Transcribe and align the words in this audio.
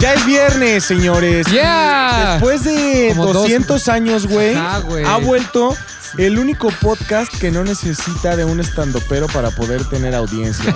Ya 0.00 0.14
es 0.14 0.24
viernes, 0.24 0.84
señores. 0.84 1.46
Yeah. 1.48 2.32
Después 2.32 2.64
de 2.64 3.08
Como 3.10 3.26
dos- 3.26 3.34
200 3.42 3.88
años, 3.88 4.26
güey. 4.26 4.54
ha 4.56 5.16
vuelto 5.18 5.76
el 6.18 6.38
único 6.38 6.70
podcast 6.80 7.32
que 7.38 7.50
no 7.50 7.64
necesita 7.64 8.36
de 8.36 8.44
un 8.44 8.60
estandopero 8.60 9.26
para 9.28 9.50
poder 9.50 9.84
tener 9.84 10.14
audiencia. 10.14 10.74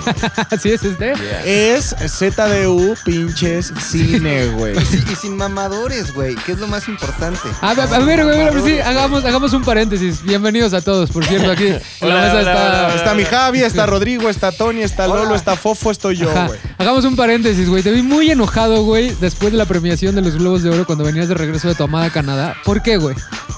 Así 0.51 0.71
es 0.71 0.83
este. 0.83 1.13
es 1.45 1.95
ZDU 2.07 2.95
pinches 3.03 3.73
cine, 3.89 4.47
güey. 4.47 4.77
Y, 4.77 4.85
si- 4.85 5.03
y 5.11 5.15
sin 5.15 5.37
mamadores, 5.37 6.13
güey, 6.13 6.35
que 6.35 6.53
es 6.53 6.59
lo 6.59 6.67
más 6.67 6.87
importante. 6.87 7.39
A 7.61 7.73
ver, 7.73 7.93
a 7.93 7.99
ver, 7.99 8.23
güey, 8.25 8.41
a 8.41 8.51
ver, 8.51 8.63
sí, 8.63 8.79
hagamos, 8.79 9.23
hagamos 9.25 9.53
un 9.53 9.63
paréntesis. 9.63 10.23
Bienvenidos 10.23 10.73
a 10.73 10.81
todos, 10.81 11.09
por 11.11 11.25
cierto, 11.25 11.51
aquí 11.51 11.67
en 11.67 11.73
la 11.73 11.81
Hola, 12.01 12.15
mesa 12.21 12.31
hola, 12.31 12.39
está... 12.39 12.85
hola, 12.87 12.95
Está 12.95 13.13
mi 13.13 13.23
Javi, 13.25 13.59
está 13.61 13.85
Rodrigo, 13.85 14.29
está 14.29 14.51
Tony, 14.51 14.81
está 14.83 15.05
Hola. 15.09 15.23
Lolo, 15.23 15.35
está 15.35 15.55
Fofo, 15.55 15.91
estoy 15.91 16.17
yo, 16.17 16.29
Ajá. 16.31 16.47
güey. 16.47 16.59
Hagamos 16.77 17.05
un 17.05 17.15
paréntesis, 17.15 17.69
güey. 17.69 17.83
Te 17.83 17.91
vi 17.91 18.01
muy 18.01 18.29
enojado, 18.31 18.83
güey, 18.83 19.15
después 19.19 19.51
de 19.51 19.57
la 19.57 19.65
premiación 19.65 20.15
de 20.15 20.21
los 20.21 20.35
Globos 20.37 20.63
de 20.63 20.69
Oro 20.69 20.85
cuando 20.85 21.03
venías 21.03 21.27
de 21.27 21.33
regreso 21.35 21.67
de 21.67 21.75
tu 21.75 21.83
amada 21.83 22.09
Canadá. 22.09 22.55
¿Por 22.63 22.81
qué, 22.81 22.97
güey? 22.97 23.15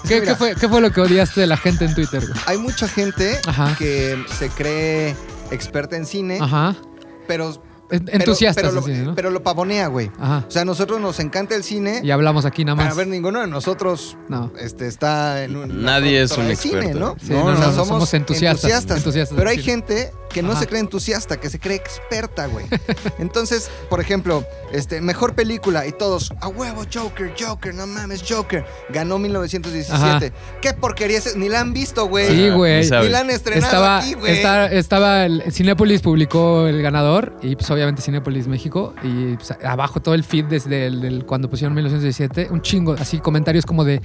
¿Qué, 0.08 0.36
fue, 0.38 0.55
¿Qué 0.55 0.70
fue 0.70 0.80
lo 0.82 0.91
que 0.91 1.02
odiaste 1.02 1.41
de 1.41 1.48
la 1.48 1.58
gente 1.71 1.85
en 1.85 1.95
Twitter, 1.95 2.26
güey? 2.26 2.39
Hay 2.45 2.57
mucha 2.57 2.88
gente 2.88 3.39
Ajá. 3.45 3.76
que 3.77 4.23
se 4.38 4.49
cree 4.49 5.16
experta 5.52 5.95
en 5.95 6.05
cine, 6.05 6.40
Ajá. 6.41 6.76
pero... 7.27 7.66
Pero- 7.90 8.04
Entusiastas, 8.08 8.64
pero, 8.64 8.73
lo, 8.73 8.82
así, 8.82 8.91
¿no? 8.91 9.16
pero 9.16 9.30
lo 9.30 9.44
pavonea, 9.44 9.88
güey. 9.88 10.12
Ajá. 10.20 10.44
O 10.48 10.52
sea, 10.52 10.64
a 10.64 10.66
nosotros 10.66 11.00
nos 11.00 11.20
encanta 11.20 11.55
el 11.55 11.64
cine. 11.64 12.02
Y 12.04 12.12
hablamos 12.12 12.46
aquí 12.46 12.66
nada 12.66 12.82
A 12.82 12.86
más. 12.88 12.96
ver, 12.96 13.08
ninguno 13.08 13.41
de 13.41 13.48
nosotros 13.48 14.18
No. 14.27 14.52
este, 14.60 14.88
está 14.88 15.44
en 15.44 15.55
un. 15.55 15.84
Nadie 15.84 16.22
es 16.22 16.38
un 16.38 16.48
de 16.48 16.55
cine, 16.55 16.77
experto. 16.80 17.00
¿no? 17.00 17.16
Sí, 17.20 17.32
no, 17.32 17.52
no, 17.54 17.72
somos 17.73 18.13
entusiastas, 18.13 18.70
entusiastas 18.98 19.36
pero 19.38 19.50
hay 19.50 19.58
cine. 19.58 19.66
gente 19.72 20.12
que 20.30 20.44
no 20.44 20.52
Ajá. 20.52 20.60
se 20.60 20.68
cree 20.68 20.82
entusiasta, 20.82 21.40
que 21.40 21.50
se 21.50 21.60
cree 21.60 21.77
experta, 21.77 22.48
güey. 22.48 22.66
Entonces, 23.20 23.70
por 23.90 24.02
ejemplo, 24.02 24.44
este, 24.74 24.99
mejor 25.02 25.34
película 25.34 25.88
y 25.88 25.91
todos, 25.93 26.34
a 26.41 26.49
huevo, 26.49 26.84
Joker, 26.93 27.34
Joker, 27.40 27.74
no 27.74 27.88
mames, 27.88 28.24
Joker. 28.27 28.65
Ganó 28.90 29.18
1917. 29.18 30.34
¿Qué 30.62 30.74
porquería 30.74 31.18
es? 31.20 31.35
Ni 31.38 31.49
la 31.49 31.62
han 31.62 31.74
visto, 31.74 32.08
güey. 32.08 32.27
Sí, 32.27 32.49
güey. 32.49 32.82
Ni 32.90 33.10
la 33.10 33.20
han 33.21 33.30
estrenado 33.30 33.65
Estaba, 33.65 33.98
aquí, 33.99 34.13
güey. 34.15 34.38
estaba 34.71 35.26
el 35.26 35.43
Cinépolis 35.52 36.02
publicó 36.02 36.68
el 36.68 36.82
ganador 36.82 37.34
y 37.41 37.55
pues 37.55 37.70
obviamente 37.78 38.02
Cinépolis 38.02 38.48
México 38.48 38.94
y 39.04 39.36
pues, 39.36 39.52
abajo 39.64 40.02
todo 40.02 40.16
el 40.16 40.24
feed 40.24 40.46
desde 40.46 40.88
el, 40.88 41.26
cuando 41.26 41.50
pusieron 41.50 41.74
1917 41.76 42.50
un 42.52 42.62
chingo 42.62 42.94
así 42.94 43.20
comentarios 43.20 43.66
como 43.66 43.84
de 43.84 44.02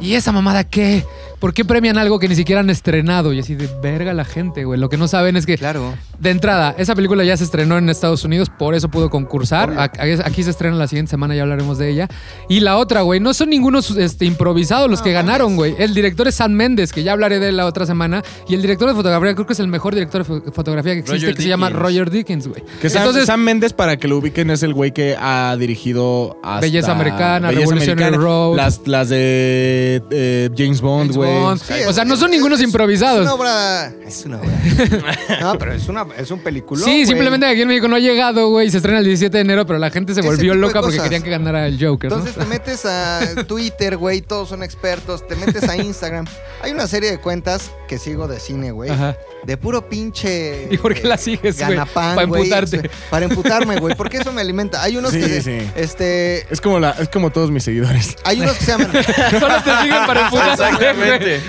¿y 0.00 0.14
esa 0.14 0.32
mamada 0.32 0.64
qué? 0.64 1.04
¿Por 1.38 1.52
qué 1.52 1.64
premian 1.64 1.98
algo 1.98 2.18
que 2.18 2.28
ni 2.28 2.34
siquiera 2.34 2.60
han 2.60 2.70
estrenado? 2.70 3.32
Y 3.32 3.40
así 3.40 3.54
de 3.54 3.68
verga 3.82 4.14
la 4.14 4.24
gente, 4.24 4.64
güey. 4.64 4.80
Lo 4.80 4.88
que 4.88 4.96
no 4.96 5.06
saben 5.06 5.36
es 5.36 5.44
que 5.44 5.56
Claro. 5.58 5.94
de 6.18 6.30
entrada, 6.30 6.74
esa 6.78 6.94
película 6.94 7.24
ya 7.24 7.36
se 7.36 7.44
estrenó 7.44 7.76
en 7.76 7.90
Estados 7.90 8.24
Unidos, 8.24 8.50
por 8.50 8.74
eso 8.74 8.88
pudo 8.88 9.10
concursar. 9.10 9.68
Obvio. 9.70 9.80
Aquí 10.24 10.42
se 10.42 10.50
estrena 10.50 10.76
la 10.76 10.88
siguiente 10.88 11.10
semana, 11.10 11.34
ya 11.34 11.42
hablaremos 11.42 11.76
de 11.78 11.90
ella. 11.90 12.08
Y 12.48 12.60
la 12.60 12.78
otra, 12.78 13.02
güey, 13.02 13.20
no 13.20 13.34
son 13.34 13.50
ningunos 13.50 13.90
este, 13.90 14.24
improvisados 14.24 14.88
los 14.90 15.00
No, 15.00 15.04
que 15.04 15.12
ganaron, 15.12 15.56
güey. 15.56 15.74
El 15.78 15.92
director 15.94 16.26
es 16.26 16.36
Sam 16.36 16.52
Méndez, 16.52 16.90
que 16.92 17.02
ya 17.02 17.12
hablaré 17.12 17.38
de 17.38 17.50
él 17.50 17.56
la 17.58 17.66
otra 17.66 17.84
semana. 17.84 18.22
Y 18.48 18.54
el 18.54 18.62
director 18.62 18.88
de 18.88 18.94
fotografía, 18.94 19.34
creo 19.34 19.46
que 19.46 19.52
es 19.52 19.60
el 19.60 19.68
mejor 19.68 19.94
director 19.94 20.26
de 20.26 20.32
fo- 20.32 20.52
fotografía 20.52 20.94
que 20.94 21.00
existe, 21.00 21.18
Roger 21.20 21.36
que 21.36 21.42
se 21.42 21.48
llama. 21.48 21.68
Roger 21.68 22.10
Dickens, 22.10 22.48
güey. 22.48 22.62
Que 22.80 22.88
Sam, 22.88 23.02
Entonces, 23.02 23.26
Sam 23.26 23.40
Méndez, 23.40 23.74
para 23.74 23.98
que 23.98 24.08
lo 24.08 24.16
ubiquen, 24.18 24.50
es 24.50 24.62
el 24.62 24.72
güey 24.72 24.92
que 24.92 25.16
ha 25.20 25.54
dirigido 25.58 26.38
hasta 26.42 26.60
Belleza 26.60 26.92
Americana, 26.92 27.50
Revolutionary 27.50 28.16
Road. 28.16 28.56
Las, 28.56 28.80
las 28.86 29.10
de 29.10 30.02
eh, 30.10 30.50
James 30.56 30.80
Bond, 30.80 31.12
güey. 31.14 31.25
Sí, 31.58 31.74
o 31.86 31.92
sea, 31.92 32.02
es- 32.04 32.08
no 32.08 32.16
son 32.16 32.30
es- 32.30 32.36
ningunos 32.36 32.58
es- 32.60 32.64
improvisados. 32.66 33.20
Es 33.20 33.24
una 33.26 33.34
obra. 33.34 33.92
Es 34.06 34.24
una 34.26 34.40
obra. 34.40 34.50
no, 35.40 35.58
pero 35.58 35.72
es, 35.72 35.88
una, 35.88 36.06
es 36.16 36.30
un 36.30 36.40
película. 36.40 36.84
Sí, 36.84 37.06
simplemente 37.06 37.46
aquí 37.46 37.62
en 37.62 37.68
México 37.68 37.88
no 37.88 37.96
ha 37.96 38.00
llegado, 38.00 38.48
güey. 38.50 38.70
Se 38.70 38.78
estrena 38.78 38.98
el 38.98 39.04
17 39.04 39.36
de 39.36 39.40
enero, 39.42 39.66
pero 39.66 39.78
la 39.78 39.90
gente 39.90 40.14
se 40.14 40.22
volvió 40.22 40.54
loca 40.54 40.80
porque 40.80 40.98
querían 40.98 41.22
que 41.22 41.30
ganara 41.30 41.66
el 41.66 41.74
Joker, 41.84 42.10
¿no? 42.10 42.16
Entonces 42.18 42.36
te 42.42 42.48
metes 42.48 42.84
a 42.86 43.20
Twitter, 43.46 43.96
güey, 43.96 44.20
todos 44.20 44.48
son 44.48 44.62
expertos. 44.62 45.26
Te 45.26 45.36
metes 45.36 45.68
a 45.68 45.76
Instagram. 45.76 46.26
Hay 46.62 46.72
una 46.72 46.86
serie 46.86 47.10
de 47.10 47.18
cuentas 47.18 47.70
que 47.88 47.98
sigo 47.98 48.28
de 48.28 48.40
cine, 48.40 48.70
güey. 48.72 48.90
Ajá. 48.90 49.16
De 49.46 49.56
puro 49.56 49.88
pinche. 49.88 50.66
¿Y 50.72 50.76
por 50.78 50.92
qué 50.92 51.00
eh, 51.02 51.06
la 51.06 51.16
sigues, 51.16 51.56
güey? 51.58 51.70
ganapán, 51.70 52.16
Para 52.16 52.22
emputarte. 52.24 52.90
Para 53.08 53.26
emputarme, 53.26 53.78
güey. 53.78 53.94
Porque 53.94 54.16
eso 54.18 54.32
me 54.32 54.40
alimenta. 54.40 54.82
Hay 54.82 54.96
unos 54.96 55.12
Sí, 55.12 55.20
que. 55.20 55.40
sí. 55.40 55.58
Este. 55.76 56.52
Es 56.52 56.60
como, 56.60 56.78
la, 56.80 56.90
es 56.90 57.08
como 57.08 57.30
todos 57.30 57.50
mis 57.50 57.62
seguidores. 57.62 58.16
Hay 58.24 58.40
unos 58.40 58.56
que 58.58 58.64
se 58.64 58.70
llaman. 58.72 58.90
Solo 59.40 59.62
te 59.62 59.70
siguen 59.82 60.06
para 60.06 60.24
emputarte. 60.24 60.64
Exactamente. 60.64 61.40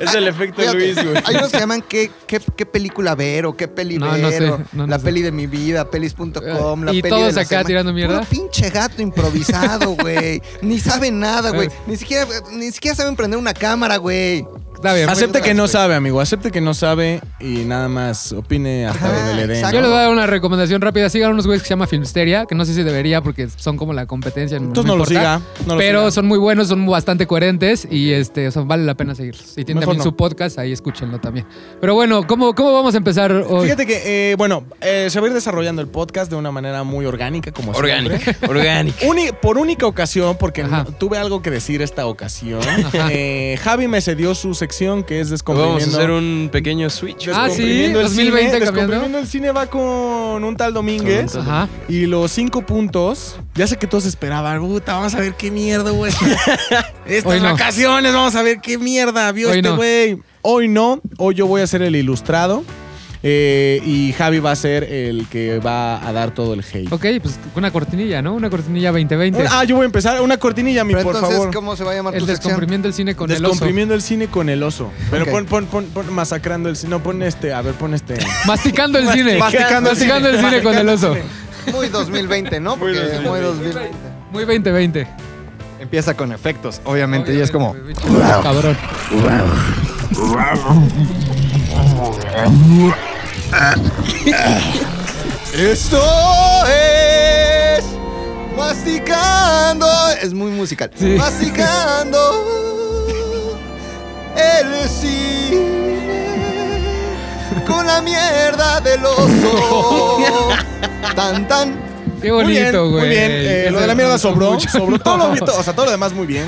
Es 0.00 0.14
el 0.14 0.28
efecto 0.28 0.60
Fíjate, 0.62 0.78
Luis, 0.78 0.94
güey. 1.04 1.22
Hay 1.24 1.34
unos 1.36 1.50
que 1.50 1.58
llaman 1.58 1.82
qué, 1.88 2.10
qué, 2.26 2.40
qué 2.56 2.64
película 2.66 3.14
ver 3.16 3.46
o 3.46 3.56
qué 3.56 3.66
peli 3.66 3.98
No, 3.98 4.12
ver. 4.12 4.20
no 4.20 4.30
sé, 4.30 4.48
o 4.48 4.58
no, 4.58 4.64
no 4.72 4.86
la 4.86 4.98
sé. 4.98 5.04
peli 5.04 5.22
de 5.22 5.32
mi 5.32 5.46
vida, 5.48 5.90
pelis.com, 5.90 6.84
la 6.84 6.92
Y 6.92 7.02
peli 7.02 7.10
todos 7.14 7.26
de 7.28 7.32
la 7.32 7.40
acá 7.40 7.48
semana. 7.48 7.66
tirando 7.66 7.92
mierda. 7.92 8.20
Puro 8.20 8.28
pinche 8.30 8.70
gato 8.70 9.02
improvisado, 9.02 9.96
güey. 9.96 10.40
Ni 10.62 10.78
saben 10.78 11.18
nada, 11.18 11.50
güey. 11.50 11.68
Ni 11.88 11.96
siquiera, 11.96 12.26
ni 12.52 12.70
siquiera 12.70 12.94
saben 12.96 13.16
prender 13.16 13.38
una 13.38 13.52
cámara, 13.54 13.96
güey. 13.96 14.46
Está 14.82 14.94
bien. 14.94 15.08
Acepte 15.08 15.40
que 15.42 15.54
no 15.54 15.68
sabe, 15.68 15.94
amigo. 15.94 16.20
Acepte 16.20 16.50
que 16.50 16.60
no 16.60 16.74
sabe 16.74 17.20
y 17.38 17.64
nada 17.64 17.88
más 17.88 18.32
opine 18.32 18.86
hasta 18.86 19.06
Ajá, 19.06 19.16
donde 19.16 19.34
le 19.34 19.46
den. 19.46 19.56
exacto. 19.58 19.76
Yo 19.76 19.80
les 19.80 19.90
voy 19.90 19.98
a 19.98 20.02
dar 20.02 20.10
una 20.10 20.26
recomendación 20.26 20.80
rápida. 20.82 21.08
Sigan 21.08 21.30
unos 21.32 21.46
güeyes 21.46 21.62
que 21.62 21.68
se 21.68 21.74
llama 21.74 21.86
Filmsteria, 21.86 22.46
que 22.46 22.56
no 22.56 22.64
sé 22.64 22.74
si 22.74 22.82
debería 22.82 23.20
porque 23.22 23.48
son 23.56 23.76
como 23.76 23.92
la 23.92 24.06
competencia. 24.06 24.56
Entonces 24.56 24.84
no 24.86 24.96
lo 24.96 25.04
importa. 25.04 25.38
siga. 25.38 25.40
No 25.66 25.74
lo 25.74 25.78
pero 25.78 26.00
siga. 26.00 26.10
son 26.10 26.26
muy 26.26 26.38
buenos, 26.38 26.66
son 26.66 26.84
bastante 26.84 27.28
coherentes 27.28 27.86
y 27.88 28.10
este, 28.12 28.48
o 28.48 28.50
sea, 28.50 28.62
vale 28.62 28.82
la 28.84 28.94
pena 28.96 29.14
seguirlos. 29.14 29.52
Y 29.52 29.64
tienen 29.64 29.76
Mejor 29.82 29.92
también 29.94 29.98
no. 29.98 30.04
su 30.04 30.16
podcast, 30.16 30.58
ahí 30.58 30.72
escúchenlo 30.72 31.20
también. 31.20 31.46
Pero 31.80 31.94
bueno, 31.94 32.26
¿cómo, 32.26 32.52
cómo 32.54 32.72
vamos 32.72 32.94
a 32.94 32.96
empezar 32.98 33.30
hoy? 33.32 33.66
Fíjate 33.66 33.86
que, 33.86 34.32
eh, 34.32 34.34
bueno, 34.36 34.64
eh, 34.80 35.06
se 35.10 35.20
va 35.20 35.26
a 35.26 35.28
ir 35.28 35.34
desarrollando 35.34 35.80
el 35.80 35.86
podcast 35.88 36.28
de 36.28 36.36
una 36.36 36.50
manera 36.50 36.82
muy 36.82 37.06
orgánica, 37.06 37.52
como 37.52 37.72
siempre. 37.72 37.92
Orgánica. 37.94 38.36
Orgánica. 38.48 39.06
Uni- 39.06 39.30
por 39.40 39.58
única 39.58 39.86
ocasión, 39.86 40.36
porque 40.40 40.62
Ajá. 40.62 40.86
tuve 40.98 41.18
algo 41.18 41.40
que 41.40 41.52
decir 41.52 41.82
esta 41.82 42.06
ocasión. 42.06 42.60
eh, 43.10 43.56
Javi 43.62 43.86
me 43.86 44.00
cedió 44.00 44.34
su 44.34 44.54
sección 44.54 44.71
que 45.04 45.20
es 45.20 45.28
Vamos 45.28 45.30
a 45.30 45.30
descomprimiendo. 45.30 45.96
hacer 45.98 46.10
un 46.10 46.48
pequeño 46.50 46.90
switch. 46.90 47.28
Ah, 47.28 47.48
sí, 47.50 47.62
Descomprimiendo 47.62 47.98
el 48.00 48.04
2020 48.06 48.52
cine. 48.52 48.64
cambiando. 48.64 48.80
Descomprimiendo 48.92 49.18
el 49.18 49.26
cine 49.26 49.52
va 49.52 49.66
con 49.66 50.44
un 50.44 50.56
tal 50.56 50.72
Domínguez. 50.74 51.36
Ajá. 51.36 51.68
Y 51.88 52.06
los 52.06 52.30
cinco 52.32 52.62
puntos, 52.64 53.36
ya 53.54 53.66
sé 53.66 53.76
que 53.76 53.86
todos 53.86 54.06
esperaban, 54.06 54.60
puta, 54.60 54.94
vamos 54.94 55.14
a 55.14 55.20
ver 55.20 55.34
qué 55.34 55.50
mierda, 55.50 55.90
güey. 55.90 56.12
Estas 57.06 57.42
no. 57.42 57.52
vacaciones, 57.52 58.12
vamos 58.12 58.34
a 58.34 58.42
ver 58.42 58.60
qué 58.60 58.78
mierda 58.78 59.30
vio 59.32 59.50
Hoy 59.50 59.56
este 59.58 59.68
no. 59.68 59.76
güey. 59.76 60.18
Hoy 60.42 60.68
no, 60.68 61.00
hoy 61.18 61.34
yo 61.36 61.46
voy 61.46 61.60
a 61.62 61.66
ser 61.66 61.82
el 61.82 61.94
ilustrado. 61.94 62.64
Eh, 63.24 63.80
y 63.84 64.12
Javi 64.14 64.40
va 64.40 64.50
a 64.50 64.56
ser 64.56 64.82
el 64.84 65.28
que 65.28 65.58
va 65.60 66.04
a 66.06 66.12
dar 66.12 66.32
todo 66.32 66.54
el 66.54 66.60
hate. 66.60 66.92
Ok, 66.92 67.06
pues 67.22 67.38
una 67.54 67.70
cortinilla, 67.70 68.20
¿no? 68.22 68.34
Una 68.34 68.50
cortinilla 68.50 68.90
2020. 68.90 69.40
Una- 69.42 69.60
ah, 69.60 69.64
yo 69.64 69.76
voy 69.76 69.84
a 69.84 69.86
empezar. 69.86 70.20
Una 70.20 70.36
cortinilla, 70.38 70.82
mi, 70.84 70.92
Pero 70.94 71.04
por 71.04 71.14
entonces, 71.14 71.38
favor. 71.38 71.54
¿cómo 71.54 71.76
se 71.76 71.84
va 71.84 71.92
a 71.92 71.94
llamar 71.94 72.14
el 72.14 72.20
tu 72.20 72.26
sección? 72.26 72.44
descomprimiento 72.50 72.88
del 72.88 72.94
cine 72.94 73.14
con 73.14 73.30
el 73.30 73.36
oso. 73.36 73.42
Descomprimiendo 73.52 73.94
el 73.94 74.02
cine 74.02 74.26
con 74.26 74.48
el 74.48 74.62
oso. 74.62 74.90
Pero 75.10 75.24
Ok. 75.24 75.30
pon, 75.30 75.46
pon, 75.46 75.66
pon, 75.66 75.84
pon 75.86 76.12
masacrando 76.12 76.68
el 76.68 76.76
cine. 76.76 76.90
No, 76.90 77.02
pon 77.02 77.22
este, 77.22 77.52
a 77.52 77.62
ver, 77.62 77.74
pon 77.74 77.94
este. 77.94 78.14
Masticando 78.46 78.98
el 78.98 79.08
cine. 79.10 79.38
Masticando 79.38 79.90
el 79.90 79.96
Masticando 79.96 80.28
el 80.28 80.36
cine. 80.38 80.50
cine 80.50 80.62
con 80.62 80.74
el 80.76 80.88
oso. 80.88 81.14
el. 81.14 81.72
Muy 81.72 81.88
2020, 81.88 82.58
¿no? 82.58 82.76
Porque 82.76 82.98
muy 83.24 83.38
2020. 83.40 83.90
Muy 84.32 84.44
2020. 84.44 85.06
Empieza 85.78 86.14
con 86.16 86.32
efectos, 86.32 86.80
obviamente, 86.84 87.32
y 87.34 87.40
es 87.40 87.50
como. 87.52 87.74
Cabrón. 88.42 88.76
Esto 95.54 96.00
es 96.68 97.84
masticando. 98.56 99.86
Es 100.22 100.32
muy 100.32 100.50
musical. 100.52 100.90
Sí. 100.94 101.16
Masticando 101.18 102.18
el 104.36 104.88
cine 104.88 105.82
con 107.66 107.86
la 107.86 108.00
mierda 108.00 108.80
del 108.80 109.04
oso. 109.04 110.48
Tan 111.14 111.46
tan. 111.46 111.92
Qué 112.22 112.32
Muy 112.32 112.44
bien, 112.44 112.64
bonito, 112.72 112.90
güey. 112.90 113.00
muy 113.00 113.08
bien. 113.10 113.30
Eh, 113.32 113.68
lo 113.70 113.80
de 113.80 113.86
la 113.86 113.94
mierda 113.94 114.16
sobró. 114.16 114.58
sobró 114.60 114.98
todo 114.98 115.16
lo, 115.18 115.32
o 115.58 115.62
sea, 115.62 115.74
todo 115.74 115.86
lo 115.86 115.90
demás 115.90 116.12
muy 116.12 116.26
bien. 116.26 116.46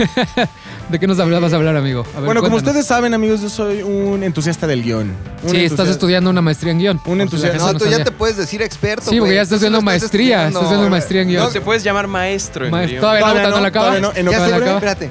¿De 0.94 1.00
qué 1.00 1.08
nos 1.08 1.16
vas 1.16 1.52
a 1.52 1.56
hablar, 1.56 1.76
amigo? 1.76 2.02
A 2.02 2.18
ver, 2.20 2.24
bueno, 2.26 2.40
como 2.40 2.52
cuéntanos. 2.52 2.62
ustedes 2.68 2.86
saben, 2.86 3.14
amigos, 3.14 3.40
yo 3.40 3.48
soy 3.50 3.82
un 3.82 4.22
entusiasta 4.22 4.68
del 4.68 4.80
guion. 4.84 5.08
Un 5.42 5.50
Sí, 5.50 5.56
estás 5.56 5.60
entusiasta- 5.88 5.90
estudiando 5.90 6.30
una 6.30 6.40
maestría 6.40 6.70
en 6.70 6.78
guion. 6.78 7.00
Un 7.06 7.20
entusiasta. 7.20 7.58
No, 7.58 7.74
tú 7.76 7.86
ya 7.86 8.04
te 8.04 8.12
puedes 8.12 8.36
decir 8.36 8.62
experto. 8.62 9.02
Sí, 9.10 9.16
porque 9.16 9.20
güey. 9.22 9.34
ya 9.34 9.42
estás 9.42 9.58
Tú 9.58 9.64
haciendo 9.64 9.82
maestría, 9.82 10.46
estás 10.46 10.62
haciendo 10.62 10.88
maestría 10.88 11.22
en 11.22 11.28
guion. 11.30 11.42
No, 11.42 11.48
te 11.50 11.60
puedes 11.60 11.82
llamar 11.82 12.06
maestro 12.06 12.66
en 12.66 12.70
Maest- 12.72 12.90
guion. 12.90 13.00
todavía, 13.00 13.20
Todavía 13.22 13.42
no, 13.42 13.48
no, 13.50 13.56
no 13.56 13.62
la 13.62 13.68
acabas. 13.68 13.88
todavía 13.88 14.08
no, 14.08 14.16
en 14.16 14.26
Ya 14.26 14.36
Todavía 14.36 14.50
la 14.58 14.64
acabas. 14.64 14.82
espérate. 14.84 15.10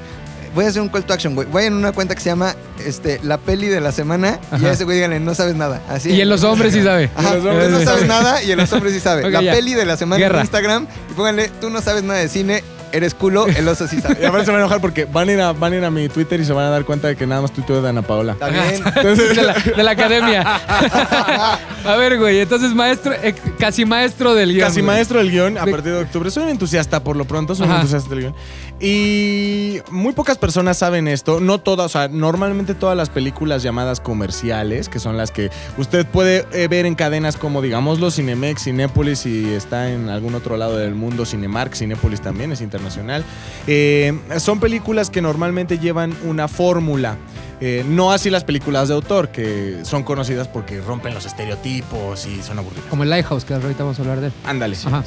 Voy 0.54 0.64
a 0.64 0.68
hacer 0.68 0.80
un 0.80 0.88
call 0.88 1.04
to 1.04 1.12
action, 1.12 1.34
güey. 1.34 1.46
Vayan 1.52 1.74
a 1.74 1.76
una 1.76 1.92
cuenta 1.92 2.14
que 2.14 2.22
se 2.22 2.30
llama 2.30 2.56
este, 2.86 3.20
La 3.22 3.36
Peli 3.36 3.66
de 3.68 3.82
la 3.82 3.92
Semana 3.92 4.38
y 4.52 4.54
Ajá. 4.54 4.68
a 4.68 4.72
ese 4.72 4.84
güey 4.84 4.96
díganle, 4.96 5.20
no 5.20 5.34
sabes 5.34 5.54
nada. 5.54 5.82
Así. 5.90 6.12
Y 6.12 6.22
en 6.22 6.30
los 6.30 6.44
hombres 6.44 6.72
sí 6.72 6.82
sabe. 6.82 7.10
Ajá, 7.14 7.28
En 7.28 7.34
los 7.34 7.42
tú 7.44 7.50
hombres 7.50 7.70
no 7.72 7.76
sabes 7.84 8.06
sabe. 8.06 8.06
nada 8.06 8.42
y 8.42 8.52
en 8.52 8.56
los 8.58 8.72
hombres 8.72 8.94
sí 8.94 9.00
sabe. 9.00 9.22
Ok, 9.26 9.32
la 9.32 9.42
ya. 9.42 9.52
peli 9.52 9.74
de 9.74 9.84
la 9.84 9.98
semana 9.98 10.18
Guerra. 10.18 10.38
en 10.38 10.44
Instagram 10.46 10.86
y 11.10 11.12
pónganle, 11.12 11.50
tú 11.60 11.68
no 11.68 11.82
sabes 11.82 12.04
nada 12.04 12.20
de 12.20 12.30
cine 12.30 12.64
eres 12.96 13.14
culo, 13.14 13.46
el 13.46 13.66
oso 13.68 13.86
sí 13.88 13.96
Y 13.98 14.00
sabe. 14.00 14.26
aparte 14.26 14.46
se 14.46 14.50
van 14.52 14.60
a 14.60 14.64
enojar 14.64 14.80
porque 14.80 15.04
van 15.04 15.28
a, 15.28 15.32
ir 15.32 15.40
a, 15.40 15.52
van 15.52 15.72
a 15.72 15.76
ir 15.76 15.84
a 15.84 15.90
mi 15.90 16.08
Twitter 16.08 16.40
y 16.40 16.44
se 16.44 16.52
van 16.52 16.64
a 16.66 16.70
dar 16.70 16.84
cuenta 16.84 17.08
de 17.08 17.16
que 17.16 17.26
nada 17.26 17.42
más 17.42 17.52
tuiteo 17.52 17.82
de 17.82 17.88
Ana 17.88 18.02
Paola. 18.02 18.34
También. 18.34 18.82
Entonces, 18.96 19.36
de, 19.36 19.42
la, 19.42 19.52
de 19.54 19.82
la 19.82 19.90
academia. 19.90 20.42
A 21.84 21.96
ver, 21.96 22.18
güey, 22.18 22.40
entonces 22.40 22.74
maestro, 22.74 23.12
eh, 23.22 23.34
casi 23.58 23.84
maestro 23.84 24.34
del 24.34 24.52
guion. 24.54 24.66
Casi 24.68 24.80
güey. 24.80 24.86
maestro 24.94 25.18
del 25.18 25.30
guion 25.30 25.58
a 25.58 25.66
partir 25.66 25.92
de 25.92 25.98
octubre. 25.98 26.30
Soy 26.30 26.44
un 26.44 26.48
entusiasta 26.48 27.04
por 27.04 27.14
lo 27.16 27.26
pronto, 27.26 27.54
soy 27.54 27.66
un 27.66 27.72
Ajá. 27.72 27.80
entusiasta 27.82 28.08
del 28.08 28.20
guion. 28.20 28.34
Y 28.80 29.80
muy 29.90 30.12
pocas 30.12 30.36
personas 30.36 30.78
saben 30.78 31.06
esto. 31.08 31.40
No 31.40 31.58
todas, 31.58 31.86
o 31.86 31.88
sea, 31.88 32.08
normalmente 32.08 32.74
todas 32.74 32.96
las 32.96 33.08
películas 33.08 33.62
llamadas 33.62 34.00
comerciales, 34.00 34.88
que 34.88 34.98
son 34.98 35.16
las 35.16 35.30
que 35.30 35.50
usted 35.78 36.06
puede 36.06 36.44
eh, 36.52 36.68
ver 36.68 36.84
en 36.84 36.94
cadenas 36.94 37.36
como, 37.36 37.62
digámoslo, 37.62 38.10
Cinemex, 38.10 38.64
Cinépolis 38.64 39.26
y 39.26 39.52
está 39.54 39.90
en 39.90 40.08
algún 40.08 40.34
otro 40.34 40.56
lado 40.56 40.76
del 40.76 40.94
mundo, 40.94 41.24
Cinemark, 41.24 41.74
Cinépolis 41.74 42.20
también 42.20 42.52
es 42.52 42.60
internacional. 42.60 43.24
Eh, 43.66 44.18
son 44.38 44.58
películas 44.60 45.08
que 45.08 45.22
normalmente 45.22 45.78
llevan 45.78 46.14
una 46.24 46.48
fórmula. 46.48 47.16
Eh, 47.60 47.84
no 47.88 48.10
así 48.10 48.28
las 48.28 48.44
películas 48.44 48.88
de 48.88 48.94
autor, 48.94 49.28
que 49.28 49.78
son 49.84 50.02
conocidas 50.02 50.48
porque 50.48 50.80
rompen 50.80 51.14
los 51.14 51.24
estereotipos 51.24 52.26
y 52.26 52.42
son 52.42 52.58
aburridas. 52.58 52.84
Como 52.90 53.04
el 53.04 53.10
Lighthouse, 53.10 53.44
que 53.44 53.54
ahorita 53.54 53.84
vamos 53.84 53.98
a 53.98 54.02
hablar 54.02 54.20
de 54.20 54.26
él. 54.26 54.32
Ándale. 54.44 54.76
Ajá. 54.84 55.04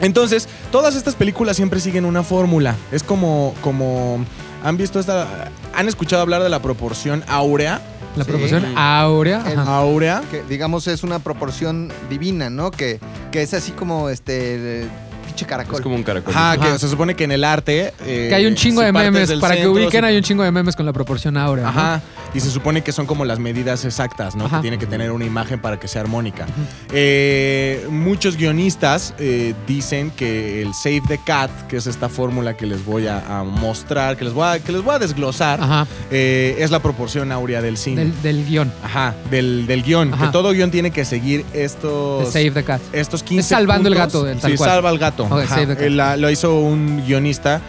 Entonces, 0.00 0.48
todas 0.70 0.94
estas 0.94 1.14
películas 1.14 1.56
siempre 1.56 1.80
siguen 1.80 2.04
una 2.04 2.22
fórmula. 2.22 2.76
Es 2.92 3.02
como, 3.02 3.54
como, 3.62 4.24
¿han 4.62 4.76
visto 4.76 5.00
esta? 5.00 5.50
¿Han 5.74 5.88
escuchado 5.88 6.22
hablar 6.22 6.42
de 6.42 6.48
la 6.48 6.60
proporción 6.60 7.24
áurea? 7.28 7.80
La 8.16 8.24
Sí. 8.24 8.30
proporción 8.30 8.64
áurea. 8.76 9.42
El-. 9.50 9.58
Áurea. 9.58 10.22
Que 10.30 10.42
digamos 10.44 10.86
es 10.86 11.02
una 11.02 11.18
proporción 11.18 11.92
divina, 12.08 12.48
¿no? 12.50 12.70
Que, 12.70 12.98
que 13.30 13.42
es 13.42 13.52
así 13.54 13.72
como 13.72 14.08
este 14.08 14.54
el 14.82 14.90
pinche 15.36 15.46
caracol. 15.46 15.74
Es 15.76 15.80
como 15.82 15.94
un 15.94 16.02
caracol. 16.02 16.32
Ajá, 16.34 16.52
Ajá. 16.52 16.72
que 16.72 16.78
se 16.78 16.88
supone 16.88 17.14
que 17.14 17.24
en 17.24 17.32
el 17.32 17.44
arte... 17.44 17.92
eh, 18.06 18.26
Que 18.30 18.34
hay 18.34 18.46
un 18.46 18.54
chingo 18.54 18.80
si 18.80 18.86
de 18.86 18.92
partes 18.92 19.12
memes. 19.12 19.28
del 19.28 19.40
Para 19.40 19.54
que 19.54 19.62
centro, 19.62 19.72
ubiquen, 19.82 20.00
si- 20.00 20.06
hay 20.06 20.16
un 20.16 20.22
chingo 20.22 20.42
de 20.42 20.50
memes 20.50 20.74
con 20.74 20.86
la 20.86 20.92
proporción 20.94 21.36
áurea. 21.36 21.64
¿no? 21.64 21.70
Ajá. 21.70 22.00
Y 22.34 22.40
se 22.40 22.50
supone 22.50 22.82
que 22.82 22.92
son 22.92 23.06
como 23.06 23.24
las 23.24 23.38
medidas 23.38 23.84
exactas, 23.84 24.34
¿no? 24.34 24.46
Ajá. 24.46 24.56
Que 24.56 24.62
tiene 24.62 24.78
que 24.78 24.86
tener 24.86 25.10
una 25.12 25.24
imagen 25.26 25.60
para 25.60 25.78
que 25.78 25.88
sea 25.88 26.00
armónica. 26.02 26.46
Eh, 26.92 27.86
muchos 27.90 28.36
guionistas 28.36 29.14
eh, 29.18 29.54
dicen 29.66 30.10
que 30.10 30.62
el 30.62 30.72
Save 30.74 31.02
the 31.08 31.18
Cat, 31.24 31.50
que 31.68 31.76
es 31.76 31.86
esta 31.86 32.08
fórmula 32.08 32.56
que 32.56 32.64
les 32.66 32.84
voy 32.84 33.06
a, 33.06 33.40
a 33.40 33.44
mostrar, 33.44 34.16
que 34.16 34.24
les 34.24 34.32
voy 34.32 34.46
a, 34.46 34.58
que 34.58 34.72
les 34.72 34.82
voy 34.82 34.94
a 34.94 34.98
desglosar, 34.98 35.60
Ajá. 35.60 35.86
eh, 36.10 36.56
es 36.58 36.70
la 36.70 36.80
proporción 36.80 37.32
áurea 37.32 37.60
del 37.62 37.76
cine. 37.76 38.04
Del, 38.06 38.22
del 38.22 38.46
guion. 38.46 38.72
Ajá, 38.82 39.14
del, 39.30 39.66
del 39.66 39.82
guion. 39.82 40.12
Ajá. 40.14 40.26
Que 40.26 40.32
todo 40.32 40.52
guion 40.52 40.70
tiene 40.70 40.90
que 40.90 41.04
seguir 41.04 41.44
De 41.52 41.64
estos, 41.64 42.32
Save 42.32 42.50
the 42.52 42.64
Cat. 42.64 42.80
estos 42.92 43.22
15 43.22 43.40
Es 43.40 43.46
salvando 43.46 43.88
el 43.88 43.94
puntos. 43.94 44.12
gato, 44.12 44.24
del- 44.24 44.38
tal 44.38 44.50
sí, 44.52 44.56
cual. 44.56 44.70
salva 44.70 44.88
al 44.90 44.98
gato. 44.98 45.25
Save 45.48 45.76
the 45.76 45.90
la- 45.90 46.16
lo 46.16 46.30
hizo 46.30 46.58
un 46.60 47.04
guionista 47.06 47.60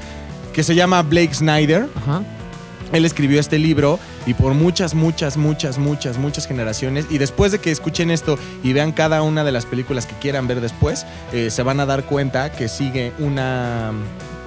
que 0.53 0.63
se 0.63 0.75
llama 0.75 1.01
Blake 1.03 1.33
Snyder. 1.33 1.87
Ajá. 1.95 2.21
Él 2.93 3.03
escribió 3.03 3.39
este 3.39 3.59
libro 3.59 3.99
y 4.25 4.33
por 4.33 4.53
muchas, 4.53 4.93
muchas, 4.93 5.35
muchas, 5.35 5.77
muchas, 5.77 6.17
muchas 6.17 6.47
generaciones. 6.47 7.05
Y 7.09 7.17
después 7.17 7.51
de 7.51 7.59
que 7.59 7.69
escuchen 7.69 8.09
esto 8.11 8.39
y 8.63 8.71
vean 8.71 8.93
cada 8.93 9.21
una 9.23 9.43
de 9.43 9.51
las 9.51 9.65
películas 9.65 10.05
que 10.05 10.15
quieran 10.15 10.47
ver 10.47 10.61
después, 10.61 11.05
eh, 11.33 11.49
se 11.51 11.63
van 11.63 11.81
a 11.81 11.85
dar 11.85 12.05
cuenta 12.05 12.49
que 12.51 12.69
sigue 12.69 13.11
una, 13.19 13.91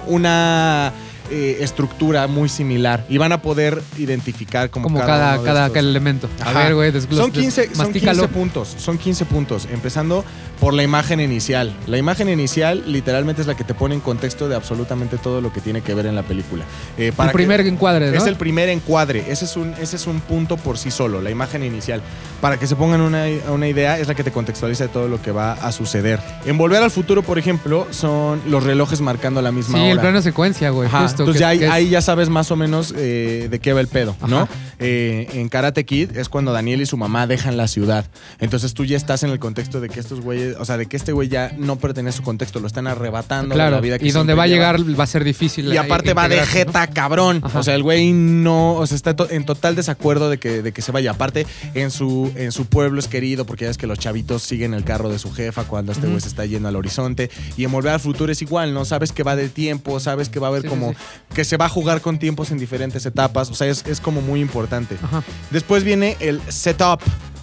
una 0.07 0.91
eh, 1.31 1.57
estructura 1.61 2.27
muy 2.27 2.49
similar. 2.49 3.05
Y 3.09 3.17
van 3.17 3.31
a 3.31 3.41
poder 3.41 3.81
identificar 3.97 4.69
como, 4.69 4.83
Como 4.85 4.99
cada, 4.99 5.07
cada, 5.09 5.33
uno 5.33 5.41
de 5.41 5.45
cada, 5.47 5.59
estos. 5.61 5.73
cada 5.73 5.89
elemento. 5.89 6.29
A 6.43 6.51
ver, 6.53 6.75
güey, 6.75 6.91
Son 6.91 7.31
15, 7.31 7.61
des- 7.61 7.69
son 7.69 7.77
mastícalo. 7.87 8.21
15 8.23 8.27
puntos, 8.27 8.75
son 8.77 8.97
15 8.97 9.25
puntos, 9.25 9.67
empezando 9.71 10.23
por 10.59 10.73
la 10.73 10.83
imagen 10.83 11.19
inicial. 11.19 11.73
La 11.87 11.97
imagen 11.97 12.29
inicial 12.29 12.83
literalmente 12.85 13.41
es 13.41 13.47
la 13.47 13.55
que 13.55 13.63
te 13.63 13.73
pone 13.73 13.95
en 13.95 14.01
contexto 14.01 14.47
de 14.49 14.55
absolutamente 14.55 15.17
todo 15.17 15.41
lo 15.41 15.51
que 15.51 15.61
tiene 15.61 15.81
que 15.81 15.93
ver 15.93 16.05
en 16.05 16.15
la 16.15 16.23
película. 16.23 16.65
Eh, 16.97 17.11
El 17.17 17.27
que- 17.27 17.33
primer 17.33 17.61
encuadre, 17.61 18.11
¿no? 18.11 18.17
es 18.17 18.25
el 18.27 18.35
primer 18.35 18.69
encuadre, 18.69 19.31
ese 19.31 19.45
es, 19.45 19.55
un, 19.57 19.73
ese 19.79 19.95
es 19.95 20.05
un 20.07 20.19
punto 20.21 20.57
por 20.57 20.77
sí 20.77 20.91
solo, 20.91 21.21
la 21.21 21.29
imagen 21.31 21.63
inicial. 21.63 22.01
Para 22.41 22.57
que 22.57 22.67
se 22.67 22.75
pongan 22.75 23.01
una, 23.01 23.25
una 23.49 23.67
idea, 23.67 23.99
es 23.99 24.07
la 24.07 24.15
que 24.15 24.23
te 24.23 24.31
contextualiza 24.31 24.85
de 24.85 24.89
todo 24.89 25.07
lo 25.07 25.21
que 25.21 25.31
va 25.31 25.53
a 25.53 25.71
suceder. 25.71 26.19
En 26.45 26.57
Volver 26.57 26.81
al 26.83 26.91
Futuro, 26.91 27.21
por 27.23 27.37
ejemplo, 27.39 27.87
son 27.91 28.41
los 28.47 28.63
relojes 28.63 28.99
marcando 29.01 29.41
la 29.41 29.51
misma 29.51 29.77
Sí, 29.77 29.83
hora. 29.83 29.91
el 29.91 29.99
plano 29.99 30.21
secuencia, 30.21 30.69
güey. 30.71 30.87
Ajá, 30.87 30.99
Entonces 31.23 31.39
que- 31.39 31.41
ya 31.41 31.47
ahí, 31.49 31.59
que 31.59 31.65
es- 31.65 31.71
ahí 31.71 31.89
ya 31.89 32.01
sabes 32.01 32.29
más 32.29 32.51
o 32.51 32.55
menos 32.55 32.93
eh, 32.97 33.47
de 33.49 33.59
qué 33.59 33.73
va 33.73 33.81
el 33.81 33.87
pedo, 33.87 34.15
¿no? 34.27 34.47
Eh, 34.79 35.27
en 35.33 35.49
Karate 35.49 35.85
Kid 35.85 36.17
es 36.17 36.27
cuando 36.29 36.51
Daniel 36.51 36.81
y 36.81 36.85
su 36.85 36.97
mamá 36.97 37.27
dejan 37.27 37.55
la 37.57 37.67
ciudad. 37.67 38.05
Entonces 38.39 38.73
tú 38.73 38.83
ya 38.85 38.97
estás 38.97 39.23
en 39.23 39.29
el 39.29 39.39
contexto 39.39 39.79
de 39.79 39.89
que 39.89 39.99
estos 39.99 40.21
güeyes, 40.21 40.55
o 40.59 40.65
sea, 40.65 40.77
de 40.77 40.87
que 40.87 40.97
este 40.97 41.11
güey 41.11 41.27
ya 41.29 41.51
no 41.57 41.77
pertenece 41.77 42.15
a 42.15 42.17
su 42.17 42.23
contexto, 42.23 42.59
lo 42.59 42.67
están 42.67 42.87
arrebatando 42.87 43.49
de 43.49 43.55
Claro, 43.55 43.75
la 43.75 43.81
vida 43.81 43.99
que 43.99 44.07
y 44.07 44.11
donde 44.11 44.33
va 44.33 44.43
a 44.43 44.47
lleva. 44.47 44.73
llegar 44.77 44.99
va 44.99 45.03
a 45.03 45.07
ser 45.07 45.23
difícil. 45.23 45.71
Y 45.71 45.77
aparte 45.77 46.13
va 46.13 46.27
de 46.27 46.45
jeta 46.45 46.87
cabrón. 46.87 47.41
Ajá. 47.43 47.59
O 47.59 47.63
sea, 47.63 47.75
el 47.75 47.83
güey 47.83 48.11
no, 48.13 48.73
o 48.75 48.87
sea, 48.87 48.95
está 48.95 49.15
en 49.29 49.45
total 49.45 49.75
desacuerdo 49.75 50.29
de 50.29 50.37
que, 50.39 50.61
de 50.61 50.71
que 50.71 50.81
se 50.81 50.91
vaya. 50.91 51.11
Aparte, 51.11 51.45
en 51.73 51.91
su, 51.91 52.31
en 52.35 52.51
su 52.51 52.65
pueblo 52.65 52.99
es 52.99 53.07
querido 53.07 53.45
porque 53.45 53.65
ya 53.65 53.71
es 53.71 53.77
que 53.77 53.87
los 53.87 53.99
chavitos 53.99 54.41
siguen 54.43 54.73
el 54.73 54.83
carro 54.83 55.09
de 55.09 55.19
su 55.19 55.31
jefa 55.31 55.63
cuando 55.65 55.91
este 55.91 56.07
güey 56.07 56.19
se 56.21 56.27
está 56.27 56.45
yendo 56.45 56.67
al 56.69 56.75
horizonte. 56.75 57.29
Y 57.57 57.65
en 57.65 57.71
Volver 57.71 57.93
al 57.93 57.99
Futuro 57.99 58.31
es 58.31 58.41
igual, 58.41 58.73
¿no? 58.73 58.85
Sabes 58.85 59.11
que 59.11 59.23
va 59.23 59.35
de 59.35 59.49
tiempo, 59.49 59.99
sabes 59.99 60.29
que 60.29 60.39
va 60.39 60.47
a 60.47 60.49
haber 60.49 60.63
sí, 60.63 60.67
como, 60.67 60.91
sí. 60.91 60.97
Que 61.33 61.45
se 61.45 61.57
va 61.57 61.65
a 61.65 61.69
jugar 61.69 62.01
con 62.01 62.19
tiempos 62.19 62.51
en 62.51 62.57
diferentes 62.57 63.05
etapas. 63.05 63.49
O 63.49 63.55
sea, 63.55 63.67
es, 63.67 63.85
es 63.85 63.99
como 63.99 64.21
muy 64.21 64.41
importante. 64.41 64.97
Ajá. 65.01 65.23
Después 65.49 65.83
viene 65.83 66.17
el 66.19 66.41
setup. 66.51 67.01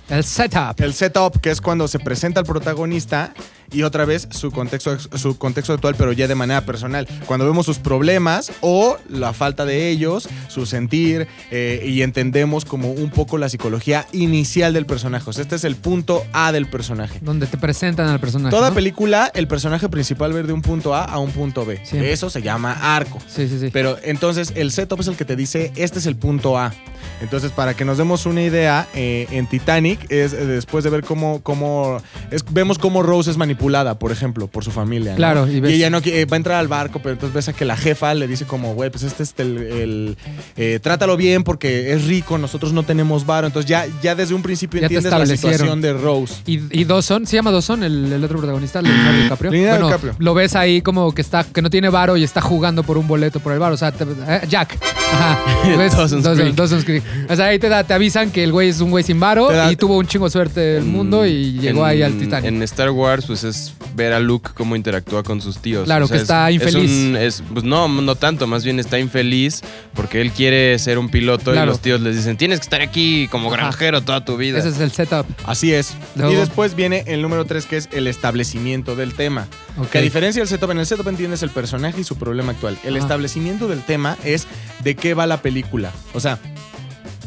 El 0.08 0.24
setup. 0.24 0.80
El 0.80 0.94
setup, 0.94 1.40
que 1.40 1.50
es 1.50 1.60
cuando 1.60 1.88
se 1.88 1.98
presenta 1.98 2.40
al 2.40 2.46
protagonista 2.46 3.32
y 3.72 3.82
otra 3.82 4.04
vez 4.04 4.28
su 4.30 4.50
contexto, 4.50 4.98
su 5.18 5.38
contexto 5.38 5.72
actual, 5.72 5.94
pero 5.96 6.12
ya 6.12 6.26
de 6.28 6.34
manera 6.34 6.62
personal. 6.64 7.06
Cuando 7.26 7.46
vemos 7.46 7.66
sus 7.66 7.78
problemas 7.78 8.52
o 8.60 8.96
la 9.08 9.32
falta 9.32 9.64
de 9.64 9.88
ellos, 9.90 10.28
su 10.48 10.66
sentir 10.66 11.26
eh, 11.50 11.84
y 11.86 12.02
entendemos 12.02 12.64
como 12.64 12.90
un 12.92 13.10
poco 13.10 13.38
la 13.38 13.48
psicología 13.48 14.06
inicial 14.12 14.72
del 14.72 14.86
personaje. 14.86 15.28
O 15.28 15.32
sea, 15.32 15.42
este 15.42 15.56
es 15.56 15.64
el 15.64 15.76
punto 15.76 16.24
A 16.32 16.52
del 16.52 16.66
personaje. 16.66 17.18
Donde 17.22 17.46
te 17.46 17.56
presentan 17.58 18.08
al 18.08 18.20
personaje. 18.20 18.54
Toda 18.54 18.70
¿no? 18.70 18.74
película, 18.74 19.30
el 19.34 19.48
personaje 19.48 19.88
principal 19.88 20.34
va 20.34 20.42
de 20.42 20.52
un 20.52 20.62
punto 20.62 20.94
A 20.94 21.04
a 21.04 21.18
un 21.18 21.30
punto 21.30 21.64
B. 21.66 21.80
Siempre. 21.84 22.12
Eso 22.12 22.30
se 22.30 22.42
llama 22.42 22.96
arco. 22.96 23.18
Sí, 23.28 23.48
sí, 23.48 23.58
sí. 23.58 23.70
Pero 23.72 23.98
entonces 24.02 24.52
el 24.56 24.70
setup 24.72 25.00
es 25.00 25.08
el 25.08 25.16
que 25.16 25.24
te 25.24 25.36
dice, 25.36 25.72
este 25.76 25.98
es 25.98 26.06
el 26.06 26.16
punto 26.16 26.58
A. 26.58 26.72
Entonces, 27.20 27.50
para 27.50 27.74
que 27.74 27.84
nos 27.84 27.98
demos 27.98 28.26
una 28.26 28.42
idea, 28.42 28.86
eh, 28.94 29.26
en 29.30 29.46
Titanic, 29.48 30.10
es 30.10 30.32
eh, 30.32 30.46
después 30.46 30.84
de 30.84 30.90
ver 30.90 31.02
cómo, 31.02 31.40
cómo 31.42 32.00
es- 32.30 32.44
vemos 32.50 32.78
cómo 32.78 33.02
Rose 33.02 33.30
es 33.30 33.36
manipulada, 33.36 33.57
por 33.58 34.12
ejemplo, 34.12 34.46
por 34.46 34.64
su 34.64 34.70
familia. 34.70 35.12
¿no? 35.12 35.16
Claro, 35.16 35.46
y 35.48 35.56
y, 35.56 35.60
ves- 35.60 35.72
ella 35.74 35.90
no 35.90 35.98
eh, 36.04 36.24
va 36.24 36.36
a 36.36 36.38
entrar 36.38 36.58
al 36.58 36.68
barco, 36.68 37.00
pero 37.02 37.12
entonces 37.14 37.34
ves 37.34 37.48
a 37.48 37.52
que 37.52 37.64
la 37.64 37.76
jefa 37.76 38.14
le 38.14 38.26
dice 38.26 38.44
como, 38.46 38.74
güey, 38.74 38.90
pues 38.90 39.02
este 39.04 39.22
es 39.22 39.34
el, 39.38 39.56
el, 39.58 40.16
eh, 40.56 40.78
trátalo 40.82 41.16
bien 41.16 41.44
porque 41.44 41.92
es 41.92 42.04
rico, 42.06 42.38
nosotros 42.38 42.72
no 42.72 42.82
tenemos 42.84 43.26
varo. 43.26 43.46
Entonces 43.46 43.68
ya, 43.68 43.86
ya 44.02 44.14
desde 44.14 44.34
un 44.34 44.42
principio 44.42 44.80
Ya 44.80 44.86
entiendes 44.86 45.12
la 45.12 45.26
situación 45.26 45.80
de 45.80 45.92
Rose. 45.92 46.34
Y, 46.46 46.60
y 46.80 46.84
Dawson, 46.84 47.26
se 47.26 47.36
llama 47.36 47.50
Dawson, 47.50 47.82
el, 47.82 48.12
el 48.12 48.24
otro 48.24 48.38
protagonista, 48.38 48.80
Leonardo 48.82 49.22
DiCaprio. 49.22 49.50
Leonardo 49.50 49.74
bueno, 49.80 49.86
DiCaprio. 49.88 50.14
lo 50.18 50.34
ves 50.34 50.54
ahí 50.56 50.80
como 50.82 51.12
que 51.12 51.22
está, 51.22 51.44
que 51.44 51.60
no 51.62 51.70
tiene 51.70 51.88
varo 51.88 52.16
y 52.16 52.24
está 52.24 52.40
jugando 52.40 52.82
por 52.82 52.96
un 52.98 53.06
boleto 53.08 53.40
por 53.40 53.52
el 53.52 53.58
varo. 53.58 53.74
O 53.74 53.78
sea, 53.78 53.92
te- 53.92 54.04
eh, 54.04 54.40
Jack. 54.48 54.78
Ajá. 55.12 55.38
¿Ves? 55.78 55.96
Dawson's 55.96 56.24
Dawson- 56.24 56.42
Creek. 56.42 56.54
Dawson's 56.54 56.84
Creek. 56.84 57.02
O 57.30 57.36
sea, 57.36 57.46
ahí 57.46 57.58
te, 57.58 57.68
da- 57.68 57.84
te 57.84 57.94
avisan 57.94 58.30
que 58.30 58.44
el 58.44 58.52
güey 58.52 58.68
es 58.68 58.80
un 58.80 58.90
güey 58.90 59.02
sin 59.04 59.18
varo 59.18 59.48
y 59.70 59.76
tuvo 59.76 59.96
un 59.98 60.06
chingo 60.06 60.28
suerte 60.30 60.60
del 60.60 60.84
mundo 60.84 61.26
y 61.26 61.52
llegó 61.58 61.84
ahí 61.84 62.02
al 62.02 62.14
Titanic. 62.18 62.46
En 62.48 62.62
Star 62.62 62.90
Wars, 62.90 63.24
pues 63.26 63.42
es 63.48 63.74
ver 63.96 64.12
a 64.12 64.20
Luke 64.20 64.50
cómo 64.54 64.76
interactúa 64.76 65.22
con 65.22 65.40
sus 65.40 65.58
tíos. 65.58 65.84
Claro, 65.86 66.06
que 66.08 66.14
es- 66.16 66.22
está 66.22 66.48
es 66.50 66.54
infeliz. 66.56 66.90
un- 66.90 67.16
es- 67.16 67.42
pues 67.52 67.64
no, 67.64 67.88
no 67.88 68.14
tanto, 68.14 68.46
más 68.46 68.62
bien 68.64 68.78
está 68.78 68.98
infeliz 68.98 69.62
porque 69.94 70.20
él 70.20 70.30
quiere 70.30 70.78
ser 70.78 70.98
un 70.98 71.08
piloto 71.08 71.50
Claro. 71.52 71.64
y 71.64 71.66
los 71.66 71.80
tíos 71.80 72.00
les 72.00 72.16
dicen, 72.16 72.36
tienes 72.36 72.60
que 72.60 72.64
estar 72.64 72.80
aquí 72.80 73.26
como 73.28 73.48
Ajá. 73.48 73.56
granjero 73.56 74.02
toda 74.02 74.24
tu 74.24 74.36
vida. 74.36 74.58
Ese 74.58 74.68
es 74.68 74.78
el 74.80 74.92
setup. 74.92 75.26
Así 75.44 75.72
es. 75.74 75.94
Luego- 76.14 76.32
Y 76.32 76.36
después 76.36 76.74
viene 76.76 77.02
el 77.06 77.22
número 77.22 77.44
3, 77.44 77.66
que 77.66 77.76
es 77.76 77.88
el 77.92 78.06
establecimiento 78.06 78.94
del 78.94 79.14
tema. 79.14 79.48
Ok. 79.78 79.90
Que 79.90 79.98
a 79.98 80.02
diferencia 80.02 80.40
del 80.40 80.48
setup, 80.48 80.70
en 80.70 80.78
el 80.78 80.86
setup 80.86 81.08
entiendes 81.08 81.42
el 81.42 81.50
personaje 81.50 82.00
y 82.00 82.04
su 82.04 82.16
problema 82.16 82.52
actual. 82.52 82.78
El 82.84 82.94
Ajá. 82.96 83.04
establecimiento 83.04 83.66
del 83.68 83.82
tema 83.82 84.16
es 84.24 84.46
de 84.84 84.94
qué 84.94 85.14
va 85.14 85.26
la 85.26 85.42
película. 85.42 85.90
O 86.14 86.20
sea, 86.20 86.38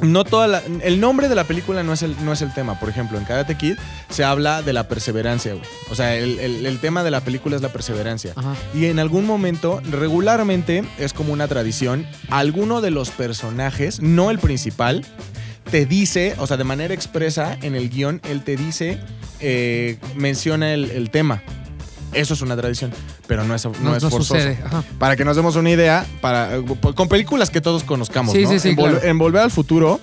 no 0.01 0.23
toda 0.23 0.47
la- 0.47 0.63
el 0.83 0.99
nombre 0.99 1.29
de 1.29 1.35
la 1.35 1.43
película 1.45 1.83
no 1.83 1.93
es, 1.93 2.01
el, 2.03 2.15
no 2.25 2.33
es 2.33 2.41
el 2.41 2.53
tema. 2.53 2.79
Por 2.79 2.89
ejemplo, 2.89 3.17
en 3.17 3.23
Karate 3.25 3.55
Kid 3.55 3.75
se 4.09 4.23
habla 4.23 4.61
de 4.61 4.73
la 4.73 4.87
perseverancia, 4.87 5.53
güey. 5.53 5.65
O 5.89 5.95
sea, 5.95 6.15
el, 6.15 6.39
el- 6.39 6.65
el 6.65 6.79
tema 6.79 7.03
de 7.03 7.11
la 7.11 7.21
película 7.21 7.55
es 7.55 7.61
la 7.61 7.69
perseverancia. 7.71 8.33
Ajá. 8.35 8.55
Y 8.73 8.85
en 8.85 8.99
algún 8.99 9.25
momento, 9.25 9.81
regularmente, 9.89 10.83
es 10.99 11.13
como 11.13 11.33
una 11.33 11.47
tradición, 11.47 12.05
alguno 12.29 12.81
de 12.81 12.91
los 12.91 13.09
personajes, 13.11 14.01
no 14.01 14.29
el 14.31 14.39
principal, 14.39 15.05
te 15.69 15.85
dice, 15.85 16.35
o 16.37 16.47
sea, 16.47 16.57
de 16.57 16.63
manera 16.63 16.93
expresa 16.93 17.57
en 17.61 17.75
el 17.75 17.89
guion, 17.89 18.19
él 18.29 18.43
te 18.43 18.55
dice, 18.57 18.99
eh, 19.39 19.97
menciona 20.15 20.73
el, 20.73 20.91
el 20.91 21.09
tema. 21.11 21.41
Eso 22.13 22.33
es 22.33 22.41
una 22.41 22.57
tradición, 22.57 22.91
pero 23.31 23.45
no 23.45 23.55
es, 23.55 23.63
no 23.63 23.71
No, 23.81 23.95
es 23.95 24.03
no 24.03 24.09
forzoso. 24.09 24.35
sucede. 24.35 24.59
Ajá. 24.61 24.83
Para 24.99 25.15
que 25.15 25.23
nos 25.23 25.37
demos 25.37 25.55
una 25.55 25.69
idea, 25.69 26.05
para, 26.19 26.57
eh, 26.57 26.63
con 26.93 27.07
películas 27.07 27.49
que 27.49 27.61
todos 27.61 27.85
conozcamos, 27.85 28.33
Sí, 28.35 28.43
¿no? 28.43 28.49
sí, 28.49 28.59
sí, 28.59 28.69
en, 28.71 28.75
Vol- 28.75 28.89
claro. 28.89 29.07
en 29.07 29.17
Volver 29.17 29.41
al 29.43 29.51
Futuro, 29.51 30.01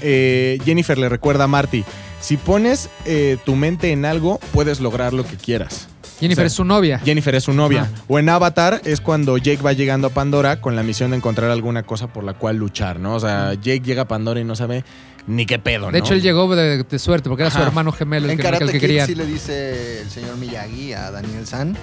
eh, 0.00 0.60
Jennifer 0.64 0.96
le 0.96 1.08
recuerda 1.08 1.42
a 1.42 1.46
Marty, 1.48 1.84
si 2.20 2.36
pones 2.36 2.88
eh, 3.04 3.36
tu 3.44 3.56
mente 3.56 3.90
en 3.90 4.04
algo, 4.04 4.38
puedes 4.52 4.78
lograr 4.78 5.12
lo 5.12 5.26
que 5.26 5.34
quieras. 5.36 5.88
Jennifer 6.20 6.42
O 6.42 6.44
sea, 6.44 6.46
es 6.46 6.52
su 6.52 6.64
novia. 6.64 7.00
Jennifer 7.00 7.34
es 7.34 7.42
su 7.42 7.52
novia. 7.52 7.90
O 8.06 8.20
en 8.20 8.28
Avatar 8.28 8.80
es 8.84 9.00
cuando 9.00 9.36
Jake 9.38 9.60
va 9.60 9.72
llegando 9.72 10.06
a 10.06 10.10
Pandora 10.10 10.60
con 10.60 10.76
la 10.76 10.84
misión 10.84 11.10
de 11.10 11.16
encontrar 11.16 11.50
alguna 11.50 11.82
cosa 11.82 12.06
por 12.12 12.22
la 12.22 12.34
cual 12.34 12.58
luchar, 12.58 13.00
¿no? 13.00 13.16
O 13.16 13.20
sea, 13.20 13.54
Jake 13.54 13.80
llega 13.80 14.02
a 14.02 14.08
Pandora 14.08 14.38
y 14.38 14.44
no 14.44 14.54
sabe 14.54 14.84
ni 15.26 15.46
qué 15.46 15.58
pedo, 15.58 15.86
¿no? 15.86 15.90
De 15.92 15.98
hecho, 15.98 16.14
él 16.14 16.22
llegó 16.22 16.54
de, 16.54 16.84
de 16.84 16.98
suerte 17.00 17.28
porque 17.28 17.42
era 17.42 17.50
su 17.50 17.58
hermano 17.60 17.90
gemelo 17.90 18.26
el 18.26 18.30
En 18.32 18.36
que, 18.38 18.46
el 18.46 18.52
Karate 18.52 18.78
que 18.78 18.86
Kid 18.88 19.00
sí 19.04 19.14
le 19.16 19.26
dice 19.26 20.00
el 20.02 20.10
señor 20.10 20.36
Miyagi 20.38 20.92
a 20.92 21.10
Daniel 21.10 21.44
San 21.44 21.76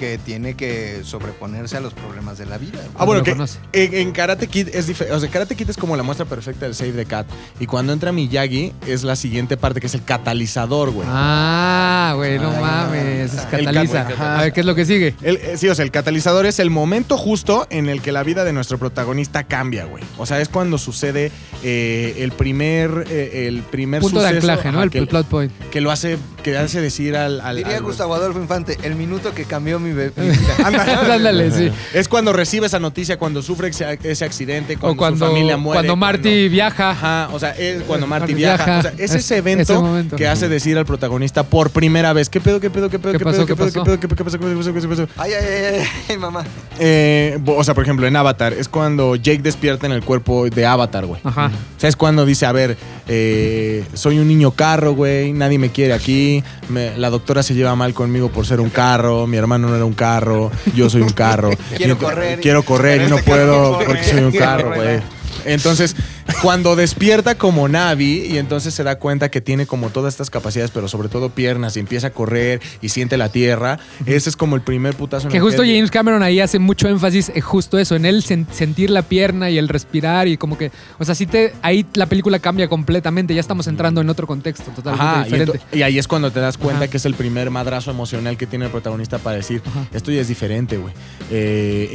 que 0.00 0.16
tiene 0.16 0.54
que 0.54 1.02
sobreponerse 1.04 1.76
a 1.76 1.80
los 1.80 1.92
problemas 1.92 2.38
de 2.38 2.46
la 2.46 2.56
vida. 2.56 2.78
güey. 2.78 2.88
Ah, 2.96 3.04
bueno, 3.04 3.22
que 3.22 3.32
conoce. 3.32 3.58
en, 3.74 3.92
en 3.94 4.12
Karate 4.12 4.46
Kid 4.46 4.68
es 4.72 4.86
diferente. 4.86 5.14
O 5.14 5.20
sea, 5.20 5.28
Karate 5.28 5.54
Kid 5.56 5.68
es 5.68 5.76
como 5.76 5.94
la 5.94 6.02
muestra 6.02 6.24
perfecta 6.24 6.64
del 6.64 6.74
Save 6.74 6.92
the 6.92 7.04
Cat. 7.04 7.26
Y 7.60 7.66
cuando 7.66 7.92
entra 7.92 8.10
Miyagi, 8.10 8.72
es 8.86 9.02
la 9.04 9.14
siguiente 9.14 9.58
parte, 9.58 9.78
que 9.78 9.88
es 9.88 9.94
el 9.94 10.02
catalizador, 10.02 10.90
güey. 10.90 11.06
Ah, 11.10 12.14
güey, 12.16 12.38
no 12.38 12.50
Ay, 12.50 12.60
mames. 12.62 13.34
Es 13.34 13.44
el 13.44 13.48
cataliza. 13.66 14.06
cat- 14.06 14.20
A 14.20 14.40
ver, 14.42 14.52
¿qué 14.54 14.60
es 14.60 14.66
lo 14.66 14.74
que 14.74 14.86
sigue? 14.86 15.14
El- 15.20 15.36
eh, 15.36 15.54
sí, 15.58 15.68
o 15.68 15.74
sea, 15.74 15.84
el 15.84 15.90
catalizador 15.90 16.46
es 16.46 16.58
el 16.60 16.70
momento 16.70 17.18
justo 17.18 17.66
en 17.68 17.90
el 17.90 18.00
que 18.00 18.10
la 18.10 18.22
vida 18.22 18.44
de 18.44 18.54
nuestro 18.54 18.78
protagonista 18.78 19.44
cambia, 19.44 19.84
güey. 19.84 20.02
O 20.16 20.24
sea, 20.24 20.40
es 20.40 20.48
cuando 20.48 20.78
sucede 20.78 21.30
eh, 21.62 22.14
el 22.20 22.32
primer, 22.32 23.04
eh, 23.10 23.46
el 23.48 23.62
primer 23.62 24.00
Punto 24.00 24.22
de 24.22 24.28
anclaje, 24.28 24.68
¿no? 24.72 24.78
ajá, 24.78 24.84
El, 24.84 24.90
que, 24.90 24.98
el 24.98 25.06
plot 25.08 25.26
point. 25.26 25.52
que 25.70 25.80
lo 25.82 25.90
hace, 25.90 26.16
que 26.42 26.56
hace 26.56 26.80
decir 26.80 27.16
al, 27.16 27.40
al- 27.42 27.56
Diría 27.56 27.76
al- 27.76 27.82
Gustavo 27.82 28.14
Adolfo 28.14 28.40
Infante, 28.40 28.78
el 28.82 28.94
minuto 28.94 29.34
que 29.34 29.44
cambió 29.44 29.78
mi, 29.78 29.89
mi. 29.92 30.02
Ándale, 30.64 31.50
sí. 31.50 31.70
Es 31.94 32.08
cuando 32.08 32.32
recibe 32.32 32.66
esa 32.66 32.78
noticia, 32.78 33.18
cuando 33.18 33.42
sufre 33.42 33.68
ese, 33.68 33.98
ese 34.02 34.24
accidente, 34.24 34.76
cuando, 34.76 34.94
O 34.94 34.96
cuando, 34.96 35.26
su 35.26 35.32
familia 35.32 35.56
muere. 35.56 35.78
cuando 35.78 35.96
Marty 35.96 36.48
viaja. 36.48 36.90
Ajá, 36.90 37.28
o 37.32 37.38
sea, 37.38 37.50
es 37.52 37.82
cuando 37.82 38.06
Marty 38.06 38.20
Marty 38.22 38.34
viaja. 38.34 38.64
viaja. 38.64 38.78
O 38.78 38.82
sea, 38.82 38.92
es 38.92 39.10
Es- 39.10 39.24
ese 39.24 39.36
evento 39.38 39.96
ese 39.98 40.16
que 40.16 40.26
hace 40.28 40.48
decir 40.48 40.76
al 40.78 40.86
protagonista 40.86 41.42
por 41.44 41.70
primera 41.70 42.12
vez, 42.12 42.28
¿qué 42.28 42.40
pedo, 42.40 42.60
qué 42.60 42.70
pedo, 42.70 42.88
qué 42.90 42.98
pedo, 42.98 43.12
¿Qué 43.12 43.18
qué 43.18 43.24
pasó, 43.24 43.36
pedo, 43.38 43.46
qué 43.46 43.52
qué 43.52 43.56
pedo, 43.56 43.66
qué 43.66 43.72
pasó? 43.72 43.84
pedo, 43.84 44.00
qué 44.00 44.08
pedo, 44.08 44.16
qué 44.16 44.24
pasó, 44.24 44.38
qué 44.38 44.56
pasó, 44.56 44.72
qué 44.72 44.88
pasó, 44.88 45.06
pasó? 45.06 45.22
Ay, 45.22 45.32
ay, 45.32 45.46
ay, 45.80 45.86
ay, 46.10 46.16
mamá. 46.18 46.44
Eh, 46.78 47.38
o 47.46 47.64
sea, 47.64 47.74
por 47.74 47.84
ejemplo, 47.84 48.06
en 48.06 48.16
Avatar, 48.16 48.52
es 48.52 48.68
cuando 48.68 49.16
Jake 49.16 49.42
despierta 49.42 49.86
en 49.86 49.92
el 49.92 50.02
cuerpo 50.02 50.48
de 50.48 50.66
Avatar, 50.66 51.06
güey. 51.06 51.20
Ajá. 51.24 51.46
O 51.76 51.80
sea, 51.80 51.88
es 51.88 51.96
cuando 51.96 52.24
dice, 52.26 52.46
a 52.46 52.52
ver, 52.52 52.76
eh, 53.08 53.84
soy 53.94 54.18
un 54.18 54.28
niño 54.28 54.52
carro, 54.52 54.94
güey, 54.94 55.32
nadie 55.32 55.58
me 55.58 55.70
quiere 55.70 55.92
aquí, 55.92 56.42
me- 56.68 56.96
la 56.96 57.10
doctora 57.10 57.42
se 57.42 57.54
lleva 57.54 57.74
mal 57.74 57.94
conmigo 57.94 58.30
por 58.30 58.46
ser 58.46 58.60
un 58.60 58.70
carro, 58.70 59.26
mi 59.26 59.36
hermano 59.36 59.68
no 59.68 59.76
era 59.80 59.86
un 59.86 59.94
carro, 59.94 60.50
yo 60.74 60.90
soy 60.90 61.02
un 61.02 61.10
carro. 61.10 61.50
Quiero 61.76 61.98
correr. 61.98 62.40
Quiero 62.40 62.62
correr 62.62 63.02
y 63.02 63.08
no 63.08 63.18
este 63.18 63.30
puedo 63.30 63.78
porque 63.78 64.04
soy 64.04 64.20
un 64.20 64.32
carro, 64.38 64.74
güey. 64.74 65.00
Entonces, 65.46 65.96
cuando 66.42 66.76
despierta 66.76 67.36
como 67.36 67.68
Navi 67.68 68.26
y 68.30 68.38
entonces 68.38 68.74
se 68.74 68.82
da 68.84 68.98
cuenta 68.98 69.30
que 69.30 69.40
tiene 69.40 69.66
como 69.66 69.90
todas 69.90 70.14
estas 70.14 70.30
capacidades, 70.30 70.70
pero 70.70 70.88
sobre 70.88 71.08
todo 71.08 71.30
piernas, 71.30 71.76
y 71.76 71.80
empieza 71.80 72.08
a 72.08 72.10
correr 72.10 72.60
y 72.80 72.88
siente 72.90 73.16
la 73.16 73.28
tierra, 73.30 73.78
ese 74.06 74.28
es 74.30 74.36
como 74.36 74.56
el 74.56 74.62
primer 74.62 74.94
putazo. 74.94 75.26
en 75.28 75.32
Que 75.32 75.40
justo 75.40 75.62
James 75.62 75.90
Cameron 75.90 76.22
ahí 76.22 76.40
hace 76.40 76.58
mucho 76.58 76.88
énfasis 76.88 77.30
en 77.34 77.40
justo 77.40 77.78
eso, 77.78 77.96
en 77.96 78.04
él 78.04 78.22
sen- 78.22 78.46
sentir 78.50 78.90
la 78.90 79.02
pierna 79.02 79.50
y 79.50 79.58
el 79.58 79.68
respirar 79.68 80.28
y 80.28 80.36
como 80.36 80.56
que, 80.58 80.70
o 80.98 81.04
sea, 81.04 81.14
sí 81.14 81.26
te, 81.26 81.52
ahí 81.62 81.84
la 81.94 82.06
película 82.06 82.38
cambia 82.38 82.68
completamente, 82.68 83.34
ya 83.34 83.40
estamos 83.40 83.66
entrando 83.66 84.00
en 84.00 84.08
otro 84.10 84.26
contexto 84.26 84.70
totalmente 84.70 85.04
Ajá, 85.04 85.24
diferente. 85.24 85.60
y 85.72 85.82
ahí 85.82 85.98
es 85.98 86.08
cuando 86.08 86.30
te 86.30 86.40
das 86.40 86.56
cuenta 86.58 86.84
Ajá. 86.84 86.90
que 86.90 86.96
es 86.96 87.04
el 87.04 87.14
primer 87.14 87.50
madrazo 87.50 87.90
emocional 87.90 88.36
que 88.36 88.46
tiene 88.46 88.66
el 88.66 88.70
protagonista 88.70 89.18
para 89.18 89.36
decir, 89.36 89.62
Ajá. 89.66 89.86
esto 89.92 90.10
ya 90.10 90.20
es 90.20 90.28
diferente, 90.28 90.76
güey. 90.76 90.92
Eh, 91.30 91.88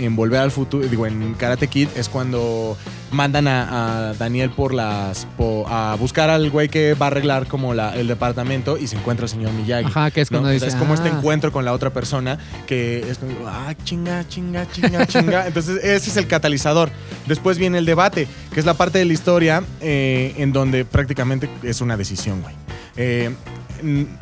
eh, 0.00 0.04
en 0.04 0.16
Volver 0.16 0.40
al 0.40 0.50
Futuro, 0.50 0.86
digo, 0.86 1.06
en 1.06 1.34
Karate 1.34 1.68
Kid 1.68 1.88
es 1.96 2.08
cuando 2.08 2.76
mandan 3.12 3.48
a, 3.48 4.10
a 4.10 4.14
Daniel 4.14 4.50
por 4.50 4.72
las, 4.72 5.26
po- 5.36 5.66
a 5.68 5.96
buscar 5.96 6.30
al 6.30 6.48
güey 6.50 6.68
que 6.68 6.94
va 6.94 7.06
a 7.06 7.08
arreglar 7.08 7.46
como 7.46 7.74
la, 7.74 7.96
el 7.96 8.06
departamento 8.06 8.78
y 8.78 8.86
se 8.86 8.96
encuentra 8.96 9.24
el 9.24 9.30
señor 9.30 9.52
Miyagi. 9.52 9.86
Ajá, 9.88 10.10
que 10.10 10.20
es 10.20 10.30
¿no? 10.30 10.36
cuando 10.38 10.50
O 10.50 10.52
dice, 10.52 10.66
sea, 10.66 10.74
es 10.74 10.80
como 10.80 10.94
este 10.94 11.08
"Ah". 11.08 11.16
encuentro 11.16 11.50
con 11.52 11.64
la 11.64 11.72
otra 11.72 11.90
persona 11.90 12.38
que 12.66 13.00
es 13.10 13.18
como, 13.18 13.32
ah, 13.48 13.74
chinga, 13.84 14.26
chinga, 14.28 14.66
chinga, 14.70 15.06
chinga. 15.06 15.46
Entonces, 15.48 15.82
ese 15.82 16.10
es 16.10 16.16
el 16.16 16.26
catalizador. 16.26 16.90
Después 17.26 17.58
viene 17.58 17.78
el 17.78 17.84
debate, 17.84 18.28
que 18.52 18.60
es 18.60 18.66
la 18.66 18.74
parte 18.74 18.98
de 18.98 19.04
la 19.04 19.12
historia 19.12 19.62
eh, 19.80 20.34
en 20.38 20.52
donde 20.52 20.84
prácticamente 20.84 21.48
es 21.62 21.80
una 21.80 21.96
decisión, 21.96 22.42
güey. 22.42 22.54
Eh, 22.96 23.30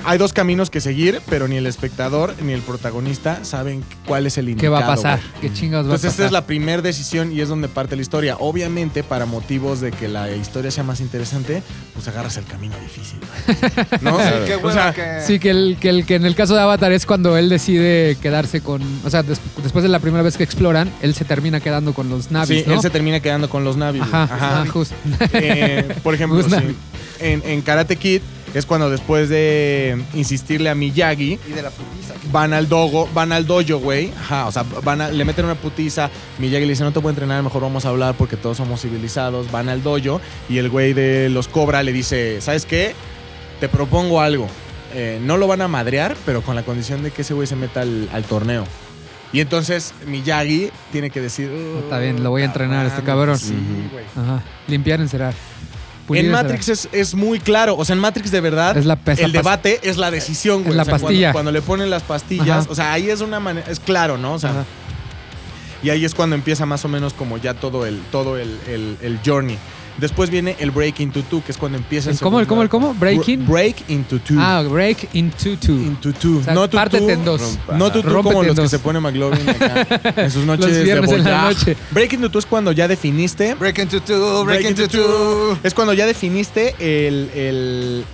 hay 0.04 0.18
dos 0.18 0.32
caminos 0.32 0.70
que 0.70 0.80
seguir, 0.80 1.20
pero 1.28 1.48
ni 1.48 1.56
el 1.56 1.66
espectador 1.66 2.34
ni 2.42 2.52
el 2.52 2.60
protagonista 2.62 3.44
saben 3.44 3.82
cuál 4.06 4.26
es 4.26 4.38
el 4.38 4.46
¿Qué 4.46 4.50
indicado. 4.52 4.72
va 4.74 4.84
a 4.84 4.86
pasar? 4.86 5.20
¿Qué 5.40 5.52
chingados 5.52 5.86
va 5.86 5.92
a 5.92 5.94
Entonces 5.96 6.10
pasar? 6.10 6.24
esta 6.24 6.26
es 6.26 6.32
la 6.32 6.46
primera 6.46 6.82
decisión 6.82 7.32
y 7.32 7.40
es 7.40 7.48
donde 7.48 7.68
parte 7.68 7.96
la 7.96 8.02
historia. 8.02 8.36
Obviamente, 8.38 9.02
para 9.04 9.26
motivos 9.26 9.80
de 9.80 9.90
que 9.92 10.08
la 10.08 10.30
historia 10.34 10.70
sea 10.70 10.84
más 10.84 11.00
interesante, 11.00 11.62
pues 11.94 12.06
agarras 12.08 12.36
el 12.36 12.44
camino 12.44 12.74
difícil. 12.80 13.18
¿No? 14.00 14.16
Claro. 14.16 14.44
Qué 14.46 14.54
O 14.56 14.60
bueno 14.60 14.74
sea, 14.80 14.92
que... 14.92 15.20
Sí, 15.26 15.38
que 15.38 15.50
el, 15.50 15.76
que 15.80 15.88
el 15.88 16.06
que 16.06 16.14
en 16.16 16.24
el 16.26 16.34
caso 16.34 16.54
de 16.54 16.60
Avatar 16.60 16.92
es 16.92 17.06
cuando 17.06 17.36
él 17.36 17.48
decide 17.48 18.16
quedarse 18.20 18.60
con. 18.60 18.82
O 19.04 19.10
sea, 19.10 19.22
des- 19.22 19.40
después 19.62 19.82
de 19.82 19.88
la 19.88 19.98
primera 19.98 20.22
vez 20.22 20.36
que 20.36 20.44
exploran, 20.44 20.90
él 21.02 21.14
se 21.14 21.24
termina 21.24 21.60
quedando 21.60 21.92
con 21.94 22.08
los 22.08 22.30
Navis, 22.30 22.60
sí, 22.60 22.64
¿no? 22.66 22.74
él 22.74 22.80
se 22.80 22.90
termina 22.90 23.20
quedando 23.20 23.48
con 23.48 23.64
los 23.64 23.76
güey. 23.76 24.00
Ajá, 24.00 24.22
ajá, 24.24 24.66
justo. 24.70 24.94
Eh, 25.32 25.86
por 26.02 26.14
ejemplo, 26.14 26.42
sí. 26.42 26.76
En 27.20 27.62
Karate 27.62 27.96
Kid 27.96 28.20
es 28.54 28.66
cuando 28.66 28.90
después 28.90 29.28
de 29.28 30.02
insistirle 30.14 30.70
a 30.70 30.74
Miyagi, 30.74 31.38
Y 31.48 31.52
de 31.52 31.62
la 31.62 31.70
putiza. 31.70 32.14
van 32.32 32.52
al 32.52 32.68
dogo, 32.68 33.08
van 33.14 33.32
al 33.32 33.46
dojo, 33.46 33.78
güey. 33.78 34.10
Ajá, 34.18 34.46
o 34.46 34.52
sea, 34.52 34.64
van 34.82 35.00
a- 35.00 35.10
le 35.10 35.24
meten 35.24 35.44
una 35.44 35.54
putiza. 35.54 36.10
Miyagi 36.38 36.64
le 36.64 36.70
dice, 36.72 36.84
no 36.84 36.92
te 36.92 37.00
puedo 37.00 37.10
entrenar, 37.10 37.42
mejor 37.42 37.62
vamos 37.62 37.84
a 37.84 37.88
hablar 37.90 38.14
porque 38.16 38.36
todos 38.36 38.56
somos 38.56 38.80
civilizados. 38.82 39.50
Van 39.50 39.68
al 39.68 39.82
dojo 39.82 40.20
y 40.48 40.58
el 40.58 40.68
güey 40.70 40.92
de 40.92 41.28
los 41.28 41.48
Cobra 41.48 41.82
le 41.82 41.92
dice, 41.92 42.40
¿sabes 42.40 42.64
qué? 42.66 42.94
Te 43.60 43.68
propongo 43.68 44.20
algo. 44.20 44.46
Eh, 44.94 45.20
no 45.22 45.36
lo 45.36 45.46
van 45.46 45.60
a 45.60 45.68
madrear, 45.68 46.16
pero 46.24 46.40
con 46.42 46.54
la 46.56 46.62
condición 46.62 47.02
de 47.02 47.10
que 47.10 47.22
ese 47.22 47.34
güey 47.34 47.46
se 47.46 47.56
meta 47.56 47.82
al, 47.82 48.08
al 48.12 48.24
torneo. 48.24 48.64
Y 49.30 49.40
entonces 49.40 49.92
Miyagi 50.06 50.70
tiene 50.90 51.10
que 51.10 51.20
decir... 51.20 51.50
Está 51.82 51.98
bien, 51.98 52.22
lo 52.24 52.30
voy 52.30 52.40
a 52.42 52.44
entrenar, 52.46 52.86
este 52.86 53.02
mames, 53.02 53.06
cabrón". 53.06 53.38
Sí, 53.38 53.54
güey. 53.92 54.04
Ajá. 54.16 54.42
Limpiar, 54.68 55.02
encerar. 55.02 55.34
En. 56.16 56.30
Matrix 56.30 56.68
es, 56.68 56.88
es 56.92 57.14
muy 57.14 57.40
claro. 57.40 57.76
O 57.76 57.84
sea, 57.84 57.94
en 57.94 58.00
Matrix 58.00 58.30
de 58.30 58.40
verdad, 58.40 58.76
Es 58.76 58.86
la- 58.86 58.98
el 59.18 59.32
debate 59.32 59.80
es 59.82 59.96
la 59.98 60.10
decisión, 60.10 60.62
güey. 60.62 60.70
Es 60.70 60.76
la 60.76 60.82
O 60.82 60.84
sea, 60.86 60.92
cuando- 60.92 61.06
pastilla. 61.08 61.32
Cuando, 61.32 61.52
le 61.52 61.60
ponen 61.62 61.90
las 61.90 62.02
pastillas, 62.02 62.48
Ajá. 62.64 62.66
o 62.70 62.74
sea, 62.74 62.92
ahí 62.92 63.10
es 63.10 63.20
una 63.20 63.40
manera, 63.40 63.70
es 63.70 63.78
claro, 63.80 64.16
¿no? 64.16 64.34
O 64.34 64.38
sea, 64.38 64.50
Ajá. 64.50 64.64
y 65.82 65.90
ahí 65.90 66.04
es 66.04 66.14
cuando 66.14 66.34
empieza 66.36 66.66
más 66.66 66.84
o 66.84 66.88
menos 66.88 67.12
como 67.14 67.36
ya 67.38 67.54
todo 67.54 67.86
el, 67.86 68.00
todo 68.10 68.36
el, 68.38 68.58
el- 68.68 68.96
el 69.02 69.20
journey. 69.24 69.58
Después 69.98 70.30
viene 70.30 70.54
el 70.60 70.70
break 70.70 71.00
into 71.00 71.22
two, 71.22 71.42
que 71.44 71.50
es 71.52 71.58
cuando 71.58 71.76
empieza 71.76 72.10
¿El 72.10 72.18
cómo, 72.20 72.38
el 72.40 72.46
cómo, 72.46 72.62
el 72.62 72.68
cómo? 72.68 72.94
¿Breaking? 72.94 73.46
Break 73.46 73.90
into 73.90 74.18
two. 74.20 74.36
Ah, 74.38 74.62
break 74.62 75.08
into 75.14 75.56
two. 75.56 75.72
into 75.72 76.12
two. 76.12 76.38
O 76.38 76.42
sea, 76.44 76.54
no 76.54 76.68
tú, 76.70 76.76
pártete 76.76 77.12
en 77.12 77.24
dos. 77.24 77.58
No 77.74 77.90
tú, 77.90 78.02
tú 78.02 78.22
como 78.22 78.42
los 78.44 78.56
que 78.58 78.68
se 78.68 78.78
pone 78.78 79.00
McLovin 79.00 79.48
acá 79.48 79.86
en 80.22 80.30
sus 80.30 80.44
noches 80.46 80.66
Los 80.68 80.84
viernes 80.84 81.10
de 81.10 81.16
en 81.16 81.24
la 81.24 81.42
noche. 81.42 81.76
Break 81.90 82.12
into 82.12 82.30
two 82.30 82.38
es 82.38 82.46
cuando 82.46 82.70
ya 82.72 82.86
definiste 82.86 83.54
Break 83.56 83.78
into 83.80 84.00
two, 84.00 84.44
break, 84.44 84.60
Break 84.60 84.70
into, 84.70 84.82
into 84.84 84.98
two. 84.98 85.58
Es 85.64 85.74
cuando 85.74 85.92
ya 85.94 86.06
definiste 86.06 86.74
el, 86.78 87.30
el- 87.34 88.04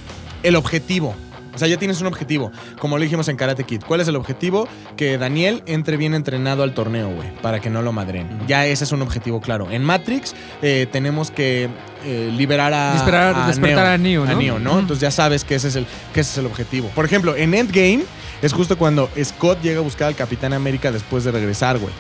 el 0.42 0.56
objetivo. 0.56 1.14
O 1.54 1.58
sea, 1.58 1.68
ya 1.68 1.76
tienes 1.78 2.00
un 2.00 2.06
objetivo. 2.06 2.50
Como 2.80 2.96
lo 2.98 3.02
dijimos 3.04 3.28
en 3.28 3.36
Karate 3.36 3.64
Kid. 3.64 3.82
¿Cuál 3.86 4.00
es 4.00 4.08
el 4.08 4.16
objetivo? 4.16 4.66
Que 4.96 5.18
Daniel 5.18 5.62
entre 5.66 5.96
bien 5.96 6.14
entrenado 6.14 6.62
al 6.62 6.74
torneo, 6.74 7.08
güey. 7.10 7.32
Para 7.42 7.60
que 7.60 7.70
no 7.70 7.82
lo 7.82 7.92
madren. 7.92 8.40
Ya 8.48 8.66
ese 8.66 8.84
es 8.84 8.92
un 8.92 9.02
objetivo 9.02 9.40
claro. 9.40 9.70
En 9.70 9.84
Matrix 9.84 10.34
eh, 10.62 10.86
tenemos 10.90 11.30
que 11.30 11.68
eh, 12.04 12.32
liberar 12.36 12.72
a. 12.74 12.94
Despertar- 12.94 13.46
despertar 13.46 13.86
a 13.86 13.98
Neo, 13.98 14.24
¿no? 14.24 14.30
A 14.32 14.34
Neo, 14.34 14.58
¿no? 14.58 14.78
Entonces 14.80 15.00
ya 15.00 15.10
sabes 15.10 15.44
que 15.44 15.54
ese, 15.54 15.68
es 15.68 15.76
el, 15.76 15.86
que 16.12 16.20
ese 16.20 16.32
es 16.32 16.38
el 16.38 16.46
objetivo. 16.46 16.88
Por 16.94 17.04
ejemplo, 17.04 17.36
en 17.36 17.54
Endgame 17.54 18.04
es 18.42 18.52
justo 18.52 18.76
cuando 18.76 19.08
Scott 19.22 19.62
llega 19.62 19.78
a 19.78 19.82
buscar 19.82 20.08
al 20.08 20.16
Capitán 20.16 20.52
América 20.52 20.90
después 20.92 21.24
de 21.24 21.30
regresar, 21.30 21.78
güey. 21.78 21.92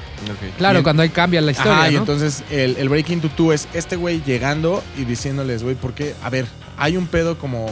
Claro, 0.58 0.82
cuando 0.82 1.02
ahí 1.02 1.10
cambia 1.10 1.40
la 1.40 1.52
historia, 1.52 1.72
Ajá, 1.74 1.90
y 1.90 1.96
entonces 1.96 2.42
el, 2.50 2.76
el 2.78 2.88
Breaking 2.88 3.20
to 3.20 3.28
Two 3.28 3.52
es 3.52 3.68
este 3.74 3.96
güey 3.96 4.22
llegando 4.24 4.82
y 4.98 5.04
diciéndoles, 5.04 5.62
güey, 5.62 5.74
¿por 5.74 5.92
qué? 5.94 6.14
A 6.22 6.30
ver, 6.30 6.46
hay 6.76 6.96
un 6.96 7.06
pedo 7.06 7.38
como. 7.38 7.66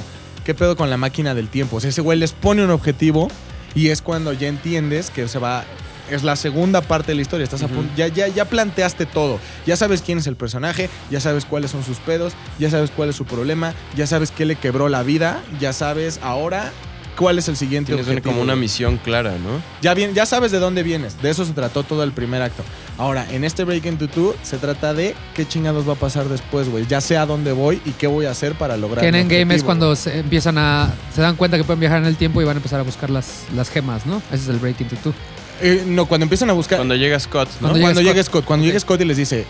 ¿Qué 0.45 0.55
pedo 0.55 0.77
con 0.77 0.91
la 0.91 0.97
máquina 0.97 1.35
del 1.35 1.49
tiempo? 1.49 1.77
O 1.77 1.81
sea, 1.81 1.91
ese 1.91 2.01
güey 2.01 2.19
les 2.19 2.33
pone 2.33 2.65
un 2.65 2.71
objetivo 2.71 3.29
y 3.75 3.89
es 3.89 4.03
cuando 4.03 4.33
ya 4.33 4.49
entiendes 4.49 5.11
que 5.11 5.29
se 5.29 5.39
va. 5.39 5.65
Es 6.11 6.25
la 6.25 6.35
segunda 6.37 6.81
parte 6.83 7.13
de 7.13 7.15
la 7.15 7.23
historia. 7.23 7.45
Estás 7.45 7.63
a 7.63 7.69
punto- 7.69 7.93
ya, 7.97 8.09
ya, 8.09 8.27
ya 8.29 8.45
planteaste 8.45 9.07
todo. 9.07 9.39
Ya 9.67 9.77
sabes 9.77 10.03
quién 10.03 10.19
es 10.19 10.27
el 10.27 10.35
personaje, 10.37 10.91
ya 11.11 11.21
sabes 11.21 11.45
cuáles 11.45 11.71
son 11.71 11.85
sus 11.85 11.99
pedos, 11.99 12.33
ya 12.59 12.71
sabes 12.71 12.91
cuál 12.91 13.09
es 13.11 13.17
su 13.17 13.25
problema, 13.25 13.73
ya 13.97 14.07
sabes 14.07 14.31
qué 14.33 14.45
le 14.45 14.57
quebró 14.57 14.89
la 14.89 15.05
vida, 15.05 15.41
ya 15.61 15.73
sabes 15.73 16.19
ahora 16.23 16.73
cuál 17.16 17.38
es 17.38 17.49
el 17.49 17.57
siguiente 17.57 17.92
Tienes 17.92 18.07
objetivo. 18.07 18.33
como 18.33 18.42
una 18.42 18.57
misión 18.57 18.99
clara, 18.99 19.33
¿no? 19.33 19.62
Ya, 19.81 19.95
bien, 19.95 20.14
ya 20.14 20.26
sabes 20.26 20.52
de 20.52 20.59
dónde 20.59 20.83
vienes. 20.83 21.21
De 21.23 21.31
eso 21.31 21.45
se 21.45 21.52
trató 21.52 21.83
todo 21.83 22.02
el 22.04 22.12
primer 22.12 22.42
acto. 22.42 22.62
Ahora, 22.99 23.26
en 23.31 23.45
este 23.45 23.64
Break 23.64 23.87
into 23.87 24.09
Two 24.09 24.35
se 24.42 24.59
trata 24.59 24.95
de 24.95 25.14
qué 25.35 25.47
chingados 25.47 25.88
va 25.88 25.95
a 25.95 25.97
pasar 25.97 26.28
después, 26.28 26.69
güey. 26.69 26.87
Ya 26.87 27.00
sé 27.00 27.16
a 27.16 27.26
dónde 27.26 27.52
voy 27.52 27.81
y 27.85 27.92
qué 27.92 28.07
voy 28.07 28.26
a 28.26 28.31
hacer 28.31 28.54
para 28.54 28.76
lograr. 28.76 29.00
Que 29.00 29.09
en 29.09 29.14
Endgame 29.14 29.54
es 29.54 29.64
cuando 29.64 29.97
se 29.97 30.21
empiezan 30.21 30.59
a. 30.59 30.92
Se 31.14 31.21
dan 31.21 31.37
cuenta 31.37 31.57
que 31.57 31.64
pueden 31.64 31.81
viajar 31.81 31.99
en 31.99 32.07
el 32.07 32.16
tiempo 32.16 32.40
y 32.42 32.45
van 32.45 32.57
a 32.57 32.59
empezar 32.59 32.81
a 32.81 32.83
buscar 32.83 33.11
las, 33.11 33.45
las 33.54 33.71
gemas, 33.71 34.07
¿no? 34.07 34.23
Ese 34.31 34.45
es 34.45 34.49
el 34.49 34.59
Break 34.59 34.81
into 34.81 34.97
Two. 34.97 35.14
Eh, 35.61 35.85
no, 35.87 36.07
cuando 36.07 36.25
empiezan 36.25 36.50
a 36.50 36.54
buscar. 36.54 36.78
Cuando 36.78 36.97
llega 36.97 37.19
Scott, 37.21 37.49
¿no? 37.61 37.69
Cuando 37.69 37.81
Cuando, 37.81 38.00
llega 38.00 38.12
llega 38.12 38.25
Scott. 38.25 38.45
Cuando 38.45 38.66
llega 38.66 38.81
Scott 38.81 39.00
y 39.00 39.04
les 39.04 39.16
dice, 39.16 39.47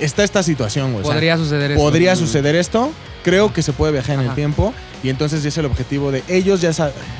está 0.00 0.24
esta 0.24 0.42
situación, 0.42 0.92
güey. 0.92 1.02
O 1.02 1.06
sea, 1.06 1.14
Podría 1.14 1.36
suceder 1.36 1.70
eso. 1.72 1.80
podría 1.80 2.16
suceder 2.16 2.56
esto. 2.56 2.90
Creo 3.22 3.52
que 3.52 3.62
se 3.62 3.72
puede 3.72 3.92
viajar 3.92 4.18
en 4.18 4.26
el 4.28 4.34
tiempo 4.34 4.72
y 5.02 5.08
entonces 5.10 5.42
ya 5.42 5.50
es 5.50 5.58
el 5.58 5.66
objetivo 5.66 6.10
de 6.10 6.22
ellos 6.28 6.60
ya, 6.62 6.70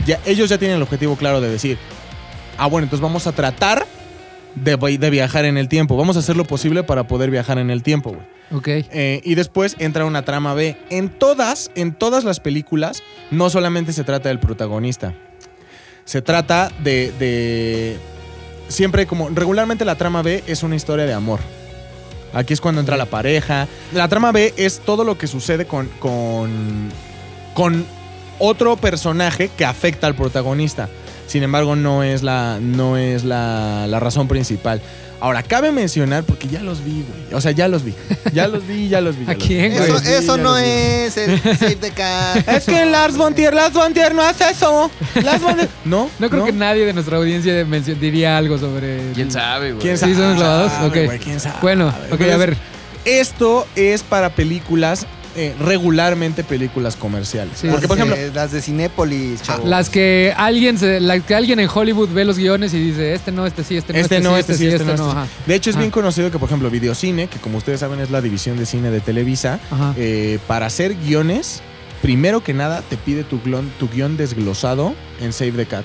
ya 0.06 0.18
ellos 0.25 0.49
ya 0.49 0.56
tienen 0.58 0.76
el 0.78 0.82
objetivo 0.82 1.16
claro 1.16 1.40
de 1.42 1.50
decir, 1.50 1.76
ah 2.56 2.66
bueno, 2.66 2.84
entonces 2.87 3.02
vamos 3.02 3.26
a 3.26 3.32
tratar 3.32 3.87
de 4.54 5.10
viajar 5.10 5.44
en 5.44 5.58
el 5.58 5.68
tiempo, 5.68 5.96
vamos 5.96 6.16
a 6.16 6.20
hacer 6.20 6.37
lo 6.37 6.44
posible 6.44 6.82
para 6.82 7.06
poder 7.06 7.30
viajar 7.30 7.58
en 7.58 7.70
el 7.70 7.82
tiempo, 7.82 8.10
güey. 8.10 8.22
Ok. 8.52 8.66
Eh, 8.90 9.20
y 9.25 9.34
después 9.37 9.76
entra 9.78 10.04
una 10.04 10.25
trama 10.25 10.54
B. 10.54 10.76
En 10.90 11.08
todas, 11.08 11.70
en 11.76 11.92
todas 11.92 12.25
las 12.25 12.40
películas, 12.40 13.02
no 13.30 13.49
solamente 13.49 13.92
se 13.92 14.02
trata 14.02 14.28
del 14.28 14.40
protagonista. 14.40 15.14
Se 16.04 16.20
trata 16.22 16.72
de, 16.82 17.12
de- 17.18 17.96
Siempre 18.68 19.06
como... 19.06 19.28
Regularmente 19.28 19.84
la 19.84 19.94
trama 19.96 20.22
B 20.22 20.42
es 20.46 20.62
una 20.62 20.75
historia 20.76 21.04
de 21.06 21.12
amor. 21.12 21.40
Aquí 22.32 22.52
es 22.52 22.60
cuando 22.60 22.80
entra 22.80 22.96
la 22.96 23.06
pareja. 23.06 23.66
La 23.92 24.08
trama 24.08 24.32
B 24.32 24.54
es 24.56 24.80
todo 24.80 25.04
lo 25.04 25.18
que 25.18 25.26
sucede 25.26 25.66
con... 25.66 25.88
con, 25.99 26.90
con 27.54 27.87
otro 28.42 28.76
personaje 28.76 29.50
que 29.54 29.66
afecta 29.66 30.06
al 30.06 30.14
protagonista. 30.14 30.88
Sin 31.30 31.44
embargo, 31.44 31.76
no 31.76 32.02
es 32.02 32.22
la, 32.25 32.58
no 32.60 32.96
es 32.96 33.22
la, 33.25 33.87
la 33.87 34.00
razón 34.00 34.26
principal. 34.26 34.82
Ahora, 35.22 35.42
cabe 35.42 35.70
mencionar, 35.70 36.25
porque 36.25 36.49
ya 36.49 36.60
los 36.60 36.82
vi, 36.82 37.04
güey. 37.06 37.34
O 37.34 37.40
sea, 37.40 37.52
ya 37.52 37.68
los 37.68 37.84
vi. 37.84 37.94
Ya 38.32 38.49
los 38.49 38.66
vi, 38.66 38.88
ya 38.88 39.00
los 39.02 39.16
vi. 39.18 39.26
ya 39.26 39.30
¿A 39.32 39.34
los 39.34 39.44
quién, 39.46 39.72
Eso, 39.72 39.87
los 39.92 40.02
vi, 40.02 40.08
eso 40.08 40.37
no 40.38 40.52
los 40.54 40.60
es 40.60 41.16
el 41.18 41.38
Save 41.40 41.76
the 41.76 41.90
Cat. 41.90 42.49
Es 42.49 42.64
que 42.64 42.84
Lars 42.87 43.16
von 43.18 43.34
Trier, 43.34 43.52
Lars 43.54 43.75
von 43.75 43.92
Trier 43.92 44.14
no 44.14 44.22
hace 44.22 44.49
eso. 44.50 44.90
Lars 45.22 45.42
No, 45.84 46.08
No 46.18 46.30
creo 46.30 46.44
que 46.46 46.52
nadie 46.52 46.87
de 46.87 46.94
nuestra 46.94 47.18
audiencia 47.18 47.64
diría 47.64 48.37
algo 48.38 48.56
sobre. 48.58 49.12
¿Quién 49.12 49.30
sabe, 49.30 49.72
güey? 49.72 49.82
¿Quién 49.82 49.99
Sí, 49.99 50.14
sabe? 50.14 50.14
son 50.16 50.37
clavados. 50.37 50.72
sabe, 50.72 51.06
Ok. 51.10 51.22
¿Quién 51.22 51.38
sabe? 51.38 51.56
Bueno, 51.62 51.94
ok, 52.10 52.20
a 52.22 52.37
ver. 52.38 52.56
Esto 53.04 53.66
es 53.76 54.02
para 54.02 54.30
películas, 54.30 55.06
eh, 55.37 55.54
regularmente 55.60 56.42
películas 56.44 56.96
comerciales. 56.96 57.58
Sí. 57.60 57.68
Porque, 57.70 57.87
por 57.88 57.96
Las 57.99 58.06
ejemplo, 58.06 58.26
de- 58.28 58.34
las 58.34 58.52
de 58.52 58.60
Cinépolis, 58.62 59.42
chavo. 59.42 59.66
Las 59.66 59.88
que 59.90 60.32
alguien 60.37 60.78
se, 60.78 61.00
las 61.00 61.22
que 61.22 61.34
alguien 61.34 61.60
en 61.60 61.68
Hollywood 61.72 62.08
ve 62.10 62.25
los 62.25 62.37
guiones 62.38 62.75
y 62.75 62.78
dice, 62.80 63.14
este 63.14 63.30
no, 63.32 63.46
este 63.46 63.62
sí, 63.64 63.76
este 63.76 63.92
no, 63.92 63.99
Este 63.99 64.20
no, 64.20 64.37
este 64.37 64.54
sí, 64.56 64.66
este 64.66 64.84
no. 64.84 64.92
este. 64.94 65.30
De 65.46 65.54
hecho, 65.54 65.70
es 65.70 65.76
bien 65.76 65.90
Ah. 65.90 65.92
conocido 65.94 66.30
que, 66.30 66.38
por 66.38 66.49
ejemplo, 66.49 66.68
Videocine, 66.70 67.28
que 67.28 67.38
como 67.38 67.58
ustedes 67.58 67.80
saben 67.80 68.00
es 68.00 68.10
la 68.10 68.20
división 68.20 68.58
de 68.58 68.66
cine 68.66 68.90
de 68.90 69.00
Televisa, 69.00 69.60
eh, 69.96 70.38
para 70.46 70.66
hacer 70.66 70.96
guiones, 70.96 71.62
primero 72.02 72.42
que 72.42 72.52
nada 72.54 72.82
te 72.88 72.96
pide 72.96 73.25
tu, 73.25 73.40
glon- 73.42 73.68
tu 73.78 73.88
guion 73.88 74.16
desglosado 74.16 74.94
en 75.20 75.32
Save 75.32 75.52
the 75.52 75.66
Cat. 75.66 75.84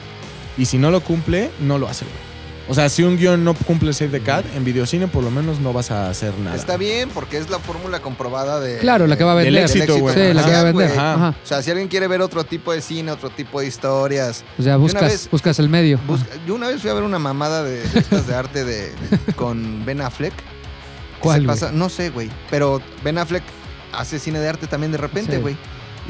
Y 0.57 0.65
si 0.65 0.77
no 0.77 0.89
lo 0.89 1.01
cumple, 1.01 1.51
no 1.59 1.77
lo 1.77 1.87
hace, 1.87 2.05
güey. 2.05 2.35
O 2.67 2.74
sea, 2.74 2.89
si 2.89 3.03
un 3.03 3.15
guion 3.15 3.43
no 3.43 3.53
cumple 3.53 3.93
Save 3.93 4.10
the 4.10 4.22
Cat, 4.22 4.43
en 4.55 4.63
Videocine 4.65 5.07
por 5.07 5.24
lo 5.24 5.29
menos 5.29 5.60
no 5.60 5.72
vas 5.72 5.91
a 5.91 6.10
hacer 6.10 6.34
nada. 6.39 6.55
Está 6.55 6.77
bien, 6.77 7.10
porque 7.13 7.38
es 7.38 7.50
la 7.51 7.60
fórmula 7.60 8.00
comprobada 8.01 8.60
de. 8.60 8.79
Claro, 8.79 9.05
la 9.05 9.17
que 9.17 9.24
va 9.24 9.34
a 9.34 9.36
Del 9.36 9.53
vender. 9.53 9.63
éxito, 9.65 9.98
güey. 10.00 10.15
Sí, 10.15 10.34
la 10.34 10.43
que 10.43 10.51
va 10.51 10.60
a 10.62 10.63
vender. 10.63 10.88
güey. 10.89 10.98
Ajá. 10.98 11.13
Ajá. 11.13 11.36
O 11.43 11.45
sea, 11.48 11.62
si 11.62 11.69
alguien 11.69 11.88
quiere 11.88 12.07
ver 12.07 12.22
otro 12.22 12.43
tipo 12.43 12.74
de 12.74 12.81
cine, 12.81 13.12
otro 13.12 13.29
tipo 13.29 13.60
de 13.62 13.67
historias. 13.67 14.43
O 14.57 14.63
sea, 14.63 14.77
una 14.77 14.84
buscas, 14.84 15.01
vez- 15.03 15.29
buscas 15.31 15.60
el 15.60 15.69
medio. 15.69 16.00
busca- 16.07 16.25
yo 16.48 16.55
una 16.55 16.67
vez 16.69 16.81
fui 16.81 16.89
a 16.89 16.93
ver 16.95 17.03
una 17.03 17.19
mamada 17.19 17.62
de, 17.63 17.88
de 17.88 18.00
estas 18.00 18.25
de 18.25 18.34
arte 18.36 18.65
de, 18.65 18.91
con 19.36 19.86
Ben 19.86 20.01
Affleck. 20.01 20.34
¿Cuál, 21.19 21.41
se 21.41 21.48
pasa- 21.48 21.72
No 21.72 21.89
sé, 21.89 22.10
güey. 22.10 22.31
Pero 22.50 22.81
Ben 23.03 23.17
Affleck 23.19 23.43
hace 23.93 24.17
cine 24.17 24.39
de 24.39 24.50
arte 24.50 24.65
también 24.67 24.91
de 24.91 24.98
repente, 24.98 25.36
Sí. 25.36 25.41
güey. 25.41 25.55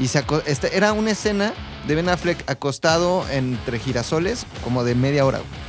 Y 0.00 0.08
se 0.08 0.18
aco- 0.24 0.42
este, 0.46 0.74
era 0.76 0.92
una 0.94 1.10
escena 1.10 1.52
de 1.86 1.94
Ben 1.94 2.08
Affleck 2.08 2.50
acostado 2.50 3.24
entre 3.30 3.78
girasoles 3.78 4.46
como 4.64 4.84
de 4.84 4.94
media 4.94 5.24
hora, 5.26 5.38
güey. 5.38 5.65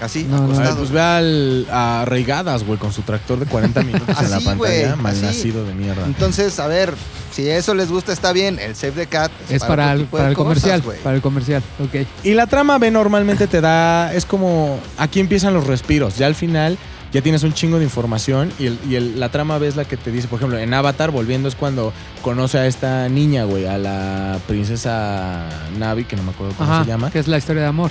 Así, 0.00 0.24
No, 0.24 0.36
acostado. 0.36 0.76
pues 0.76 0.90
ve 0.90 1.00
al, 1.00 1.66
a 1.70 2.04
Reigadas, 2.06 2.64
güey, 2.64 2.78
con 2.78 2.92
su 2.92 3.02
tractor 3.02 3.40
de 3.40 3.46
40 3.46 3.82
minutos 3.82 4.08
en 4.20 4.30
la 4.30 4.36
pantalla. 4.40 4.54
güey, 4.56 4.96
Malnacido 4.96 5.64
de 5.64 5.74
mierda. 5.74 6.04
Entonces, 6.06 6.58
a 6.60 6.66
ver, 6.68 6.94
si 7.32 7.48
eso 7.48 7.74
les 7.74 7.88
gusta, 7.90 8.12
está 8.12 8.32
bien. 8.32 8.58
El 8.60 8.76
Save 8.76 8.92
the 8.92 9.06
Cat 9.06 9.32
Es 9.50 9.64
para 9.64 9.92
el, 9.92 10.04
para 10.04 10.28
el 10.28 10.34
cosas, 10.34 10.44
comercial. 10.46 10.82
güey. 10.82 10.98
para 11.00 11.16
el 11.16 11.22
comercial, 11.22 11.62
ok. 11.82 12.06
Y 12.24 12.34
la 12.34 12.46
trama 12.46 12.78
B 12.78 12.90
normalmente 12.90 13.46
te 13.48 13.60
da, 13.60 14.12
es 14.14 14.24
como, 14.24 14.78
aquí 14.98 15.20
empiezan 15.20 15.52
los 15.54 15.66
respiros, 15.66 16.16
ya 16.16 16.26
al 16.26 16.34
final 16.36 16.78
ya 17.10 17.22
tienes 17.22 17.42
un 17.42 17.54
chingo 17.54 17.78
de 17.78 17.84
información 17.84 18.52
y, 18.58 18.66
el- 18.66 18.78
y 18.88 18.94
el- 18.96 19.18
la 19.18 19.30
trama 19.30 19.56
B 19.58 19.66
es 19.66 19.76
la 19.76 19.84
que 19.86 19.96
te 19.96 20.12
dice, 20.12 20.28
por 20.28 20.38
ejemplo, 20.38 20.58
en 20.58 20.74
Avatar, 20.74 21.10
volviendo, 21.10 21.48
es 21.48 21.54
cuando 21.54 21.92
conoce 22.22 22.58
a 22.58 22.66
esta 22.66 23.08
niña, 23.08 23.44
güey, 23.44 23.66
a 23.66 23.78
la 23.78 24.38
princesa 24.46 25.48
Navi, 25.78 26.04
que 26.04 26.16
no 26.16 26.22
me 26.22 26.30
acuerdo 26.32 26.54
cómo 26.56 26.70
Ajá, 26.70 26.84
se 26.84 26.90
llama. 26.90 27.10
que 27.10 27.18
es 27.18 27.26
la 27.28 27.38
historia 27.38 27.62
de 27.62 27.68
amor. 27.68 27.90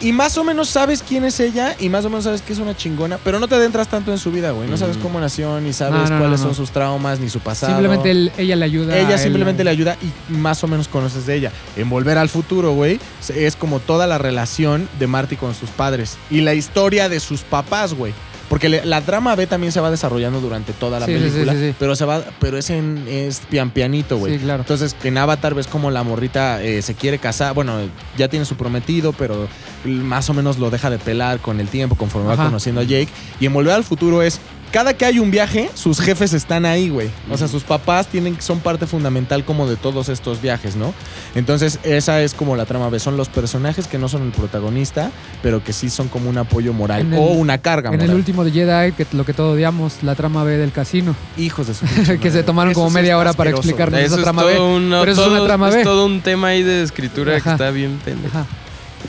Y 0.00 0.12
más 0.12 0.38
o 0.38 0.44
menos 0.44 0.68
sabes 0.68 1.02
quién 1.02 1.24
es 1.24 1.40
ella 1.40 1.74
y 1.80 1.88
más 1.88 2.04
o 2.04 2.08
menos 2.08 2.22
sabes 2.22 2.40
que 2.40 2.52
es 2.52 2.60
una 2.60 2.76
chingona, 2.76 3.18
pero 3.24 3.40
no 3.40 3.48
te 3.48 3.56
adentras 3.56 3.88
tanto 3.88 4.12
en 4.12 4.18
su 4.18 4.30
vida, 4.30 4.52
güey. 4.52 4.68
No 4.70 4.76
sabes 4.76 4.96
Mm. 4.96 5.00
cómo 5.00 5.18
nació, 5.18 5.60
ni 5.60 5.72
sabes 5.72 5.94
No, 5.94 6.04
no, 6.04 6.10
no, 6.10 6.18
cuáles 6.20 6.38
no. 6.40 6.46
son 6.46 6.54
sus 6.54 6.70
traumas, 6.70 7.18
ni 7.18 7.28
su 7.28 7.40
pasado. 7.40 7.72
Simplemente 7.72 8.12
él- 8.12 8.30
ella 8.38 8.54
le 8.54 8.64
ayuda. 8.64 8.94
a 8.94 8.98
Ella 8.98 9.14
él, 9.14 9.18
simplemente 9.20 9.64
le 9.64 9.70
ayuda 9.70 9.96
y 10.00 10.32
más 10.32 10.62
o 10.62 10.68
menos 10.68 10.86
conoces 10.86 11.26
de 11.26 11.34
ella. 11.34 11.52
En 11.76 11.90
Volver 11.90 12.16
al 12.16 12.28
Futuro, 12.28 12.74
güey, 12.74 13.00
es 13.34 13.56
como 13.56 13.80
toda 13.80 14.06
la 14.06 14.18
relación 14.18 14.88
de 15.00 15.08
Marty 15.08 15.34
con 15.34 15.52
sus 15.56 15.70
padres 15.70 16.16
y 16.30 16.42
la 16.42 16.54
historia 16.54 17.08
de 17.08 17.18
sus 17.18 17.40
papás, 17.40 17.92
güey. 17.92 18.14
Porque 18.48 18.68
le- 18.70 18.84
la 18.86 19.02
trama 19.02 19.34
B 19.36 19.46
también 19.46 19.72
se 19.72 19.80
va 19.80 19.90
desarrollando 19.90 20.40
durante 20.40 20.72
toda 20.72 20.98
la 21.00 21.06
Sí, 21.06 21.12
sí, 21.12 21.18
sí, 21.18 21.24
película, 21.30 21.52
sí, 21.52 21.58
sí. 21.68 21.74
pero 21.78 21.94
se 21.96 22.04
va, 22.06 22.22
pero 22.40 22.56
es 22.56 22.70
en 22.70 23.04
es 23.08 23.40
pian 23.50 23.70
pianito, 23.70 24.16
güey. 24.16 24.34
Sí, 24.34 24.38
claro. 24.44 24.62
Entonces, 24.62 24.94
que 24.94 25.08
en 25.08 25.18
Avatar 25.18 25.54
ves 25.54 25.66
como 25.66 25.90
la 25.90 26.02
morrita 26.02 26.62
eh, 26.62 26.80
se 26.82 26.94
quiere 26.94 27.18
casar. 27.18 27.52
Bueno, 27.54 27.78
ya 28.16 28.28
tiene 28.28 28.44
su 28.46 28.56
prometido, 28.56 29.12
pero 29.12 29.48
más 29.84 30.30
o 30.30 30.34
menos 30.34 30.58
lo 30.58 30.70
deja 30.70 30.88
de 30.88 30.98
pelar 30.98 31.40
con 31.40 31.60
el 31.60 31.68
tiempo, 31.68 31.94
conforme 31.96 32.28
va 32.28 32.36
conociendo 32.42 32.80
a 32.80 32.84
Jake. 32.84 33.08
Y 33.38 33.46
en 33.46 33.52
Volver 33.52 33.74
al 33.74 33.84
Futuro 33.84 34.22
es. 34.22 34.40
Cada 34.70 34.92
que 34.94 35.04
hay 35.06 35.18
un 35.18 35.30
viaje, 35.30 35.70
sus 35.74 35.98
jefes 35.98 36.34
están 36.34 36.66
ahí, 36.66 36.90
güey. 36.90 37.08
O 37.30 37.38
sea, 37.38 37.48
sus 37.48 37.62
papás 37.64 38.06
tienen, 38.08 38.38
son 38.40 38.60
parte 38.60 38.86
fundamental 38.86 39.44
como 39.44 39.66
de 39.66 39.76
todos 39.76 40.10
estos 40.10 40.42
viajes, 40.42 40.76
¿no? 40.76 40.92
Entonces, 41.34 41.78
esa 41.84 42.20
es 42.20 42.34
como 42.34 42.54
la 42.54 42.66
trama 42.66 42.90
B. 42.90 42.98
Son 43.00 43.16
los 43.16 43.28
personajes 43.30 43.86
que 43.86 43.96
no 43.96 44.08
son 44.10 44.22
el 44.24 44.30
protagonista, 44.32 45.10
pero 45.42 45.64
que 45.64 45.72
sí 45.72 45.88
son 45.88 46.08
como 46.08 46.28
un 46.28 46.36
apoyo 46.36 46.74
moral 46.74 47.00
En 47.00 47.14
el- 47.14 47.18
o 47.18 47.22
una 47.28 47.58
carga 47.58 47.88
En 47.88 47.94
moral. 47.96 48.10
el 48.10 48.16
último 48.16 48.44
de 48.44 48.50
Jedi, 48.52 48.92
que 48.92 49.06
lo 49.12 49.24
que 49.24 49.32
todo 49.32 49.52
odiamos, 49.52 50.02
la 50.02 50.14
trama 50.14 50.44
B 50.44 50.58
del 50.58 50.70
casino. 50.72 51.16
Hijos 51.38 51.66
de 51.68 51.74
su 51.74 51.86
que 52.20 52.30
se 52.30 52.42
tomaron 52.42 52.72
Eso 52.72 52.80
como 52.80 52.90
media 52.90 53.16
hora 53.16 53.32
para 53.32 53.50
explicarnos 53.50 54.00
esa 54.00 54.16
es 54.16 54.20
trama 54.22 54.44
B. 54.44 54.52
pero 54.54 55.02
eso 55.04 55.10
es 55.10 55.16
todo- 55.16 55.30
una 55.36 55.44
trama 55.46 55.70
B. 55.70 55.78
es 55.78 55.84
todo 55.84 56.04
un 56.04 56.20
tema 56.20 56.48
ahí 56.48 56.62
de 56.62 56.82
escritura 56.82 57.36
Ajá. 57.36 57.42
que 57.42 57.50
está 57.50 57.70
bien 57.70 57.98
pendejo. 58.04 58.36
Ajá. 58.36 58.46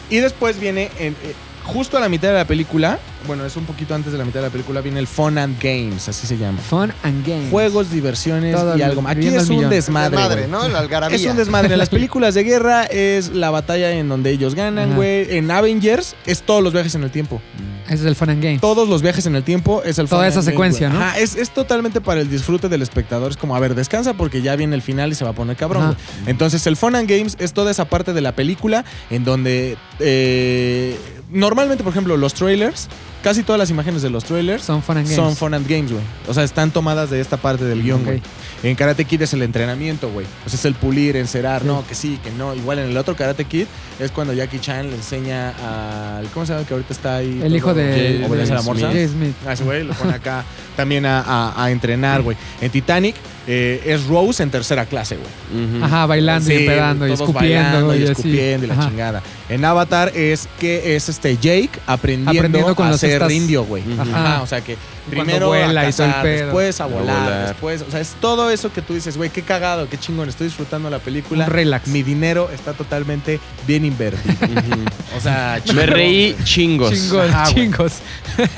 Y 0.09 0.17
después 0.17 0.59
viene, 0.59 0.89
en- 0.99 1.13
eh, 1.23 1.33
justo 1.63 1.97
a 1.97 1.99
la 1.99 2.09
mitad 2.09 2.29
de 2.29 2.35
la 2.35 2.45
película, 2.45 2.99
bueno, 3.27 3.45
es 3.45 3.55
un 3.55 3.65
poquito 3.65 3.93
antes 3.93 4.11
de 4.11 4.17
la 4.17 4.25
mitad 4.25 4.39
de 4.39 4.47
la 4.47 4.51
película, 4.51 4.81
viene 4.81 4.99
el 4.99 5.07
Fun 5.07 5.37
and 5.37 5.61
Games, 5.61 6.07
así 6.07 6.25
se 6.25 6.37
llama. 6.37 6.57
Fun 6.59 6.93
and 7.03 7.25
games. 7.27 7.51
Juegos, 7.51 7.91
diversiones 7.91 8.55
Todo 8.55 8.77
y 8.77 8.81
algo 8.81 9.01
más. 9.01 9.15
Aquí 9.15 9.27
es 9.27 9.49
un 9.49 9.57
millón. 9.57 9.69
desmadre. 9.69 10.17
Desmadre. 10.17 10.47
¿no? 10.47 10.67
La 10.67 10.79
algarabía. 10.79 11.15
Es 11.15 11.25
un 11.25 11.37
desmadre. 11.37 11.73
En 11.73 11.79
las 11.79 11.89
películas 11.89 12.33
de 12.33 12.43
guerra 12.43 12.85
es 12.85 13.29
la 13.29 13.49
batalla 13.49 13.91
en 13.91 14.09
donde 14.09 14.31
ellos 14.31 14.55
ganan, 14.55 14.95
güey. 14.95 15.37
En 15.37 15.51
Avengers 15.51 16.15
es 16.25 16.41
todos 16.41 16.63
los 16.63 16.73
viajes 16.73 16.95
en 16.95 17.03
el 17.03 17.11
tiempo. 17.11 17.41
Ese 17.85 17.95
es 17.95 18.05
el 18.05 18.15
Fun 18.15 18.29
and 18.29 18.43
Games. 18.43 18.61
Todos 18.61 18.87
los 18.87 19.01
viajes 19.01 19.25
en 19.25 19.35
el 19.35 19.43
tiempo 19.43 19.81
es 19.83 19.97
el 19.97 20.07
Toda 20.07 20.21
Fun 20.21 20.27
esa 20.29 20.39
and 20.39 20.45
Games, 20.45 20.75
secuencia. 20.75 20.89
¿no? 20.89 20.99
Ajá, 20.99 21.17
es, 21.17 21.35
es 21.35 21.49
totalmente 21.49 22.01
para 22.01 22.21
el 22.21 22.29
disfrute 22.29 22.69
del 22.69 22.83
espectador. 22.83 23.31
Es 23.31 23.37
como, 23.37 23.55
a 23.55 23.59
ver, 23.59 23.73
descansa 23.73 24.13
porque 24.13 24.43
ya 24.43 24.55
viene 24.55 24.75
el 24.75 24.83
final 24.83 25.11
y 25.11 25.15
se 25.15 25.23
va 25.23 25.31
a 25.31 25.33
poner 25.33 25.55
cabrón. 25.55 25.97
Entonces, 26.27 26.65
el 26.67 26.77
Fun 26.77 26.95
and 26.95 27.09
Games 27.09 27.35
es 27.39 27.53
toda 27.53 27.71
esa 27.71 27.85
parte 27.85 28.13
de 28.13 28.21
la 28.21 28.33
película 28.33 28.85
en 29.09 29.23
donde 29.23 29.75
eh, 29.99 30.99
normalmente, 31.29 31.83
por 31.83 31.91
ejemplo, 31.93 32.17
los 32.17 32.33
trailers, 32.33 32.87
casi 33.23 33.43
todas 33.43 33.59
las 33.59 33.69
imágenes 33.69 34.01
de 34.01 34.09
los 34.09 34.23
trailers 34.23 34.63
Son 34.63 34.81
Fun 34.81 34.97
and 34.97 35.05
Games. 35.07 35.15
son 35.15 35.35
Fun 35.35 35.53
and 35.53 35.67
Games, 35.67 35.91
güey. 35.91 36.03
O 36.27 36.33
sea, 36.33 36.43
están 36.43 36.71
tomadas 36.71 37.09
de 37.09 37.19
esta 37.21 37.37
parte 37.37 37.65
del 37.65 37.83
guion, 37.83 38.03
güey. 38.03 38.21
En 38.63 38.75
Karate 38.75 39.05
Kid 39.05 39.21
es 39.21 39.33
el 39.33 39.41
entrenamiento, 39.41 40.09
güey. 40.11 40.25
O 40.45 40.49
sea, 40.49 40.57
es 40.59 40.65
el 40.65 40.73
pulir, 40.75 41.15
encerar, 41.15 41.61
Sí. 41.61 41.67
no, 41.67 41.85
que 41.87 41.95
sí, 41.95 42.19
que 42.23 42.31
no. 42.31 42.53
Igual 42.55 42.79
en 42.79 42.89
el 42.89 42.97
otro 42.97 43.15
Karate 43.15 43.45
Kid 43.45 43.65
es 43.99 44.11
cuando 44.11 44.33
Jackie 44.33 44.59
Chan 44.59 44.89
le 44.89 44.95
enseña 44.97 46.17
al. 46.19 46.27
¿Cómo 46.29 46.45
se 46.45 46.53
llama? 46.53 46.65
Que 46.65 46.73
ahorita 46.73 46.93
está 46.93 47.15
ahí. 47.17 47.41
El 47.43 47.55
hijo 47.55 47.73
de, 47.73 48.25
obedece 48.27 48.51
a 48.51 48.55
la 48.55 48.61
morsa. 48.61 48.91
Smith. 48.91 49.33
A 49.47 49.53
ese 49.53 49.63
güey 49.63 49.83
lo 49.83 49.93
pone 49.93 50.13
acá 50.13 50.43
también 50.75 51.05
a, 51.05 51.21
a- 51.21 51.63
a 51.65 51.71
entrenar, 51.71 52.21
güey. 52.21 52.35
En 52.61 52.69
Titanic 52.69 53.15
eh, 53.51 53.81
es 53.83 54.05
Rose 54.05 54.43
en 54.43 54.51
tercera 54.51 54.85
clase, 54.85 55.17
güey. 55.17 55.81
Ajá, 55.81 56.05
bailando 56.05 56.51
y 56.51 56.55
Sí, 56.55 56.61
empedando 56.61 57.07
y 57.07 57.13
escupiendo 57.13 57.87
bailando 57.87 57.95
y 57.95 58.03
escupiendo 58.03 58.65
y 58.65 58.69
la 58.69 58.73
Ajá. 58.75 58.89
chingada. 58.89 59.23
En 59.49 59.65
Avatar 59.65 60.11
es 60.15 60.47
que 60.59 60.95
es 60.95 61.09
este 61.09 61.35
Jake 61.37 61.71
aprendiendo, 61.87 62.39
Aprendiendo 62.39 62.75
con 62.75 62.87
a 62.89 62.97
ser 62.97 63.13
estas- 63.13 63.31
indio, 63.31 63.63
güey. 63.65 63.81
Ajá. 63.99 64.03
Ajá. 64.35 64.41
o 64.43 64.47
sea 64.47 64.61
que 64.61 64.77
primero 65.09 65.47
vuela 65.47 65.81
a 65.81 65.85
cazar, 65.85 66.25
después 66.25 66.79
a 66.79 66.83
A 66.83 66.87
volar, 66.87 67.23
volar. 67.23 67.47
después, 67.49 67.81
o 67.87 67.91
sea, 67.91 67.99
es 67.99 68.15
todo 68.21 68.49
eso 68.49 68.71
que 68.71 68.81
tú 68.81 68.93
dices, 68.93 69.17
güey, 69.17 69.29
qué 69.29 69.41
cagado, 69.41 69.89
qué 69.89 69.97
chingón, 69.97 70.29
estoy 70.29 70.47
disfrutando 70.47 70.89
la 70.89 70.99
película. 70.99 71.45
Un 71.45 71.51
relax. 71.51 71.87
Mi 71.87 72.03
dinero 72.03 72.49
está 72.53 72.73
totalmente 72.73 73.39
bien 73.67 73.85
invertido. 73.85 74.35
O 75.17 75.21
sea, 75.21 75.59
Me 75.73 75.85
reí 75.87 76.35
chingos. 76.43 76.91
Chingos, 76.93 77.31
chingos. 77.53 77.93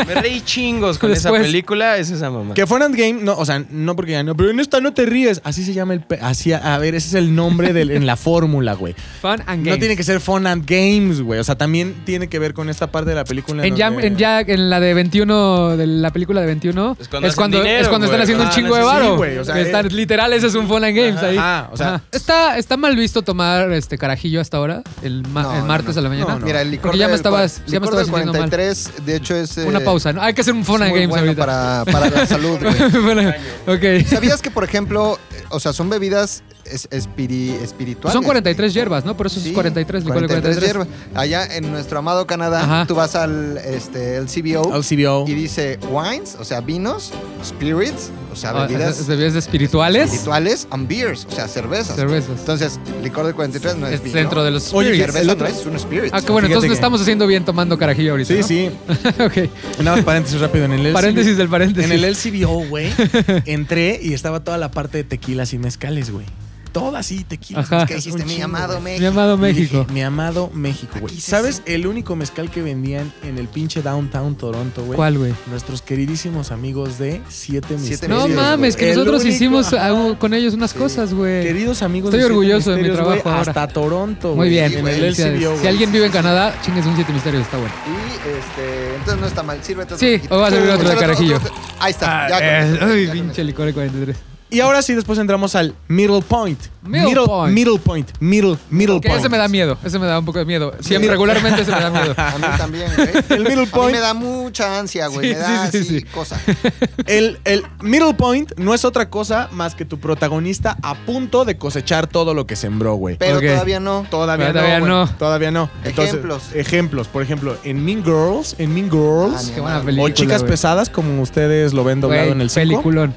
Me 0.06 0.16
reí 0.16 0.42
chingos 0.42 0.98
con 1.00 1.10
esa 1.12 1.32
película. 1.32 1.98
Es 1.98 2.10
esa 2.12 2.30
mamá. 2.30 2.54
Que 2.54 2.68
Fun 2.68 2.82
and 2.84 2.94
Game, 2.96 3.14
no, 3.24 3.36
o 3.38 3.46
sea, 3.46 3.64
no 3.70 3.96
porque 3.96 4.12
ya 4.12 4.22
no, 4.24 4.36
pero 4.36 4.50
en 4.52 4.60
esta 4.60 4.82
no 4.82 4.94
te 4.94 5.06
ríes. 5.06 5.42
Así 5.46 5.64
se 5.64 5.74
llama 5.74 5.94
el. 5.94 6.04
Así, 6.22 6.52
a 6.52 6.78
ver, 6.78 6.94
ese 6.94 7.08
es 7.08 7.14
el 7.14 7.34
nombre 7.34 7.72
del, 7.74 7.90
en 7.92 8.06
la 8.06 8.18
fórmula, 8.18 8.74
güey. 8.74 8.96
Fun 9.22 9.42
and 9.48 9.66
Games. 9.66 9.68
No 9.68 9.78
tiene 9.80 9.96
que 9.96 10.04
ser 10.04 10.20
Fun 10.20 10.46
and 10.46 10.66
Games, 10.70 11.22
güey. 11.22 11.40
O 11.40 11.44
sea, 11.44 11.56
también 11.58 11.96
tiene 12.06 12.28
que 12.28 12.38
ver 12.38 12.54
con 12.54 12.70
esta 12.70 12.92
parte 12.92 13.10
de 13.12 13.16
la 13.16 13.24
película. 13.24 13.66
En 13.66 13.76
ya, 13.78 13.90
donde- 13.90 14.08
en 14.08 14.18
ya 14.18 14.42
en 14.42 14.70
la 14.70 14.80
de 14.82 14.94
21, 14.94 15.78
de 15.78 15.88
la 15.88 16.12
película 16.12 16.41
la 16.42 16.46
de 16.48 16.54
21, 16.54 16.98
Es 17.00 17.08
cuando 17.08 17.28
es 17.30 17.36
cuando, 17.36 17.58
dinero, 17.60 17.82
es 17.82 17.88
cuando 17.88 18.06
están 18.08 18.22
haciendo 18.22 18.44
un 18.44 18.50
Ah, 18.50 18.54
chingo 18.54 18.76
de 18.76 18.82
sí, 18.82 18.88
varo. 18.88 19.18
güey, 19.18 19.38
o 19.38 19.46
sea, 19.46 19.56
Que 19.56 19.62
están- 19.62 19.86
eh, 19.86 19.90
literal, 19.92 20.34
ese 20.34 20.48
es 20.48 20.56
un 20.56 20.68
fun 20.68 20.84
and 20.84 20.96
games 20.98 21.22
ahí. 21.24 21.38
Ajá, 21.38 21.70
o 21.72 21.78
sea- 21.78 21.96
Ajá. 21.96 22.04
está, 22.12 22.58
está 22.58 22.78
mal 22.78 22.96
visto 22.96 23.22
tomar 23.22 23.72
este 23.72 23.98
carajillo 23.98 24.42
hasta 24.42 24.58
ahora, 24.58 24.82
el, 25.02 25.26
ma- 25.28 25.44
No, 25.44 25.56
el 25.58 25.64
martes 25.64 25.96
no, 25.96 26.00
a 26.00 26.04
la 26.04 26.10
mañana. 26.10 26.34
No, 26.34 26.40
no. 26.40 26.46
Mira, 26.46 26.62
el 26.62 26.72
licor 26.72 26.84
Porque 26.92 26.98
ya 27.00 27.08
me 27.08 27.16
estabas, 27.16 27.62
ya 27.68 27.80
me 27.80 27.86
estabas 27.86 27.98
del 27.98 28.06
sintiendo 28.08 28.34
mal. 28.34 28.50
43, 28.50 28.92
de 29.06 29.16
hecho 29.16 29.36
es... 29.36 29.58
eh, 29.58 29.66
Una 29.66 29.80
pausa, 29.80 30.12
¿no? 30.14 30.22
Hay 30.22 30.34
que 30.34 30.42
hacer 30.42 30.54
un 30.54 30.66
fun 30.66 30.82
and 30.82 30.92
games 30.94 31.10
bueno 31.10 31.28
ahorita. 31.28 31.46
para, 31.46 31.86
para 31.92 32.10
la 32.10 32.26
salud, 32.26 32.58
güey. 32.62 32.92
Bueno, 33.04 33.30
ok. 33.68 34.06
¿Sabías 34.08 34.42
que, 34.42 34.52
por 34.52 34.64
ejemplo, 34.64 35.20
eh, 35.34 35.44
o 35.50 35.60
sea, 35.60 35.74
son 35.74 35.90
bebidas 35.90 36.44
es- 36.72 36.90
espiri- 36.90 37.60
espirituales? 37.62 38.14
Son 38.14 38.24
43 38.24 38.74
hierbas, 38.74 39.06
¿no? 39.06 39.16
Por 39.18 39.28
eso 39.28 39.40
Sí, 39.40 39.50
es 39.50 39.54
43, 39.54 40.04
licor 40.06 40.22
de 40.22 40.28
43 40.28 40.58
43. 40.58 40.88
hierbas. 40.88 41.18
Allá 41.20 41.56
en 41.56 41.72
nuestro 41.72 42.00
amado 42.00 42.26
Canadá, 42.28 42.64
Ajá. 42.64 42.86
tú 42.88 42.96
vas 42.96 43.16
al 43.16 43.58
este, 43.58 44.18
el 44.18 44.28
CBO 44.28 44.76
LCBO. 44.76 45.26
y 45.28 45.34
dice 45.34 45.80
wines, 45.90 46.36
o 46.40 46.44
sea, 46.44 46.62
vinos, 46.62 47.12
spirits, 47.46 48.10
o 48.32 48.36
sea, 48.36 48.52
Ah, 48.52 48.66
bebidas 48.68 49.00
¿es- 49.00 49.08
¿Bebidas 49.08 49.36
espirituales? 49.36 50.06
espirituales, 50.06 50.68
and 50.72 50.88
beers, 50.88 51.26
o 51.30 51.32
sea, 51.36 51.48
cervezas. 51.48 51.96
Cervezas. 51.96 52.40
Entonces, 52.40 52.80
licor 53.04 53.26
de 53.26 53.34
43 53.34 53.76
no 53.78 53.88
es, 53.88 53.96
Es 53.96 54.04
vino. 54.04 54.16
dentro 54.16 54.44
de 54.44 54.52
los 54.52 54.74
Oye, 54.74 54.90
spirits. 54.90 55.06
cerveza 55.14 55.22
el 55.24 55.30
otro- 55.30 55.48
no 55.50 55.56
es 55.56 55.66
un 55.66 55.76
spirit. 55.76 56.10
Ah, 56.14 56.22
que 56.22 56.32
bueno, 56.32 56.48
Fíjate 56.48 56.54
entonces 56.54 56.70
que- 56.70 56.74
estamos 56.76 57.02
haciendo 57.02 57.28
bien 57.28 57.44
tomando 57.46 57.78
carajillo 57.78 58.12
ahorita. 58.12 58.34
Sí, 58.34 58.40
¿no? 58.40 58.48
sí. 58.48 58.70
ok. 59.24 59.80
Nada 59.84 59.98
más 59.98 60.06
paréntesis 60.06 60.40
rápido. 60.40 60.66
En 60.66 60.72
el 60.74 60.80
LCBO, 60.88 60.94
Paréntesis 61.02 61.38
del 61.38 61.50
paréntesis. 61.50 61.92
En 61.92 61.98
el 61.98 62.06
LCBO, 62.06 62.68
güey, 62.70 62.92
entré 63.46 64.00
y 64.02 64.14
estaba 64.14 64.44
toda 64.44 64.58
la 64.58 64.72
parte 64.72 64.98
de 65.00 65.04
tequilas 65.04 65.54
y 65.54 65.58
mezcales, 65.60 66.12
güey. 66.12 66.26
Todo 66.72 66.96
así, 66.96 67.24
tequilas. 67.26 67.72
Ajá. 67.72 67.86
¿Qué 67.86 67.96
dijiste, 67.96 68.24
mi 68.26 68.42
amado 68.42 68.80
güey. 68.80 68.84
Mi 68.84 69.00
México? 69.00 69.08
amado 69.10 69.38
México. 69.38 69.78
dije, 69.80 69.94
mi 69.94 70.02
amado 70.04 70.50
México, 70.54 70.98
güey. 71.02 71.20
¿Sabes 71.20 71.62
el 71.66 71.86
único 71.86 72.16
mezcal 72.16 72.50
que 72.50 72.62
vendían 72.62 73.12
en 73.24 73.38
el 73.38 73.48
pinche 73.50 73.82
downtown 73.82 74.36
Toronto, 74.36 74.84
güey? 74.86 74.96
¿Cuál, 74.96 75.18
güey? 75.18 75.34
Nuestros 75.50 75.82
queridísimos 75.82 76.52
amigos 76.52 76.98
de 76.98 77.22
Siete 77.28 77.76
Misterios. 77.76 78.10
No 78.10 78.28
Misterios, 78.28 78.52
mames, 78.52 78.76
que 78.78 78.92
El 78.92 78.96
nosotros 78.98 79.22
único, 79.22 79.36
hicimos 79.36 79.74
ajá. 79.74 79.90
ah, 79.90 80.16
con 80.18 80.34
ellos 80.34 80.54
unas 80.54 80.74
cosas, 80.74 81.14
güey. 81.14 81.44
Queridos 81.44 81.82
amigos 81.82 82.14
Estoy 82.14 82.20
de 82.20 82.26
Siete 82.26 82.34
orgulloso 82.34 82.72
de 82.72 82.84
mi 82.84 82.90
trabajo 82.90 83.30
ahora. 83.30 83.42
Hasta 83.42 83.68
Toronto, 83.68 84.30
Muy 84.30 84.36
güey, 84.36 84.50
bien. 84.52 84.74
En 84.78 84.88
el. 84.88 85.12
LCBO, 85.12 85.58
si 85.60 85.68
alguien 85.68 85.92
vive 85.92 86.06
en 86.06 86.12
Canadá, 86.12 86.56
chingues 86.66 86.86
un 86.86 86.96
siete 86.96 87.12
misterios, 87.12 87.44
está 87.44 87.58
bueno. 87.58 87.74
Y 87.86 88.16
este, 88.30 88.96
entonces 88.96 89.20
no 89.20 89.28
está 89.28 89.44
mal. 89.44 89.62
Sírvete 89.62 89.94
otro 89.96 90.08
Sí, 90.08 90.22
o 90.30 90.38
va 90.38 90.48
a 90.48 90.52
servir 90.52 90.70
otro 90.70 90.90
de 90.90 90.96
carajillo. 90.96 91.40
Ahí 91.80 91.92
está. 91.92 92.30
ya 92.30 92.36
con 92.38 92.46
Eh, 92.46 92.80
Ay, 92.82 93.06
ya 93.08 93.12
pinche 93.14 93.44
licor 93.44 93.66
de 93.66 93.74
43. 93.74 94.31
Y 94.52 94.60
ahora 94.60 94.82
sí, 94.82 94.94
después 94.94 95.18
entramos 95.18 95.56
al 95.56 95.74
middle 95.88 96.22
point. 96.22 96.60
Middle 96.84 97.26
point. 97.26 97.54
Middle 97.54 97.80
point. 97.80 98.12
Middle, 98.20 98.58
middle 98.70 99.00
Que 99.00 99.08
point. 99.08 99.20
ese 99.22 99.30
me 99.30 99.38
da 99.38 99.48
miedo, 99.48 99.78
ese 99.84 99.98
me 99.98 100.06
da 100.08 100.20
un 100.20 100.26
poco 100.26 100.40
de 100.40 100.46
miedo. 100.46 100.72
Siempre, 100.82 101.00
mira. 101.00 101.12
regularmente 101.14 101.62
ese 101.62 101.72
me 101.72 101.80
da 101.80 101.90
miedo. 102.02 102.14
A 102.18 102.38
mí 102.38 102.46
también, 102.58 102.92
güey. 102.96 103.10
El 103.30 103.40
middle 103.44 103.62
A 103.62 103.66
mí 103.66 103.72
point. 103.72 103.92
me 103.94 104.00
da 104.00 104.14
mucha 104.14 104.78
ansia, 104.80 105.08
güey. 105.08 105.30
Sí, 105.30 105.34
me 105.36 105.40
da 105.40 105.72
sí, 105.72 105.72
sí, 105.72 105.78
así 105.86 106.00
sí. 106.02 106.06
cosa. 106.06 106.40
El, 107.08 107.40
el 107.46 107.64
middle 107.82 108.14
point 108.14 108.52
no 108.58 108.74
es 108.74 108.84
otra 108.86 109.10
cosa 109.10 109.48
más 109.52 109.74
que 109.76 109.86
tu 109.86 110.00
protagonista 110.00 110.78
a 110.84 110.96
punto 110.96 111.46
de 111.46 111.58
cosechar 111.58 112.08
todo 112.08 112.34
lo 112.34 112.46
que 112.46 112.56
sembró, 112.56 112.96
güey. 112.96 113.16
Pero 113.18 113.40
todavía 113.40 113.80
no. 113.80 114.06
Todavía, 114.10 114.48
Pero 114.48 114.60
todavía 114.60 114.80
no, 114.88 115.04
güey. 115.06 115.18
Todavía 115.18 115.52
no. 115.52 115.70
Ejemplos. 115.84 116.44
Ejemplos. 116.54 117.08
Por 117.08 117.24
ejemplo, 117.24 117.58
en 117.64 117.84
Mean 117.86 118.04
Girls, 118.04 118.56
en 118.58 118.74
Mean 118.74 118.90
Girls, 118.92 119.50
Ah, 119.50 119.52
Qué 119.56 119.62
buena 119.62 119.80
O 119.80 119.84
película. 119.84 120.12
o 120.12 120.16
Chicas 120.16 120.40
güey. 120.42 120.52
Pesadas, 120.52 120.90
como 120.90 121.22
ustedes 121.22 121.74
lo 121.74 121.84
ven 121.84 122.02
doblado 122.02 122.24
Güey, 122.24 122.34
en 122.34 122.42
el 122.42 122.50
5, 122.50 122.62
Peliculón. 122.68 123.14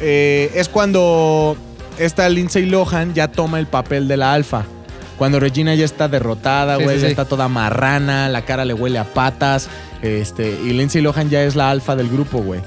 Es 0.00 0.68
cuando 0.68 1.56
esta 1.98 2.28
Lindsay 2.28 2.66
Lohan 2.66 3.14
ya 3.14 3.28
toma 3.28 3.58
el 3.58 3.66
papel 3.66 4.08
de 4.08 4.16
la 4.16 4.32
alfa. 4.32 4.64
Cuando 5.18 5.38
Regina 5.38 5.74
ya 5.74 5.84
está 5.84 6.08
derrotada, 6.08 6.78
Sí, 6.78 6.84
güey, 6.84 6.96
sí, 6.96 7.02
ya 7.02 7.08
sí. 7.08 7.12
está 7.12 7.26
toda 7.26 7.48
marrana, 7.48 8.28
la 8.30 8.42
cara 8.46 8.64
le 8.64 8.72
huele 8.72 8.98
a 8.98 9.04
patas, 9.04 9.68
este, 10.00 10.58
y 10.64 10.70
Lindsay 10.70 11.02
Lohan 11.02 11.28
ya 11.28 11.42
es 11.42 11.56
la 11.56 11.70
alfa 11.70 11.94
del 11.94 12.08
grupo, 12.08 12.38
güey. 12.38 12.60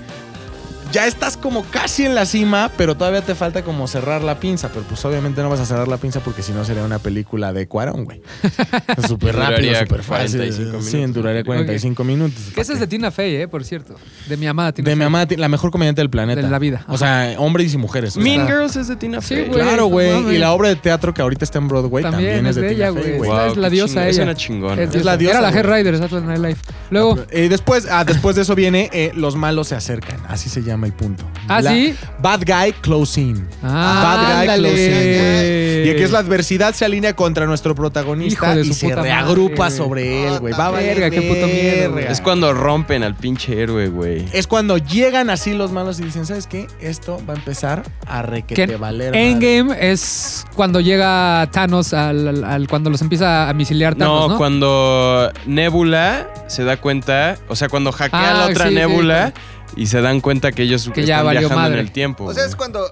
Ya 0.94 1.08
estás 1.08 1.38
como 1.38 1.64
casi 1.64 2.06
en 2.06 2.14
la 2.14 2.28
cima, 2.28 2.70
pero 2.78 2.96
todavía 2.96 3.22
te 3.24 3.34
falta 3.34 3.64
como 3.64 3.88
cerrar 3.88 4.22
la 4.22 4.40
pinza. 4.40 4.70
Pero 4.70 4.86
pues 4.88 5.04
obviamente 5.06 5.42
no 5.42 5.50
vas 5.50 5.60
a 5.60 5.66
cerrar 5.66 5.88
la 5.88 5.98
pinza 5.98 6.20
porque 6.20 6.44
si 6.44 6.52
no 6.52 6.64
sería 6.66 6.84
una 6.84 7.00
película 7.00 7.52
de 7.52 7.68
Cuarón, 7.68 8.06
güey. 8.06 8.22
Súper 9.08 9.36
rápido, 9.36 9.74
súper 9.80 10.04
fácil. 10.04 10.38
45 10.42 10.82
Sí, 10.84 11.04
duraría 11.08 11.44
45 11.44 12.04
minutos. 12.04 12.40
Que 12.54 12.62
esa 12.62 12.74
es 12.74 12.80
de 12.80 12.86
Tina 12.86 13.10
Fey, 13.10 13.36
eh, 13.38 13.48
por 13.48 13.64
cierto. 13.66 13.96
De 14.30 14.38
mi 14.38 14.46
amada 14.46 14.72
Tina 14.72 14.88
De 14.88 14.96
mi 14.96 15.00
Fey. 15.00 15.08
amada, 15.08 15.28
la 15.36 15.50
mejor 15.50 15.72
comediante 15.72 16.00
del 16.02 16.12
planeta. 16.12 16.42
De 16.44 16.48
la 16.48 16.60
vida. 16.60 16.86
O 16.88 16.98
sea, 17.00 17.34
hombres 17.40 17.74
y 17.74 17.78
mujeres. 17.78 18.12
o 18.12 18.22
sea, 18.22 18.24
Mean 18.24 18.46
Girls 18.46 18.76
es 18.76 18.88
de 18.88 18.96
Tina 18.96 19.20
Sí, 19.20 19.34
Fey. 19.36 19.48
güey. 19.48 19.62
Claro, 19.62 19.88
güey. 19.88 20.36
y 20.36 20.38
la 20.38 20.54
obra 20.54 20.70
de 20.70 20.76
teatro 20.76 21.12
que 21.12 21.24
ahorita 21.24 21.44
está 21.44 21.58
en 21.58 21.70
Broadway 21.70 22.04
también, 22.04 22.46
es 22.46 22.56
de, 22.56 22.72
ella, 22.72 22.90
Tina 22.92 23.02
Fey, 23.02 23.18
güey. 23.18 23.18
güey. 23.18 23.32
Esta 23.32 23.48
es 23.48 23.58
la 23.58 23.70
diosa. 23.72 24.08
Es 24.08 24.16
ella. 24.18 24.26
una 24.26 24.36
chingona. 24.36 24.80
Es, 24.82 24.94
Es 24.94 25.04
la 25.06 25.18
diosa, 25.18 25.40
Era 25.40 25.50
la. 25.50 25.58
Head 25.58 25.66
Rider, 25.66 25.98
Saturday 25.98 26.28
Night 26.28 26.40
Live. 26.42 26.58
Luego, 26.92 27.18
Y 27.34 27.48
después, 27.48 27.88
ah, 27.90 28.04
después 28.06 28.36
de 28.36 28.44
eso 28.44 28.54
viene 28.54 28.92
eh, 28.94 29.12
Los 29.16 29.36
malos 29.36 29.70
se 29.70 29.76
acercan. 29.76 30.20
Así 30.28 30.50
se 30.50 30.62
llama 30.62 30.83
el 30.86 30.94
punto. 30.94 31.24
¿Ah, 31.48 31.62
La- 31.62 31.72
sí? 31.72 31.94
Bad 32.22 32.42
Guy 32.46 32.74
Closing. 32.82 33.48
Ah, 33.64 34.02
Bad 34.04 34.26
Guy 34.26 34.42
ándale. 34.42 34.70
Closing. 34.70 35.88
Y 35.88 35.90
aquí 35.90 36.04
es 36.04 36.12
la 36.12 36.20
adversidad 36.20 36.74
se 36.74 36.86
alinea 36.86 37.14
contra 37.16 37.46
nuestro 37.46 37.72
Hijo 37.74 37.82
protagonista 37.82 38.56
de 38.56 38.62
y 38.62 38.66
su 38.68 38.74
se 38.74 38.90
puta 38.90 39.02
reagrupa 39.02 39.64
madre, 39.66 39.78
güey. 39.78 39.78
sobre 39.78 40.28
él, 40.28 40.40
güey. 40.40 40.54
Ah, 40.54 40.58
Va 40.58 40.66
a 40.68 40.72
valer 40.72 41.00
verga, 41.00 41.10
qué 41.10 41.22
puto 41.28 41.46
miedo, 41.48 41.90
güey. 41.92 41.96
verga. 41.96 42.12
Es 42.12 42.22
cuando 42.22 42.54
rompen 42.54 43.04
al 43.04 43.16
pinche 43.16 43.62
héroe, 43.62 43.88
güey. 43.90 44.26
Es 44.32 44.48
cuando 44.48 44.78
llegan 44.78 45.30
así 45.30 45.54
los 45.54 45.72
malos 45.72 46.00
y 46.00 46.04
dicen, 46.04 46.26
¿sabes 46.26 46.48
qué? 46.48 46.68
Esto 46.80 47.22
va 47.28 47.34
a 47.34 47.38
empezar 47.38 47.84
a 48.08 48.22
Que 48.22 48.28
requete 48.28 48.76
valer. 48.78 49.12
madre". 49.12 49.30
Endgame 49.32 49.76
es 49.92 50.46
cuando 50.56 50.80
llega 50.80 51.50
Thanos 51.52 51.94
al, 51.94 52.28
al- 52.28 52.44
al- 52.46 52.68
cuando 52.68 52.90
los 52.90 53.02
empieza 53.02 53.50
a 53.50 53.54
misiliar 53.54 53.96
Thanos, 53.96 54.22
No, 54.22 54.28
¿no? 54.30 54.38
cuando 54.38 55.32
Nebula 55.46 56.28
se 56.48 56.64
da 56.64 56.78
cuenta, 56.78 57.38
o 57.50 57.56
sea, 57.56 57.68
cuando 57.70 57.92
hackea 57.92 58.32
Ah, 58.32 58.34
la 58.34 58.46
otra 58.48 58.66
sí, 58.66 58.70
sí, 58.70 58.76
Nebula 58.76 59.34
y 59.76 59.88
se 59.88 60.02
dan 60.02 60.22
cuenta 60.22 60.52
que 60.52 60.64
ellos 60.64 60.90
Que 60.94 61.06
ya 61.06 61.16
están 61.16 61.26
valió 61.28 61.40
viajando 61.42 61.62
madre. 61.62 61.80
en 61.80 61.86
el 61.88 61.92
tiempo. 61.92 62.26
O 62.26 62.34
sea, 62.34 62.44
es 62.44 62.50
güey. 62.50 62.58
cuando 62.58 62.86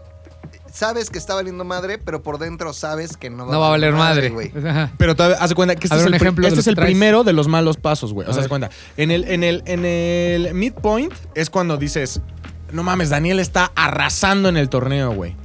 sabes 0.74 1.10
que 1.10 1.18
está 1.18 1.36
valiendo 1.36 1.64
madre, 1.66 1.98
pero 1.98 2.24
por 2.24 2.38
dentro 2.40 2.72
sabes 2.74 3.18
que 3.18 3.30
no 3.30 3.46
va, 3.46 3.52
no 3.54 3.60
va 3.60 3.68
a 3.68 3.70
valer 3.72 3.94
madre. 3.94 4.30
güey. 4.30 4.52
Ajá. 4.66 4.92
Pero 4.98 5.16
todavía, 5.16 5.38
haz 5.40 5.50
de 5.50 5.56
cuenta 5.56 5.76
que 5.76 5.86
este 5.88 5.96
A 5.96 5.98
es 5.98 6.04
ver, 6.06 6.08
el, 6.10 6.14
un 6.14 6.20
pri- 6.20 6.26
ejemplo 6.28 6.42
de 6.44 6.48
este 6.48 6.56
lo 6.56 6.60
es 6.62 6.64
que 6.66 6.70
el 6.70 6.76
traes. 6.76 6.88
primero 6.92 7.24
de 7.24 7.34
los 7.34 7.48
malos 7.48 7.78
pasos, 7.78 8.14
güey. 8.14 8.28
O 8.28 8.32
A 8.32 8.34
sea, 8.34 8.42
haz 8.44 8.50
de 8.50 8.54
ver. 8.56 8.70
cuenta. 8.70 8.70
En 8.98 9.12
el, 9.12 9.26
en 9.26 9.44
el, 9.44 9.64
en 9.66 9.84
el 9.86 10.54
midpoint 10.54 11.14
es 11.36 11.50
cuando 11.50 11.76
dices, 11.78 12.22
no 12.72 12.84
mames, 12.84 13.10
Daniel 13.10 13.40
está 13.40 13.72
arrasando 13.76 14.48
en 14.50 14.56
el 14.58 14.70
torneo, 14.70 15.12
güey. 15.14 15.36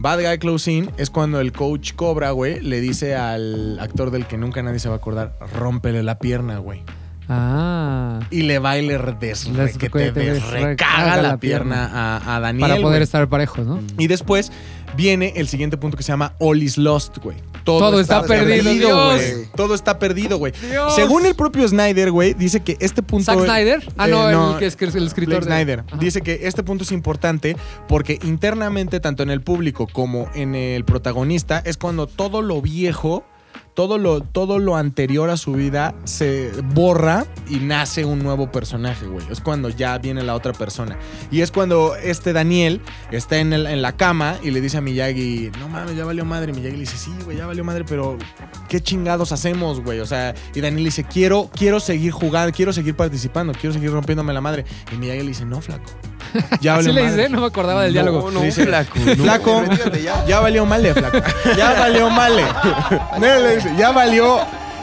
Bad 0.00 0.20
Guy 0.22 0.38
Closing 0.38 0.90
es 0.96 1.10
cuando 1.10 1.40
el 1.40 1.52
coach 1.52 1.92
Cobra, 1.94 2.30
güey, 2.30 2.60
le 2.60 2.80
dice 2.80 3.16
al 3.16 3.78
actor 3.80 4.12
del 4.12 4.26
que 4.26 4.38
nunca 4.38 4.62
nadie 4.62 4.78
se 4.78 4.88
va 4.88 4.94
a 4.94 4.98
acordar, 4.98 5.36
rómpele 5.58 6.02
la 6.04 6.18
pierna, 6.20 6.58
güey. 6.58 6.84
Ah. 7.28 8.20
Y 8.30 8.42
le 8.42 8.58
va 8.58 8.78
y 8.78 8.86
le 8.86 8.98
des- 8.98 9.78
que 9.78 9.90
te 9.90 10.12
te 10.12 10.20
desrecaga 10.32 11.16
la 11.22 11.36
pierna 11.38 11.90
a, 11.92 12.36
a 12.36 12.40
Daniel. 12.40 12.68
Para 12.70 12.80
poder 12.82 13.02
estar 13.02 13.28
parejos, 13.28 13.66
¿no? 13.66 13.80
Y 13.98 14.06
después 14.06 14.50
viene 14.96 15.34
el 15.36 15.48
siguiente 15.48 15.76
punto 15.76 15.96
que 15.96 16.02
se 16.02 16.12
llama 16.12 16.34
All 16.38 16.62
is 16.62 16.78
Lost, 16.78 17.18
güey. 17.18 17.36
Todo 17.64 18.00
está 18.00 18.22
perdido, 18.22 19.06
güey. 19.12 19.20
Todo 19.54 19.74
está 19.74 19.98
perdido, 19.98 20.38
güey. 20.38 20.52
Según 20.94 21.26
el 21.26 21.34
propio 21.34 21.68
Snyder, 21.68 22.10
güey, 22.10 22.32
dice 22.34 22.60
que 22.60 22.76
este 22.80 23.02
punto. 23.02 23.26
Zack 23.32 23.44
Snyder. 23.44 23.86
Ah, 23.98 24.08
Eh, 24.08 24.10
no, 24.10 24.28
el 24.30 24.32
que 24.76 24.86
es 24.86 24.94
el 24.94 25.06
escritor. 25.06 25.40
De- 25.44 25.50
Snyder. 25.50 25.84
Ajá. 25.86 25.96
Dice 25.98 26.22
que 26.22 26.40
este 26.44 26.62
punto 26.62 26.84
es 26.84 26.92
importante 26.92 27.56
porque 27.86 28.18
internamente, 28.22 29.00
tanto 29.00 29.22
en 29.22 29.30
el 29.30 29.42
público 29.42 29.86
como 29.92 30.30
en 30.34 30.54
el 30.54 30.84
protagonista, 30.84 31.58
es 31.64 31.76
cuando 31.76 32.06
todo 32.06 32.40
lo 32.40 32.62
viejo, 32.62 33.24
todo 33.78 33.96
lo, 33.96 34.20
todo 34.22 34.58
lo 34.58 34.74
anterior 34.74 35.30
a 35.30 35.36
su 35.36 35.52
vida 35.52 35.94
se 36.02 36.50
borra 36.74 37.26
y 37.48 37.58
nace 37.60 38.04
un 38.04 38.18
nuevo 38.18 38.50
personaje, 38.50 39.06
güey. 39.06 39.24
Es 39.30 39.40
cuando 39.40 39.68
ya 39.68 39.96
viene 39.98 40.24
la 40.24 40.34
otra 40.34 40.52
persona. 40.52 40.98
Y 41.30 41.42
es 41.42 41.52
cuando 41.52 41.94
este 41.94 42.32
Daniel 42.32 42.80
está 43.12 43.36
en, 43.38 43.52
el- 43.52 43.68
en 43.68 43.80
la 43.80 43.92
cama 43.96 44.36
y 44.42 44.50
le 44.50 44.60
dice 44.60 44.78
a 44.78 44.80
Miyagi, 44.80 45.52
no 45.60 45.68
mames, 45.68 45.96
ya 45.96 46.04
valió 46.04 46.24
madre. 46.24 46.52
Miyagi 46.52 46.72
le 46.74 46.80
dice, 46.80 46.96
sí, 46.96 47.12
güey, 47.24 47.36
ya 47.36 47.46
valió 47.46 47.62
madre, 47.62 47.84
pero 47.84 48.18
¿qué 48.68 48.80
chingados 48.80 49.30
hacemos, 49.30 49.80
güey? 49.80 50.00
O 50.00 50.06
sea, 50.06 50.34
y 50.56 50.60
Daniel 50.60 50.84
dice, 50.86 51.04
quiero, 51.04 51.48
quiero 51.54 51.78
seguir 51.78 52.10
jugando, 52.10 52.52
quiero 52.52 52.72
seguir 52.72 52.96
participando, 52.96 53.52
quiero 53.52 53.72
seguir 53.74 53.92
rompiéndome 53.92 54.32
la 54.32 54.40
madre. 54.40 54.64
Y 54.92 54.96
Miyagi 54.96 55.20
le 55.20 55.28
dice, 55.28 55.44
no, 55.44 55.60
flaco. 55.60 55.84
Ya 56.60 56.76
Así 56.76 56.92
le 56.92 57.02
madre". 57.02 57.16
dice, 57.16 57.28
no 57.28 57.40
me 57.40 57.46
acordaba 57.46 57.82
del 57.84 57.92
diálogo. 57.92 58.30
no, 58.30 58.40
Dice, 58.42 58.64
flaco, 58.66 58.98
no, 59.04 59.14
Flaco, 59.24 59.60
retírate 59.68 60.02
ya. 60.02 60.24
ya 60.26 60.40
valió 60.40 60.66
male, 60.66 60.94
flaco. 60.94 61.18
Ya 61.56 61.72
valió 61.78 62.10
male. 62.10 62.42
No, 63.20 63.26
le 63.40 63.56
dice, 63.56 63.70
ya 63.78 63.90
valió, 63.92 64.38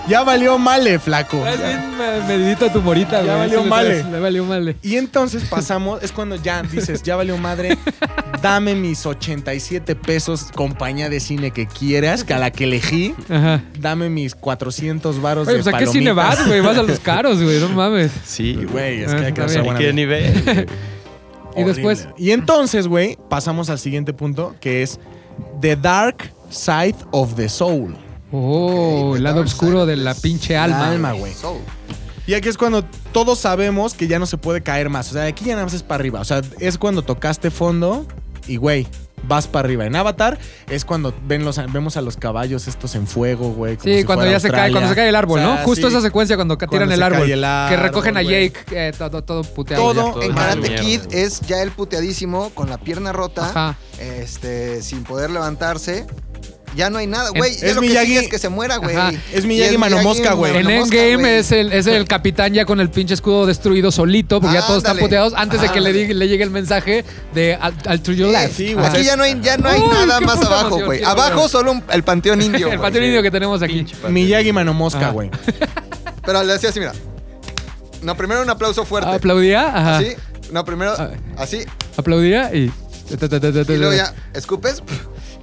ya 0.07 0.23
valió 0.23 0.57
male, 0.57 0.99
flaco. 0.99 1.45
Es 1.47 1.57
bien 1.57 1.97
me- 1.97 2.27
medidito 2.37 2.69
tu 2.69 2.81
morita, 2.81 3.17
güey. 3.17 3.27
Ya 3.27 3.35
valió 3.37 3.63
le 3.63 3.69
male. 3.69 4.03
Le 4.03 4.19
valió 4.19 4.45
male. 4.45 4.75
Y 4.83 4.95
entonces 4.97 5.43
pasamos, 5.45 6.01
es 6.03 6.11
cuando 6.11 6.35
ya 6.35 6.61
dices, 6.63 7.01
ya 7.03 7.15
valió 7.15 7.37
madre, 7.37 7.77
dame 8.41 8.75
mis 8.75 9.05
87 9.05 9.95
pesos, 9.95 10.47
compañía 10.53 11.09
de 11.09 11.19
cine 11.19 11.51
que 11.51 11.65
quieras, 11.67 12.23
que 12.23 12.33
a 12.33 12.39
la 12.39 12.51
que 12.51 12.65
elegí, 12.65 13.15
Aja. 13.29 13.61
dame 13.79 14.09
mis 14.09 14.35
400 14.35 15.21
varos 15.21 15.47
Oye, 15.47 15.57
de 15.57 15.63
pues 15.63 15.73
a 15.73 15.77
qué 15.77 15.85
palomitas. 15.85 15.93
cine 15.93 16.11
vas, 16.11 16.47
güey. 16.47 16.61
Vas 16.61 16.77
a 16.77 16.83
los 16.83 16.99
caros, 17.01 17.41
güey. 17.41 17.59
No 17.59 17.69
mames. 17.69 18.11
Sí, 18.25 18.53
Güey, 18.71 19.01
es 19.03 19.11
Ah, 19.13 19.17
que 19.19 19.25
hay 19.25 19.33
que 19.33 19.41
hacer 19.41 19.63
buena 19.63 19.79
¿Qué 19.79 19.91
nivel? 19.93 20.43
güey? 20.43 20.65
Y 21.55 21.63
después-. 21.63 22.07
Y 22.17 22.31
entonces, 22.31 22.87
güey, 22.87 23.17
pasamos 23.29 23.69
al 23.69 23.79
siguiente 23.79 24.13
punto, 24.13 24.55
que 24.59 24.83
es 24.83 24.99
The 25.61 25.75
Dark 25.75 26.31
Side 26.49 26.95
of 27.11 27.35
the 27.35 27.49
Soul. 27.49 27.95
Oh, 28.31 29.15
el 29.15 29.23
lado 29.23 29.41
oscuro 29.41 29.85
de 29.85 29.95
la 29.95 30.13
pinche 30.13 30.57
alma. 30.57 30.89
alma, 30.89 31.13
güey. 31.13 31.33
Y 32.27 32.33
aquí 32.33 32.49
es 32.49 32.57
cuando 32.57 32.83
todos 33.11 33.39
sabemos 33.39 33.93
que 33.93 34.07
ya 34.07 34.19
no 34.19 34.25
se 34.25 34.37
puede 34.37 34.61
caer 34.61 34.89
más. 34.89 35.09
O 35.11 35.13
sea, 35.13 35.25
aquí 35.25 35.45
ya 35.45 35.53
nada 35.53 35.65
más 35.65 35.73
es 35.73 35.83
para 35.83 36.01
arriba. 36.01 36.19
O 36.19 36.25
sea, 36.25 36.41
es 36.59 36.77
cuando 36.77 37.03
tocaste 37.03 37.51
fondo 37.51 38.05
y, 38.47 38.57
güey, 38.57 38.87
vas 39.27 39.47
para 39.47 39.65
arriba. 39.65 39.85
En 39.85 39.95
Avatar 39.95 40.37
es 40.69 40.85
cuando 40.85 41.13
ven 41.27 41.43
los, 41.45 41.59
vemos 41.71 41.97
a 41.97 42.01
los 42.01 42.17
caballos 42.17 42.67
estos 42.67 42.95
en 42.95 43.07
fuego, 43.07 43.51
güey. 43.51 43.77
Sí, 43.81 43.99
si 43.99 44.03
cuando 44.03 44.25
ya 44.29 44.39
se 44.39 44.49
cae, 44.49 44.71
cuando 44.71 44.89
se 44.89 44.95
cae 44.95 45.09
el 45.09 45.15
árbol, 45.15 45.39
O 45.39 45.43
sea, 45.43 45.55
¿no? 45.55 45.63
Justo 45.63 45.87
sí. 45.89 45.93
esa 45.95 46.01
secuencia 46.01 46.35
cuando 46.35 46.57
ca- 46.57 46.67
tiran 46.67 46.87
Cuando 46.87 46.93
el 46.95 46.99
se 46.99 47.05
árbol, 47.05 47.19
cae 47.27 47.33
el 47.33 47.39
que 47.41 47.45
árbol, 47.45 47.79
recogen 47.79 48.17
a. 48.17 48.21
Jake 48.21 48.53
eh, 48.71 48.91
todo, 48.97 49.23
todo 49.23 49.43
puteado. 49.43 49.83
Todo 49.93 50.11
todo 50.13 50.23
en 50.23 50.33
Karate 50.33 50.75
Kid 50.75 51.01
es 51.11 51.41
ya 51.41 51.61
el 51.61 51.71
puteadísimo 51.71 52.49
con 52.51 52.69
la 52.69 52.77
pierna 52.77 53.11
rota, 53.13 53.49
Ajá. 53.49 53.77
este, 53.99 54.81
sin 54.81 55.03
poder 55.03 55.29
levantarse. 55.29 56.05
Ya 56.75 56.89
no 56.89 56.97
hay 56.97 57.07
nada, 57.07 57.29
güey. 57.29 57.55
Ya 57.57 57.67
es 57.67 57.75
lo 57.75 57.81
que 57.81 57.87
sigue 57.87 58.19
es 58.19 58.27
que 58.27 58.37
se 58.37 58.49
muera, 58.49 58.77
güey. 58.77 58.95
Es 59.31 59.45
Miyagi 59.45 59.77
Mano 59.77 60.01
Mosca, 60.03 60.33
güey. 60.33 60.57
En 60.57 60.69
Endgame 60.69 61.39
es 61.39 61.51
el, 61.51 61.71
es 61.71 61.87
el 61.87 62.05
capitán 62.05 62.53
ya 62.53 62.65
con 62.65 62.79
el 62.81 62.89
pinche 62.89 63.13
escudo 63.13 63.45
destruido 63.45 63.91
solito, 63.91 64.41
porque 64.41 64.55
ya 64.55 64.65
todos 64.67 64.79
están 64.79 64.97
puteados 64.97 65.33
antes 65.35 65.61
de 65.61 65.69
que 65.69 65.79
le, 65.79 65.93
diga- 65.93 66.13
le 66.13 66.27
llegue 66.27 66.43
el 66.43 66.49
mensaje 66.51 67.05
de 67.33 67.57
to 68.03 68.11
your 68.11 68.27
Sí, 68.29 68.33
left. 68.33 68.55
sí. 68.57 68.75
Aquí 68.77 69.03
ya 69.03 69.15
no 69.15 69.23
hay, 69.23 69.39
ya 69.41 69.57
no 69.57 69.69
hay 69.69 69.79
Uy, 69.79 69.87
nada 70.05 70.19
más 70.19 70.41
abajo, 70.43 70.83
güey. 70.83 71.03
Abajo 71.03 71.47
solo 71.47 71.71
un- 71.71 71.83
el 71.91 72.03
panteón 72.03 72.41
indio. 72.41 72.71
el 72.71 72.79
panteón 72.79 73.05
indio 73.05 73.21
que 73.23 73.31
tenemos 73.31 73.61
aquí. 73.61 73.85
Miyagi 74.09 74.51
Mano 74.51 74.73
Mosca, 74.73 74.99
Ajá. 74.99 75.09
güey. 75.11 75.29
Pero 76.25 76.43
le 76.43 76.53
decía 76.53 76.69
así, 76.69 76.79
mira. 76.79 76.93
No, 78.01 78.15
primero 78.17 78.41
un 78.41 78.49
aplauso 78.49 78.83
fuerte. 78.85 79.09
Aplaudía, 79.09 79.67
ajá. 79.67 79.97
Así. 79.99 80.13
No, 80.51 80.65
primero 80.65 80.93
Ah. 80.97 81.11
así. 81.37 81.65
Aplaudía 81.97 82.53
y. 82.53 82.71
Y 83.09 83.77
luego 83.77 83.93
ya 83.93 84.13
escupes. 84.33 84.81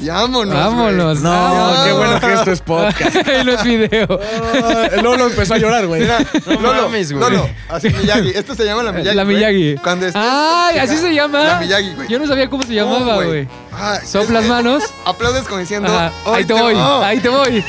Y 0.03 0.09
vámonos. 0.09 0.55
Vámonos. 0.55 1.21
No, 1.21 1.31
vámonos. 1.31 1.85
qué 1.87 1.93
bueno 1.93 2.21
que 2.21 2.33
esto 2.35 2.51
es 2.53 2.61
podcast. 2.61 3.15
y 3.41 3.45
no 3.45 3.53
es 3.53 3.63
video. 3.63 4.21
Ah, 4.65 4.89
Lolo 5.01 5.27
empezó 5.29 5.55
a 5.55 5.59
llorar, 5.59 5.87
güey. 5.87 6.01
Mira, 6.03 6.19
No 6.47 6.61
Lolo, 6.61 6.83
mames, 6.83 7.13
güey. 7.13 7.23
Lolo, 7.31 7.49
así 7.69 7.89
Miyagi. 7.91 8.31
Esto 8.31 8.55
se 8.57 8.65
llama 8.65 8.83
la 8.83 8.91
Miyagi. 8.93 9.17
La 9.17 9.23
güey. 9.25 9.37
Miyagi. 9.37 9.77
Cuando 9.77 10.07
estés- 10.07 10.21
Ay, 10.21 10.79
así 10.79 10.97
se 10.97 11.15
llama. 11.15 11.45
La 11.45 11.61
Miyagi, 11.61 11.95
güey. 11.95 12.09
Yo 12.09 12.19
no 12.19 12.27
sabía 12.27 12.51
cómo 12.51 12.65
se 12.65 12.75
llamaba, 12.75 13.17
Oh, 13.19 13.25
güey. 13.25 13.47
Ah, 13.73 14.01
Soplas 14.05 14.45
manos. 14.47 14.83
Aplaudes 15.05 15.45
como 15.45 15.61
diciendo. 15.61 15.89
Ajá. 15.95 16.13
"Hoy 16.25 16.37
Ahí 16.39 16.45
te 16.45 16.53
voy, 16.55 16.75
oh". 16.75 17.03
ahí 17.05 17.21
te 17.21 17.29
voy. 17.29 17.65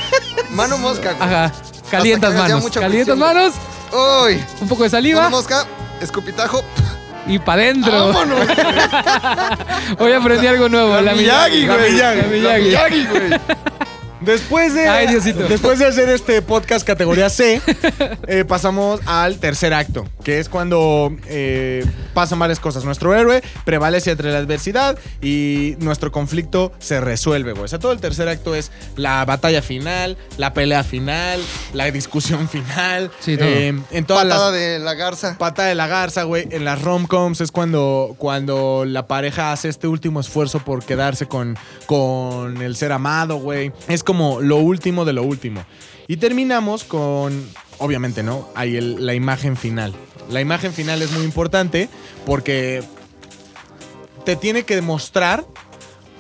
Mano 0.50 0.78
mosca, 0.80 1.14
güey. 1.14 1.30
Ajá. 1.30 1.52
Calientas 1.92 2.34
manos. 2.34 2.66
Calientas 2.72 3.18
manos. 3.18 3.54
Uy. 4.26 4.44
Un 4.60 4.68
poco 4.68 4.82
de 4.84 4.90
Mano 4.90 4.98
saliva 4.98 5.30
mosca, 5.30 5.66
escupitajo. 6.02 6.64
Y 7.28 7.40
para 7.40 7.62
adentro. 7.64 8.12
Hoy 10.00 10.12
aprendí 10.14 10.48
algo 10.48 10.70
nuevo. 10.70 10.94
La, 10.96 11.02
La 11.02 11.14
güey. 11.14 11.24
Miyagi. 11.26 11.66
La 11.66 11.78
La 11.78 12.28
Miyagi. 12.28 12.64
Miyagi, 12.66 13.06
güey. 13.08 13.40
Después 14.22 14.74
de, 14.74 14.88
Ay, 14.88 15.08
Diosito. 15.08 15.44
después 15.50 15.80
de 15.80 15.86
hacer 15.86 16.08
este 16.10 16.42
podcast 16.42 16.88
categoría 16.88 17.30
C, 17.30 17.62
eh, 18.28 18.46
pasamos 18.46 19.02
al 19.06 19.38
tercer 19.38 19.74
acto, 19.74 20.08
que 20.24 20.40
es 20.40 20.50
cuando 20.50 21.16
eh, 21.28 21.86
pasan 22.14 22.40
varias 22.40 22.60
cosas. 22.60 22.86
Nuestro 22.86 23.14
héroe 23.14 23.44
prevalece 23.66 24.12
entre 24.12 24.32
la 24.32 24.40
adversidad 24.40 24.98
y 25.22 25.76
nuestro 25.80 26.12
conflicto 26.12 26.72
se 26.80 27.02
resuelve, 27.02 27.52
güey. 27.52 27.66
O 27.66 27.68
sea, 27.68 27.80
todo 27.80 27.92
el 27.92 28.00
tercer 28.00 28.30
acto 28.30 28.56
es 28.56 28.72
la 28.96 29.24
batalla 29.26 29.62
final, 29.62 30.18
la 30.38 30.54
pelea 30.54 30.84
final, 30.84 31.42
la 31.74 31.92
discusión 31.92 32.48
final. 32.50 33.12
Sí, 33.20 33.38
todo. 33.38 33.48
Eh, 33.48 33.76
en 33.92 34.06
todas 34.06 34.24
Patada 34.24 34.52
las 34.52 34.60
de 34.60 34.80
la 34.80 34.94
garza. 34.94 35.38
Pata 35.38 35.66
de 35.66 35.76
la 35.76 35.88
garza, 35.88 36.24
güey. 36.24 36.48
En 36.52 36.66
las 36.66 36.82
rom-coms 36.82 37.42
es 37.42 37.52
cuando, 37.52 38.16
cuando 38.18 38.86
la 38.88 39.08
pareja 39.08 39.52
hace 39.52 39.70
este 39.70 39.88
último 39.88 40.20
esfuerzo 40.20 40.60
por 40.60 40.84
quedarse 40.84 41.28
con, 41.28 41.58
con 41.86 42.62
el 42.62 42.76
ser 42.76 42.92
amado, 42.92 43.38
güey. 43.38 43.72
Es 43.88 44.04
como 44.04 44.42
lo 44.42 44.58
último 44.58 45.06
de 45.06 45.14
lo 45.14 45.24
último. 45.24 45.66
Y 46.08 46.18
terminamos 46.18 46.84
con, 46.84 47.48
obviamente, 47.80 48.24
¿no? 48.24 48.48
Hay 48.56 48.76
el- 48.78 49.06
la 49.06 49.14
imagen 49.14 49.56
final. 49.58 49.94
La 50.30 50.42
imagen 50.42 50.74
final 50.74 51.02
es 51.02 51.12
muy 51.12 51.24
importante 51.24 51.90
porque 52.26 52.84
te 54.26 54.36
tiene 54.36 54.64
que 54.64 54.76
demostrar 54.76 55.46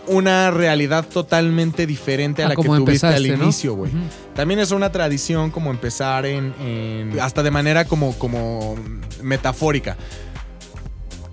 una 0.05 0.51
realidad 0.51 1.07
totalmente 1.07 1.87
diferente 1.87 2.43
a 2.43 2.47
Ah, 2.47 2.49
la 2.49 2.55
que 2.57 2.63
tuviste 2.63 3.07
al 3.07 3.25
¿no? 3.37 3.43
inicio, 3.45 3.73
güey. 3.75 3.89
Ujú. 3.91 4.01
También 4.35 4.59
es 4.59 4.71
una 4.71 4.91
tradición 4.91 5.49
como 5.51 5.71
empezar 5.71 6.25
en, 6.25 6.53
en- 6.59 7.17
hasta 7.21 7.41
de 7.43 7.51
manera 7.51 7.85
como, 7.85 8.13
como 8.19 8.75
metafórica. 9.21 9.95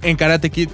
En 0.02 0.16
Karate 0.16 0.50
Kid 0.50 0.68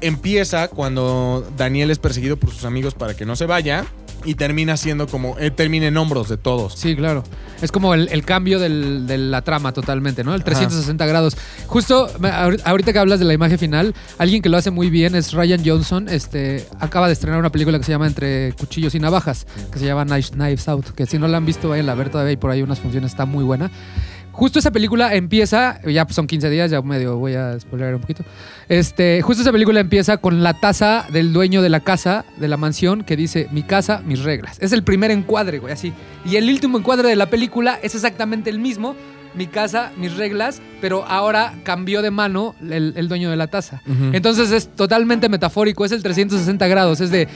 empieza 0.00 0.68
cuando 0.68 1.44
Daniel 1.56 1.90
es 1.90 1.98
perseguido 1.98 2.36
por 2.36 2.50
sus 2.50 2.64
amigos 2.64 2.94
para 2.94 3.14
que 3.14 3.26
no 3.26 3.34
se 3.34 3.46
vaya 3.46 3.84
y 4.24 4.34
termina 4.34 4.76
siendo 4.76 5.06
como, 5.06 5.38
eh, 5.38 5.50
termina 5.50 5.86
en 5.86 5.96
hombros 5.96 6.28
de 6.28 6.36
todos. 6.36 6.74
Sí, 6.74 6.94
claro. 6.96 7.24
Es 7.62 7.72
como 7.72 7.94
el, 7.94 8.08
el 8.10 8.24
cambio 8.24 8.58
del- 8.58 9.06
de 9.06 9.18
la 9.18 9.42
trama 9.42 9.72
totalmente, 9.72 10.24
¿no? 10.24 10.34
El 10.34 10.44
360 10.44 11.06
grados. 11.06 11.36
Justo 11.66 12.08
ahorita 12.64 12.92
que 12.92 12.98
hablas 12.98 13.18
de 13.18 13.24
la 13.26 13.34
imagen 13.34 13.58
final, 13.58 13.94
alguien 14.18 14.42
que 14.42 14.48
lo 14.48 14.56
hace 14.56 14.70
muy 14.70 14.90
bien 14.90 15.14
es 15.14 15.32
Ryan 15.32 15.62
Johnson. 15.64 16.08
Este 16.08 16.66
acaba 16.80 17.06
de 17.06 17.12
estrenar 17.12 17.38
una 17.38 17.50
película 17.52 17.78
que 17.78 17.84
se 17.84 17.92
llama 17.92 18.06
Entre 18.06 18.52
Cuchillos 18.54 18.94
y 18.94 19.00
Navajas, 19.00 19.46
que 19.72 19.78
se 19.78 19.86
llama 19.86 20.04
Knives 20.06 20.68
Out. 20.68 20.90
Que 20.94 21.06
si 21.06 21.18
no 21.18 21.28
la 21.28 21.36
han 21.36 21.46
visto, 21.46 21.68
vayan 21.68 21.88
a 21.88 21.94
ver 21.94 22.10
todavía 22.10 22.32
y 22.32 22.36
por 22.36 22.50
ahí 22.50 22.62
unas 22.62 22.78
funciones, 22.80 23.10
está 23.12 23.26
muy 23.26 23.44
buena. 23.44 23.70
Justo 24.40 24.58
esa 24.58 24.70
película 24.70 25.14
empieza, 25.14 25.82
ya 25.82 26.06
son 26.08 26.26
15 26.26 26.48
días, 26.48 26.70
ya 26.70 26.80
medio 26.80 27.18
voy 27.18 27.34
a 27.34 27.60
spoiler 27.60 27.94
un 27.94 28.00
poquito. 28.00 28.24
Este, 28.70 29.20
justo 29.20 29.42
esa 29.42 29.52
película 29.52 29.80
empieza 29.80 30.16
con 30.16 30.42
la 30.42 30.58
taza 30.58 31.04
del 31.12 31.34
dueño 31.34 31.60
de 31.60 31.68
la 31.68 31.80
casa, 31.80 32.24
de 32.38 32.48
la 32.48 32.56
mansión, 32.56 33.04
que 33.04 33.16
dice 33.16 33.48
mi 33.52 33.62
casa, 33.62 34.00
mis 34.02 34.22
reglas. 34.22 34.56
Es 34.62 34.72
el 34.72 34.82
primer 34.82 35.10
encuadre, 35.10 35.58
güey, 35.58 35.74
así. 35.74 35.92
Y 36.24 36.36
el 36.36 36.48
último 36.48 36.78
encuadre 36.78 37.10
de 37.10 37.16
la 37.16 37.26
película 37.26 37.78
es 37.82 37.94
exactamente 37.94 38.48
el 38.48 38.60
mismo. 38.60 38.96
Mi 39.34 39.46
casa, 39.46 39.92
mis 39.98 40.16
reglas, 40.16 40.62
pero 40.80 41.04
ahora 41.04 41.52
cambió 41.62 42.00
de 42.00 42.10
mano 42.10 42.54
el, 42.62 42.94
el 42.96 43.08
dueño 43.08 43.28
de 43.28 43.36
la 43.36 43.48
taza. 43.48 43.82
Entonces 44.14 44.52
es 44.52 44.68
totalmente 44.74 45.28
metafórico, 45.28 45.84
es 45.84 45.92
el 45.92 46.02
360 46.02 46.66
grados. 46.66 47.02
Es 47.02 47.10
de 47.10 47.28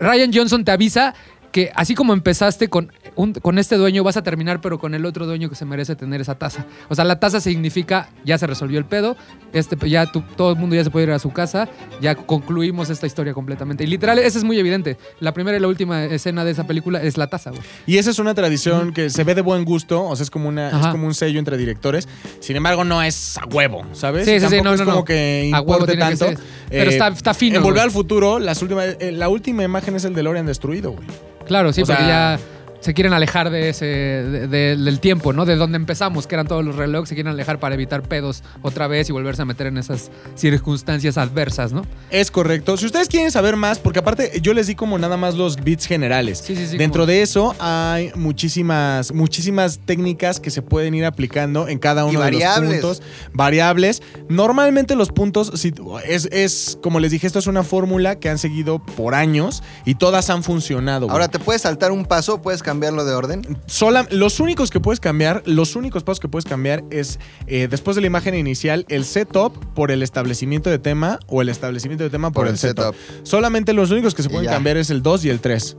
Ryan 0.00 0.32
Johnson 0.34 0.64
te 0.64 0.72
avisa 0.72 1.14
que 1.52 1.70
así 1.74 1.94
como 1.94 2.12
empezaste 2.12 2.68
con, 2.68 2.92
un- 3.16 3.32
con 3.32 3.58
este 3.58 3.76
dueño, 3.76 4.04
vas 4.04 4.16
a 4.16 4.22
terminar, 4.22 4.60
pero 4.60 4.78
con 4.78 4.94
el 4.94 5.04
otro 5.06 5.26
dueño 5.26 5.48
que 5.48 5.54
se 5.56 5.64
merece 5.64 5.96
tener 5.96 6.20
esa 6.20 6.34
taza. 6.36 6.66
O 6.88 6.94
sea, 6.94 7.04
la 7.04 7.18
taza 7.20 7.40
significa 7.40 8.10
ya 8.24 8.36
se 8.38 8.46
resolvió 8.46 8.78
el 8.78 8.84
pedo, 8.84 9.16
este, 9.52 9.76
ya 9.88 10.06
todo 10.12 10.50
el 10.52 10.56
mundo 10.56 10.76
ya 10.76 10.84
se 10.84 10.90
puede 10.90 11.06
ir 11.06 11.12
a 11.12 11.18
su 11.18 11.30
casa, 11.32 11.68
ya 12.00 12.14
concluimos 12.14 12.90
esta 12.90 13.06
historia 13.06 13.32
completamente. 13.32 13.84
Y 13.84 13.86
literal, 13.86 14.18
eso 14.18 14.38
es 14.38 14.44
muy 14.44 14.58
evidente. 14.58 14.98
La 15.20 15.32
primera 15.32 15.56
y 15.56 15.60
la 15.60 15.68
última 15.68 16.04
escena 16.04 16.44
de 16.44 16.50
esa 16.50 16.66
película 16.66 17.02
es 17.02 17.16
la 17.16 17.28
taza, 17.28 17.50
güey. 17.50 17.62
Y 17.86 17.96
esa 17.98 18.10
es 18.10 18.18
una 18.18 18.34
tradición 18.34 18.92
que 18.92 19.08
se 19.10 19.24
ve 19.24 19.34
de 19.34 19.40
buen 19.42 19.64
gusto, 19.64 20.04
o 20.04 20.14
sea, 20.16 20.24
es 20.24 20.30
como, 20.30 20.48
una, 20.48 20.68
es 20.80 20.86
como 20.88 21.06
un 21.06 21.14
sello 21.14 21.38
entre 21.38 21.56
directores. 21.56 22.08
Sin 22.40 22.56
embargo, 22.56 22.84
no 22.84 23.02
es 23.02 23.38
a 23.38 23.46
huevo, 23.46 23.84
¿sabes? 23.92 24.26
Sí, 24.26 24.32
sí, 24.32 24.36
sí, 24.40 24.42
Tampoco 24.56 24.64
no, 24.64 24.72
es 24.74 24.80
no, 24.80 24.84
como 24.84 24.96
no. 24.98 25.04
que 25.04 25.50
A 25.54 25.60
huevo 25.60 25.86
tiene 25.86 26.00
tanto. 26.02 26.26
Eh, 26.26 26.28
ser. 26.36 26.38
Pero 26.68 26.90
está- 26.90 27.08
está 27.08 27.34
fino, 27.34 27.56
En 27.56 27.62
Volver 27.62 27.82
al 27.82 27.90
Futuro, 27.90 28.38
las 28.38 28.60
últimas, 28.62 28.96
eh, 29.00 29.12
la 29.12 29.28
última 29.28 29.62
imagen 29.64 29.96
es 29.96 30.04
el 30.04 30.14
DeLorean 30.14 30.44
destruido, 30.46 30.92
güey. 30.92 31.06
Claro, 31.48 31.72
sí, 31.72 31.82
O 31.82 31.86
porque 31.86 32.02
sea- 32.02 32.36
ya 32.36 32.38
se 32.80 32.94
quieren 32.94 33.12
alejar 33.12 33.50
de 33.50 33.68
ese 33.70 33.86
de- 33.86 34.46
de- 34.48 34.76
del 34.76 35.00
tiempo, 35.00 35.32
¿no? 35.32 35.44
De 35.44 35.56
donde 35.56 35.76
empezamos, 35.76 36.26
que 36.26 36.34
eran 36.34 36.46
todos 36.46 36.64
los 36.64 36.76
relojes, 36.76 37.08
se 37.08 37.14
quieren 37.14 37.32
alejar 37.32 37.58
para 37.58 37.74
evitar 37.74 38.02
pedos 38.02 38.42
otra 38.62 38.86
vez 38.86 39.08
y 39.08 39.12
volverse 39.12 39.42
a 39.42 39.44
meter 39.44 39.66
en 39.66 39.78
esas 39.78 40.10
circunstancias 40.36 41.18
adversas, 41.18 41.72
¿no? 41.72 41.82
Es 42.10 42.30
correcto. 42.30 42.76
Si 42.76 42.86
ustedes 42.86 43.08
quieren 43.08 43.30
saber 43.30 43.56
más, 43.56 43.78
porque 43.78 43.98
aparte 43.98 44.38
yo 44.42 44.54
les 44.54 44.66
di 44.68 44.74
como 44.74 44.98
nada 44.98 45.16
más 45.16 45.34
los 45.34 45.56
bits 45.62 45.86
generales. 45.86 46.38
Sí, 46.38 46.54
sí, 46.56 46.66
sí. 46.66 46.78
Dentro 46.78 47.02
como- 47.02 47.06
de 47.12 47.22
eso 47.22 47.54
hay 47.58 48.12
muchísimas, 48.14 49.12
muchísimas 49.12 49.78
técnicas 49.84 50.40
que 50.40 50.50
se 50.50 50.62
pueden 50.62 50.94
ir 50.94 51.04
aplicando 51.04 51.68
en 51.68 51.78
cada 51.78 52.02
Y 52.02 52.10
uno 52.10 52.20
de 52.20 52.32
los 52.32 52.40
variables. 52.42 52.70
puntos. 52.80 53.02
Variables. 53.32 54.02
Normalmente 54.28 54.94
los 54.96 55.10
puntos, 55.10 55.52
si- 55.54 55.74
es, 56.06 56.26
es, 56.32 56.78
como 56.82 57.00
les 57.00 57.10
dije, 57.10 57.26
esto 57.26 57.38
es 57.38 57.46
una 57.46 57.62
fórmula 57.62 58.16
que 58.18 58.28
han 58.28 58.38
seguido 58.38 58.78
por 58.78 59.14
años 59.14 59.62
y 59.84 59.94
todas 59.96 60.30
han 60.30 60.42
funcionado. 60.42 61.06
güey. 61.06 61.12
Ahora, 61.12 61.28
¿te 61.28 61.38
puedes 61.38 61.62
saltar 61.62 61.92
un 61.92 62.04
paso? 62.04 62.40
¿Puedes 62.40 62.62
cambiarlo 62.68 63.06
de 63.06 63.14
orden? 63.14 63.58
Sola- 63.66 64.06
los 64.10 64.40
únicos 64.40 64.70
que 64.70 64.78
puedes 64.78 65.00
cambiar, 65.00 65.42
los 65.46 65.74
únicos 65.74 66.02
pasos 66.02 66.20
que 66.20 66.28
puedes 66.28 66.44
cambiar 66.44 66.84
es 66.90 67.18
eh, 67.46 67.66
después 67.68 67.94
de 67.94 68.02
la 68.02 68.08
imagen 68.08 68.34
inicial, 68.34 68.84
el 68.90 69.06
setup 69.06 69.52
por 69.74 69.90
el 69.90 70.02
establecimiento 70.02 70.68
de 70.68 70.78
tema 70.78 71.18
o 71.26 71.40
el 71.40 71.48
establecimiento 71.48 72.04
de 72.04 72.10
tema 72.10 72.30
por, 72.30 72.46
el, 72.46 72.58
setup. 72.58 72.94
Solamente 73.22 73.72
los 73.72 73.90
únicos 73.90 74.14
que 74.14 74.22
se 74.22 74.28
pueden 74.28 74.50
cambiar 74.50 74.76
es 74.76 74.90
el 74.90 75.02
2 75.02 75.24
y 75.24 75.30
el 75.30 75.40
3. 75.40 75.76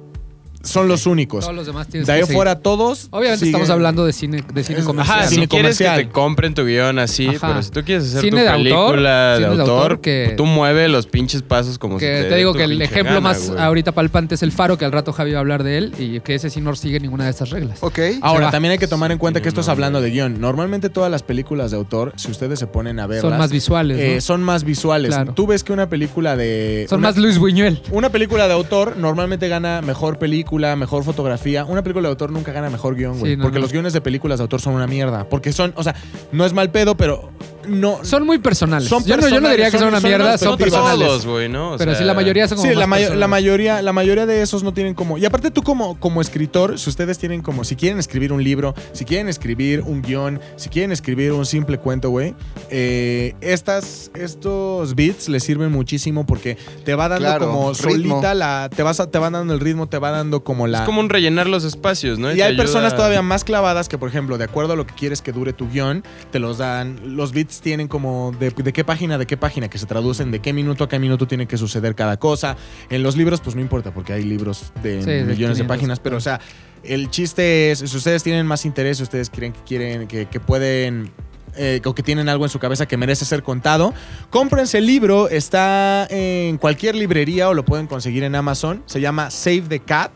Son 0.63 0.87
los 0.89 1.05
únicos. 1.05 1.45
Todos 1.45 1.55
los 1.55 1.65
demás 1.65 1.87
tienes 1.87 2.05
De 2.07 2.13
ahí 2.13 2.19
que 2.21 2.33
fuera 2.33 2.59
todos. 2.59 3.07
Obviamente 3.11 3.45
siguen- 3.45 3.47
estamos 3.49 3.69
hablando 3.69 4.05
de 4.05 4.11
cine, 4.13 4.43
de 4.53 4.63
cine 4.63 4.83
comercial. 4.83 5.19
Ajá, 5.19 5.27
cine 5.29 5.43
si 5.43 5.47
quieres 5.47 5.77
que 5.77 5.85
comercial. 5.85 6.07
te 6.07 6.11
compren 6.11 6.53
tu 6.53 6.65
guion 6.65 6.99
así, 6.99 7.27
Ajá. 7.27 7.47
pero 7.47 7.63
si 7.63 7.71
tú 7.71 7.83
quieres 7.85 8.03
hacer 8.09 8.21
Cine 8.21 8.31
tu 8.31 8.43
de 8.43 8.49
autor, 8.49 8.91
película 8.91 9.29
de 9.31 9.35
cine 9.37 9.49
de 9.55 9.61
autor, 9.61 9.81
autor 9.81 10.01
que- 10.01 10.33
tú 10.35 10.45
mueve 10.45 10.87
los 10.89 11.07
pinches 11.07 11.41
pasos 11.43 11.77
como 11.79 11.97
si 11.97 12.05
Que 12.05 12.11
te, 12.11 12.23
te, 12.23 12.29
dé 12.31 12.35
digo 12.37 12.53
que 12.53 12.65
el 12.65 12.81
ejemplo 12.81 13.15
gana, 13.15 13.19
más 13.21 13.49
güey. 13.49 13.59
ahorita 13.61 13.93
palpante 13.93 14.35
es 14.35 14.43
el 14.43 14.51
faro, 14.51 14.77
que 14.77 14.83
al 14.83 14.91
rato 14.91 15.13
Javi 15.13 15.31
va 15.31 15.37
a 15.37 15.39
hablar 15.41 15.63
de 15.63 15.77
él 15.77 15.93
y 15.97 16.19
que 16.19 16.35
ese 16.35 16.49
sí 16.49 16.59
no 16.59 16.75
sigue 16.75 16.99
ninguna 16.99 17.23
de 17.23 17.29
estas 17.29 17.51
reglas. 17.51 17.77
Ok. 17.81 17.99
Ahora, 18.21 18.51
también 18.51 18.73
hay 18.73 18.77
que 18.79 18.87
tomar 18.87 19.13
en 19.13 19.17
cuenta 19.17 19.39
Sí, 19.39 19.43
que 19.43 19.49
esto 19.49 19.61
es 19.61 19.67
no, 19.67 19.71
hablando 19.73 20.01
de 20.01 20.09
guion. 20.11 20.41
Normalmente 20.41 20.89
todas 20.89 21.09
las 21.09 21.23
películas 21.23 21.71
de 21.71 21.77
autor, 21.77 22.11
si 22.17 22.29
ustedes 22.31 22.59
se 22.59 22.67
ponen 22.67 22.99
a 22.99 23.07
verlas, 23.07 23.29
Son 23.29 23.37
más 23.39 23.49
visuales, 23.51 23.97
¿no? 23.97 24.03
eh, 24.03 24.19
son 24.21 24.43
más 24.43 24.65
visuales. 24.65 25.15
Claro. 25.15 25.33
Tú 25.33 25.47
ves 25.47 25.63
que 25.63 25.71
una 25.71 25.87
película 25.87 26.35
de... 26.35 26.85
Son 26.89 26.99
una- 26.99 27.07
más 27.09 27.17
Luis 27.17 27.37
Buñuel. 27.37 27.81
Una 27.91 28.09
película 28.09 28.47
de 28.47 28.53
autor 28.53 28.97
normalmente 28.97 29.47
gana 29.47 29.81
mejor 29.81 30.19
película 30.19 30.48
película, 30.49 30.75
mejor 30.75 31.03
fotografía. 31.03 31.63
Una 31.63 31.83
película 31.83 32.07
de 32.07 32.09
autor 32.09 32.31
nunca 32.31 32.51
gana 32.51 32.71
mejor 32.71 32.95
guion, 32.95 33.19
güey. 33.19 33.33
Sí, 33.33 33.37
no, 33.37 33.43
porque 33.43 33.59
no. 33.59 33.61
los 33.61 33.71
guiones 33.71 33.93
de 33.93 34.01
películas 34.01 34.39
de 34.39 34.43
autor 34.43 34.59
son 34.59 34.73
una 34.73 34.87
mierda. 34.87 35.29
Porque 35.29 35.53
son, 35.53 35.73
o 35.75 35.83
sea, 35.83 35.93
no 36.31 36.43
es 36.43 36.53
mal 36.53 36.71
pedo, 36.71 36.97
pero 36.97 37.29
no. 37.69 37.99
Son 38.03 38.25
muy 38.25 38.39
personales. 38.39 38.89
Son 38.89 39.03
yo, 39.05 39.17
no, 39.17 39.27
yo 39.29 39.39
no 39.41 39.49
diría 39.49 39.65
que 39.65 39.71
son- 39.71 39.79
son 39.81 39.89
una 39.89 39.99
mierda, 39.99 40.37
son 40.37 40.57
personales. 40.57 41.07
todos, 41.07 41.25
güey, 41.25 41.47
¿no? 41.49 41.73
O 41.73 41.77
pero 41.77 41.91
sea, 41.91 41.99
sí, 41.99 42.05
la 42.05 42.13
mayoría 42.13 42.47
son 42.47 42.57
como 42.57 42.69
Sí, 42.69 42.75
más 42.75 42.79
la, 42.79 42.95
personales. 42.95 43.19
la 43.19 43.27
mayoría, 43.27 43.81
la 43.81 43.93
mayoría 43.93 44.25
de 44.25 44.41
esos 44.41 44.63
no 44.63 44.73
tienen 44.73 44.93
como. 44.93 45.17
Y 45.17 45.25
aparte, 45.25 45.51
tú 45.51 45.61
como, 45.63 45.99
como 45.99 46.21
escritor, 46.21 46.77
si 46.79 46.89
ustedes 46.89 47.17
tienen 47.17 47.41
como. 47.41 47.63
Si 47.63 47.75
quieren 47.75 47.99
escribir 47.99 48.33
un 48.33 48.43
libro, 48.43 48.73
si 48.93 49.05
quieren 49.05 49.29
escribir 49.29 49.81
un 49.85 50.01
guion, 50.01 50.39
si 50.55 50.69
quieren 50.69 50.91
escribir 50.91 51.31
un 51.31 51.45
simple 51.45 51.77
cuento, 51.77 52.09
güey. 52.09 52.35
eh, 52.69 53.35
estas, 53.41 54.11
estos 54.15 54.95
beats 54.95 55.27
les 55.29 55.43
sirven 55.43 55.71
muchísimo 55.71 56.25
porque 56.25 56.57
te 56.85 56.95
va 56.95 57.07
dando 57.09 57.25
Claro, 57.25 57.47
como 57.47 57.71
ritmo. 57.73 57.91
solita 57.91 58.33
la. 58.33 58.69
Te, 58.73 58.83
vas 58.83 58.99
a- 58.99 59.09
te 59.09 59.17
van 59.19 59.33
dando 59.33 59.53
el 59.53 59.59
ritmo, 59.59 59.87
te 59.87 59.97
va 59.97 60.11
dando 60.11 60.43
como 60.43 60.67
la. 60.67 60.79
Es 60.79 60.85
como 60.85 60.99
un 60.99 61.09
rellenar 61.09 61.47
los 61.47 61.63
espacios, 61.63 62.19
¿no? 62.19 62.29
Y 62.31 62.41
hay 62.41 62.49
ayuda- 62.53 62.63
personas 62.63 62.95
todavía 62.95 63.21
más 63.21 63.43
clavadas 63.43 63.89
que, 63.89 63.97
por 63.97 64.09
ejemplo, 64.09 64.37
de 64.37 64.45
acuerdo 64.45 64.73
a 64.73 64.75
lo 64.75 64.85
que 64.85 64.93
quieres 64.93 65.21
que 65.21 65.31
dure 65.31 65.53
tu 65.53 65.69
guion, 65.69 66.03
te 66.31 66.39
los 66.39 66.57
dan. 66.57 66.99
Los 67.15 67.33
tienen 67.61 67.87
como 67.87 68.31
de, 68.39 68.51
de 68.51 68.73
qué 68.73 68.83
página, 68.83 69.17
de 69.17 69.25
qué 69.27 69.37
página, 69.37 69.69
que 69.69 69.77
se 69.77 69.85
traducen 69.85 70.31
de 70.31 70.39
qué 70.39 70.53
minuto 70.53 70.83
a 70.83 70.89
qué 70.89 70.99
minuto 70.99 71.27
tiene 71.27 71.47
que 71.47 71.57
suceder 71.57 71.95
cada 71.95 72.17
cosa. 72.17 72.55
En 72.89 73.03
los 73.03 73.15
libros, 73.17 73.41
pues 73.41 73.55
no 73.55 73.61
importa, 73.61 73.93
porque 73.93 74.13
hay 74.13 74.23
libros 74.23 74.71
de 74.83 75.01
Sí, 75.01 75.09
millones 75.09 75.57
de 75.57 75.63
500, 75.63 75.67
páginas, 75.67 75.99
pero 75.99 76.17
o 76.17 76.21
sea, 76.21 76.39
el 76.83 77.09
chiste 77.09 77.71
es, 77.71 77.79
si 77.79 77.97
ustedes 77.97 78.23
tienen 78.23 78.45
más 78.45 78.65
interés, 78.65 78.97
si 78.97 79.03
ustedes 79.03 79.29
creen 79.29 79.53
que 79.53 79.59
quieren, 79.65 80.07
que, 80.07 80.25
que 80.27 80.39
pueden. 80.39 81.11
eh, 81.55 81.81
o 81.83 81.93
que 81.95 82.03
tienen 82.03 82.29
algo 82.29 82.45
en 82.45 82.49
su 82.49 82.59
cabeza 82.59 82.87
que 82.87 82.95
merece 82.95 83.25
ser 83.25 83.43
contado, 83.43 83.93
cómprense 84.29 84.77
el 84.77 84.85
libro, 84.85 85.27
está 85.29 86.05
en 86.09 86.57
cualquier 86.57 86.95
librería 86.95 87.49
o 87.49 87.53
lo 87.53 87.65
pueden 87.65 87.87
conseguir 87.87 88.23
en 88.23 88.35
Amazon, 88.35 88.83
se 88.85 89.01
llama 89.01 89.29
Save 89.31 89.63
the 89.67 89.79
Cat. 89.79 90.11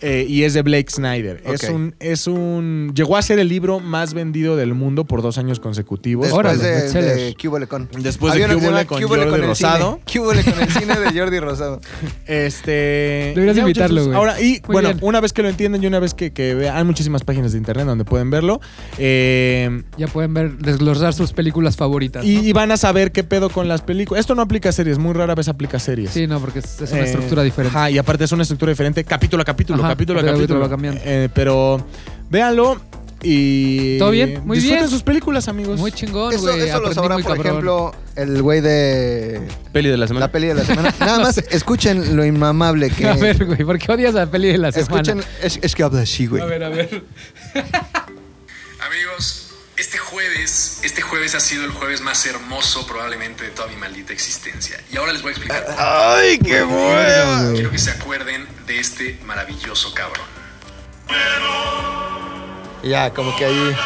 Eh, 0.00 0.24
y 0.28 0.44
es 0.44 0.54
de 0.54 0.62
Blake 0.62 0.90
Snyder. 0.90 1.42
Es 1.44 1.64
un, 1.64 1.94
es 2.00 2.26
un. 2.26 2.92
Llegó 2.94 3.16
a 3.16 3.22
ser 3.22 3.38
el 3.38 3.48
libro 3.48 3.80
más 3.80 4.14
vendido 4.14 4.56
del 4.56 4.74
mundo 4.74 5.04
por 5.04 5.22
dos 5.22 5.38
años 5.38 5.60
consecutivos. 5.60 6.26
Después 6.26 6.38
Órale, 6.58 6.62
de, 6.62 7.02
de 7.26 7.34
¿Qué 7.34 7.48
hubo 7.48 7.58
con? 7.68 7.88
Después 7.98 8.32
Había 8.32 8.48
de 8.48 8.56
uno 8.56 8.60
¿Qué 8.60 8.60
que 8.60 8.60
se 8.60 8.66
hubo 8.66 8.76
llama 8.76 8.86
con 8.88 8.98
¿Qué 8.98 9.04
hubo 9.04 9.14
Jordi 9.16 9.30
con 9.30 9.40
el 9.40 9.46
Rosado? 9.46 10.00
hubo 10.18 10.26
con 10.26 10.38
el 10.38 10.70
cine 10.70 10.98
de 10.98 11.18
Jordi 11.20 11.38
Rosado? 11.40 11.80
Este. 12.26 13.32
Deberías 13.34 13.56
invitarlo, 13.58 14.04
güey. 14.04 14.16
Ahora, 14.16 14.40
y 14.40 14.60
Muy 14.66 14.72
bueno, 14.72 14.88
bien. 14.88 14.98
una 15.02 15.20
vez 15.20 15.32
que 15.32 15.42
lo 15.42 15.48
entienden 15.48 15.82
y 15.82 15.86
una 15.86 15.98
vez 15.98 16.14
que, 16.14 16.32
que 16.32 16.54
vean, 16.54 16.76
hay 16.76 16.84
muchísimas 16.84 17.22
páginas 17.24 17.52
de 17.52 17.58
internet 17.58 17.86
donde 17.86 18.04
pueden 18.04 18.30
verlo. 18.30 18.60
eh, 18.98 19.82
Ya 19.96 20.06
pueden 20.06 20.32
ver, 20.34 20.56
desglosar 20.58 21.12
sus 21.14 21.32
películas 21.32 21.76
favoritas. 21.76 22.24
y, 22.24 22.36
¿no? 22.36 22.42
y 22.44 22.52
van 22.52 22.70
a 22.72 22.76
saber 22.76 23.12
qué 23.12 23.24
pedo 23.24 23.50
con 23.50 23.68
las 23.68 23.82
películas. 23.82 24.20
Esto 24.20 24.34
no 24.34 24.42
aplica 24.42 24.68
a 24.68 24.72
series, 24.72 24.98
muy 24.98 25.12
rara 25.12 25.34
vez 25.34 25.48
aplica 25.48 25.76
a 25.76 25.80
series. 25.80 26.10
Sí, 26.10 26.26
no, 26.26 26.40
porque 26.40 26.60
es, 26.60 26.80
es 26.80 26.92
una 26.92 27.00
Eh, 27.00 27.04
estructura 27.04 27.42
diferente. 27.42 27.76
Ajá, 27.76 27.90
y 27.90 27.98
aparte 27.98 28.24
es 28.24 28.32
una 28.32 28.42
estructura 28.42 28.70
diferente, 28.70 29.04
capítulo 29.04 29.42
a 29.42 29.44
capítulo, 29.44 29.82
Ajá, 29.82 29.89
capítulo 29.92 30.20
a 30.20 30.22
capítulo 30.22 30.22
a 30.22 30.22
capítulo. 30.22 30.60
capítulo 30.60 30.60
va 30.60 30.68
cambiando. 30.68 31.00
Eh, 31.04 31.28
pero 31.34 31.86
véanlo 32.30 32.80
y. 33.22 33.98
¿Todo 33.98 34.10
bien? 34.12 34.40
Muy 34.46 34.56
disfruten 34.56 34.78
bien. 34.80 34.90
sus 34.90 35.02
películas, 35.02 35.48
amigos. 35.48 35.78
Muy 35.78 35.92
chingón, 35.92 36.32
Eso, 36.32 36.42
güey. 36.42 36.60
eso 36.60 36.72
lo 36.80 36.88
aprendí 36.88 36.94
sabrá, 36.94 37.14
muy 37.14 37.22
por 37.22 37.32
cabrón. 37.36 37.46
ejemplo, 37.52 37.94
el 38.16 38.42
güey 38.42 38.60
de 38.62 39.42
Peli 39.72 39.90
de 39.90 39.96
la 39.98 40.06
semana. 40.06 40.26
la 40.26 40.32
peli 40.32 40.46
de 40.46 40.54
la 40.54 40.64
semana. 40.64 40.94
Nada 41.00 41.18
más 41.20 41.36
escuchen 41.38 42.16
lo 42.16 42.24
inmamable 42.24 42.90
que... 42.90 43.06
A 43.08 43.14
ver, 43.14 43.44
güey, 43.44 43.64
¿por 43.64 43.78
qué 43.78 43.92
odias 43.92 44.14
la 44.14 44.26
peli 44.26 44.48
de 44.48 44.58
la 44.58 44.72
semana? 44.72 45.02
Escuchen, 45.02 45.24
es, 45.42 45.58
es 45.62 45.74
que 45.74 45.82
habla 45.82 46.00
así, 46.02 46.26
güey. 46.26 46.42
A 46.42 46.46
ver, 46.46 46.64
a 46.64 46.68
ver. 46.70 47.02
Amigos, 48.80 49.39
este 49.80 49.96
jueves, 49.98 50.78
este 50.82 51.00
jueves 51.00 51.34
ha 51.34 51.40
sido 51.40 51.64
el 51.64 51.70
jueves 51.70 52.02
más 52.02 52.24
hermoso 52.26 52.86
probablemente 52.86 53.44
de 53.44 53.50
toda 53.50 53.66
mi 53.68 53.76
maldita 53.76 54.12
existencia. 54.12 54.78
Y 54.92 54.98
ahora 54.98 55.12
les 55.12 55.22
voy 55.22 55.30
a 55.30 55.32
explicar. 55.32 55.64
¡Ay, 55.78 56.38
qué 56.38 56.62
bueno! 56.62 57.52
Quiero 57.54 57.70
que 57.70 57.78
se 57.78 57.90
acuerden 57.90 58.46
de 58.66 58.78
este 58.78 59.18
maravilloso 59.24 59.92
cabrón. 59.94 60.26
Ya, 62.82 63.12
como 63.14 63.34
que 63.36 63.44
ahí... 63.46 63.76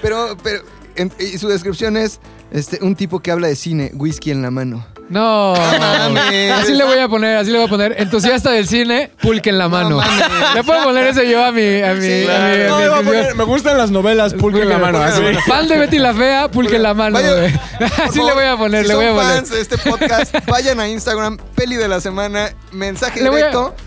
Pero, 0.00 0.36
pero... 0.42 0.62
en- 0.94 1.12
y 1.18 1.38
su 1.38 1.48
descripción 1.48 1.96
es 1.96 2.20
este, 2.52 2.78
un 2.82 2.94
tipo 2.94 3.20
que 3.20 3.30
habla 3.32 3.48
de 3.48 3.56
cine, 3.56 3.90
whisky 3.94 4.30
en 4.30 4.42
la 4.42 4.50
mano. 4.50 4.86
No. 5.08 5.54
mames. 5.78 6.52
Así 6.52 6.74
le 6.74 6.84
voy 6.84 6.98
a 6.98 7.08
poner, 7.08 7.36
así 7.36 7.50
le 7.50 7.58
voy 7.58 7.66
a 7.66 7.70
poner. 7.70 7.94
Entusiasta 7.98 8.50
del 8.50 8.66
cine, 8.66 9.10
pulque 9.20 9.50
en 9.50 9.58
la 9.58 9.68
mano. 9.68 9.96
mames. 9.98 10.54
le 10.54 10.64
puedo 10.64 10.82
poner 10.84 11.06
eso 11.08 11.22
yo 11.22 11.44
a 11.44 11.52
mi. 11.52 11.80
A 11.82 11.94
mi, 11.94 12.00
Sí, 12.02 12.26
a 12.28 12.38
mi- 12.38 12.62
a 12.62 12.68
No, 12.68 12.78
mi 12.78 12.84
a 12.84 12.90
poner, 13.02 13.34
me 13.34 13.44
gustan 13.44 13.78
las 13.78 13.90
novelas, 13.90 14.34
pulque 14.34 14.62
en 14.62 14.68
la 14.68 14.78
mano. 14.78 14.98
Pulque 14.98 15.16
en 15.16 15.22
la 15.24 15.28
así. 15.28 15.34
mano. 15.36 15.40
Fan 15.46 15.68
de 15.68 15.78
Betty 15.78 15.98
la 15.98 16.14
Fea, 16.14 16.48
pulque 16.50 16.76
en 16.76 16.82
la 16.82 16.94
mano, 16.94 17.14
Vaya, 17.14 17.30
Así 17.80 18.18
favor, 18.18 18.26
le 18.26 18.32
voy 18.34 18.44
a 18.44 18.56
poner, 18.56 18.82
si 18.82 18.88
le 18.88 18.94
voy 18.94 19.04
a 19.04 19.08
son 19.08 19.16
poner. 19.18 19.34
fans 19.36 19.50
de 19.50 19.60
este 19.60 19.78
podcast, 19.78 20.34
vayan 20.48 20.80
a 20.80 20.88
Instagram, 20.88 21.38
peli 21.54 21.76
de 21.76 21.88
la 21.88 22.00
semana, 22.00 22.50
mensaje 22.72 23.22
Le 23.22 23.30
voy 23.30 23.42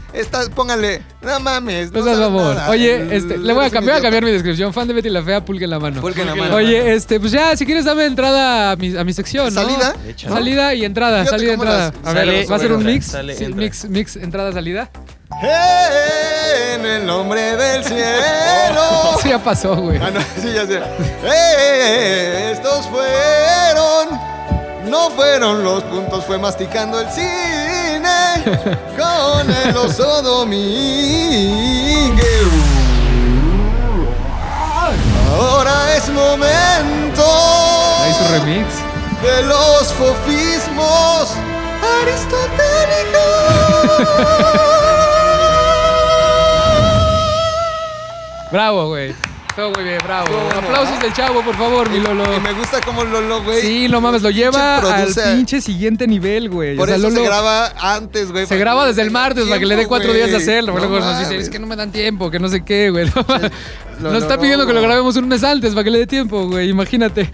a- 0.10 0.14
directo. 0.14 0.38
Está, 0.40 0.56
pónganle, 0.56 1.02
no 1.22 1.40
mames. 1.40 1.92
No 1.92 2.00
No 2.00 2.06
sabes 2.06 2.20
favor. 2.20 2.56
nada. 2.56 2.70
Oye, 2.70 3.16
este, 3.16 3.38
le 3.38 3.54
voy 3.54 3.66
a 3.66 3.70
cambiar, 3.70 3.96
a 3.96 4.00
idiota. 4.00 4.02
cambiar 4.02 4.24
mi 4.26 4.32
descripción. 4.32 4.74
Fan 4.74 4.88
de 4.88 4.94
Betty 4.94 5.10
la 5.10 5.22
Fea, 5.24 5.44
pulque 5.46 5.64
en 5.66 5.70
la 5.70 5.80
mano. 5.80 6.02
En 6.08 6.26
la 6.26 6.36
mano. 6.36 6.56
Oye, 6.56 6.94
este, 6.94 7.20
pues 7.20 7.32
ya, 7.32 7.56
si 7.56 7.66
quieres 7.66 7.86
dame 7.86 8.06
entrada 8.06 8.72
a 8.72 8.76
mi, 8.76 8.96
a 8.98 9.04
mi 9.04 9.14
sección, 9.14 9.54
¿no? 9.54 9.62
¿Salida? 9.62 9.96
Échale. 10.08 10.34
Salida 10.36 10.74
y 10.74 10.86
entrada, 10.86 11.20
Fíjate 11.20 11.38
salida 11.38 11.54
entrada. 11.54 11.94
las- 12.04 12.10
A 12.10 12.14
ver, 12.14 12.26
Sale, 12.26 12.46
¿va 12.48 12.56
a 12.56 12.60
ser 12.60 12.72
un 12.74 12.86
mix? 12.86 13.06
sale, 13.06 13.36
Sí, 13.36 13.46
mix, 13.54 13.86
mix, 13.90 14.16
entrada, 14.16 14.52
salida. 14.52 14.90
En 15.42 16.86
el 16.86 17.06
nombre 17.06 17.56
del 17.56 17.84
cielo. 17.84 18.00
Eso 19.20 19.30
ya 19.30 19.40
pasó, 19.44 19.76
güey. 19.76 19.98
Ah, 20.02 20.10
no, 20.12 20.20
sí, 20.42 20.52
ya 20.54 20.66
sé. 20.66 20.80
Eh, 21.24 22.52
estos 22.54 22.88
fueron, 22.88 24.20
no 24.90 25.10
fueron 25.12 25.64
los 25.64 25.84
puntos, 25.84 26.26
fue 26.26 26.38
masticando 26.38 27.00
el 27.00 27.10
cine 27.12 28.44
con 28.98 29.50
el 29.50 29.78
oso 29.78 30.22
Domínguez. 30.22 32.20
Ahora 35.38 35.96
es 35.96 36.10
momento 36.10 37.24
Ahí 38.02 38.14
su 38.14 38.24
remix. 38.34 38.66
de 39.22 39.44
los 39.44 39.94
fofismos 39.94 41.30
aristotélicos. 42.02 44.50
Bravo, 48.52 48.88
güey. 48.88 49.16
Muy 49.76 49.84
bien, 49.84 49.98
bravo. 50.04 50.28
Aplausos 50.58 51.02
del 51.02 51.12
chavo, 51.14 51.42
por 51.44 51.56
favor, 51.56 51.90
mi 51.90 52.00
Lolo. 52.00 52.24
Y 52.36 52.40
me 52.40 52.54
gusta 52.54 52.80
como 52.82 53.04
Lolo, 53.04 53.44
güey. 53.44 53.62
Sí, 53.62 53.88
no 53.90 54.00
mames, 54.00 54.22
lo 54.22 54.30
lleva 54.30 54.80
Pinche 54.82 55.22
al 55.22 55.36
pinche 55.36 55.62
siguiente 55.62 56.08
nivel, 56.08 56.50
güey. 56.50 56.76
Por 56.78 56.86
O 56.86 56.88
sea, 56.88 56.96
eso 56.98 57.10
Lolo 57.10 57.22
se 57.22 57.28
graba 57.28 57.74
antes, 57.80 58.32
güey. 58.32 58.46
se 58.46 58.58
graba 58.58 58.88
desde 58.88 59.02
el 59.02 59.12
martes 59.12 59.46
para 59.46 59.60
que 59.60 59.66
le 59.66 59.76
dé 59.76 59.88
cuatro 59.88 60.14
días 60.14 60.30
de 60.32 60.38
hacerlo. 60.38 60.74
No 60.74 60.80
Luego 60.80 61.00
nos 61.00 61.20
dice, 61.20 61.38
es 61.38 61.50
que 61.50 61.60
no 61.60 61.68
me 61.68 61.76
dan 61.76 61.92
tiempo, 61.92 62.32
que 62.32 62.40
no 62.40 62.48
sé 62.48 62.64
qué, 62.64 62.90
güey. 62.90 63.10
Lo- 64.02 64.14
Nos 64.14 64.24
está 64.24 64.36
lo- 64.38 64.42
pidiendo 64.42 64.66
que 64.66 64.72
lo 64.72 64.82
grabemos 64.82 65.18
un 65.18 65.28
mes 65.28 65.44
antes 65.44 65.72
para 65.74 65.84
que 65.84 65.90
le 65.92 66.00
dé 66.00 66.08
tiempo, 66.08 66.48
güey. 66.48 66.70
Imagínate. 66.70 67.30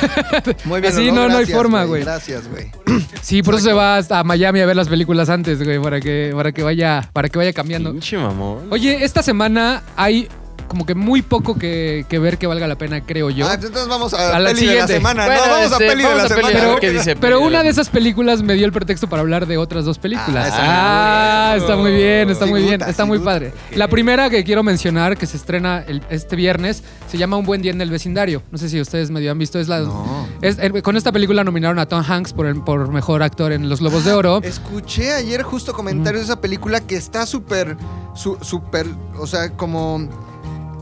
Muy 0.64 0.80
bien, 0.80 0.92
Así 0.92 1.06
Lolo, 1.08 1.22
no, 1.22 1.28
no 1.30 1.36
hay 1.38 1.46
forma, 1.46 1.82
güey. 1.82 2.02
Gracias, 2.02 2.48
güey. 2.48 2.70
Sí, 3.22 3.42
por 3.42 3.54
eso 3.56 3.64
se 3.64 3.72
va 3.72 3.96
hasta 3.96 4.22
Miami 4.22 4.60
a 4.60 4.66
ver 4.66 4.76
las 4.76 4.86
películas 4.88 5.28
antes, 5.28 5.60
güey, 5.64 5.80
para 5.80 6.00
que, 6.00 6.32
para 6.34 6.52
que 6.52 6.62
vaya, 6.62 7.10
para 7.12 7.28
que 7.28 7.38
vaya 7.38 7.52
cambiando. 7.52 7.90
Pinche 7.90 8.16
mamón. 8.16 8.68
Oye, 8.70 9.04
esta 9.04 9.20
semana 9.20 9.82
hay 9.96 10.28
como 10.66 10.84
que 10.86 10.94
muy 10.94 11.22
poco 11.22 11.56
que, 11.58 12.04
que 12.08 12.18
ver 12.18 12.38
que 12.38 12.46
valga 12.46 12.66
la 12.66 12.76
pena, 12.76 13.00
creo 13.04 13.30
yo. 13.30 13.46
Ah, 13.48 13.54
entonces 13.54 13.86
vamos 13.88 14.12
a, 14.14 14.36
A 14.36 14.38
la 14.38 14.50
peli 14.50 14.60
de 14.60 14.66
la 14.66 14.70
siguiente. 14.86 14.92
semana. 14.94 15.26
Bueno, 15.26 15.40
no, 15.46 15.50
vamos 15.52 15.72
a 15.72 15.74
este, 15.74 15.86
peli 15.88 16.02
de 16.02 16.08
la 16.08 16.22
a 16.24 16.28
peli 16.28 16.40
semana. 16.42 16.58
pero, 16.60 16.80
¿qué 16.80 16.90
dice 16.90 17.16
pero 17.16 17.36
peli 17.38 17.42
de 17.42 17.48
una 17.48 17.62
de 17.62 17.68
esas 17.70 17.88
películas 17.88 18.42
me 18.42 18.54
dio 18.54 18.66
el 18.66 18.72
pretexto 18.72 19.08
para 19.08 19.22
hablar 19.22 19.46
de 19.46 19.56
otras 19.58 19.84
dos 19.84 19.98
películas. 19.98 20.52
Ah, 20.56 21.52
Ah, 21.52 21.56
está 21.56 21.76
muy 21.76 21.92
bien, 21.92 22.28
está 22.30 22.46
muy 22.46 22.62
bien, 22.62 22.82
está 22.82 23.04
muy 23.04 23.18
padre. 23.18 23.52
La 23.74 23.88
primera 23.88 24.28
que 24.30 24.42
quiero 24.44 24.62
mencionar, 24.62 25.16
que 25.16 25.26
se 25.26 25.36
estrena 25.36 25.84
el- 25.86 26.02
este 26.10 26.36
viernes, 26.36 26.82
se 27.08 27.18
llama 27.18 27.36
Un 27.36 27.46
buen 27.46 27.62
día 27.62 27.70
en 27.72 27.80
el 27.80 27.90
vecindario. 27.90 28.42
No 28.50 28.58
sé 28.58 28.68
si 28.68 28.80
ustedes 28.80 29.10
medio 29.10 29.30
han 29.30 29.38
visto. 29.38 29.58
Es 29.58 29.68
la, 29.68 29.80
No. 29.80 30.26
es- 30.42 30.58
eh, 30.60 30.82
con 30.82 30.96
esta 30.96 31.12
película 31.12 31.44
nominaron 31.44 31.78
a 31.78 31.86
Tom 31.86 32.02
Hanks 32.06 32.32
por, 32.32 32.46
el, 32.46 32.62
por 32.62 32.88
mejor 32.90 33.22
actor 33.22 33.52
en 33.52 33.68
Los 33.68 33.80
Globos 33.80 34.04
de 34.04 34.12
Oro. 34.12 34.40
Escuché 34.42 35.12
ayer 35.12 35.42
justo 35.42 35.72
comentarios 35.72 36.22
de 36.26 36.32
esa 36.32 36.40
película 36.40 36.80
que 36.80 36.96
está 36.96 37.24
súper, 37.26 37.76
su- 38.14 38.38
súper, 38.42 38.86
o 39.18 39.26
sea, 39.26 39.50
como, 39.50 40.08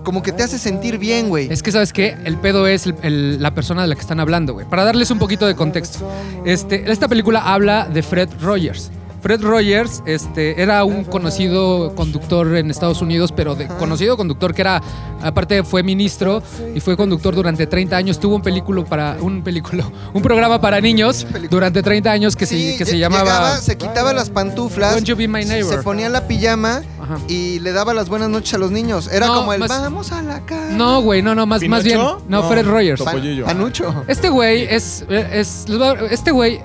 como 0.05 0.23
que 0.23 0.31
te 0.31 0.43
hace 0.45 0.59
sentir 0.59 0.99
bien, 0.99 1.29
güey. 1.29 1.49
Es 1.51 1.63
que, 1.63 1.73
¿sabes 1.73 1.93
qué? 1.93 2.17
El 2.25 2.37
pedo 2.37 2.69
es 2.69 2.89
la 3.03 3.55
persona 3.55 3.83
de 3.83 3.89
la 3.89 3.95
que 3.95 4.01
están 4.01 4.21
hablando, 4.21 4.53
güey. 4.53 4.69
Para 4.69 4.85
darles 4.85 5.11
un 5.11 5.19
poquito 5.19 5.47
de 5.47 5.57
contexto. 5.57 6.09
Este, 6.45 6.91
esta 6.91 7.09
película 7.09 7.41
habla 7.41 7.89
de 7.89 8.03
Fred 8.03 8.29
Rogers. 8.41 8.91
Fred 9.25 9.41
Rogers 9.41 10.03
este, 10.05 10.61
era 10.61 10.85
un 10.85 11.03
conocido 11.05 11.95
conductor 11.95 12.55
en 12.57 12.71
Estados 12.71 13.01
Unidos, 13.01 13.33
pero 13.33 13.55
de, 13.55 13.67
conocido 13.69 14.19
conductor 14.19 14.53
que 14.53 14.61
era, 14.61 14.83
aparte 15.23 15.65
fue 15.65 15.83
ministro 15.83 16.43
y 16.75 16.81
fue 16.81 16.95
conductor 16.95 17.35
durante 17.35 17.67
30 17.67 17.97
años. 17.97 18.21
Tuvo 18.21 18.37
un 18.37 18.43
película 18.43 18.85
para, 18.85 19.17
un 19.23 19.43
película, 19.43 19.89
un 20.13 20.21
programa 20.21 20.61
para 20.61 20.79
niños 20.83 21.27
durante 21.49 21.83
30 21.83 22.11
años 22.13 22.37
que, 22.37 22.45
Sí, 22.45 22.73
se, 22.73 22.77
que 22.77 22.85
se 22.85 22.99
llamaba... 22.99 23.23
llegaba, 23.25 23.57
se 23.57 23.79
quitaba 23.79 24.13
las 24.13 24.29
pantuflas. 24.29 24.93
Won't 24.93 25.07
You 25.07 25.17
Be 25.17 25.27
My 25.27 25.47
Neighbor? 25.47 25.75
Se 25.77 25.83
ponía 25.83 26.11
la 26.11 26.29
pijama 26.29 26.83
Ajá. 27.03 27.17
y 27.27 27.61
le 27.61 27.73
daba 27.73 27.95
las 27.95 28.11
buenas 28.11 28.29
noches 28.29 28.53
a 28.53 28.59
los 28.59 28.73
niños. 28.73 29.09
Era 29.11 29.29
No, 29.29 29.37
como 29.37 29.55
el 29.55 29.61
más- 29.61 29.71
vamos 29.71 30.13
a 30.13 30.21
la 30.21 30.41
casa. 30.45 30.69
No, 30.73 31.01
güey, 31.01 31.23
no, 31.23 31.35
no, 31.35 31.47
más, 31.47 31.63
más 31.67 31.83
bien. 31.83 31.97
No, 31.97 32.21
No, 32.29 32.47
Fred 32.47 32.67
Rogers. 32.67 33.01
Topo- 33.01 33.13
Topollillo. 33.13 33.49
Anucho. 33.49 34.05
Este 34.07 34.29
güey 34.29 34.65
es, 34.65 35.03
es- 35.09 35.65
Este 36.11 36.31
güey 36.31 36.61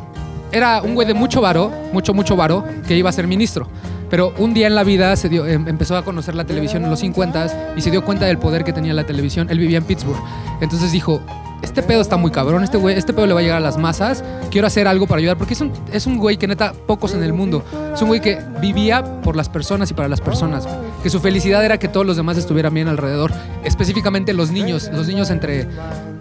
era 0.51 0.81
un 0.81 0.95
güey 0.95 1.07
de 1.07 1.13
mucho 1.13 1.41
varo, 1.41 1.71
mucho, 1.93 2.13
mucho 2.13 2.35
varo, 2.35 2.63
que 2.87 2.95
iba 2.95 3.09
a 3.09 3.13
ser 3.13 3.27
ministro. 3.27 3.67
Pero 4.09 4.33
un 4.39 4.53
día 4.55 4.65
en 4.67 4.73
la 4.73 4.83
vida 4.83 5.15
se 5.15 5.29
dio, 5.29 5.45
em- 5.45 5.67
empezó 5.67 5.95
a 5.95 6.03
conocer 6.03 6.33
la 6.33 6.43
televisión 6.43 6.83
en 6.83 6.89
los 6.89 6.99
50 6.99 7.73
y 7.77 7.81
se 7.81 7.91
dio 7.91 8.03
cuenta 8.03 8.25
del 8.25 8.39
poder 8.39 8.63
que 8.63 8.73
tenía 8.73 8.93
la 8.93 9.05
televisión. 9.05 9.47
Él 9.51 9.59
vivía 9.59 9.77
en 9.77 9.83
Pittsburgh. 9.83 10.17
Entonces 10.61 10.91
dijo, 10.91 11.21
este 11.61 11.83
pedo 11.83 12.01
está 12.01 12.17
muy 12.17 12.31
cabrón, 12.31 12.63
este, 12.63 12.77
güey, 12.77 12.97
este 12.97 13.13
pedo 13.13 13.27
le 13.27 13.33
va 13.33 13.41
a 13.41 13.43
llegar 13.43 13.57
a 13.57 13.59
las 13.61 13.77
masas, 13.77 14.23
quiero 14.49 14.65
hacer 14.65 14.87
algo 14.87 15.05
para 15.07 15.19
ayudar, 15.19 15.37
porque 15.37 15.53
es 15.53 15.61
un, 15.61 15.71
es 15.91 16.07
un 16.07 16.17
güey 16.17 16.37
que 16.37 16.47
neta, 16.47 16.73
pocos 16.87 17.13
en 17.13 17.21
el 17.21 17.33
mundo, 17.33 17.63
es 17.93 18.01
un 18.01 18.07
güey 18.07 18.21
que 18.21 18.39
vivía 18.61 19.03
por 19.21 19.35
las 19.35 19.49
personas 19.49 19.91
y 19.91 19.93
para 19.93 20.07
las 20.07 20.21
personas, 20.21 20.65
que 21.03 21.09
su 21.09 21.19
felicidad 21.19 21.63
era 21.63 21.77
que 21.77 21.89
todos 21.89 22.05
los 22.05 22.15
demás 22.15 22.37
estuvieran 22.37 22.73
bien 22.73 22.87
alrededor, 22.87 23.33
específicamente 23.65 24.31
los 24.33 24.51
niños, 24.51 24.89
los 24.93 25.07
niños 25.07 25.29
entre 25.31 25.67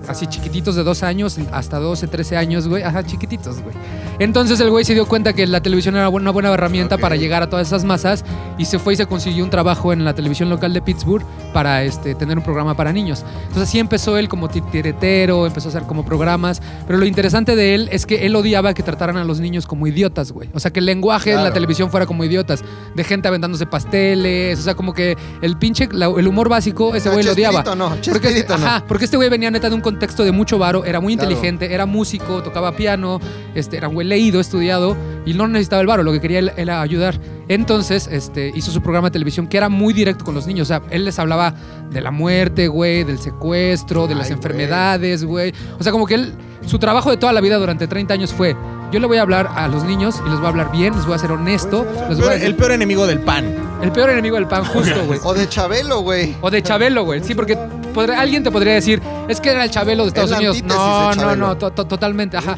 así 0.09 0.27
chiquititos 0.27 0.75
de 0.77 0.83
dos 0.85 1.03
años 1.03 1.37
hasta 1.53 1.79
12, 1.79 2.07
13 2.09 2.37
años, 2.37 2.67
güey, 2.69 2.83
ajá, 2.83 3.05
chiquititos, 3.05 3.63
güey. 3.63 3.75
Entonces 4.19 4.59
el 4.61 4.71
güey 4.71 4.85
se 4.85 4.95
dio 4.95 5.07
cuenta 5.07 5.33
que 5.33 5.47
la 5.47 5.61
televisión 5.61 5.95
era 5.97 6.09
una 6.09 6.31
buena 6.31 6.53
herramienta 6.53 6.97
Ok. 6.97 7.01
para 7.01 7.17
llegar 7.17 7.43
a 7.43 7.49
todas 7.49 7.67
esas 7.69 7.85
masas 7.85 8.25
y 8.59 8.65
se 8.65 8.79
fue 8.79 8.95
y 8.95 8.97
se 8.97 9.07
consiguió 9.07 9.45
un 9.45 9.51
trabajo 9.51 9.93
en 9.93 10.05
la 10.05 10.15
televisión 10.15 10.49
local 10.51 10.73
de 10.73 10.83
Pittsburgh 10.83 11.25
para 11.53 11.83
este, 11.85 12.15
tener 12.15 12.37
un 12.39 12.43
programa 12.45 12.75
para 12.77 12.93
niños. 12.93 13.25
Entonces 13.43 13.65
así 13.69 13.79
empezó 13.79 14.17
él 14.17 14.29
como 14.29 14.49
titiretero, 14.49 15.47
empezó 15.47 15.69
a 15.69 15.71
hacer 15.71 15.83
como 15.85 16.05
programas, 16.05 16.61
pero 16.87 16.99
lo 16.99 17.07
interesante 17.07 17.55
de 17.55 17.75
él 17.75 17.89
es 17.93 18.07
que 18.07 18.27
él 18.27 18.35
odiaba 18.35 18.75
que 18.75 18.83
trataran 18.83 19.17
a 19.19 19.25
los 19.25 19.41
niños 19.41 19.67
como 19.67 19.87
idiotas, 19.87 20.33
güey. 20.33 20.49
O 20.55 20.61
sea, 20.61 20.73
que 20.73 20.81
el 20.81 20.87
lenguaje 20.87 21.31
en 21.31 21.37
la 21.37 21.43
Claro. 21.43 21.55
televisión 21.55 21.91
fuera 21.91 22.07
como 22.07 22.25
idiotas, 22.25 22.65
de 22.95 23.05
gente 23.05 23.29
aventándose 23.29 23.67
pasteles, 23.67 24.59
o 24.59 24.63
sea, 24.63 24.75
como 24.75 24.95
que 24.95 25.17
el 25.43 25.57
pinche, 25.59 25.89
la- 25.93 26.07
el 26.17 26.27
humor 26.27 26.49
básico, 26.49 26.95
ese 26.95 27.09
güey 27.11 27.25
lo 27.25 27.33
odiaba. 27.33 27.63
No, 27.75 27.91
Porque, 28.13 28.45
no. 28.49 28.55
ajá, 28.55 28.85
porque 28.89 29.05
este 29.05 29.17
güey 29.17 29.29
venía 29.29 29.51
neta 29.51 29.69
de 29.69 29.75
un 29.75 29.81
contexto 29.81 29.98
de 29.99 30.33
mucho 30.33 30.59
varo, 30.59 30.85
era 30.85 31.01
muy 31.01 31.15
Claro. 31.17 31.31
inteligente, 31.31 31.73
era 31.75 31.85
músico, 31.87 32.43
tocaba 32.43 32.73
piano, 32.73 33.21
este, 33.55 33.77
era 33.77 33.89
un 33.89 33.95
güey 33.95 34.07
leído, 34.07 34.41
estudiado 34.41 34.97
y 35.27 35.35
no 35.35 35.47
necesitaba 35.49 35.81
el 35.83 35.87
varo, 35.87 36.03
lo 36.03 36.13
que 36.13 36.21
quería 36.21 36.39
él 36.39 36.53
era 36.57 36.81
ayudar. 36.81 37.19
Entonces, 37.49 38.09
este, 38.13 38.53
hizo 38.55 38.71
su 38.71 38.83
programa 38.83 39.09
de 39.09 39.13
televisión 39.13 39.47
que 39.47 39.57
era 39.57 39.69
muy 39.69 39.93
directo 39.95 40.25
con 40.25 40.35
los 40.35 40.47
niños, 40.47 40.67
o 40.67 40.69
sea, 40.69 40.83
él 40.91 41.05
les 41.05 41.19
hablaba 41.19 41.55
de 41.91 42.01
la 42.01 42.11
muerte, 42.11 42.69
güey, 42.69 43.05
del 43.05 43.19
secuestro, 43.19 44.07
de 44.07 44.15
las 44.15 44.27
Ay, 44.29 44.33
enfermedades, 44.35 45.25
güey. 45.25 45.53
O 45.79 45.83
sea, 45.83 45.93
como 45.93 46.07
que 46.07 46.15
él, 46.15 46.35
su 46.67 46.79
trabajo 46.79 47.11
de 47.11 47.17
toda 47.17 47.33
la 47.33 47.41
vida 47.41 47.57
durante 47.57 47.87
30 47.87 48.13
años 48.15 48.33
fue, 48.33 48.55
yo 48.93 49.01
le 49.01 49.07
voy 49.07 49.19
a 49.19 49.23
hablar 49.23 49.51
a 49.55 49.69
los 49.69 49.85
niños 49.85 50.21
y 50.27 50.29
les 50.31 50.39
voy 50.39 50.47
a 50.47 50.49
hablar 50.51 50.73
bien, 50.73 50.95
les 50.95 51.05
voy 51.07 51.15
a 51.15 51.19
ser 51.19 51.33
honesto, 51.33 51.87
les 52.09 52.19
voy 52.19 52.29
a 52.29 52.31
Peor- 52.33 52.43
el 52.45 52.55
peor 52.55 52.73
enemigo 52.73 53.07
del 53.07 53.21
pan. 53.21 53.45
el 53.83 53.93
peor 53.93 54.11
enemigo 54.11 54.37
del 54.37 54.47
pan, 54.47 54.65
justo, 54.65 55.05
güey. 55.07 55.21
O 55.25 55.35
de 55.35 55.49
Chabelo, 55.49 56.01
güey. 56.01 56.35
O 56.41 56.51
de 56.51 56.63
Chabelo, 56.63 57.05
güey. 57.05 57.23
Sí, 57.23 57.35
porque 57.35 57.57
alguien 58.01 58.43
te 58.43 58.51
podría 58.51 58.75
decir, 58.75 59.01
es 59.29 59.41
que 59.41 59.51
era 59.51 59.65
el 59.65 59.71
Chabelo 59.71 60.05
de 60.05 60.09
Estados 60.09 60.33
Unidos. 60.33 60.63
No, 60.65 61.15
no, 61.15 61.37
no, 61.37 61.57
to- 61.57 61.71
to- 61.73 61.87
totalmente, 61.87 62.37
ajá. 62.37 62.57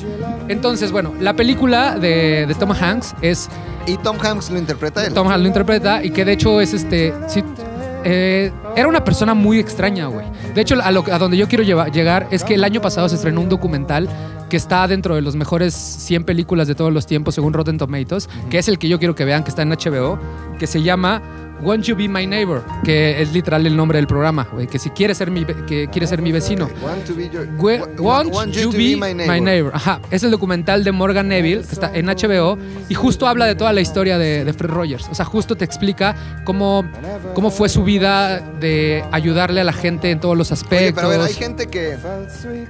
Entonces, 0.48 0.92
bueno, 0.92 1.12
la 1.20 1.34
película 1.34 1.96
de, 1.98 2.46
de 2.46 2.54
Tom 2.54 2.72
Hanks 2.72 3.14
es. 3.22 3.48
Y 3.86 3.96
Tom 3.98 4.16
Hanks 4.22 4.50
lo 4.50 4.58
interpreta 4.58 5.04
él. 5.06 5.12
Tom 5.14 5.26
Hanks 5.28 5.40
lo 5.40 5.46
interpreta 5.46 6.04
y 6.04 6.10
que 6.10 6.24
de 6.24 6.32
hecho 6.32 6.60
es 6.60 6.74
este. 6.74 7.12
eh, 8.04 8.50
era 8.76 8.88
una 8.88 9.04
persona 9.04 9.34
muy 9.34 9.58
extraña, 9.58 10.06
güey. 10.06 10.26
De 10.54 10.60
hecho, 10.60 10.76
a, 10.82 10.90
lo, 10.90 11.04
a 11.12 11.18
donde 11.18 11.36
yo 11.36 11.48
quiero 11.48 11.64
llegar 11.64 12.26
es 12.30 12.44
que 12.44 12.54
el 12.54 12.64
año 12.64 12.80
pasado 12.80 13.08
se 13.08 13.16
estrenó 13.16 13.40
un 13.40 13.48
documental 13.48 14.08
que 14.48 14.56
está 14.56 14.86
dentro 14.88 15.14
de 15.14 15.22
los 15.22 15.36
mejores 15.36 15.74
100 15.74 16.24
películas 16.24 16.66
de 16.66 16.74
todos 16.74 16.92
los 16.92 17.06
tiempos 17.06 17.34
según 17.36 17.52
Rotten 17.52 17.78
Tomatoes, 17.78 18.28
que 18.50 18.58
es 18.58 18.66
el 18.68 18.78
que 18.78 18.88
yo 18.88 18.98
quiero 18.98 19.14
que 19.14 19.24
vean, 19.24 19.44
que 19.44 19.50
está 19.50 19.62
en 19.62 19.70
HBO, 19.70 20.18
que 20.58 20.66
se 20.66 20.82
llama 20.82 21.22
Won't 21.62 21.84
You 21.84 21.96
Be 21.96 22.08
My 22.08 22.26
Neighbor, 22.26 22.62
que 22.84 23.20
es 23.20 23.32
literal 23.32 23.66
el 23.66 23.76
nombre 23.76 23.98
del 23.98 24.06
programa, 24.06 24.48
güey, 24.52 24.66
que 24.66 24.78
si 24.78 24.90
quiere 24.90 25.14
ser 25.14 25.30
mi, 25.30 25.44
que 25.44 25.88
quiere 25.88 26.06
ser 26.06 26.22
mi 26.22 26.32
vecino. 26.32 26.68
Want 26.82 27.04
to 27.04 27.14
be 27.14 27.28
your- 27.28 27.48
We- 27.58 27.80
wa- 27.98 28.22
Want, 28.24 28.52
you, 28.52 28.70
be, 28.72 28.96
my, 28.96 29.40
neighbor. 29.40 29.70
Ajá. 29.74 30.00
Es 30.10 30.22
el 30.22 30.30
documental 30.30 30.84
de 30.84 30.92
Morgan 30.92 31.28
Neville, 31.28 31.62
que 31.64 31.72
está 31.72 31.90
en 31.94 32.06
HBO, 32.06 32.58
y 32.88 32.94
justo 32.94 33.26
habla 33.28 33.46
de 33.46 33.54
toda 33.54 33.72
la 33.72 33.80
historia 33.80 34.18
de, 34.18 34.44
de 34.44 34.52
Fred 34.52 34.70
Rogers. 34.70 35.08
O 35.10 35.14
sea, 35.14 35.24
justo 35.24 35.56
te 35.56 35.64
explica 35.64 36.14
cómo, 36.44 36.84
cómo 37.34 37.50
fue 37.50 37.68
su 37.68 37.84
vida 37.84 38.40
de 38.60 39.04
ayudarle 39.12 39.60
a 39.60 39.64
la 39.64 39.72
gente 39.72 40.10
en 40.10 40.20
todos 40.20 40.36
los 40.36 40.52
aspectos. 40.52 40.78
Oye, 40.80 40.92
pero 40.94 41.06
a 41.08 41.10
ver, 41.10 41.20
hay 41.20 41.34
gente 41.34 41.66
que, 41.68 41.96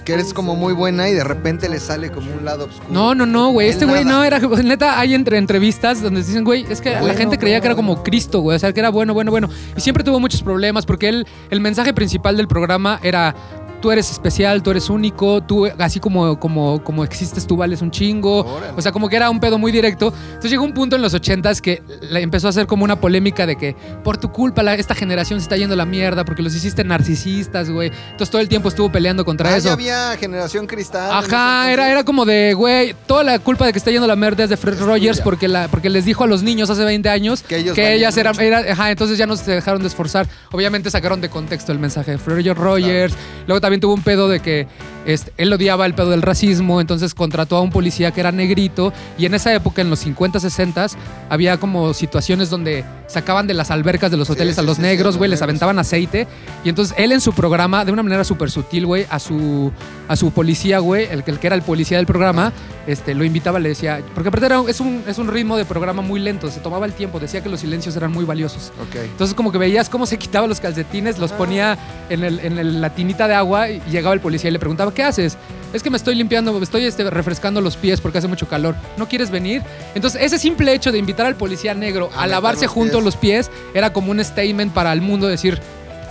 que 0.04 0.12
eres 0.12 0.32
como 0.34 0.56
muy 0.56 0.72
buena 0.72 1.08
y 1.08 1.14
de 1.14 1.24
repente 1.24 1.68
le 1.68 1.78
sale 1.80 2.10
como 2.10 2.32
un 2.32 2.44
lado 2.44 2.66
oscuro. 2.66 2.86
No, 2.90 3.14
no, 3.14 3.26
no, 3.26 3.50
güey. 3.52 3.68
Este 3.68 3.84
güey 3.86 4.04
no 4.04 4.24
era. 4.24 4.38
Neta, 4.64 4.98
hay 4.98 5.14
entre 5.14 5.38
entrevistas 5.38 6.02
donde 6.02 6.22
dicen, 6.22 6.44
güey, 6.44 6.64
es 6.68 6.80
que 6.80 6.90
la 6.92 7.00
Bueno, 7.00 7.16
gente 7.16 7.38
creía 7.38 7.60
que 7.60 7.66
era 7.66 7.74
como 7.76 8.02
Cristo, 8.02 8.40
güey. 8.40 8.56
O 8.56 8.58
sea, 8.58 8.72
que 8.72 8.79
era 8.80 8.90
bueno, 8.90 9.14
bueno, 9.14 9.30
bueno. 9.30 9.48
Y 9.76 9.80
siempre 9.80 10.04
tuvo 10.04 10.18
muchos 10.20 10.42
problemas 10.42 10.86
porque 10.86 11.08
él, 11.08 11.26
el 11.50 11.60
mensaje 11.60 11.94
principal 11.94 12.36
del 12.36 12.48
programa 12.48 12.98
era. 13.02 13.34
Tú 13.80 13.90
eres 13.90 14.10
especial, 14.10 14.62
tú 14.62 14.70
eres 14.72 14.90
único, 14.90 15.42
tú, 15.42 15.66
así 15.78 16.00
como, 16.00 16.38
como, 16.38 16.84
como 16.84 17.02
existes, 17.04 17.46
tú 17.46 17.56
vales 17.56 17.80
un 17.80 17.90
chingo. 17.90 18.40
Órale. 18.44 18.72
O 18.76 18.82
sea, 18.82 18.92
como 18.92 19.08
que 19.08 19.16
era 19.16 19.30
un 19.30 19.40
pedo 19.40 19.58
muy 19.58 19.72
directo. 19.72 20.12
Entonces 20.26 20.50
llegó 20.50 20.64
un 20.64 20.74
punto 20.74 20.96
en 20.96 21.02
los 21.02 21.14
ochentas 21.14 21.62
que 21.62 21.82
empezó 22.12 22.46
a 22.46 22.50
hacer 22.50 22.66
como 22.66 22.84
una 22.84 23.00
polémica 23.00 23.46
de 23.46 23.56
que 23.56 23.74
por 24.04 24.18
tu 24.18 24.30
culpa 24.32 24.62
la- 24.62 24.74
esta 24.74 24.94
generación 24.94 25.40
se 25.40 25.44
está 25.44 25.56
yendo 25.56 25.74
a 25.74 25.76
la 25.76 25.86
mierda 25.86 26.24
porque 26.24 26.42
los 26.42 26.54
hiciste 26.54 26.84
narcisistas, 26.84 27.70
güey. 27.70 27.90
Entonces 28.10 28.30
todo 28.30 28.40
el 28.42 28.48
tiempo 28.48 28.68
estuvo 28.68 28.90
peleando 28.92 29.24
contra 29.24 29.50
Ah, 29.50 29.56
eso. 29.56 29.68
ya 29.68 29.72
había 29.72 30.16
generación 30.18 30.66
cristal. 30.66 31.10
Ajá, 31.12 31.72
era, 31.72 31.90
era 31.90 32.04
como 32.04 32.24
de, 32.26 32.52
güey, 32.54 32.94
toda 33.06 33.24
la 33.24 33.38
culpa 33.38 33.64
de 33.66 33.72
que 33.72 33.78
está 33.78 33.90
yendo 33.90 34.06
la 34.06 34.16
mierda 34.16 34.44
es 34.44 34.50
de 34.50 34.56
Fred 34.56 34.78
Rogers 34.80 35.20
porque, 35.22 35.48
la, 35.48 35.68
porque 35.68 35.88
les 35.88 36.04
dijo 36.04 36.24
a 36.24 36.26
los 36.26 36.42
niños 36.42 36.68
hace 36.70 36.84
20 36.84 37.08
años 37.08 37.42
Que 37.42 37.56
ellos 37.58 37.78
ellas 37.78 38.14
valían 38.16 38.36
eran, 38.36 38.64
era- 38.64 38.72
ajá, 38.72 38.90
entonces 38.90 39.16
ya 39.16 39.26
no 39.26 39.36
se 39.36 39.50
dejaron 39.52 39.80
de 39.80 39.88
esforzar. 39.88 40.26
Obviamente 40.52 40.90
sacaron 40.90 41.20
de 41.20 41.28
contexto 41.30 41.72
el 41.72 41.78
mensaje 41.78 42.10
de 42.12 42.18
Fred 42.18 42.52
Rogers. 42.54 43.14
Luego 43.46 43.60
también 43.60 43.69
tuvo 43.78 43.94
un 43.94 44.02
pedo 44.02 44.28
de 44.28 44.40
que 44.40 44.66
este, 45.06 45.32
él 45.36 45.52
odiaba 45.52 45.86
el 45.86 45.94
pedo 45.94 46.10
del 46.10 46.22
racismo, 46.22 46.80
entonces 46.80 47.14
contrató 47.14 47.56
a 47.56 47.60
un 47.60 47.70
policía 47.70 48.10
que 48.10 48.20
era 48.20 48.32
negrito 48.32 48.92
y 49.18 49.26
en 49.26 49.34
esa 49.34 49.54
época, 49.54 49.80
en 49.82 49.90
los 49.90 50.00
50, 50.00 50.40
60, 50.40 50.86
había 51.28 51.56
como 51.58 51.92
situaciones 51.94 52.50
donde 52.50 52.84
sacaban 53.06 53.46
de 53.46 53.54
las 53.54 53.70
albercas 53.70 54.10
de 54.10 54.16
los 54.16 54.28
Sí, 54.28 54.34
hoteles 54.34 54.58
a 54.58 54.62
los 54.62 54.76
sí, 54.76 54.82
negros, 54.82 55.16
güey, 55.16 55.28
les 55.30 55.42
aventaban 55.42 55.78
aceite 55.78 56.26
y 56.64 56.68
entonces 56.68 56.94
él 56.98 57.12
en 57.12 57.20
su 57.20 57.32
programa, 57.32 57.84
de 57.84 57.92
una 57.92 58.02
manera 58.02 58.22
súper 58.24 58.50
sutil, 58.50 58.86
güey, 58.86 59.06
a 59.10 59.18
su, 59.18 59.72
a 60.08 60.16
su 60.16 60.30
policía, 60.32 60.78
güey, 60.78 61.06
el, 61.10 61.24
que- 61.24 61.30
el 61.32 61.38
que 61.38 61.46
era 61.48 61.56
el 61.56 61.62
policía 61.62 61.96
del 61.96 62.06
programa, 62.06 62.52
este, 62.86 63.14
lo 63.14 63.24
invitaba, 63.24 63.58
le 63.58 63.68
decía, 63.70 64.00
porque 64.14 64.28
aparte 64.28 64.46
era, 64.46 64.60
es, 64.68 64.80
un, 64.80 65.02
es 65.06 65.18
un 65.18 65.28
ritmo 65.28 65.56
de 65.56 65.64
programa 65.64 66.02
muy 66.02 66.20
lento, 66.20 66.50
se 66.50 66.60
tomaba 66.60 66.86
el 66.86 66.92
tiempo, 66.92 67.18
decía 67.20 67.42
que 67.42 67.48
los 67.48 67.60
silencios 67.60 67.94
eran 67.96 68.10
muy 68.12 68.24
valiosos. 68.24 68.72
Ok. 68.80 68.96
Entonces 69.04 69.34
como 69.34 69.50
que 69.52 69.58
veías 69.58 69.88
cómo 69.88 70.06
se 70.06 70.18
quitaba 70.18 70.46
los 70.46 70.60
calcetines, 70.60 71.18
los 71.18 71.32
ponía 71.32 71.78
en, 72.10 72.24
el, 72.24 72.40
en 72.40 72.58
el- 72.58 72.80
la 72.80 72.90
tinita 72.94 73.26
de 73.28 73.34
agua 73.34 73.68
y 73.70 73.80
llegaba 73.90 74.14
el 74.14 74.20
policía 74.20 74.50
y 74.50 74.52
le 74.52 74.58
preguntaba, 74.58 74.89
¿qué 74.92 75.02
haces? 75.02 75.36
Es 75.72 75.82
que 75.82 75.90
me 75.90 75.96
estoy 75.96 76.14
limpiando, 76.16 76.52
me 76.52 76.62
estoy 76.64 76.84
este, 76.84 77.08
refrescando 77.10 77.60
los 77.60 77.76
pies 77.76 78.00
porque 78.00 78.18
hace 78.18 78.26
mucho 78.28 78.48
calor. 78.48 78.74
¿No 78.96 79.08
quieres 79.08 79.30
venir? 79.30 79.62
Entonces 79.94 80.20
ese 80.22 80.38
simple 80.38 80.72
hecho 80.74 80.90
de 80.92 80.98
invitar 80.98 81.26
al 81.26 81.36
policía 81.36 81.74
negro 81.74 82.10
A 82.16 82.26
lavarse 82.26 82.64
los 82.64 82.72
junto 82.74 82.92
pies. 82.94 83.04
los 83.04 83.16
pies 83.16 83.50
era 83.74 83.92
como 83.92 84.10
un 84.10 84.24
statement 84.24 84.72
para 84.72 84.92
el 84.92 85.00
mundo 85.00 85.26
decir, 85.28 85.60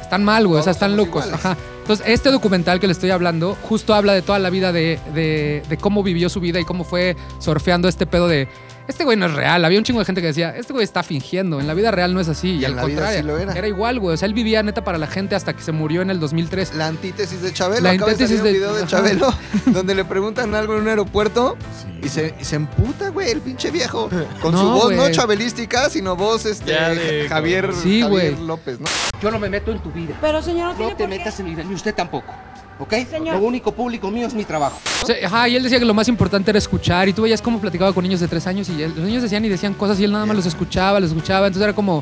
están 0.01 0.23
mal, 0.23 0.47
güey, 0.47 0.59
o 0.59 0.63
sea, 0.63 0.71
están 0.71 0.95
locos. 0.95 1.25
iguales. 1.25 1.45
Ajá. 1.45 1.57
Entonces, 1.81 2.05
este 2.07 2.29
documental 2.29 2.79
que 2.79 2.85
le 2.87 2.93
estoy 2.93 3.09
hablando 3.09 3.57
justo 3.63 3.95
habla 3.95 4.13
de 4.13 4.21
toda 4.21 4.37
la 4.39 4.51
vida 4.51 4.71
de, 4.71 4.99
de- 5.15 5.63
de 5.67 5.77
cómo 5.77 6.03
vivió 6.03 6.29
su 6.29 6.39
vida 6.39 6.59
y 6.59 6.63
cómo 6.63 6.83
fue 6.83 7.15
surfeando 7.39 7.87
este 7.87 8.05
pedo 8.05 8.27
de. 8.27 8.47
Este 8.89 9.03
güey 9.03 9.15
no 9.17 9.27
es 9.27 9.33
real. 9.33 9.63
Había 9.63 9.77
un 9.77 9.83
chingo 9.85 9.99
de 9.99 10.05
gente 10.05 10.19
que 10.19 10.27
decía, 10.27 10.49
este 10.57 10.73
güey 10.73 10.83
está 10.83 11.03
fingiendo. 11.03 11.59
En 11.59 11.67
la 11.67 11.75
vida 11.75 11.91
real 11.91 12.11
no 12.11 12.19
es 12.19 12.27
así. 12.27 12.55
Y, 12.55 12.65
al 12.65 12.75
contrario, 12.75 13.19
sí 13.21 13.23
lo 13.23 13.37
era. 13.37 13.67
igual, 13.67 13.99
güey. 13.99 14.15
O 14.15 14.17
sea, 14.17 14.25
él 14.25 14.33
vivía 14.33 14.63
neta 14.63 14.83
para 14.83 14.97
la 14.97 15.05
gente 15.05 15.35
hasta 15.35 15.53
que 15.55 15.61
se 15.61 15.71
murió 15.71 16.01
en 16.01 16.09
el 16.09 16.19
2003. 16.19 16.73
La 16.73 16.87
antítesis 16.87 17.39
de 17.43 17.53
Chabelo. 17.53 17.83
La 17.83 17.91
Acaba 17.91 18.07
de 18.07 18.11
antítesis 18.13 18.39
un 18.39 18.45
de- 18.45 18.51
video 18.51 18.73
de. 18.73 18.87
Chabelo 18.87 19.31
donde 19.67 19.93
le 19.93 20.05
preguntan 20.05 20.55
algo 20.55 20.73
en 20.75 20.81
un 20.81 20.87
aeropuerto 20.87 21.55
y 22.01 22.09
se, 22.09 22.33
y 22.41 22.43
se 22.45 22.55
emputa, 22.55 23.09
güey, 23.09 23.29
el 23.29 23.41
pinche 23.41 23.69
viejo. 23.69 24.09
Con 24.41 24.57
su 24.57 24.67
voz 24.67 24.91
no 24.93 25.07
chabelística, 25.11 25.87
sino 25.91 26.15
voz 26.15 26.47
este 26.47 26.71
de- 26.71 27.27
Javier, 27.29 27.71
Sí, 27.75 28.01
Javier 28.01 28.33
güey. 28.33 28.47
López, 28.47 28.79
¿no? 28.79 28.87
Yo 29.21 29.29
no 29.29 29.37
me 29.37 29.49
meto 29.49 29.71
en 29.71 29.79
tu 29.83 29.91
vida. 29.91 30.15
Pero 30.19 30.41
señor, 30.41 30.69
no, 30.69 30.71
No 30.71 30.77
tiene 30.77 30.95
te 30.95 31.03
por 31.03 31.09
qué. 31.11 31.17
metas 31.19 31.39
en 31.39 31.45
mi 31.45 31.51
vida, 31.51 31.63
ni 31.63 31.75
usted 31.75 31.93
tampoco. 31.93 32.33
¿Ok? 32.79 32.93
Señor. 33.09 33.35
Lo 33.35 33.41
único 33.45 33.71
público 33.73 34.09
mío 34.09 34.25
es 34.27 34.33
mi 34.33 34.45
trabajo. 34.45 34.79
O 35.03 35.05
sea, 35.05 35.15
ajá, 35.25 35.47
y 35.49 35.55
él 35.55 35.63
decía 35.63 35.79
que 35.79 35.85
lo 35.85 35.93
más 35.93 36.07
importante 36.07 36.49
era 36.51 36.57
escuchar. 36.57 37.07
Y 37.09 37.13
tú 37.13 37.23
veías 37.23 37.41
cómo 37.41 37.59
platicaba 37.59 37.91
con 37.93 38.03
niños 38.03 38.19
de 38.21 38.27
tres 38.27 38.47
años 38.47 38.69
y 38.69 38.81
él- 38.81 38.93
los 38.95 39.05
niños 39.05 39.21
decían 39.23 39.43
y 39.45 39.49
decían 39.49 39.73
cosas 39.73 39.99
y 39.99 40.05
él 40.05 40.11
nada 40.11 40.25
más 40.25 40.35
los 40.35 40.45
escuchaba, 40.45 40.99
los 40.99 41.09
escuchaba. 41.11 41.47
Entonces 41.47 41.63
era 41.65 41.73
como 41.73 42.01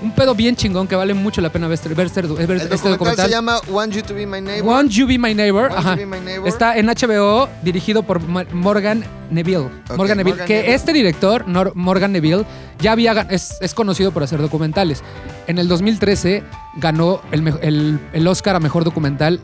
un 0.00 0.10
pedo 0.12 0.34
bien 0.34 0.56
chingón 0.56 0.88
que 0.88 0.96
vale 0.96 1.14
mucho 1.14 1.40
la 1.40 1.50
pena 1.52 1.68
ver, 1.68 1.74
este- 1.74 1.88
ver 1.90 2.06
este, 2.06 2.22
ver 2.22 2.32
El 2.32 2.40
este 2.40 2.68
documental, 2.68 2.90
documental. 2.98 3.26
se 3.26 3.30
llama 3.32 3.60
Want 3.68 3.92
You 3.94 4.02
to 4.02 4.14
Be 4.14 4.26
My 4.26 4.40
Neighbor. 4.40 4.68
Want 4.74 4.90
You 4.90 5.06
Be 5.06 5.16
My 5.18 5.32
Neighbor. 5.34 5.70
Want 5.70 5.74
You 5.74 5.78
ajá. 5.78 5.94
Be 5.96 6.06
My 6.06 6.20
Neighbor. 6.20 6.48
Está 6.48 6.76
en 6.76 6.86
HBO, 6.88 7.48
dirigido 7.62 8.02
por 8.02 8.20
Ma- 8.20 8.44
Morgan 8.52 9.04
Neville. 9.30 9.58
Ok, 9.58 9.96
Morgan 9.96 10.16
Neville. 10.18 10.30
Morgan 10.32 10.46
que 10.48 10.54
Neville. 10.56 10.74
este 10.74 10.92
director, 10.92 11.46
Nor- 11.46 11.72
Morgan 11.74 12.10
Neville, 12.12 12.44
ya 12.80 12.92
había 12.92 13.14
gan- 13.14 13.26
es, 13.30 13.58
es 13.60 13.74
conocido 13.74 14.10
por 14.10 14.24
hacer 14.24 14.40
documentales. 14.40 15.02
En 15.46 15.58
el 15.58 15.68
2013 15.68 16.42
ganó 16.76 17.20
el, 17.30 17.42
me- 17.42 17.54
el- 17.62 18.00
el 18.12 18.26
Oscar 18.26 18.56
a 18.56 18.60
mejor 18.60 18.82
documental 18.82 19.40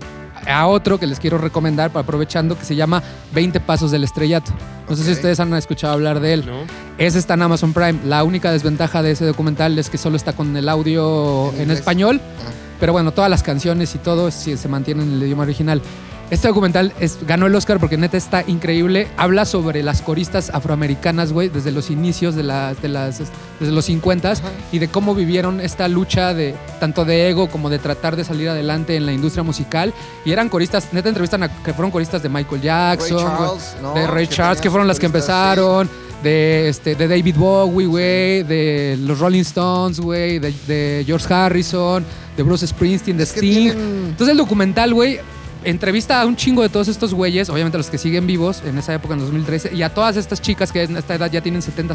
a 0.49 0.67
otro 0.67 0.99
que 0.99 1.07
les 1.07 1.21
quiero 1.21 1.39
recomendar, 1.39 1.91
aprovechando, 1.95 2.59
que 2.59 2.65
se 2.65 2.75
llama 2.75 3.03
20 3.33 3.61
Pasos 3.61 3.91
del 3.91 4.05
Estrellato. 4.05 4.53
No 4.89 4.97
sé 4.97 5.05
si 5.05 5.13
ustedes 5.13 5.39
han 5.41 5.53
escuchado 5.55 5.93
hablar 5.93 6.21
de 6.21 6.33
él. 6.33 6.47
¿No? 6.47 6.61
Ese 6.97 7.19
está 7.19 7.35
en 7.35 7.43
Amazon 7.43 7.73
Prime. 7.73 8.01
La 8.05 8.25
única 8.25 8.51
desventaja 8.51 9.03
de 9.03 9.13
ese 9.13 9.25
documental 9.27 9.79
es 9.79 9.91
que 9.91 9.99
solo 9.99 10.17
está 10.17 10.33
con 10.33 10.57
el 10.57 10.69
audio 10.69 11.53
En 11.59 11.71
español. 11.71 12.21
Ah. 12.23 12.51
Pero 12.81 12.93
bueno, 12.93 13.13
todas 13.13 13.31
las 13.31 13.43
canciones 13.43 13.95
y 13.95 13.99
todo 13.99 14.31
se 14.31 14.69
mantienen 14.69 15.09
en 15.09 15.15
el 15.15 15.23
idioma 15.25 15.43
original. 15.43 15.83
Este 16.31 16.47
documental 16.49 16.93
es- 17.01 17.19
ganó 17.27 17.47
el 17.47 17.55
Oscar 17.55 17.79
porque 17.81 17.97
neta 17.97 18.19
está 18.19 18.45
increíble. 18.47 19.09
Habla 19.17 19.47
sobre 19.47 19.83
las 19.83 20.03
coristas 20.03 20.51
afroamericanas, 20.53 21.33
güey, 21.33 21.49
desde 21.49 21.73
los 21.73 21.89
inicios 21.91 22.35
de 22.35 22.43
las, 22.43 22.83
de 22.83 22.89
las, 22.89 23.19
desde 23.59 23.73
los 23.73 23.87
50 23.87 24.35
y 24.71 24.79
de 24.79 24.89
cómo 24.89 25.15
vivieron 25.15 25.61
esta 25.61 25.89
lucha 25.89 26.35
de 26.35 26.55
tanto 26.81 27.07
de 27.07 27.31
ego 27.31 27.49
como 27.49 27.71
de 27.71 27.79
tratar 27.79 28.15
de 28.17 28.25
salir 28.25 28.49
adelante 28.51 28.95
en 28.97 29.07
la 29.07 29.13
industria 29.13 29.43
musical. 29.43 29.95
Y 30.27 30.33
eran 30.33 30.51
coristas, 30.51 30.89
neta 30.93 31.09
entrevistan 31.09 31.45
a 31.45 31.63
que 31.63 31.73
fueron 31.73 31.91
coristas 31.91 32.23
de 32.23 32.29
Michael 32.29 32.61
Jackson, 32.61 33.17
güey, 33.17 33.25
Charles, 33.27 33.77
¿no? 33.81 33.95
de 33.95 34.07
Ray 34.07 34.27
Que 34.27 34.35
Charles, 34.35 34.61
que 34.61 34.71
fueron 34.71 34.87
las 34.87 34.99
que 34.99 35.07
empezaron. 35.07 35.89
De, 36.23 36.69
este, 36.69 36.97
de 36.97 37.07
David 37.07 37.37
Bowie, 37.37 37.87
güey, 37.87 38.43
de 38.43 38.99
los 39.01 39.21
Rolling 39.21 39.43
Stones, 39.43 40.01
güey, 40.01 40.41
de, 40.41 40.53
de 40.67 41.05
George 41.07 41.33
Harrison, 41.33 42.05
de 42.37 42.43
Bruce 42.43 42.67
Springsteen, 42.67 43.17
de 43.17 43.23
Sting. 43.25 43.41
tienen- 43.71 44.07
Entonces 44.09 44.33
el 44.33 44.37
documental, 44.37 44.93
güey, 44.95 45.21
entrevista 45.65 46.21
a 46.21 46.27
un 46.27 46.37
chingo 46.37 46.63
de 46.63 46.69
todos 46.69 46.89
estos 46.89 47.13
güeyes, 47.15 47.49
obviamente 47.51 47.77
a 47.77 47.79
los 47.79 47.91
que 47.91 47.99
siguen 47.99 48.27
vivos 48.27 48.63
en 48.65 48.79
esa 48.79 48.95
época, 48.95 49.15
en 49.15 49.21
2013, 49.21 49.75
y 49.75 49.83
a 49.83 49.93
todas 49.93 50.17
estas 50.17 50.41
chicas 50.41 50.71
que 50.73 50.85
en 50.85 50.97
esta 50.97 51.15
edad 51.15 51.31
ya 51.31 51.41
tienen 51.41 51.63
70, 51.63 51.95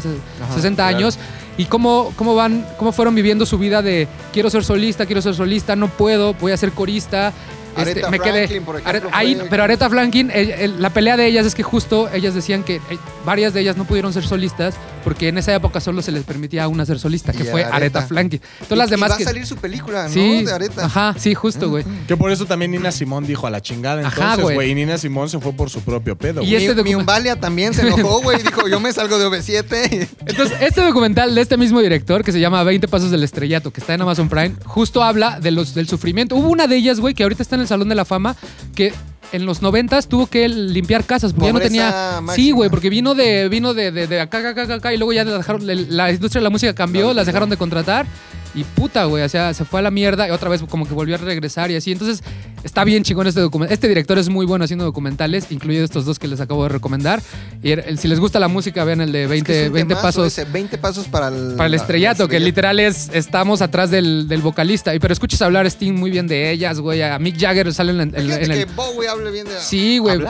60 0.54 0.86
años, 0.86 1.18
y 1.56 1.64
cómo, 1.66 2.12
cómo 2.16 2.34
van, 2.34 2.66
cómo 2.78 2.92
fueron 2.92 3.14
viviendo 3.14 3.46
su 3.46 3.58
vida 3.58 3.82
de 3.82 4.06
quiero 4.32 4.50
ser 4.50 4.64
solista, 4.64 5.06
quiero 5.06 5.22
ser 5.22 5.34
solista, 5.34 5.76
no 5.76 5.88
puedo, 5.88 6.34
voy 6.34 6.52
a 6.52 6.56
ser 6.56 6.72
corista. 6.72 7.32
Este, 7.76 7.90
Aretha 7.90 8.10
me 8.10 8.20
quedé. 8.20 8.46
Franklin, 8.46 8.64
por 8.64 8.76
ejemplo, 8.78 9.08
Are- 9.10 9.16
ahí- 9.16 9.36
pero 9.50 9.64
Aretha 9.64 9.90
Franklin, 9.90 10.30
el- 10.32 10.50
el- 10.52 10.80
la 10.82 10.90
pelea 10.90 11.16
de 11.16 11.26
ellas 11.26 11.44
es 11.44 11.56
que 11.56 11.64
justo 11.64 12.08
ellas 12.12 12.32
decían 12.32 12.62
que 12.62 12.76
eh, 12.76 12.80
varias 13.26 13.52
de 13.52 13.62
ellas 13.62 13.76
no 13.76 13.84
pudieron 13.84 14.12
ser 14.12 14.24
solistas 14.24 14.76
porque 15.04 15.28
en 15.28 15.38
esa 15.38 15.54
época 15.54 15.80
solo 15.80 16.02
se 16.02 16.10
les 16.10 16.24
permitía 16.24 16.64
a 16.64 16.68
una 16.68 16.84
ser 16.86 16.98
solista, 16.98 17.32
que 17.32 17.42
Y 17.44 17.46
fue 17.46 17.62
Aretha. 17.62 17.76
Aretha 17.76 18.02
Franklin. 18.02 18.40
Todas 18.68 18.72
Y- 18.72 18.76
las 18.76 18.88
y 18.88 18.90
demás 18.92 19.10
va 19.12 19.16
que 19.18 19.22
a 19.22 19.26
salir 19.26 19.46
su 19.46 19.56
película, 19.56 20.08
sí, 20.08 20.40
¿no? 20.42 20.46
De 20.48 20.52
Areta. 20.54 20.86
Ajá, 20.86 21.14
sí, 21.18 21.34
justo, 21.34 21.68
güey. 21.70 21.84
Que 22.08 22.16
por 22.16 22.30
eso 22.30 22.46
también 22.46 22.70
Nina 22.70 22.90
Simón 22.90 23.26
dijo 23.26 23.46
a 23.46 23.50
la 23.50 23.60
chingada 23.60 24.02
entonces, 24.02 24.42
güey. 24.42 24.70
Y 24.70 24.74
Nina 24.74 24.98
Simón 24.98 25.28
se 25.28 25.38
fue 25.38 25.52
por 25.52 25.70
su 25.70 25.80
propio 25.82 26.16
pedo, 26.16 26.42
Y 26.42 26.50
güey. 26.50 26.66
este 26.66 26.82
Mi, 26.82 26.90
docu- 26.92 26.98
Umbalia 27.00 27.36
también 27.38 27.74
se 27.74 27.82
enojó, 27.86 28.20
güey. 28.22 28.42
Dijo, 28.42 28.66
yo 28.68 28.80
me 28.80 28.92
salgo 28.92 29.18
de 29.18 29.26
OV7. 29.26 30.08
Entonces, 30.26 30.56
este 30.60 30.80
documental 30.82 31.34
de 31.34 31.40
este 31.40 31.56
mismo 31.56 31.80
director, 31.80 32.24
que 32.24 32.32
se 32.32 32.40
llama 32.40 32.62
20 32.64 32.88
Pasos 32.88 33.10
del 33.10 33.22
Estrellato, 33.22 33.70
que 33.72 33.80
está 33.80 33.94
en 33.94 34.02
Amazon 34.02 34.28
Prime, 34.28 34.54
justo 34.64 35.02
habla 35.02 35.38
de 35.40 35.50
los, 35.50 35.74
del 35.74 35.86
sufrimiento. 35.88 36.34
Hubo 36.36 36.48
una 36.48 36.66
de 36.66 36.76
ellas, 36.76 37.00
güey, 37.00 37.14
que 37.14 37.22
ahorita 37.22 37.42
está 37.42 37.56
en 37.56 37.62
el 37.62 37.68
Salón 37.68 37.88
de 37.88 37.94
la 37.94 38.04
Fama, 38.04 38.36
que 38.74 38.92
en 39.32 39.46
los 39.46 39.62
noventas 39.62 40.08
tuvo 40.08 40.26
que 40.26 40.48
limpiar 40.48 41.04
casas 41.04 41.32
porque 41.32 41.46
ya 41.46 41.52
no 41.52 41.60
tenía. 41.60 42.20
máxima. 42.20 42.34
Sí, 42.34 42.50
güey, 42.50 42.70
porque 42.70 42.90
vino 42.90 43.14
de, 43.14 43.48
vino 43.48 43.74
de, 43.74 43.90
de, 43.92 44.06
de 44.06 44.20
acá, 44.20 44.38
acá, 44.38 44.62
acá, 44.62 44.74
acá, 44.74 44.94
y 44.94 44.96
luego 44.96 45.12
ya 45.12 45.24
dejaron, 45.24 45.66
la, 45.66 45.74
la 45.74 46.12
industria 46.12 46.40
de 46.40 46.44
la 46.44 46.50
música 46.50 46.74
cambió, 46.74 47.12
las 47.14 47.26
dejaron 47.26 47.50
de 47.50 47.56
contratar. 47.56 48.06
Y 48.54 48.62
puta, 48.64 49.04
güey, 49.06 49.24
o 49.24 49.28
sea, 49.28 49.52
se 49.54 49.64
fue 49.64 49.80
a 49.80 49.82
la 49.82 49.90
mierda 49.90 50.28
y 50.28 50.30
otra 50.30 50.48
vez 50.48 50.62
como 50.68 50.86
que 50.86 50.94
volvió 50.94 51.14
a 51.16 51.18
regresar 51.18 51.70
y 51.70 51.76
así. 51.76 51.90
Entonces, 51.92 52.22
está 52.62 52.84
bien 52.84 53.02
chingón 53.02 53.26
este 53.26 53.40
documental. 53.40 53.72
Este 53.74 53.88
director 53.88 54.16
es 54.18 54.28
muy 54.28 54.46
bueno 54.46 54.64
haciendo 54.64 54.84
documentales, 54.84 55.46
incluido 55.50 55.84
estos 55.84 56.04
dos 56.04 56.18
que 56.18 56.28
les 56.28 56.40
acabo 56.40 56.62
de 56.62 56.68
recomendar. 56.68 57.20
Y 57.62 57.72
el- 57.72 57.98
si 57.98 58.06
les 58.08 58.20
gusta 58.20 58.38
la 58.38 58.46
música, 58.48 58.84
vean 58.84 59.00
el 59.00 59.10
de 59.12 59.26
20, 59.26 59.52
Es 59.52 59.56
que 59.58 59.62
es 59.62 59.68
un 59.68 59.74
20 59.74 59.88
temazo 59.94 60.06
pasos. 60.06 60.26
ese, 60.26 60.44
20 60.44 60.78
pasos 60.78 61.06
para 61.08 61.28
el... 61.28 61.54
Para 61.56 61.66
el 61.66 61.74
estrellato, 61.74 62.28
que 62.28 62.38
literal 62.38 62.78
es, 62.78 63.10
estamos 63.12 63.60
atrás 63.60 63.90
del, 63.90 64.28
del 64.28 64.40
vocalista. 64.40 64.94
Y 64.94 64.98
pero 65.00 65.12
escuchas 65.12 65.42
hablar 65.42 65.66
a 65.66 65.68
Sting 65.68 65.92
muy 65.94 66.10
bien 66.12 66.26
de 66.28 66.50
ellas, 66.52 66.78
güey. 66.80 67.02
A 67.02 67.18
Mick 67.18 67.36
Jagger 67.38 67.72
sale 67.74 67.90
en, 67.92 68.00
en- 68.00 68.14
en 68.14 68.30
el... 68.52 68.58
que 68.58 68.64
Bowie 68.66 69.08
hable 69.08 69.30
bien 69.32 69.46
de... 69.46 69.58
Sí, 69.60 69.98
güey. 69.98 70.20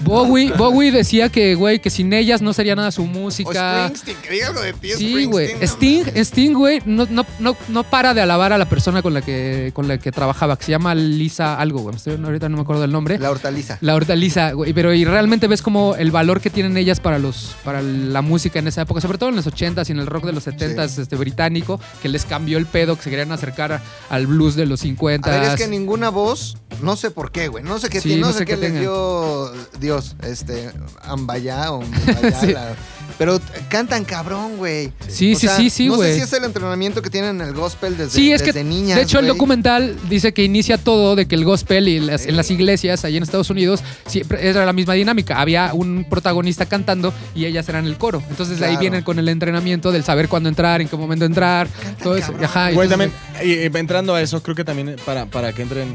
Bowie, 0.00 0.52
Bowie 0.52 0.92
decía 0.92 1.28
que, 1.28 1.54
güey, 1.54 1.80
que 1.80 1.90
sin 1.90 2.12
ellas 2.12 2.42
no 2.42 2.52
sería 2.52 2.76
nada 2.76 2.90
su 2.90 3.02
O 3.02 3.06
música. 3.06 3.88
Springsteen, 3.88 4.16
que 4.22 4.30
diga 4.30 4.48
algo 4.48 4.60
de 4.60 4.72
ti, 4.74 4.90
Sí, 4.96 5.24
güey. 5.24 5.50
Sting. 5.62 6.04
Sting, 6.16 6.52
güey, 6.52 6.80
no, 6.84 7.06
no, 7.10 7.24
no, 7.38 7.56
no 7.68 7.84
para 7.84 8.14
de 8.14 8.20
alabar 8.20 8.52
a 8.52 8.58
la 8.58 8.68
persona 8.68 9.02
con 9.02 9.14
la 9.14 9.22
que, 9.22 9.70
con 9.74 9.88
la 9.88 9.98
que 9.98 10.12
trabajaba, 10.12 10.56
que 10.58 10.64
se 10.64 10.70
llama 10.72 10.94
Lisa 10.94 11.58
algo, 11.58 11.80
güey. 11.80 11.96
Estoy- 11.96 12.22
Ahorita 12.22 12.48
no 12.48 12.56
me 12.56 12.62
acuerdo 12.62 12.82
del 12.82 12.92
nombre. 12.92 13.18
La 13.18 13.30
hortaliza. 13.30 13.78
La 13.80 13.94
hortaliza, 13.94 14.52
güey, 14.52 14.72
pero 14.72 14.92
y 14.94 15.04
realmente 15.04 15.46
ves 15.48 15.62
como 15.62 15.94
el 15.96 16.10
valor 16.10 16.40
que 16.40 16.50
tienen 16.50 16.76
ellas 16.76 17.00
para 17.00 17.18
los 17.18 17.54
para 17.64 17.82
la 17.82 18.22
música 18.22 18.58
en 18.58 18.68
esa 18.68 18.82
época, 18.82 19.00
sobre 19.00 19.18
todo 19.18 19.28
en 19.30 19.36
los 19.36 19.46
80s 19.46 19.88
y 19.88 19.92
en 19.92 19.98
el 19.98 20.06
rock 20.06 20.24
de 20.24 20.32
los 20.32 20.46
70s 20.46 20.98
este, 20.98 21.16
británico, 21.16 21.80
que 22.02 22.08
les 22.08 22.24
cambió 22.24 22.58
el 22.58 22.66
pedo, 22.66 22.96
que 22.96 23.02
se 23.02 23.10
querían 23.10 23.32
acercar 23.32 23.72
a- 23.72 23.82
al 24.10 24.26
blues 24.26 24.54
de 24.56 24.66
los 24.66 24.80
50s. 24.84 25.26
A 25.28 25.40
ver, 25.40 25.42
es 25.50 25.56
que 25.56 25.68
ninguna 25.68 26.08
voz, 26.10 26.56
no 26.82 26.96
sé 26.96 27.10
por 27.10 27.32
qué, 27.32 27.48
güey. 27.48 27.62
No 27.64 27.78
sé 27.78 27.88
qué 27.88 28.00
Sí, 28.00 28.08
tiene, 28.10 28.22
no, 28.22 28.32
sé, 28.32 28.44
qué 28.44 28.52
les 28.56 28.60
tengan. 28.60 28.80
dio 28.80 29.52
Dios, 29.80 30.16
este, 30.22 30.70
Ambayá 31.02 31.72
o 31.72 31.82
Sí. 32.40 32.52
la- 32.52 32.74
Pero 33.18 33.40
cantan 33.68 34.04
cabrón, 34.04 34.56
güey. 34.56 34.90
Sí, 35.08 35.34
O 35.34 35.38
sí, 35.38 35.46
sea, 35.46 35.56
sí, 35.56 35.70
sí, 35.70 35.86
No 35.86 35.92
sé 35.94 35.96
güey. 35.98 36.14
si 36.16 36.20
es 36.20 36.32
el 36.32 36.44
entrenamiento 36.44 37.02
que 37.02 37.10
tienen 37.10 37.40
en 37.40 37.48
el 37.48 37.54
gospel 37.54 37.96
desde, 37.96 38.10
Sí, 38.12 38.32
es 38.32 38.40
que 38.42 38.46
desde 38.52 38.64
niñas, 38.64 38.96
de 38.96 39.02
hecho 39.02 39.18
el 39.18 39.26
güey. 39.26 39.34
documental 39.36 39.96
dice 40.08 40.32
que 40.32 40.42
inicia 40.44 40.78
todo 40.78 41.14
de 41.16 41.26
que 41.26 41.34
el 41.34 41.44
gospel 41.44 41.88
y 41.88 42.00
las- 42.00 42.26
en 42.26 42.36
las 42.36 42.50
iglesias 42.50 43.04
allí 43.04 43.16
en 43.16 43.22
Estados 43.22 43.50
Unidos 43.50 43.80
siempre 44.06 44.46
era 44.48 44.64
la 44.66 44.72
misma 44.72 44.94
dinámica. 44.94 45.40
Había 45.40 45.72
un 45.74 46.06
protagonista 46.08 46.66
cantando 46.66 47.12
y 47.34 47.44
ellas 47.44 47.68
eran 47.68 47.86
el 47.86 47.96
coro. 47.96 48.22
Entonces 48.30 48.58
de 48.58 48.64
ahí 48.66 48.72
Claro. 48.72 48.80
vienen 48.80 49.02
con 49.02 49.18
el 49.18 49.28
entrenamiento 49.28 49.92
del 49.92 50.04
saber 50.04 50.28
cuándo 50.28 50.48
entrar, 50.48 50.80
en 50.80 50.88
qué 50.88 50.96
momento 50.96 51.24
entrar, 51.24 51.68
todo 52.02 52.16
eso. 52.16 52.28
cabrón. 52.32 52.44
Ajá, 52.44 52.72
y 52.72 52.74
Güey, 52.74 52.88
entonces- 52.88 53.12
también, 53.38 53.72
y 53.72 53.76
entrando 53.78 54.14
a 54.14 54.22
eso, 54.22 54.42
creo 54.42 54.56
que 54.56 54.64
también 54.64 54.96
para, 55.04 55.26
para 55.26 55.52
que 55.52 55.62
entren. 55.62 55.94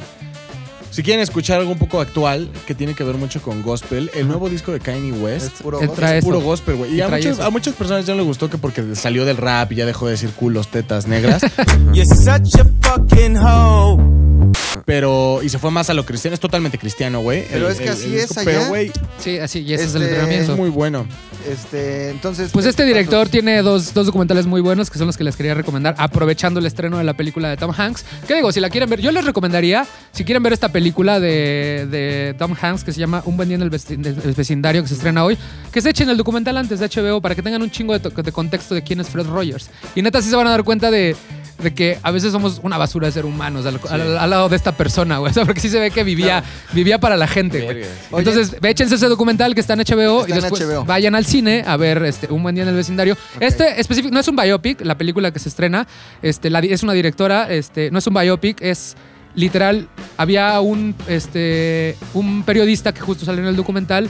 Si 0.89 1.03
quieren 1.03 1.21
escuchar 1.21 1.59
algo 1.59 1.71
un 1.71 1.77
poco 1.77 2.01
actual, 2.01 2.49
que 2.65 2.73
tiene 2.73 2.95
que 2.95 3.03
ver 3.03 3.15
mucho 3.17 3.41
con 3.41 3.61
gospel, 3.61 4.09
el 4.15 4.27
nuevo 4.27 4.49
disco 4.49 4.71
de 4.71 4.79
Kanye 4.79 5.11
West 5.11 5.45
Es 5.57 5.61
puro 5.61 5.77
gospel. 5.77 5.95
trae 5.95 6.17
es 6.19 6.25
puro 6.25 6.39
gospel, 6.41 6.75
güey. 6.75 6.93
Y, 6.93 6.97
Y 6.97 7.01
a, 7.01 7.07
trae 7.07 7.21
muchos- 7.23 7.39
a 7.39 7.49
muchas 7.51 7.73
personas 7.75 8.05
ya 8.05 8.13
no 8.13 8.19
les 8.19 8.27
gustó 8.27 8.49
que 8.49 8.57
porque 8.57 8.95
salió 8.95 9.23
del 9.25 9.38
rap 9.38 9.71
y 9.71 9.75
ya 9.75 9.85
dejó 9.85 10.05
de 10.07 10.13
decir 10.13 10.31
culos, 10.31 10.69
tetas 10.69 11.05
negras. 11.07 11.43
pero. 14.88 15.41
Y 15.43 15.49
se 15.49 15.59
fue 15.59 15.69
más 15.69 15.89
a 15.89 15.93
lo 15.93 16.05
cristiano. 16.05 16.33
Es 16.33 16.39
totalmente 16.39 16.77
cristiano, 16.79 17.19
güey. 17.19 17.43
Pero 17.51 17.67
el- 17.67 17.73
es 17.73 17.77
que 17.77 17.83
el- 17.83 17.91
así 17.91 18.05
el 18.05 18.13
es 18.15 18.21
disco. 18.29 18.39
allá. 18.39 18.51
Pero, 18.51 18.67
güey, 18.69 18.91
Sí, 19.19 19.38
así, 19.38 19.59
y 19.59 19.73
ese 19.73 19.83
es 19.83 19.93
el 19.95 20.03
Este, 20.03 20.13
entrenamiento. 20.15 20.51
es 20.53 20.57
muy 20.57 20.69
bueno. 20.69 21.05
Este, 21.47 22.09
entonces. 22.09 22.51
Pues 22.51 22.65
este 22.65 22.83
20 22.83 22.97
director 22.97 23.19
pasos. 23.19 23.31
tiene 23.31 23.61
dos, 23.61 23.93
dos 23.93 24.05
documentales 24.05 24.45
muy 24.47 24.59
buenos 24.61 24.89
que 24.89 24.97
son 24.97 25.07
los 25.07 25.15
que 25.17 25.23
les 25.23 25.35
quería 25.35 25.53
recomendar, 25.53 25.95
aprovechando 25.97 26.59
el 26.59 26.65
estreno 26.65 26.97
de 26.97 27.03
la 27.03 27.13
película 27.15 27.49
de 27.49 27.57
Tom 27.57 27.71
Hanks. 27.77 28.03
¿Qué 28.27 28.35
digo? 28.35 28.51
Si 28.51 28.59
la 28.59 28.69
quieren 28.69 28.89
ver, 28.89 28.99
yo 29.01 29.11
les 29.11 29.23
recomendaría, 29.25 29.85
si 30.13 30.23
quieren 30.25 30.41
ver 30.43 30.53
esta 30.53 30.69
película 30.69 31.19
de, 31.19 31.88
de 31.91 32.35
Tom 32.38 32.53
Hanks 32.59 32.83
que 32.83 32.91
se 32.93 32.99
llama 32.99 33.21
Un 33.25 33.38
buen 33.38 33.49
día 33.49 33.55
en 33.55 33.61
el 33.61 33.71
vecin- 33.71 34.05
el 34.05 34.33
vecindario 34.33 34.81
que 34.81 34.88
se 34.88 34.95
estrena 34.95 35.23
hoy, 35.23 35.38
que 35.71 35.81
se 35.81 35.89
echen 35.89 36.09
el 36.09 36.17
documental 36.17 36.57
antes 36.57 36.79
de 36.79 36.88
HBO 36.89 37.21
para 37.21 37.35
que 37.35 37.41
tengan 37.41 37.61
un 37.61 37.69
chingo 37.71 37.93
de, 37.93 37.99
to- 37.99 38.09
de 38.21 38.31
contexto 38.31 38.73
de 38.75 38.83
quién 38.83 38.99
es 38.99 39.07
Fred 39.09 39.25
Rogers. 39.27 39.69
Y 39.95 40.01
neta 40.01 40.21
sí 40.21 40.29
se 40.29 40.35
van 40.35 40.47
a 40.47 40.51
dar 40.51 40.63
cuenta 40.63 40.91
de, 40.91 41.15
de 41.61 41.73
que 41.73 41.97
a 42.03 42.11
veces 42.11 42.31
somos 42.31 42.59
una 42.63 42.77
basura 42.77 43.07
de 43.07 43.11
ser 43.13 43.25
humanos 43.25 43.65
al, 43.65 43.79
al- 43.89 44.17
al 44.17 44.29
lado 44.29 44.47
de 44.49 44.55
esta 44.55 44.71
persona, 44.73 45.17
güey. 45.17 45.31
O 45.31 45.33
sea, 45.33 45.45
porque 45.45 45.59
sí 45.59 45.69
se 45.69 45.79
ve 45.79 45.91
que 45.91 46.03
vivía, 46.03 46.43
vivía 46.73 46.99
para 46.99 47.17
la 47.17 47.27
gente, 47.27 47.61
güey. 47.61 47.83
Sí. 47.83 47.89
Oye. 48.11 48.29
Entonces, 48.29 48.55
échense 48.61 48.95
ese 48.95 49.07
documental 49.07 49.53
que 49.55 49.61
está 49.61 49.73
en 49.73 49.79
HBO 49.79 50.21
Está 50.21 50.29
y 50.29 50.37
en 50.37 50.41
después 50.41 50.61
HBO. 50.63 50.85
vayan 50.85 51.15
al 51.15 51.25
cine 51.25 51.63
a 51.65 51.75
ver 51.77 52.03
este, 52.03 52.31
Un 52.31 52.43
buen 52.43 52.55
día 52.55 52.63
en 52.63 52.69
el 52.69 52.75
vecindario. 52.75 53.17
Este 53.39 53.79
específico, 53.81 54.13
no 54.13 54.19
es 54.19 54.27
un 54.27 54.35
biopic, 54.35 54.81
la 54.81 54.97
película 54.97 55.31
que 55.31 55.39
se 55.39 55.49
estrena, 55.49 55.87
este, 56.21 56.49
la 56.49 56.59
es 56.59 56.83
una 56.83 56.93
directora, 56.93 57.51
este, 57.51 57.89
no 57.91 57.99
es 57.99 58.07
un 58.07 58.13
biopic, 58.13 58.61
es 58.61 58.95
literal, 59.35 59.87
había 60.17 60.59
un, 60.61 60.95
este, 61.07 61.95
un 62.13 62.43
periodista 62.43 62.93
que 62.93 63.01
justo 63.01 63.25
salió 63.25 63.41
en 63.41 63.47
el 63.47 63.55
documental 63.55 64.09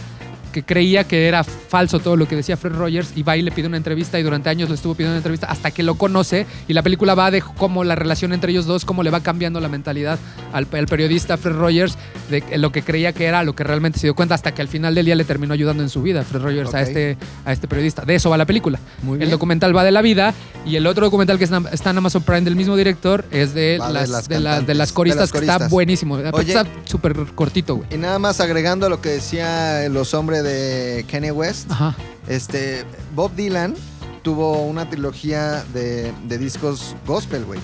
que 0.51 0.63
creía 0.63 1.03
que 1.03 1.27
era 1.27 1.43
falso 1.43 1.99
todo 1.99 2.15
lo 2.15 2.27
que 2.27 2.35
decía 2.35 2.57
Fred 2.57 2.73
Rogers 2.73 3.11
y 3.15 3.23
va 3.23 3.37
y 3.37 3.41
le 3.41 3.51
pide 3.51 3.67
una 3.67 3.77
entrevista 3.77 4.19
y 4.19 4.23
durante 4.23 4.49
años 4.49 4.69
le 4.69 4.75
estuvo 4.75 4.93
pidiendo 4.95 5.13
una 5.13 5.17
entrevista 5.19 5.47
hasta 5.47 5.71
que 5.71 5.83
lo 5.83 5.95
conoce 5.95 6.45
y 6.67 6.73
la 6.73 6.81
película 6.83 7.15
va 7.15 7.31
de 7.31 7.41
cómo 7.41 7.83
la 7.83 7.95
relación 7.95 8.33
entre 8.33 8.51
ellos 8.51 8.65
dos, 8.65 8.85
cómo 8.85 9.03
le 9.03 9.09
va 9.09 9.21
cambiando 9.21 9.59
la 9.59 9.67
mentalidad 9.69 10.19
al, 10.53 10.67
al 10.71 10.87
periodista 10.87 11.37
Fred 11.37 11.55
Rogers 11.55 11.97
de 12.29 12.43
lo 12.57 12.71
que 12.71 12.81
creía 12.83 13.13
que 13.13 13.25
era, 13.25 13.43
lo 13.43 13.55
que 13.55 13.63
realmente 13.63 13.99
se 13.99 14.07
dio 14.07 14.15
cuenta 14.15 14.35
hasta 14.35 14.53
que 14.53 14.61
al 14.61 14.67
final 14.67 14.95
del 14.95 15.05
día 15.05 15.15
le 15.15 15.23
terminó 15.25 15.53
ayudando 15.53 15.83
en 15.83 15.89
su 15.89 16.01
vida 16.01 16.23
Fred 16.23 16.41
Rogers 16.41 16.73
a, 16.73 16.79
Ok. 16.81 16.87
este, 16.87 17.17
a 17.45 17.51
este 17.53 17.67
periodista. 17.67 18.03
De 18.05 18.15
eso 18.15 18.29
va 18.29 18.37
la 18.37 18.45
película. 18.45 18.79
Muy 19.03 19.13
El 19.15 19.19
bien. 19.19 19.31
documental 19.31 19.75
va 19.75 19.83
de 19.83 19.91
la 19.91 20.01
vida 20.01 20.33
y 20.65 20.75
el 20.75 20.87
otro 20.87 21.05
documental 21.05 21.37
que 21.37 21.43
está 21.45 21.89
en 21.91 21.97
Amazon 21.97 22.23
Prime 22.23 22.41
del 22.41 22.55
mismo 22.55 22.75
director 22.75 23.25
es 23.31 23.53
de, 23.53 23.77
Va 23.79 23.87
de 23.87 23.93
las, 23.93 24.09
las 24.09 24.27
de, 24.27 24.39
las, 24.39 24.65
de 24.67 24.73
las 24.75 24.89
de 24.89 24.93
coristas 24.95 25.21
las 25.21 25.31
que 25.31 25.37
está 25.39 25.53
coristas. 25.53 25.71
buenísimo. 25.71 26.15
Oye. 26.15 26.47
está 26.53 26.65
súper 26.85 27.15
cortito, 27.35 27.75
güey. 27.75 27.87
Y 27.93 27.97
nada 27.97 28.19
más 28.19 28.39
agregando 28.41 28.85
a 28.87 28.89
lo 28.89 29.01
que 29.01 29.09
decía 29.09 29.87
los 29.89 30.13
hombres 30.13 30.36
de 30.43 31.05
Kanye 31.09 31.31
West. 31.31 31.69
Ajá. 31.71 31.95
Este, 32.27 32.83
Bob 33.15 33.33
Dylan 33.35 33.75
tuvo 34.21 34.63
una 34.65 34.89
trilogía 34.89 35.63
de, 35.73 36.11
de 36.27 36.37
discos 36.37 36.95
gospel, 37.05 37.45
güey. 37.45 37.59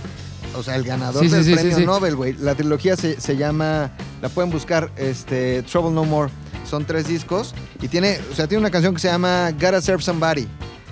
O 0.56 0.62
sea, 0.64 0.76
el 0.76 0.84
ganador 0.84 1.24
Sí, 1.24 1.30
del 1.30 1.44
sí, 1.44 1.54
premio 1.54 1.78
sí. 1.78 1.86
Nobel, 1.86 2.16
güey. 2.16 2.34
La 2.34 2.54
trilogía 2.56 2.96
se, 2.96 3.20
se 3.20 3.36
llama, 3.36 3.92
la 4.22 4.30
pueden 4.30 4.52
buscar, 4.52 4.92
este, 4.98 5.64
Trouble 5.64 5.92
No 5.92 6.06
More. 6.06 6.32
Son 6.70 6.86
tres 6.86 7.08
discos 7.08 7.54
y 7.82 7.88
tiene, 7.90 8.20
o 8.32 8.36
sea, 8.36 8.48
tiene 8.48 8.60
una 8.62 8.72
canción 8.72 8.94
que 8.94 9.02
se 9.02 9.08
llama 9.10 9.52
Gotta 9.52 9.82
Serve 9.82 10.02
Somebody. 10.02 10.48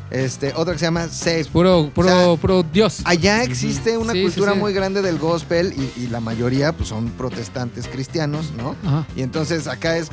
Este, 0.10 0.52
otra 0.56 0.74
que 0.74 0.80
se 0.80 0.86
llama 0.86 1.08
Save. 1.08 1.46
Puro, 1.46 1.90
puro, 1.96 2.08
O 2.10 2.34
sea, 2.34 2.42
puro 2.42 2.64
Dios. 2.64 3.00
Allá 3.06 3.44
existe 3.44 3.98
una 3.98 4.12
Sí, 4.12 4.20
sí, 4.20 4.24
cultura 4.26 4.52
sí. 4.54 4.60
muy 4.60 4.74
grande 4.74 5.02
del 5.02 5.18
gospel 5.18 5.74
y, 5.78 6.02
y 6.02 6.08
la 6.08 6.20
mayoría 6.20 6.74
pues 6.74 6.90
son 6.90 7.10
protestantes 7.12 7.88
cristianos, 7.88 8.52
¿no? 8.58 8.76
Ajá. 8.86 9.08
Y 9.16 9.22
entonces 9.22 9.68
acá 9.68 9.96
es. 9.98 10.10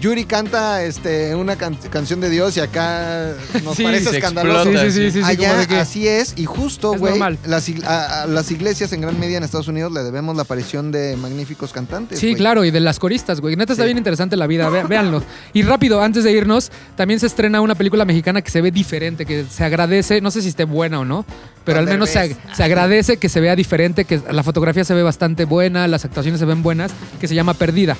Yuri 0.00 0.24
canta 0.24 0.82
este, 0.84 1.34
una 1.34 1.56
can- 1.56 1.76
canción 1.90 2.20
de 2.20 2.30
Dios 2.30 2.56
y 2.56 2.60
acá 2.60 3.32
nos 3.64 3.76
Sí, 3.76 3.82
parece 3.82 4.10
escandaloso. 4.16 4.62
explota. 4.70 4.84
Sí, 4.86 4.90
sí, 4.92 5.02
sí, 5.06 5.10
sí, 5.10 5.18
sí, 5.24 5.24
Allá 5.24 5.66
que- 5.66 5.76
así 5.76 6.06
es 6.08 6.34
y 6.36 6.44
justo, 6.44 6.92
güey, 6.94 7.18
las, 7.46 7.68
ig- 7.68 7.84
a, 7.84 8.22
a 8.22 8.26
las 8.26 8.50
iglesias 8.50 8.92
en 8.92 9.00
gran 9.00 9.18
medida 9.18 9.38
en 9.38 9.44
Estados 9.44 9.68
Unidos 9.68 9.92
le 9.92 10.02
debemos 10.02 10.36
la 10.36 10.42
aparición 10.42 10.92
de 10.92 11.16
magníficos 11.16 11.72
cantantes. 11.72 12.18
Sí, 12.18 12.34
claro, 12.34 12.64
y 12.64 12.70
de 12.70 12.80
las 12.80 12.98
coristas, 12.98 13.40
güey. 13.40 13.56
Neta 13.56 13.72
está 13.72 13.84
bien 13.84 13.98
interesante 13.98 14.36
la 14.36 14.46
vida, 14.46 14.68
ve- 14.68 14.84
véanlo. 14.84 15.22
Y 15.52 15.62
rápido, 15.62 16.02
antes 16.02 16.24
de 16.24 16.32
irnos, 16.32 16.70
también 16.96 17.18
se 17.20 17.26
estrena 17.26 17.60
una 17.60 17.74
película 17.74 18.04
mexicana 18.04 18.42
que 18.42 18.50
se 18.50 18.60
ve 18.60 18.70
diferente, 18.70 19.26
que 19.26 19.44
se 19.50 19.64
agradece, 19.64 20.20
no 20.20 20.30
sé 20.30 20.42
si 20.42 20.48
esté 20.48 20.64
buena 20.64 21.00
o 21.00 21.04
no, 21.04 21.24
pero 21.64 21.78
al 21.80 21.86
menos 21.86 22.08
se, 22.10 22.18
Derbez. 22.20 22.36
ag- 22.38 22.54
se 22.56 22.62
agradece 22.64 23.16
que 23.16 23.28
se 23.28 23.40
vea 23.40 23.56
diferente, 23.56 24.04
que 24.04 24.20
la 24.30 24.42
fotografía 24.42 24.84
se 24.84 24.94
ve 24.94 25.02
bastante 25.02 25.44
buena, 25.44 25.86
las 25.88 26.04
actuaciones 26.04 26.38
se 26.40 26.46
ven 26.46 26.62
buenas, 26.62 26.92
que 27.20 27.28
se 27.28 27.34
llama 27.34 27.54
Perdida. 27.54 27.96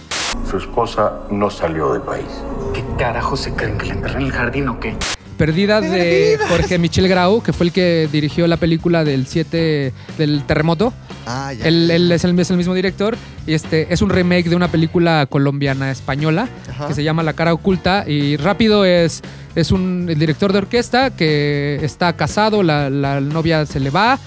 Su 0.50 0.58
esposa 0.58 1.12
no 1.30 1.50
salió 1.50 1.87
del 1.92 2.02
país. 2.02 2.26
¿Qué 2.74 2.84
carajo 2.98 3.36
se 3.36 3.52
creen 3.54 3.78
que 3.78 3.86
le 3.86 3.92
enterré 3.94 4.20
en 4.20 4.26
el 4.26 4.32
jardín 4.32 4.68
o 4.68 4.80
qué? 4.80 4.96
Perdida 5.36 5.80
de 5.80 6.36
Jorge 6.48 6.78
Michel 6.78 7.06
Grau, 7.06 7.40
que 7.42 7.52
fue 7.52 7.66
el 7.66 7.72
que 7.72 8.08
dirigió 8.10 8.48
la 8.48 8.56
película 8.56 9.04
del 9.04 9.26
7 9.26 9.92
del 10.18 10.42
terremoto. 10.44 10.92
Ah, 11.26 11.52
ya. 11.52 11.68
Él, 11.68 11.90
él 11.90 12.10
es, 12.10 12.24
el, 12.24 12.36
es 12.38 12.50
el 12.50 12.56
mismo 12.56 12.74
director 12.74 13.16
y 13.46 13.54
este 13.54 13.92
es 13.92 14.02
un 14.02 14.10
remake 14.10 14.48
de 14.48 14.56
una 14.56 14.68
película 14.68 15.26
colombiana 15.26 15.90
española 15.90 16.48
Ajá. 16.70 16.88
que 16.88 16.94
se 16.94 17.04
llama 17.04 17.22
La 17.22 17.34
cara 17.34 17.52
oculta 17.52 18.04
y 18.06 18.36
rápido 18.36 18.84
es 18.84 19.22
es 19.54 19.70
un 19.70 20.06
el 20.08 20.18
director 20.18 20.52
de 20.52 20.58
orquesta 20.58 21.10
que 21.10 21.78
está 21.82 22.14
casado, 22.14 22.62
la, 22.62 22.90
la 22.90 23.20
novia 23.20 23.66
se 23.66 23.80
le 23.80 23.90
va, 23.90 24.18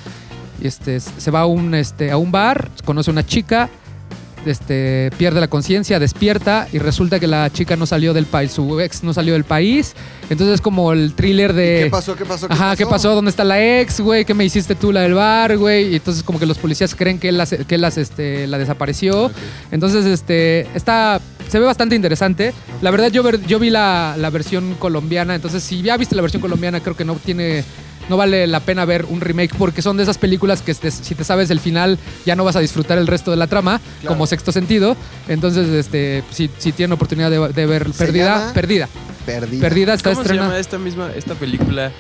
y 0.62 0.68
este 0.68 1.00
se 1.00 1.32
va 1.32 1.42
a 1.42 1.46
un 1.46 1.74
este 1.74 2.12
a 2.12 2.18
un 2.18 2.32
bar, 2.32 2.70
conoce 2.86 3.10
a 3.10 3.14
una 3.14 3.26
chica, 3.26 3.70
este 4.46 5.12
pierde 5.18 5.40
la 5.40 5.48
conciencia, 5.48 6.00
despierta 6.00 6.68
y 6.74 6.80
resulta 6.80 7.20
que 7.20 7.28
la 7.28 7.50
chica 7.52 7.76
no 7.76 7.86
salió 7.86 8.14
del 8.14 8.26
país, 8.26 8.52
su 8.52 8.80
ex 8.80 9.04
no 9.04 9.14
salió 9.14 9.34
del 9.34 9.44
país, 9.44 9.96
entonces 10.30 10.56
es 10.56 10.62
como 10.62 10.94
el 10.94 11.14
thriller 11.14 11.54
de 11.54 11.82
¿Qué 11.84 11.90
pasó? 11.90 12.16
¿Qué 12.16 12.26
pasó? 12.26 12.48
Ajá, 12.50 12.76
¿qué 12.76 12.86
pasó? 12.86 13.14
¿Dónde 13.14 13.30
está 13.30 13.44
la 13.44 13.80
ex, 13.80 14.00
güey? 14.02 14.26
¿Qué 14.26 14.34
me 14.34 14.44
hiciste 14.46 14.76
tú, 14.76 14.92
la 14.92 15.02
del 15.02 15.14
bar, 15.14 15.58
güey? 15.58 15.92
Y 15.92 15.96
entonces 15.96 16.24
como 16.24 16.40
que 16.40 16.46
los 16.46 16.58
policías 16.58 16.96
creen 16.96 17.20
que 17.20 17.30
él, 17.30 17.38
las, 17.38 17.50
que 17.68 17.76
él 17.76 17.82
las, 17.82 17.98
este, 17.98 18.48
la 18.48 18.58
desapareció. 18.58 19.32
Entonces, 19.72 20.06
este, 20.06 20.68
está, 20.76 21.20
se 21.48 21.60
ve 21.60 21.66
bastante 21.66 21.96
interesante. 21.96 22.54
La 22.82 22.92
verdad, 22.92 23.10
yo, 23.12 23.24
ver- 23.24 23.46
yo 23.46 23.60
vi 23.60 23.70
la, 23.70 24.16
la 24.18 24.30
versión 24.30 24.76
colombiana, 24.80 25.36
entonces 25.36 25.64
si 25.64 25.82
ya 25.82 25.98
viste 25.98 26.16
la 26.16 26.22
versión 26.22 26.42
colombiana, 26.42 26.80
creo 26.80 26.96
que 26.96 27.06
no 27.06 27.16
tiene... 27.16 27.64
No 28.10 28.18
vale 28.18 28.46
la 28.48 28.60
pena 28.60 28.84
ver 28.86 29.06
un 29.10 29.22
remake 29.22 29.56
porque 29.58 29.82
son 29.82 29.96
de 29.98 30.04
esas 30.04 30.18
películas 30.18 30.62
que 30.62 30.72
este, 30.72 30.92
si 30.92 31.16
te 31.16 31.24
sabes 31.24 31.50
el 31.50 31.60
final 31.60 31.98
ya 32.26 32.36
no 32.36 32.44
vas 32.44 32.56
a 32.56 32.60
disfrutar 32.60 32.98
el 32.98 33.08
resto 33.08 33.32
de 33.32 33.38
la 33.38 33.48
trama, 33.48 33.80
como 34.06 34.28
sexto 34.28 34.52
sentido. 34.52 34.98
Entonces, 35.30 35.70
este, 35.70 36.24
si, 36.32 36.50
si 36.58 36.72
tienen 36.72 36.94
oportunidad 36.94 37.32
de, 37.32 37.40
de 37.54 37.66
ver 37.66 37.94
¿Se 37.94 38.06
Perdida? 38.06 38.52
Perdida. 38.54 38.90
Perdida. 39.26 39.62
Perdida 39.62 39.94
está 39.94 40.14
¿Cómo 40.14 40.24
se 40.26 40.34
llama 40.36 40.58
esta 40.58 40.78
misma, 40.78 41.12
esta 41.16 41.36
película 41.36 41.92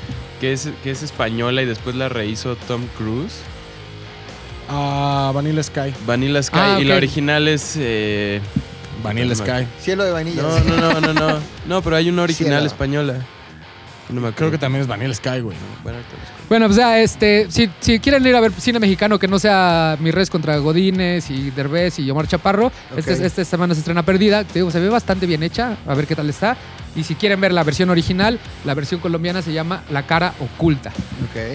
que 0.42 0.52
es, 0.54 0.70
que 0.84 0.92
es 0.92 1.04
española 1.04 1.62
y 1.62 1.66
después 1.66 1.96
la 1.96 2.10
rehizo 2.10 2.56
Tom 2.68 2.82
Cruise? 2.98 3.36
Ah, 4.70 5.32
Vanilla 5.34 5.62
Sky. 5.64 5.94
Vanilla 6.06 6.42
Sky. 6.42 6.58
Ah, 6.60 6.78
Y 6.82 6.86
la 6.86 6.96
original 6.96 7.48
es... 7.48 7.76
eh, 7.78 8.42
Vanilla 9.04 9.36
Sky. 9.36 9.68
Cielo 9.82 10.04
de 10.04 10.12
vainilla. 10.12 10.42
No, 10.42 10.60
no, 10.60 10.78
no, 10.94 11.02
no, 11.02 11.14
no. 11.14 11.40
No, 11.68 11.82
pero 11.82 11.96
hay 11.96 12.10
una 12.10 12.22
original 12.24 12.60
Cielo. 12.60 12.68
española. 12.68 13.26
No 14.12 14.22
me 14.22 14.28
acuerdo. 14.28 14.36
Creo 14.36 14.52
que 14.52 14.58
también 14.58 14.82
es 14.82 14.88
Vanilla 14.88 15.14
Sky, 15.14 15.40
güey. 15.42 15.58
Bueno. 15.84 16.00
Bueno, 16.50 16.66
pues 16.68 16.78
ya, 16.78 17.00
este, 17.00 17.48
si, 17.50 17.70
si 17.80 18.00
quieren 18.00 18.26
ir 18.28 18.36
a 18.36 18.42
ver 18.42 18.52
cine 18.52 18.80
mexicano 18.80 19.18
que 19.18 19.28
no 19.28 19.40
sea 19.40 19.98
Mi 20.00 20.12
Res 20.12 20.30
contra 20.30 20.58
Godínez 20.58 21.30
y 21.30 21.50
Derbez 21.52 21.98
y 22.00 22.12
Omar 22.12 22.28
Chaparro, 22.28 22.72
este- 22.96 23.26
esta 23.26 23.46
semana 23.46 23.74
se 23.74 23.80
estrena 23.80 24.04
Perdida. 24.04 24.44
Te 24.44 24.56
digo, 24.56 24.70
se 24.70 24.80
ve 24.80 24.90
bastante 24.90 25.26
bien 25.26 25.44
hecha, 25.44 25.78
a 25.88 25.96
ver 25.96 26.08
qué 26.08 26.16
tal 26.16 26.30
está. 26.30 26.58
Y 26.94 27.04
si 27.04 27.16
quieren 27.16 27.40
ver 27.40 27.54
la 27.54 27.64
versión 27.64 27.90
original, 27.90 28.38
la 28.66 28.74
versión 28.74 29.00
colombiana 29.00 29.42
se 29.42 29.54
llama 29.54 29.84
La 29.92 30.06
Cara 30.06 30.34
Oculta. 30.42 30.92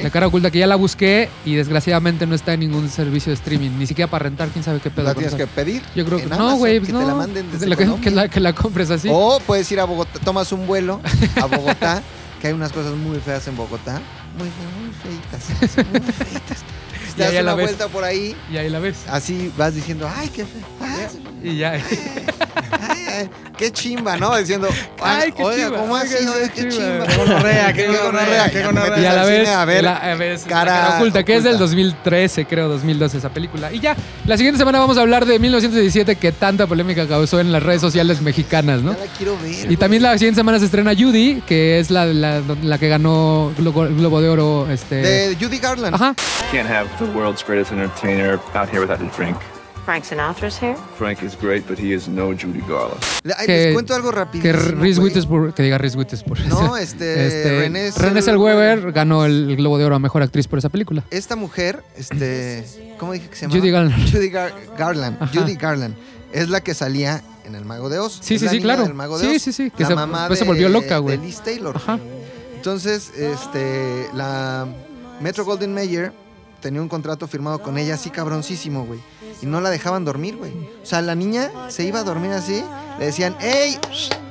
La. 0.02 0.08
Cara 0.08 0.28
Oculta 0.28 0.50
que 0.50 0.58
ya 0.58 0.66
la 0.66 0.76
busqué 0.76 1.28
y 1.44 1.56
desgraciadamente 1.56 2.26
no 2.26 2.34
está 2.34 2.54
en 2.54 2.60
ningún 2.60 2.88
servicio 2.88 3.28
de 3.30 3.34
streaming, 3.34 3.72
ni 3.78 3.86
siquiera 3.86 4.10
para 4.10 4.24
rentar, 4.24 4.48
quién 4.48 4.64
sabe 4.64 4.80
qué 4.80 4.88
pedo. 4.90 5.04
¿La 5.04 5.12
tienes 5.12 5.34
eso. 5.34 5.36
que 5.36 5.46
pedir? 5.46 5.82
Yo 5.94 6.06
creo 6.06 6.18
que 6.18 6.26
no, 6.26 6.56
güey, 6.56 6.80
que 6.80 6.90
no. 6.90 7.00
te 7.00 7.06
la 7.06 7.14
manden 7.14 7.50
desde 7.52 7.66
La 7.68 7.76
que 7.76 8.10
la, 8.10 8.28
que 8.28 8.40
la 8.40 8.54
compres 8.54 8.90
así. 8.90 9.08
O 9.12 9.38
puedes 9.46 9.70
ir 9.70 9.78
a 9.78 9.84
Bogotá, 9.84 10.18
tomas 10.24 10.50
un 10.52 10.66
vuelo 10.66 11.02
a 11.36 11.44
Bogotá, 11.44 12.02
que 12.46 12.50
hay 12.50 12.54
unas 12.54 12.72
cosas 12.72 12.94
muy 12.94 13.18
feas 13.18 13.48
en 13.48 13.56
Bogotá. 13.56 14.00
Muy, 14.38 14.48
muy 14.78 14.92
feitas. 15.02 15.86
Muy 15.90 16.12
feitas. 16.12 16.64
Te 17.16 17.24
ahí 17.24 17.34
das 17.34 17.44
la 17.44 17.52
una 17.54 17.54
ves. 17.62 17.66
vuelta 17.66 17.88
por 17.88 18.04
ahí, 18.04 18.36
Y 18.52 18.56
ahí 18.56 18.68
la 18.70 18.78
ves. 18.78 18.96
así 19.08 19.52
vas 19.56 19.74
diciendo, 19.74 20.08
ay, 20.14 20.28
qué 20.28 20.44
feo. 20.44 20.62
Ay, 20.80 21.50
Y 21.50 21.56
ya. 21.58 21.72
ay, 21.72 23.06
ay, 23.08 23.30
qué 23.56 23.70
chimba, 23.72 24.16
¿no? 24.16 24.36
Diciendo, 24.36 24.68
Ay, 25.02 25.32
qué 25.32 25.42
oiga, 25.42 25.64
chimba, 25.66 25.78
¿cómo 25.80 25.96
así? 25.96 26.14
Oiga, 26.14 26.48
qué 26.54 26.62
qué 26.62 26.68
chimba. 26.68 26.84
chimba. 26.86 27.06
Qué 27.06 27.16
gonorrea, 27.16 27.72
qué 27.72 27.86
Qué 27.86 27.96
gonorrea, 27.98 28.50
qué 28.50 28.64
gonorrea. 28.64 28.98
Y 29.00 29.04
a 29.06 29.12
la 29.14 29.24
vez, 29.24 29.40
cine 29.44 29.54
a 29.54 29.64
ver 29.64 29.84
la, 29.84 29.96
a 29.96 30.14
ver, 30.14 30.38
la 30.40 30.46
cara 30.48 30.72
cara 30.72 30.96
oculta, 30.96 31.24
que 31.24 31.36
es 31.36 31.44
del 31.44 31.54
oculta. 31.54 31.64
2013, 31.66 32.44
creo, 32.46 32.68
2012 32.68 33.18
esa 33.18 33.28
película. 33.30 33.72
Y 33.72 33.80
ya, 33.80 33.96
la 34.26 34.36
siguiente 34.36 34.58
semana 34.58 34.78
vamos 34.80 34.98
a 34.98 35.02
hablar 35.02 35.24
de 35.26 35.38
1917 35.38 36.16
que 36.16 36.32
tanta 36.32 36.66
polémica 36.66 37.06
causó 37.06 37.40
en 37.40 37.52
las 37.52 37.62
redes 37.62 37.80
sociales 37.80 38.20
mexicanas, 38.22 38.82
¿no? 38.82 38.92
Ya 38.92 38.98
la 39.04 39.12
quiero 39.16 39.38
ver. 39.40 39.70
Y 39.70 39.76
también 39.76 40.02
la 40.02 40.12
siguiente 40.18 40.40
semana 40.40 40.58
se 40.58 40.64
estrena 40.66 40.92
Judy, 40.94 41.42
que 41.46 41.78
es 41.78 41.90
la, 41.90 42.04
la, 42.06 42.42
la 42.62 42.78
que 42.78 42.88
ganó 42.88 43.52
Globo, 43.56 43.86
Globo 43.88 44.20
de 44.20 44.28
Oro. 44.28 44.68
Este, 44.70 44.96
De 44.96 45.36
Judy 45.40 45.58
Garland. 45.58 45.94
Ajá. 45.94 46.14
Can't 46.52 46.68
have 46.68 46.88
the 47.12 47.18
world's 47.18 47.42
greatest 47.44 47.72
entertainer 47.72 48.38
out 48.54 48.68
here 48.68 48.80
without 48.80 49.00
his 49.00 49.10
drink. 49.16 49.36
Frank 49.84 50.04
Sinatra's 50.04 50.58
here? 50.60 50.74
Frank 50.98 51.22
is 51.22 51.36
great, 51.40 51.64
but 51.68 51.78
he 51.78 51.92
is 51.94 52.08
no 52.08 52.32
Judy 52.32 52.60
Garland. 52.66 53.00
Ay, 53.38 53.46
que- 53.46 53.66
les 53.66 53.72
cuento 53.72 53.94
algo 53.94 54.10
Que 54.10 54.16
rapidísimo. 54.16 54.80
Reese. 54.80 55.00
Witherspoon, 55.00 55.52
que 55.52 55.62
diga 55.62 55.78
Reese 55.78 55.96
Witherspoon. 55.96 56.48
No, 56.48 56.76
este, 56.76 57.60
Renée 57.60 57.92
Renée 57.92 58.20
Zellweger. 58.20 58.80
Zellweger 58.80 58.92
ganó 58.92 59.24
el 59.24 59.54
Globo 59.56 59.78
de 59.78 59.84
Oro 59.84 59.94
a 59.94 59.98
Mejor 60.00 60.22
Actriz 60.24 60.48
por 60.48 60.58
esa 60.58 60.70
película. 60.70 61.04
Esta 61.12 61.36
mujer, 61.36 61.84
este, 61.96 62.64
¿cómo 62.98 63.12
dije 63.12 63.28
que 63.28 63.36
se 63.36 63.42
llama? 63.46 63.54
Judy 63.60 63.70
Garland. 63.70 64.10
Judy 64.12 64.30
Gar- 64.30 64.52
Garland. 64.76 65.22
Ajá. 65.22 65.40
Judy 65.40 65.54
Garland. 65.54 65.94
Es 66.32 66.48
la 66.48 66.60
que 66.62 66.74
salía 66.74 67.22
en 67.44 67.54
El 67.54 67.64
Mago 67.64 67.88
de 67.88 68.00
Oz. 68.00 68.18
Sí, 68.22 68.34
Es 68.34 68.40
sí, 68.40 68.44
la 68.46 68.50
sí, 68.50 68.56
niña 68.56 68.64
claro. 68.64 68.82
del 68.82 68.94
Mago 68.94 69.18
de 69.20 69.28
Sí, 69.30 69.36
Oz. 69.36 69.42
sí, 69.42 69.52
sí, 69.52 69.70
que 69.70 69.84
la 69.84 69.88
se- 69.90 69.94
mamá 69.94 70.18
después 70.22 70.40
se 70.40 70.44
de- 70.46 70.50
volvió 70.50 70.68
loca, 70.68 70.98
güey. 70.98 71.16
De 71.16 71.24
Liz 71.24 71.40
Taylor. 71.44 71.76
Ajá. 71.76 72.00
Entonces, 72.56 73.12
este, 73.16 74.08
la 74.14 74.66
Metro 75.20 75.44
Golden 75.44 75.72
Mayer 75.72 76.12
tenía 76.66 76.82
un 76.82 76.88
contrato 76.88 77.28
firmado 77.28 77.60
con 77.62 77.78
ella 77.78 77.94
así 77.94 78.10
cabroncísimo, 78.10 78.84
güey. 78.84 78.98
Y 79.40 79.46
no 79.46 79.60
la 79.60 79.70
dejaban 79.70 80.04
dormir, 80.04 80.36
güey. 80.36 80.50
O 80.82 80.84
sea, 80.84 81.00
la 81.00 81.14
niña 81.14 81.48
se 81.68 81.84
iba 81.84 82.00
a 82.00 82.02
dormir 82.02 82.32
así. 82.32 82.60
Le 82.98 83.06
decían, 83.06 83.36
¡Ey! 83.40 83.78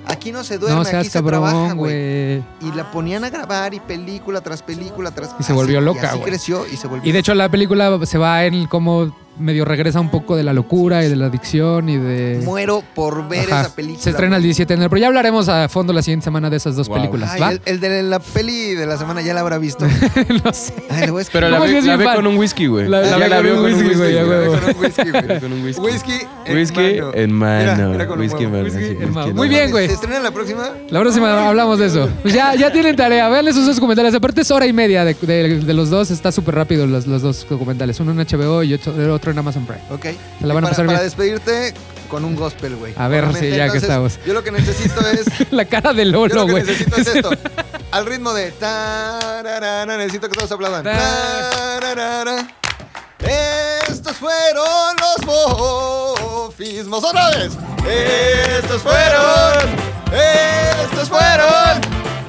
Aquí 0.08 0.32
no 0.32 0.44
se 0.44 0.60
duerme, 0.60 0.76
No 0.76 0.82
aquí 0.82 0.92
seas 0.92 1.08
se 1.08 1.22
trabaja, 1.24 1.54
cabrón, 1.54 1.78
güey. 1.78 2.38
güey. 2.38 2.72
Y 2.72 2.76
la 2.76 2.92
ponían 2.92 3.24
a 3.24 3.30
grabar 3.32 3.74
y 3.74 3.80
película 3.80 4.42
tras 4.42 4.62
película 4.62 5.10
tras 5.12 5.36
Y 5.40 5.44
se 5.44 5.52
volvió 5.52 5.80
así- 5.80 5.86
loca, 5.86 6.10
así 6.10 6.18
güey. 6.20 6.30
creció 6.30 6.66
y 6.72 6.78
se 6.78 6.88
volvió 6.88 7.10
Y 7.10 7.12
de 7.12 7.20
hecho 7.20 7.34
la 7.34 7.50
película 7.50 7.98
se 8.06 8.20
va 8.20 8.46
en 8.46 8.68
cómo 8.68 9.16
medio 9.38 9.66
regresa 9.66 10.00
un 10.00 10.10
poco 10.12 10.38
de 10.38 10.44
la 10.44 10.54
locura 10.54 11.04
y 11.04 11.10
de 11.10 11.16
la 11.18 11.26
adicción 11.26 11.90
y 11.90 11.98
de... 11.98 12.40
Muero 12.46 12.84
por 12.94 13.28
ver 13.28 13.52
Ajá. 13.52 13.62
esa 13.62 13.76
película. 13.76 14.02
Se 14.02 14.12
estrena 14.12 14.38
el 14.38 14.44
17 14.44 14.72
de 14.72 14.76
enero, 14.76 14.90
pero 14.90 15.02
ya 15.02 15.08
hablaremos 15.08 15.50
a 15.50 15.68
fondo 15.68 15.92
la 15.92 16.02
siguiente 16.04 16.24
semana 16.24 16.50
de 16.50 16.56
esas 16.56 16.76
dos 16.78 16.88
Wow. 16.88 16.98
películas, 16.98 17.32
Ay, 17.34 17.42
¿va? 17.42 17.52
el, 17.52 17.62
el 17.66 17.80
de 17.82 18.02
la 18.04 18.20
peli 18.20 18.76
de 18.76 18.86
la 18.86 18.98
semana 18.98 19.22
ya 19.22 19.34
la 19.34 19.42
habrá 19.42 19.58
visto. 19.58 19.86
no 20.46 20.54
sé. 20.54 20.74
Ay, 20.90 21.06
le 21.08 21.12
voy 21.12 21.24
a 21.24 21.26
Pero 21.34 21.50
la 21.50 21.60
ve, 21.60 21.78
es 21.80 21.84
la 21.84 21.98
ve 21.98 22.06
con 22.16 22.28
un 22.28 22.38
whisky, 22.38 22.68
güey. 22.68 22.88
La- 22.88 23.02
la 23.02 23.10
Ya 23.10 23.18
ve 23.28 23.30
con 23.36 23.44
veo 23.44 23.58
un 23.60 23.66
whisky, 23.66 23.94
güey, 23.96 24.14
ya 24.14 24.22
La 24.24 24.28
ve 24.30 24.50
huevo. 24.50 24.62
con 24.62 24.72
un 24.72 25.64
whisky, 25.66 25.80
güey. 25.82 25.92
Whisky. 25.92 26.14
Whisky 26.54 27.00
en 27.16 27.32
mano. 27.34 28.16
whisky 28.16 28.44
en. 28.46 28.52
Mano. 28.64 28.66
Whisky 28.66 28.80
sí, 28.80 28.86
en 28.92 28.98
whisky 28.98 29.14
mano. 29.14 29.28
en 29.28 29.36
Muy 29.36 29.50
bien, 29.50 29.72
güey. 29.72 29.88
¿Se 29.88 29.94
estrena 29.94 30.20
la 30.20 30.32
próxima? 30.32 30.70
La 30.90 31.00
próxima 31.00 31.48
hablamos 31.48 31.80
de 31.80 31.86
eso. 31.88 32.10
Pues 32.22 32.34
ya, 32.34 32.56
ya 32.56 32.72
tienen 32.72 32.96
tarea. 32.96 33.28
Vean 33.30 33.48
esos 33.48 33.66
dos 33.66 33.76
documentales. 33.76 34.14
Aparte 34.14 34.42
es 34.42 34.52
hora 34.52 34.66
y 34.66 34.74
media 34.74 35.04
de, 35.06 35.14
de- 35.14 35.60
de 35.60 35.74
los 35.74 35.90
dos. 35.90 36.12
Está 36.12 36.32
súper 36.32 36.56
rápido 36.56 36.86
los, 36.88 37.08
los 37.08 37.22
dos 37.22 37.46
documentales. 37.50 38.00
Uno 38.00 38.12
en 38.12 38.18
HBO 38.28 38.64
y 38.64 38.74
otro, 38.74 38.94
el 39.02 39.10
otro 39.10 39.32
en 39.32 39.38
Amazon 39.40 39.66
Prime. 39.66 39.82
Ok. 39.92 40.04
Se 40.40 40.48
la 40.48 40.54
van 40.54 40.64
a 40.64 40.68
para, 40.68 40.70
pasar 40.72 40.86
para 40.86 41.00
bien. 41.00 41.06
despedirte 41.10 41.74
con 42.10 42.24
un 42.24 42.36
gospel, 42.36 42.76
güey. 42.76 42.94
A 42.98 43.08
ver, 43.08 43.26
sí, 43.36 43.50
ya 43.50 43.70
que 43.72 43.80
estamos. 43.80 44.20
Yo 44.26 44.34
lo 44.34 44.44
que 44.44 44.52
necesito 44.52 45.02
es... 45.08 45.26
La 45.52 45.66
cara 45.66 45.92
de 45.94 46.06
Yo 46.06 46.12
Lolo, 46.12 46.36
lo 46.36 46.46
que 46.46 46.52
güey. 46.52 46.64
necesito 46.64 46.96
es 46.98 47.08
esto. 47.08 47.30
Al 47.92 48.06
ritmo 48.06 48.34
de... 48.34 48.54
necesito 49.88 50.30
que 50.30 50.36
todos 50.36 50.52
aplaudan. 50.52 50.86
Estos 53.20 54.18
fueron 54.18 54.96
los 55.00 55.26
bofismos. 55.26 57.04
¡Otra 57.04 57.30
vez! 57.32 57.54
Estos 57.88 58.82
fueron... 58.82 59.76
Estos 60.12 61.10
fueron... 61.10 61.82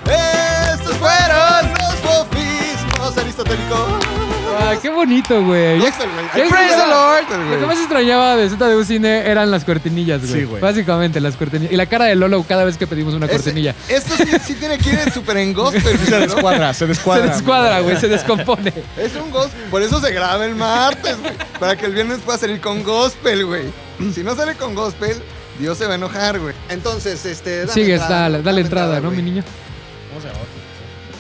Estos 0.07 0.97
fueron 0.97 1.75
los 1.75 2.03
bofismos 2.03 3.17
aristotélicos. 3.19 4.16
Ah, 4.59 4.75
qué 4.81 4.89
bonito, 4.91 5.45
güey. 5.45 5.79
Ya- 5.81 5.87
Gospel, 5.91 6.09
güey. 6.11 6.27
ya 6.27 6.33
Praise 6.51 6.75
extrañaba- 6.75 6.85
the 6.85 6.89
Lord, 7.35 7.41
Lo 7.41 7.47
güey. 7.49 7.61
que 7.61 7.67
más 7.67 7.79
extrañaba 7.79 8.37
de 8.37 8.49
ZDU 8.51 8.85
Cine 8.85 9.19
eran 9.31 9.51
las 9.51 9.65
cortinillas, 9.65 10.21
güey. 10.23 10.33
Sí, 10.33 10.45
güey. 10.45 10.61
Básicamente, 10.63 11.21
las 11.21 11.37
cortinillas. 11.37 11.73
Y 11.73 11.77
la 11.77 11.87
cara 11.87 12.07
de 12.07 12.15
Lolo 12.17 12.43
cada 12.49 12.65
vez 12.65 12.77
que 12.79 12.87
pedimos 12.87 13.15
una 13.15 13.27
Ese- 13.27 13.35
cortinilla. 13.37 13.75
Esto 13.89 14.15
sí, 14.17 14.25
sí 14.45 14.55
tiene 14.55 14.79
que 14.79 14.91
ir 14.91 14.99
en 14.99 15.13
super 15.13 15.37
en 15.37 15.53
gospel. 15.53 15.83
Se 15.83 15.97
güey, 15.97 16.11
¿no? 16.11 16.19
descuadra, 16.35 16.73
se 16.73 16.79
Se 16.81 16.87
descuadra. 16.87 17.27
descuadra, 17.33 17.81
güey. 17.81 17.97
Se 18.01 18.09
descompone. 18.09 18.73
Es 18.97 19.15
un 19.17 19.31
gospel. 19.31 19.63
Por 19.71 19.83
eso 19.83 20.01
se 20.01 20.13
graba 20.13 20.45
el 20.47 20.55
martes, 20.55 21.21
güey. 21.21 21.33
Para 21.61 21.77
que 21.77 21.87
el 21.87 21.93
viernes 21.93 22.19
pueda 22.25 22.39
salir 22.39 22.61
con 22.61 22.83
gospel, 22.83 23.45
güey. 23.47 23.65
Si 24.15 24.23
no 24.23 24.35
sale 24.35 24.55
con 24.55 24.75
gospel, 24.75 25.17
Dios 25.59 25.79
se 25.79 25.87
va 25.87 25.93
a 25.93 25.97
enojar, 25.97 26.39
güey. 26.39 26.55
Entonces, 26.69 27.25
este. 27.25 27.61
dame 27.61 27.73
Sigue, 27.73 27.95
entrada, 27.95 28.21
dale, 28.21 28.43
dale 28.43 28.61
entrada, 28.61 29.01
¿no, 29.01 29.09
güey. 29.11 29.17
mi 29.23 29.31
niño? 29.31 29.45
¿Cómo 30.11 30.21
se 30.21 30.29
llama? 30.29 30.41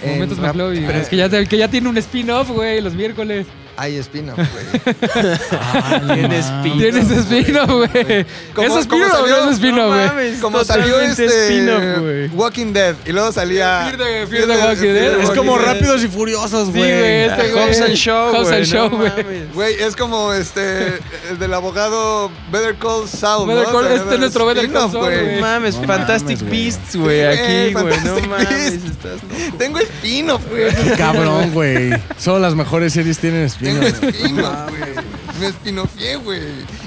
En 0.02 0.10
Momentos 0.14 0.38
McLovin. 0.38 0.84
pero- 0.86 0.98
Es 0.98 1.08
que 1.08 1.16
ya, 1.16 1.28
que 1.28 1.56
ya 1.58 1.68
tiene 1.68 1.88
un 1.88 1.96
spin-off, 1.98 2.50
güey, 2.50 2.80
los 2.80 2.94
miércoles. 2.94 3.46
Hay 3.78 3.96
spin-off, 3.98 4.38
güey. 4.52 6.14
Tienes 6.14 6.46
pin. 6.62 6.78
Tienes 6.78 7.10
spin-off, 7.10 7.68
güey. 7.70 8.26
Como- 8.54 8.66
¿Es 8.66 8.68
como 8.72 8.78
spin-off 8.80 9.12
o 9.12 9.16
salió- 9.16 9.44
no 9.44 9.50
es 9.50 9.56
spin-off, 9.56 9.76
No 9.78 9.88
güey? 9.88 10.06
mames, 10.06 10.38
Como 10.40 10.64
salió 10.64 10.86
totalmente 10.94 11.24
este 11.26 11.44
spin-off, 11.46 11.98
güey. 12.00 12.26
Walking 12.28 12.72
Dead 12.72 12.94
y 13.06 13.12
luego 13.12 13.32
salía 13.32 13.86
Fear 13.90 13.96
the- 13.98 14.26
Fear 14.26 14.46
the 14.46 14.64
Walking 14.66 14.94
Dead. 14.94 15.20
Es 15.20 15.30
como 15.30 15.58
Dead. 15.58 15.66
rápidos 15.66 16.04
y 16.04 16.08
furiosos, 16.08 16.66
Sí, 16.68 16.72
güey. 16.78 16.98
güey, 16.98 17.20
este 17.24 17.52
güey. 17.52 17.64
Hobbs 17.68 17.80
and 17.82 17.94
Shaw, 17.94 18.32
Hobbs 18.34 18.42
güey. 18.48 18.54
and 18.56 18.64
Shaw, 18.64 18.90
no 18.90 18.96
güey. 18.96 19.10
mames. 19.10 19.54
Güey, 19.54 19.74
es 19.82 19.96
como 19.96 20.32
este 20.32 20.98
el 21.30 21.38
del 21.38 21.52
abogado 21.54 22.30
Better 22.50 22.76
Call 22.76 23.06
Saul, 23.08 23.48
Better 23.48 23.66
¿no? 23.72 23.72
Call- 23.78 23.90
este 23.92 24.14
es 24.14 24.20
nuestro 24.20 24.46
Better 24.46 24.70
Call 24.70 24.86
spin-off, 24.86 24.92
Saul, 24.92 25.04
güey. 25.04 25.34
No 25.36 25.40
mames, 25.42 25.76
No 25.76 25.86
Fantastic 25.86 26.40
mames, 26.40 26.48
güey. 26.48 26.50
Beasts, 26.64 26.96
güey, 26.96 27.20
Sí, 27.20 27.26
aquí, 27.42 27.72
güey. 27.72 27.72
No 27.74 27.90
Fantastic 27.90 28.28
mames, 28.28 28.48
Beasts. 28.48 28.90
estás 28.90 29.22
loco. 29.22 29.56
Tengo 29.58 29.78
spin-off, 29.80 30.42
güey. 30.48 30.96
Cabrón, 30.96 31.50
güey. 31.52 31.90
Solo 32.18 32.38
las 32.38 32.54
mejores 32.54 32.92
series 32.94 33.18
tienen 33.18 33.44
Tengo 33.66 33.86
spin 33.86 34.08
spin-off, 34.10 34.68
güey. 34.68 34.94
Me 35.40 35.50
spinofié, 35.50 36.16
güey. 36.16 36.40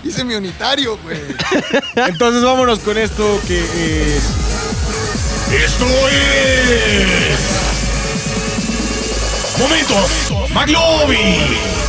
Hice 0.03 0.23
mi 0.23 0.35
unitario, 0.35 0.97
güey. 1.03 1.19
Entonces 1.95 2.41
vámonos 2.41 2.79
con 2.79 2.97
esto 2.97 3.39
que 3.47 3.59
es. 3.59 4.23
Esto 5.51 5.85
es. 6.09 7.39
Momentos 9.59 10.51
McLovin. 10.53 11.79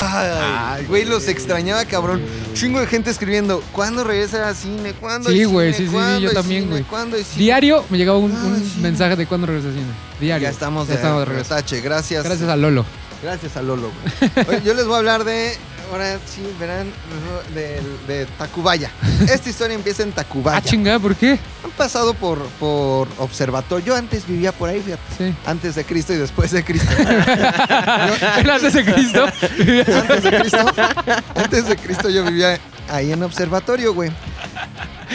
Ay, 0.00 0.84
güey, 0.86 1.04
los 1.04 1.26
extrañaba, 1.26 1.84
cabrón. 1.84 2.22
Chingo 2.54 2.80
de 2.80 2.86
gente 2.86 3.10
escribiendo, 3.10 3.62
¿cuándo 3.72 4.04
regresa 4.04 4.48
al 4.48 4.54
cine? 4.54 4.92
¿Cuándo 4.92 5.30
Sí, 5.30 5.44
güey, 5.44 5.72
sí, 5.72 5.86
sí, 5.86 5.92
¿Cuándo 5.92 6.20
yo 6.20 6.32
también, 6.32 6.68
güey. 6.68 6.82
¿Cuándo 6.84 7.16
hay 7.16 7.24
cine? 7.24 7.44
Diario 7.44 7.84
me 7.88 7.98
llegaba 7.98 8.18
un, 8.18 8.30
sí. 8.30 8.80
mensaje 8.80 9.16
de 9.16 9.26
cuándo 9.26 9.46
regresa 9.46 9.70
cine. 9.72 9.92
Diario. 10.20 10.44
Ya 10.44 10.50
estamos 10.50 10.86
Ya 10.86 10.94
de, 10.94 11.00
estamos 11.00 11.20
de 11.20 11.24
regreso. 11.24 11.54
Gracias. 11.82 12.24
Gracias 12.24 12.48
a 12.48 12.56
Lolo. 12.56 12.84
Gracias 13.22 13.56
a 13.56 13.62
Lolo, 13.62 13.90
güey. 13.90 14.48
Oye, 14.48 14.62
yo 14.64 14.74
les 14.74 14.84
voy 14.86 14.94
a 14.96 14.98
hablar 14.98 15.24
de. 15.24 15.56
Ahora 15.90 16.18
sí, 16.24 16.40
verán, 16.58 16.90
de, 17.54 17.82
de 18.06 18.24
Tacubaya. 18.38 18.90
Esta 19.28 19.50
historia 19.50 19.74
empieza 19.74 20.02
en 20.02 20.12
Tacubaya. 20.12 20.56
Ah, 20.56 20.62
chingada, 20.62 20.98
¿por 20.98 21.14
qué? 21.14 21.38
Han 21.62 21.70
pasado 21.72 22.14
por, 22.14 22.38
por 22.58 23.08
observatorio. 23.18 23.84
Yo 23.84 23.94
antes 23.96 24.26
vivía 24.26 24.52
por 24.52 24.70
ahí, 24.70 24.80
fíjate. 24.80 25.02
Sí. 25.18 25.34
Antes 25.44 25.74
de 25.74 25.84
Cristo 25.84 26.14
y 26.14 26.16
después 26.16 26.50
de 26.50 26.64
Cristo. 26.64 26.90
Era 26.98 28.54
antes 28.54 28.72
de 28.72 28.84
Cristo. 28.86 29.26
antes 29.26 30.22
de 30.22 30.30
Cristo. 30.38 30.72
Antes 31.34 31.68
de 31.68 31.76
Cristo 31.76 32.08
yo 32.08 32.24
vivía 32.24 32.58
ahí 32.88 33.12
en 33.12 33.22
observatorio, 33.22 33.92
güey. 33.92 34.10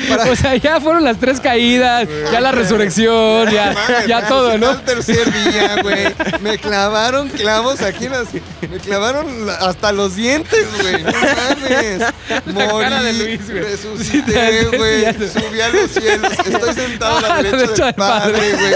Para- 0.09 0.31
O 0.31 0.35
sea, 0.35 0.55
ya 0.55 0.79
fueron 0.81 1.03
las 1.03 1.17
tres 1.17 1.39
caídas, 1.39 2.07
ya 2.31 2.39
la 2.39 2.51
resurrección, 2.51 3.49
ya, 3.51 3.73
mames, 3.73 4.07
ya 4.07 4.27
todo, 4.27 4.57
¿no? 4.57 4.69
al 4.69 4.83
tercer 4.83 5.31
día, 5.31 5.77
güey. 5.81 6.13
Me 6.41 6.57
clavaron 6.57 7.29
clavos 7.29 7.81
aquí 7.81 8.05
en 8.05 8.11
las... 8.11 8.27
Me 8.33 8.77
clavaron 8.79 9.45
la- 9.47 9.55
hasta 9.55 9.91
los 9.91 10.15
dientes, 10.15 10.65
güey. 10.81 11.03
No 11.03 11.11
mames. 11.11 12.13
Morí, 12.45 12.83
cara 12.85 13.01
de 13.03 13.13
Luis, 13.13 13.49
güey. 13.49 13.63
Sí, 13.63 13.69
resucité, 13.87 14.65
güey. 14.77 15.03
Subí 15.29 15.61
a 15.61 15.69
los 15.69 15.91
cielos. 15.91 16.31
Estoy 16.45 16.73
sentado 16.73 17.17
a 17.17 17.21
la 17.21 17.35
A 17.35 17.41
la 17.41 17.51
derecha 17.57 17.85
del 17.85 17.93
Padre. 17.95 18.51
güey. 18.53 18.75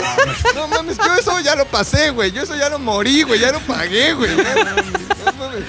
No 0.55 0.67
mames, 0.67 0.97
yo 0.97 1.15
eso 1.19 1.39
ya 1.41 1.55
lo 1.55 1.65
pasé, 1.65 2.09
güey. 2.11 2.31
Yo 2.31 2.41
eso 2.43 2.55
ya 2.55 2.69
lo 2.69 2.79
morí, 2.79 3.23
güey. 3.23 3.39
Ya 3.39 3.51
lo 3.51 3.59
pagué, 3.61 4.13
güey. 4.13 4.29
Ya, 4.35 4.55
no 4.55 4.65
mames. 4.65 5.65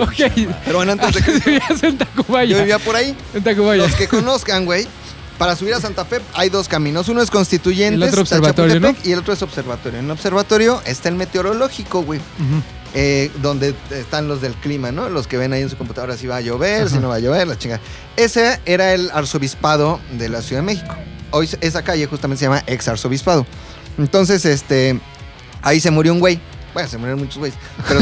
Ok. 0.00 0.48
Pero 0.64 0.76
bueno, 0.78 0.92
antes 0.92 1.14
de 1.14 1.22
que... 1.22 1.60
Yo 2.48 2.58
vivía 2.58 2.78
por 2.78 2.96
ahí. 2.96 3.16
En 3.34 3.42
Tacubaya. 3.42 3.82
Los 3.82 3.94
que 3.94 4.08
conozcan, 4.10 4.64
güey, 4.64 4.86
para 5.38 5.56
subir 5.56 5.72
a 5.72 5.80
Santa 5.80 6.04
Fe 6.04 6.20
hay 6.34 6.50
dos 6.50 6.68
caminos. 6.68 7.08
Uno 7.08 7.22
es 7.22 7.30
Constituyentes, 7.30 8.02
El 8.02 8.08
otro 8.08 8.20
observatorio, 8.20 8.94
y 9.02 9.12
el 9.12 9.18
otro 9.20 9.32
es 9.32 9.42
Observatorio. 9.42 9.98
En 9.98 10.04
el 10.04 10.10
Observatorio 10.10 10.82
está 10.84 11.08
el 11.08 11.14
meteorológico, 11.14 12.02
güey. 12.02 12.20
Eh, 12.92 13.30
donde 13.40 13.74
están 13.90 14.28
los 14.28 14.42
del 14.42 14.52
clima, 14.54 14.92
¿no? 14.92 15.08
Los 15.08 15.28
que 15.28 15.38
ven 15.38 15.52
ahí 15.52 15.62
en 15.62 15.70
su 15.70 15.78
computadora 15.78 16.16
si 16.16 16.26
va 16.26 16.36
a 16.36 16.40
llover, 16.40 16.90
si 16.90 16.98
no 16.98 17.08
va 17.08 17.14
a 17.14 17.18
llover, 17.20 17.46
la 17.46 17.56
chingada. 17.56 17.80
Ese 18.16 18.60
era 18.66 18.92
el 18.92 19.10
arzobispado 19.12 20.00
de 20.18 20.28
la 20.28 20.42
Ciudad 20.42 20.60
de 20.60 20.66
México. 20.66 20.94
Hoy 21.30 21.48
esa 21.62 21.82
calle 21.84 22.04
justamente 22.06 22.40
se 22.40 22.44
llama 22.44 22.62
ex 22.66 22.88
arzobispado. 22.88 23.46
Entonces, 23.96 24.44
este, 24.44 25.00
ahí 25.62 25.80
se 25.80 25.90
murió 25.90 26.12
un 26.12 26.20
güey. 26.20 26.38
Bueno, 26.72 26.88
se 26.88 26.98
murieron 26.98 27.20
muchos 27.20 27.38
güeyes. 27.38 27.58
Pero, 27.88 28.00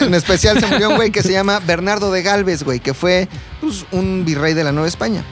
en 0.06 0.14
especial 0.14 0.58
se 0.60 0.66
murió 0.66 0.90
un 0.90 0.96
güey 0.96 1.10
que 1.10 1.22
se 1.22 1.32
llama 1.32 1.60
Bernardo 1.60 2.10
de 2.10 2.22
Galvez, 2.22 2.62
güey, 2.62 2.80
que 2.80 2.94
fue 2.94 3.28
pues, 3.60 3.84
un 3.92 4.24
virrey 4.24 4.54
de 4.54 4.64
la 4.64 4.72
Nueva 4.72 4.88
España. 4.88 5.24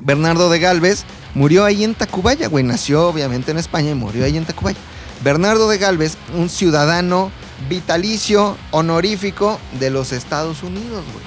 Bernardo 0.00 0.50
de 0.50 0.58
Galvez 0.58 1.04
murió 1.34 1.64
ahí 1.64 1.84
en 1.84 1.94
Tacubaya, 1.94 2.48
güey. 2.48 2.64
Nació 2.64 3.08
obviamente 3.08 3.50
en 3.50 3.58
España 3.58 3.90
y 3.90 3.94
murió 3.94 4.24
ahí 4.24 4.36
en 4.36 4.44
Tacubaya. 4.44 4.78
Bernardo 5.22 5.68
de 5.68 5.78
Galvez, 5.78 6.16
un 6.34 6.48
ciudadano 6.48 7.30
vitalicio, 7.68 8.56
honorífico 8.70 9.60
de 9.78 9.90
los 9.90 10.12
Estados 10.12 10.62
Unidos, 10.62 11.04
güey. 11.12 11.24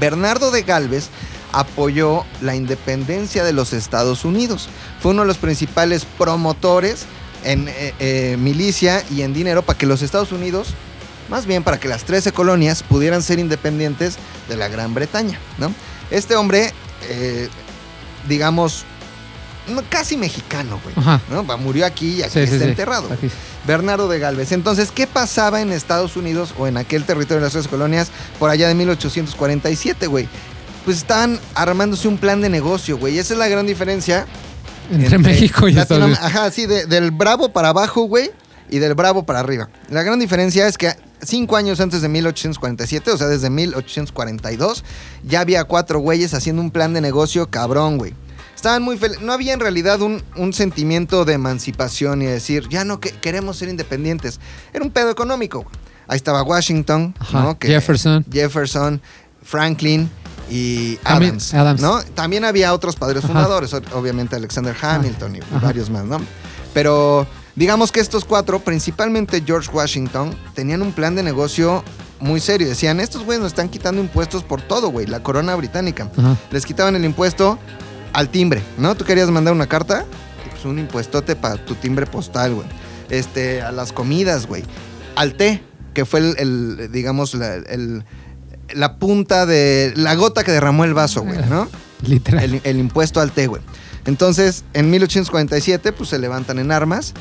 Bernardo 0.00 0.50
de 0.50 0.62
Galvez 0.62 1.10
apoyó 1.52 2.24
la 2.40 2.56
independencia 2.56 3.44
de 3.44 3.52
los 3.52 3.72
Estados 3.74 4.24
Unidos. 4.24 4.68
Fue 5.00 5.12
uno 5.12 5.22
de 5.22 5.28
los 5.28 5.38
principales 5.38 6.06
promotores 6.18 7.04
en 7.44 7.68
eh, 7.68 7.94
eh, 7.98 8.36
milicia 8.38 9.02
y 9.10 9.22
en 9.22 9.32
dinero 9.34 9.62
para 9.62 9.78
que 9.78 9.86
los 9.86 10.02
Estados 10.02 10.32
Unidos, 10.32 10.68
más 11.28 11.46
bien 11.46 11.62
para 11.62 11.78
que 11.80 11.88
las 11.88 12.04
13 12.04 12.32
colonias 12.32 12.82
pudieran 12.82 13.22
ser 13.22 13.38
independientes 13.38 14.16
de 14.48 14.56
la 14.56 14.68
Gran 14.68 14.94
Bretaña, 14.94 15.38
¿no? 15.58 15.72
Este 16.10 16.36
hombre, 16.36 16.72
eh, 17.08 17.48
digamos, 18.28 18.84
casi 19.88 20.16
mexicano, 20.16 20.80
güey. 20.82 21.56
Murió 21.60 21.86
aquí 21.86 22.14
y 22.16 22.22
aquí 22.22 22.32
Sí, 22.32 22.40
está 22.40 22.58
sí. 22.58 22.64
enterrado. 22.64 23.08
Aquí. 23.12 23.30
Bernardo 23.66 24.08
de 24.08 24.18
Galvez. 24.18 24.52
Entonces, 24.52 24.90
¿qué 24.92 25.06
pasaba 25.06 25.60
en 25.60 25.72
Estados 25.72 26.16
Unidos 26.16 26.52
o 26.58 26.66
en 26.66 26.76
aquel 26.76 27.04
territorio 27.04 27.36
de 27.36 27.42
las 27.42 27.52
tres 27.52 27.68
colonias 27.68 28.08
por 28.38 28.50
allá 28.50 28.66
de 28.68 28.74
1847, 28.74 30.06
güey? 30.08 30.28
Pues 30.84 30.96
estaban 30.96 31.38
armándose 31.54 32.08
un 32.08 32.18
plan 32.18 32.40
de 32.40 32.48
negocio, 32.48 32.98
güey. 32.98 33.18
Esa 33.18 33.34
es 33.34 33.38
la 33.38 33.46
gran 33.48 33.66
diferencia. 33.66 34.26
Entre 34.92 35.18
México 35.18 35.68
y 35.68 35.76
Estados 35.78 36.02
Latinoam- 36.02 36.04
Unidos. 36.04 36.20
Ajá, 36.24 36.50
sí, 36.50 36.66
de- 36.66 36.86
del 36.86 37.10
Bravo 37.10 37.52
para 37.52 37.68
abajo, 37.70 38.02
güey, 38.02 38.30
y 38.70 38.78
del 38.78 38.94
Bravo 38.94 39.24
para 39.24 39.40
arriba. 39.40 39.68
La 39.90 40.02
gran 40.02 40.18
diferencia 40.18 40.66
es 40.68 40.78
que 40.78 40.92
cinco 41.22 41.56
años 41.56 41.80
antes 41.80 42.02
de 42.02 42.08
1847, 42.08 43.10
o 43.10 43.16
sea, 43.16 43.26
desde 43.28 43.50
1842, 43.50 44.84
ya 45.24 45.40
había 45.40 45.64
cuatro 45.64 45.98
güeyes 46.00 46.34
haciendo 46.34 46.62
un 46.62 46.70
plan 46.70 46.92
de 46.94 47.00
negocio 47.00 47.48
cabrón, 47.50 47.98
güey. 47.98 48.14
Estaban 48.54 48.82
muy 48.82 48.96
felices. 48.96 49.22
No 49.22 49.32
había 49.32 49.54
en 49.54 49.60
realidad 49.60 50.00
un, 50.02 50.22
un 50.36 50.52
sentimiento 50.52 51.24
de 51.24 51.32
emancipación 51.32 52.22
y 52.22 52.26
de 52.26 52.32
decir, 52.32 52.68
ya 52.68 52.84
no 52.84 53.00
que- 53.00 53.10
queremos 53.10 53.56
ser 53.56 53.68
independientes. 53.68 54.38
Era 54.72 54.84
un 54.84 54.90
pedo 54.92 55.10
económico. 55.10 55.62
güey. 55.62 55.74
Ahí 56.06 56.16
estaba 56.16 56.42
Washington, 56.42 57.14
¿no? 57.32 57.58
Que- 57.58 57.68
Jefferson. 57.68 58.24
Jefferson, 58.30 59.00
Franklin 59.42 60.10
y 60.54 60.96
También 60.96 61.30
Adams, 61.32 61.54
Adams. 61.54 61.80
¿no? 61.80 62.02
También 62.14 62.44
había 62.44 62.74
otros 62.74 62.96
padres 62.96 63.24
fundadores, 63.24 63.72
obviamente 63.94 64.36
Alexander 64.36 64.76
Hamilton 64.80 65.36
y 65.36 65.40
varios 65.62 65.88
más, 65.88 66.04
¿no? 66.04 66.18
Pero 66.74 67.26
digamos 67.56 67.90
que 67.90 68.00
estos 68.00 68.24
cuatro, 68.24 68.58
principalmente 68.60 69.42
George 69.46 69.70
Washington, 69.72 70.34
tenían 70.54 70.82
un 70.82 70.92
plan 70.92 71.14
de 71.14 71.22
negocio 71.22 71.82
muy 72.20 72.38
serio. 72.40 72.68
Decían, 72.68 73.00
estos 73.00 73.24
güeyes 73.24 73.40
nos 73.42 73.52
están 73.52 73.68
quitando 73.68 74.00
impuestos 74.00 74.42
por 74.42 74.60
todo, 74.60 74.88
güey, 74.90 75.06
la 75.06 75.22
corona 75.22 75.54
británica. 75.56 76.10
Ajá. 76.16 76.36
Les 76.50 76.66
quitaban 76.66 76.96
el 76.96 77.04
impuesto 77.04 77.58
al 78.12 78.28
timbre, 78.28 78.62
¿no? 78.78 78.94
Tú 78.94 79.04
querías 79.06 79.30
mandar 79.30 79.54
una 79.54 79.66
carta, 79.66 80.04
pues 80.50 80.64
un 80.66 80.78
impuestote 80.78 81.34
para 81.34 81.56
tu 81.64 81.74
timbre 81.76 82.06
postal, 82.06 82.54
güey. 82.54 82.66
Este, 83.08 83.62
a 83.62 83.72
las 83.72 83.92
comidas, 83.92 84.46
güey. 84.46 84.64
Al 85.16 85.34
té, 85.34 85.62
que 85.94 86.04
fue 86.04 86.20
el, 86.20 86.36
el, 86.38 86.92
digamos, 86.92 87.34
la, 87.34 87.54
el- 87.54 88.04
la 88.74 88.96
punta 88.96 89.46
de. 89.46 89.92
la 89.96 90.14
gota 90.14 90.44
que 90.44 90.52
derramó 90.52 90.84
el 90.84 90.94
vaso, 90.94 91.22
güey, 91.22 91.38
¿no? 91.48 91.68
Literal. 92.06 92.42
El, 92.44 92.60
el 92.64 92.78
impuesto 92.78 93.20
al 93.20 93.32
té, 93.32 93.46
güey. 93.46 93.62
Entonces, 94.04 94.64
en 94.74 94.90
1847, 94.90 95.92
pues 95.92 96.08
se 96.10 96.18
levantan 96.18 96.58
en 96.58 96.72
armas 96.72 97.14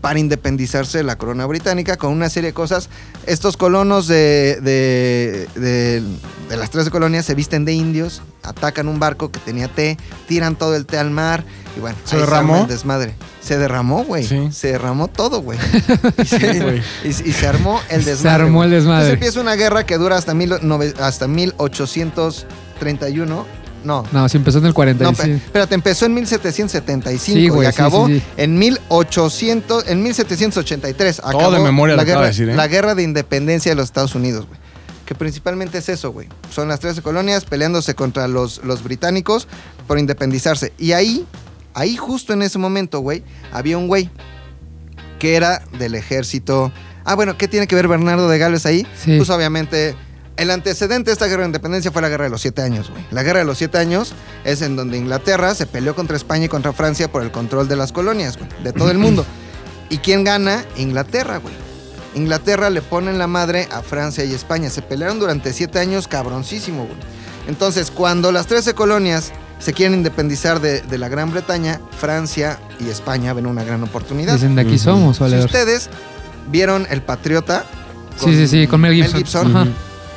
para 0.00 0.18
independizarse 0.18 0.98
de 0.98 1.04
la 1.04 1.16
corona 1.16 1.46
británica 1.46 1.96
con 1.96 2.12
una 2.12 2.28
serie 2.28 2.50
de 2.50 2.54
cosas. 2.54 2.88
Estos 3.26 3.56
colonos 3.56 4.06
de, 4.06 4.58
de, 4.62 5.48
de- 5.58 6.02
de 6.48 6.56
las 6.58 6.70
13 6.70 6.90
colonias 6.90 7.24
se 7.24 7.34
visten 7.34 7.64
de 7.64 7.72
indios, 7.72 8.20
atacan 8.42 8.86
un 8.86 8.98
barco 9.00 9.30
que 9.32 9.40
tenía 9.40 9.66
té, 9.66 9.96
tiran 10.28 10.56
todo 10.56 10.76
el 10.76 10.84
té 10.84 10.98
al 10.98 11.10
mar 11.10 11.42
y 11.76 11.80
bueno, 11.80 11.96
¿Se 12.04 12.16
derramó? 12.16 12.62
el 12.62 12.68
desmadre. 12.68 13.14
Se 13.42 13.58
derramó, 13.58 14.04
güey. 14.04 14.24
Sí. 14.24 14.48
Se 14.52 14.68
derramó 14.72 15.08
todo, 15.08 15.42
güey. 15.42 15.58
Y, 16.22 16.24
se- 16.24 16.82
y 17.04 17.12
se- 17.12 17.28
y 17.28 17.32
se 17.32 17.46
armó 17.46 17.80
el 17.90 18.04
desmadre. 18.04 18.38
Se 18.38 18.42
armó 18.44 18.64
el 18.64 18.70
desmadre. 18.70 19.02
Entonces 19.08 19.14
empieza 19.14 19.40
una 19.40 19.54
guerra 19.56 19.84
que 19.84 19.98
dura 19.98 20.16
hasta, 20.16 20.32
mil, 20.34 20.52
nove- 20.52 20.98
hasta 21.00 21.26
1831. 21.28 23.46
No, 23.84 24.02
No, 24.12 24.28
si 24.30 24.38
empezó 24.38 24.58
en 24.58 24.64
el 24.64 24.70
no, 24.70 24.74
45. 24.74 25.22
pe- 25.22 25.34
espérate, 25.44 25.74
empezó 25.74 26.06
en 26.06 26.14
1775 26.14 27.38
Sí, 27.38 27.48
güey, 27.48 27.66
y 27.66 27.70
acabó 27.70 28.06
sí, 28.06 28.20
sí. 28.20 28.26
en 28.38 28.58
1800, 28.58 29.88
en 29.88 30.02
1783. 30.02 31.20
Acabó 31.22 31.50
de 31.50 31.60
memoria 31.60 31.94
la 31.94 32.04
guerra, 32.04 32.22
de 32.22 32.26
decir, 32.28 32.48
¿eh? 32.48 32.54
la 32.56 32.66
guerra 32.66 32.94
de 32.94 33.02
independencia 33.02 33.72
de 33.72 33.76
los 33.76 33.84
Estados 33.84 34.14
Unidos, 34.14 34.46
güey. 34.46 34.58
que 35.04 35.14
principalmente 35.14 35.76
es 35.76 35.90
eso, 35.90 36.12
güey. 36.12 36.28
Son 36.50 36.66
las 36.68 36.80
13 36.80 37.02
colonias 37.02 37.44
peleándose 37.44 37.94
contra 37.94 38.26
los, 38.26 38.64
los 38.64 38.82
británicos 38.82 39.46
por 39.86 39.98
independizarse. 39.98 40.72
Y 40.78 40.92
ahí, 40.92 41.26
ahí 41.74 41.96
justo 41.96 42.32
en 42.32 42.42
ese 42.42 42.58
momento, 42.58 43.00
güey, 43.00 43.22
había 43.52 43.76
un 43.76 43.88
güey 43.88 44.10
que 45.18 45.36
era 45.36 45.62
del 45.78 45.94
ejército. 45.94 46.72
Ah, 47.04 47.14
bueno, 47.14 47.36
¿qué 47.36 47.48
tiene 47.48 47.66
que 47.66 47.74
ver 47.74 47.88
Bernardo 47.88 48.28
de 48.28 48.38
Gales 48.38 48.66
ahí? 48.66 48.86
Sí. 48.96 49.16
Pues 49.16 49.28
obviamente 49.30 49.94
el 50.36 50.50
antecedente 50.50 51.10
de 51.10 51.12
esta 51.12 51.26
guerra 51.26 51.42
de 51.42 51.48
independencia 51.48 51.90
fue 51.92 52.02
la 52.02 52.08
guerra 52.08 52.24
de 52.24 52.30
los 52.30 52.40
siete 52.40 52.62
años, 52.62 52.90
güey. 52.90 53.04
La 53.10 53.22
guerra 53.22 53.40
de 53.40 53.44
los 53.44 53.58
siete 53.58 53.78
años 53.78 54.14
es 54.44 54.62
en 54.62 54.76
donde 54.76 54.98
Inglaterra 54.98 55.54
se 55.54 55.66
peleó 55.66 55.94
contra 55.94 56.16
España 56.16 56.46
y 56.46 56.48
contra 56.48 56.72
Francia 56.72 57.10
por 57.10 57.22
el 57.22 57.30
control 57.30 57.68
de 57.68 57.76
las 57.76 57.92
colonias, 57.92 58.36
güey, 58.36 58.48
de 58.62 58.72
todo 58.72 58.90
el 58.90 58.98
mundo. 58.98 59.24
¿Y 59.90 59.98
quién 59.98 60.24
gana? 60.24 60.64
Inglaterra, 60.76 61.38
güey. 61.38 61.54
Inglaterra 62.14 62.70
le 62.70 62.80
pone 62.80 63.10
en 63.10 63.18
la 63.18 63.26
madre 63.26 63.68
a 63.70 63.82
Francia 63.82 64.24
y 64.24 64.32
España. 64.32 64.70
Se 64.70 64.82
pelearon 64.82 65.18
durante 65.18 65.52
siete 65.52 65.78
años 65.78 66.08
cabroncísimo, 66.08 66.84
güey. 66.84 66.98
Entonces, 67.48 67.90
cuando 67.90 68.32
las 68.32 68.46
13 68.46 68.74
colonias 68.74 69.32
se 69.64 69.72
quieren 69.72 69.94
independizar 69.94 70.60
de, 70.60 70.82
de 70.82 70.98
la 70.98 71.08
Gran 71.08 71.30
Bretaña, 71.30 71.80
Francia 71.98 72.60
y 72.78 72.90
España 72.90 73.32
ven 73.32 73.46
una 73.46 73.64
gran 73.64 73.82
oportunidad. 73.82 74.34
Dicen 74.34 74.54
de 74.56 74.60
aquí 74.62 74.78
somos, 74.78 75.16
Si 75.16 75.22
valedor. 75.22 75.46
ustedes 75.46 75.88
vieron 76.50 76.86
El 76.90 77.00
Patriota. 77.00 77.64
Sí, 78.22 78.34
sí, 78.36 78.46
sí, 78.46 78.66
con 78.66 78.82
Mel 78.82 78.92
Gibson. 79.02 79.56
Ajá. 79.56 79.66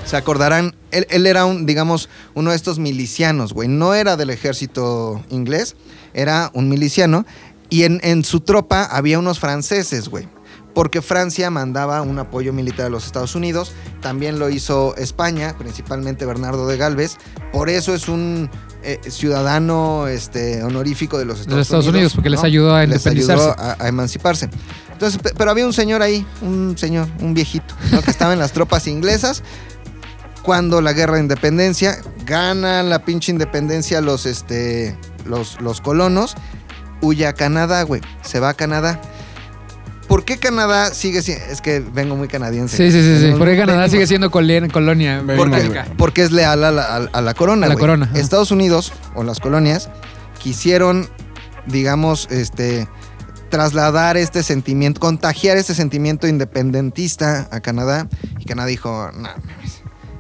Se 0.06 0.18
acordarán, 0.18 0.76
él, 0.92 1.08
él 1.10 1.26
era 1.26 1.46
un, 1.46 1.66
digamos, 1.66 2.10
uno 2.34 2.50
de 2.50 2.56
estos 2.58 2.78
milicianos, 2.78 3.54
güey. 3.54 3.70
No 3.70 3.94
era 3.94 4.18
del 4.18 4.30
ejército 4.32 5.24
inglés, 5.30 5.76
era 6.14 6.52
un 6.54 6.68
miliciano. 6.68 7.26
Y 7.70 7.84
en, 7.84 8.00
en 8.04 8.24
su 8.26 8.42
tropa 8.42 8.84
había 8.84 9.18
unos 9.18 9.40
franceses, 9.40 10.10
güey. 10.10 10.28
Porque 10.74 11.02
Francia 11.02 11.50
mandaba 11.50 12.02
un 12.04 12.20
apoyo 12.20 12.54
militar 12.54 12.86
a 12.86 12.90
los 12.90 13.06
Estados 13.06 13.34
Unidos. 13.34 13.72
También 14.02 14.38
lo 14.40 14.50
hizo 14.50 14.96
España, 14.96 15.56
principalmente 15.58 16.26
Bernardo 16.26 16.68
de 16.68 16.78
Galvez. 16.78 17.18
Por 17.52 17.70
eso 17.70 17.96
es 17.96 18.08
un 18.08 18.50
eh, 18.88 19.00
ciudadano 19.12 20.08
este, 20.08 20.64
honorífico 20.64 21.18
de 21.20 21.26
los 21.26 21.40
Estados, 21.42 21.58
los 21.58 21.68
Estados 21.68 21.88
Unidos, 21.88 22.14
porque 22.16 22.30
les 22.30 22.44
ayudó 22.44 22.74
a 22.76 22.86
Les 22.86 23.06
ayudó 23.06 23.28
a, 23.60 23.76
a 23.80 23.88
emanciparse. 23.88 24.50
Entonces, 24.94 25.20
pe- 25.22 25.34
pero 25.38 25.52
había 25.52 25.66
un 25.66 25.74
señor 25.74 26.02
ahí, 26.02 26.26
un 26.42 26.76
señor, 26.78 27.08
un 27.20 27.34
viejito, 27.34 27.76
¿no? 27.92 28.02
que 28.02 28.10
estaba 28.12 28.34
en 28.34 28.40
las 28.40 28.52
tropas 28.54 28.88
inglesas 28.88 29.44
cuando 30.42 30.82
la 30.82 30.94
guerra 30.94 31.16
de 31.16 31.22
independencia 31.22 31.98
gana 32.26 32.82
la 32.82 33.04
pinche 33.04 33.32
independencia 33.32 34.00
los 34.02 34.26
este 34.26 34.98
los, 35.26 35.60
los 35.60 35.82
colonos 35.82 36.36
huye 37.02 37.28
a 37.28 37.34
Canadá, 37.34 37.84
güey, 37.84 38.02
se 38.24 38.40
va 38.40 38.50
a 38.50 38.54
Canadá. 38.54 39.00
¿Por 40.08 40.24
qué 40.26 40.38
Canadá 40.38 40.94
sigue 40.94 41.22
siendo? 41.22 41.46
Es 41.46 41.60
que 41.62 41.80
vengo 41.82 42.16
muy 42.16 42.28
canadiense. 42.28 42.78
Sí, 42.78 42.92
sí, 42.92 43.02
sí, 43.02 43.18
sí. 43.20 43.24
Vengo- 43.26 43.40
Porque 43.40 43.58
Canadá 43.58 43.80
vengo- 43.82 43.92
sigue 43.92 44.08
siendo 44.08 44.32
colonia, 44.32 44.70
colonia 44.72 45.26
porque, 45.36 45.82
porque 45.98 46.22
es 46.24 46.32
leal 46.32 46.64
a 46.64 46.72
la, 46.72 46.84
a- 46.84 47.10
a 47.12 47.22
la 47.22 47.34
corona. 47.34 47.66
A 47.66 47.70
la 47.70 47.76
corona. 47.76 48.10
Estados 48.14 48.52
Unidos 48.52 48.94
o 49.16 49.24
las 49.24 49.40
colonias 49.40 49.90
quisieron, 50.42 51.10
digamos, 51.66 52.28
este 52.32 52.88
trasladar 53.50 54.18
este 54.18 54.44
sentimiento, 54.44 55.00
contagiar 55.00 55.56
este 55.58 55.74
sentimiento 55.74 56.28
independentista 56.28 57.48
a 57.52 57.60
Canadá. 57.62 58.08
Y 58.40 58.46
Canadá 58.46 58.68
dijo, 58.68 59.10
no. 59.14 59.30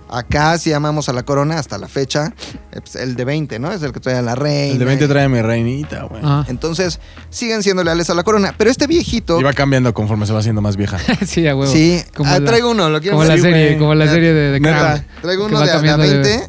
Acá 0.10 0.58
si 0.58 0.70
llamamos 0.70 1.10
a 1.10 1.14
la 1.14 1.24
corona 1.24 1.60
hasta 1.60 1.78
la 1.78 1.88
fecha, 1.88 2.34
eh, 2.72 2.80
pues, 2.82 2.96
el 2.96 3.16
de 3.16 3.26
20, 3.26 3.60
¿no? 3.60 3.72
Es 3.72 3.82
el 3.84 3.92
que 3.92 4.00
trae 4.00 4.16
a 4.16 4.22
la 4.22 4.36
reina. 4.36 4.74
El 4.74 4.80
de 4.80 4.86
20 4.86 5.08
trae 5.08 5.24
a 5.26 5.30
mi 5.30 5.42
reinita, 5.42 6.04
güey. 6.04 6.22
Ah. 6.24 6.46
Entonces, 6.48 7.00
siguen 7.30 7.64
siendo 7.64 7.84
leales 7.84 8.10
a 8.10 8.14
la 8.14 8.24
corona. 8.24 8.54
Pero 8.58 8.70
este 8.70 8.88
viejito... 8.88 9.40
Y 9.40 9.44
va 9.44 9.54
cambiando 9.54 9.94
conforme 9.94 10.26
se 10.26 10.34
va 10.34 10.40
haciendo 10.40 10.62
más 10.62 10.78
vieja. 10.78 10.98
sí, 11.26 11.48
a 11.48 11.56
huevo. 11.56 11.72
Sí, 11.72 12.02
Como 12.16 12.32
ah, 12.32 12.40
la- 12.40 12.46
traigo 12.46 12.72
uno, 12.72 12.90
lo 12.90 13.00
quiero 13.02 13.18
Como 13.18 13.28
la 13.28 13.34
ver? 13.36 13.42
serie, 13.42 13.66
güey. 13.68 13.78
como 13.80 13.96
la 13.96 14.08
serie 14.08 14.34
de, 14.34 14.52
de 14.52 14.60
Neta. 14.60 15.06
Traigo 15.22 15.46
uno 15.46 15.58
a 15.60 15.66
de- 15.66 15.98
20 15.98 16.48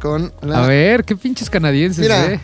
con 0.00 0.32
la... 0.42 0.64
A 0.64 0.66
ver, 0.66 1.04
qué 1.04 1.14
pinches 1.16 1.50
canadienses, 1.50 2.00
Mira, 2.00 2.26
eh. 2.26 2.40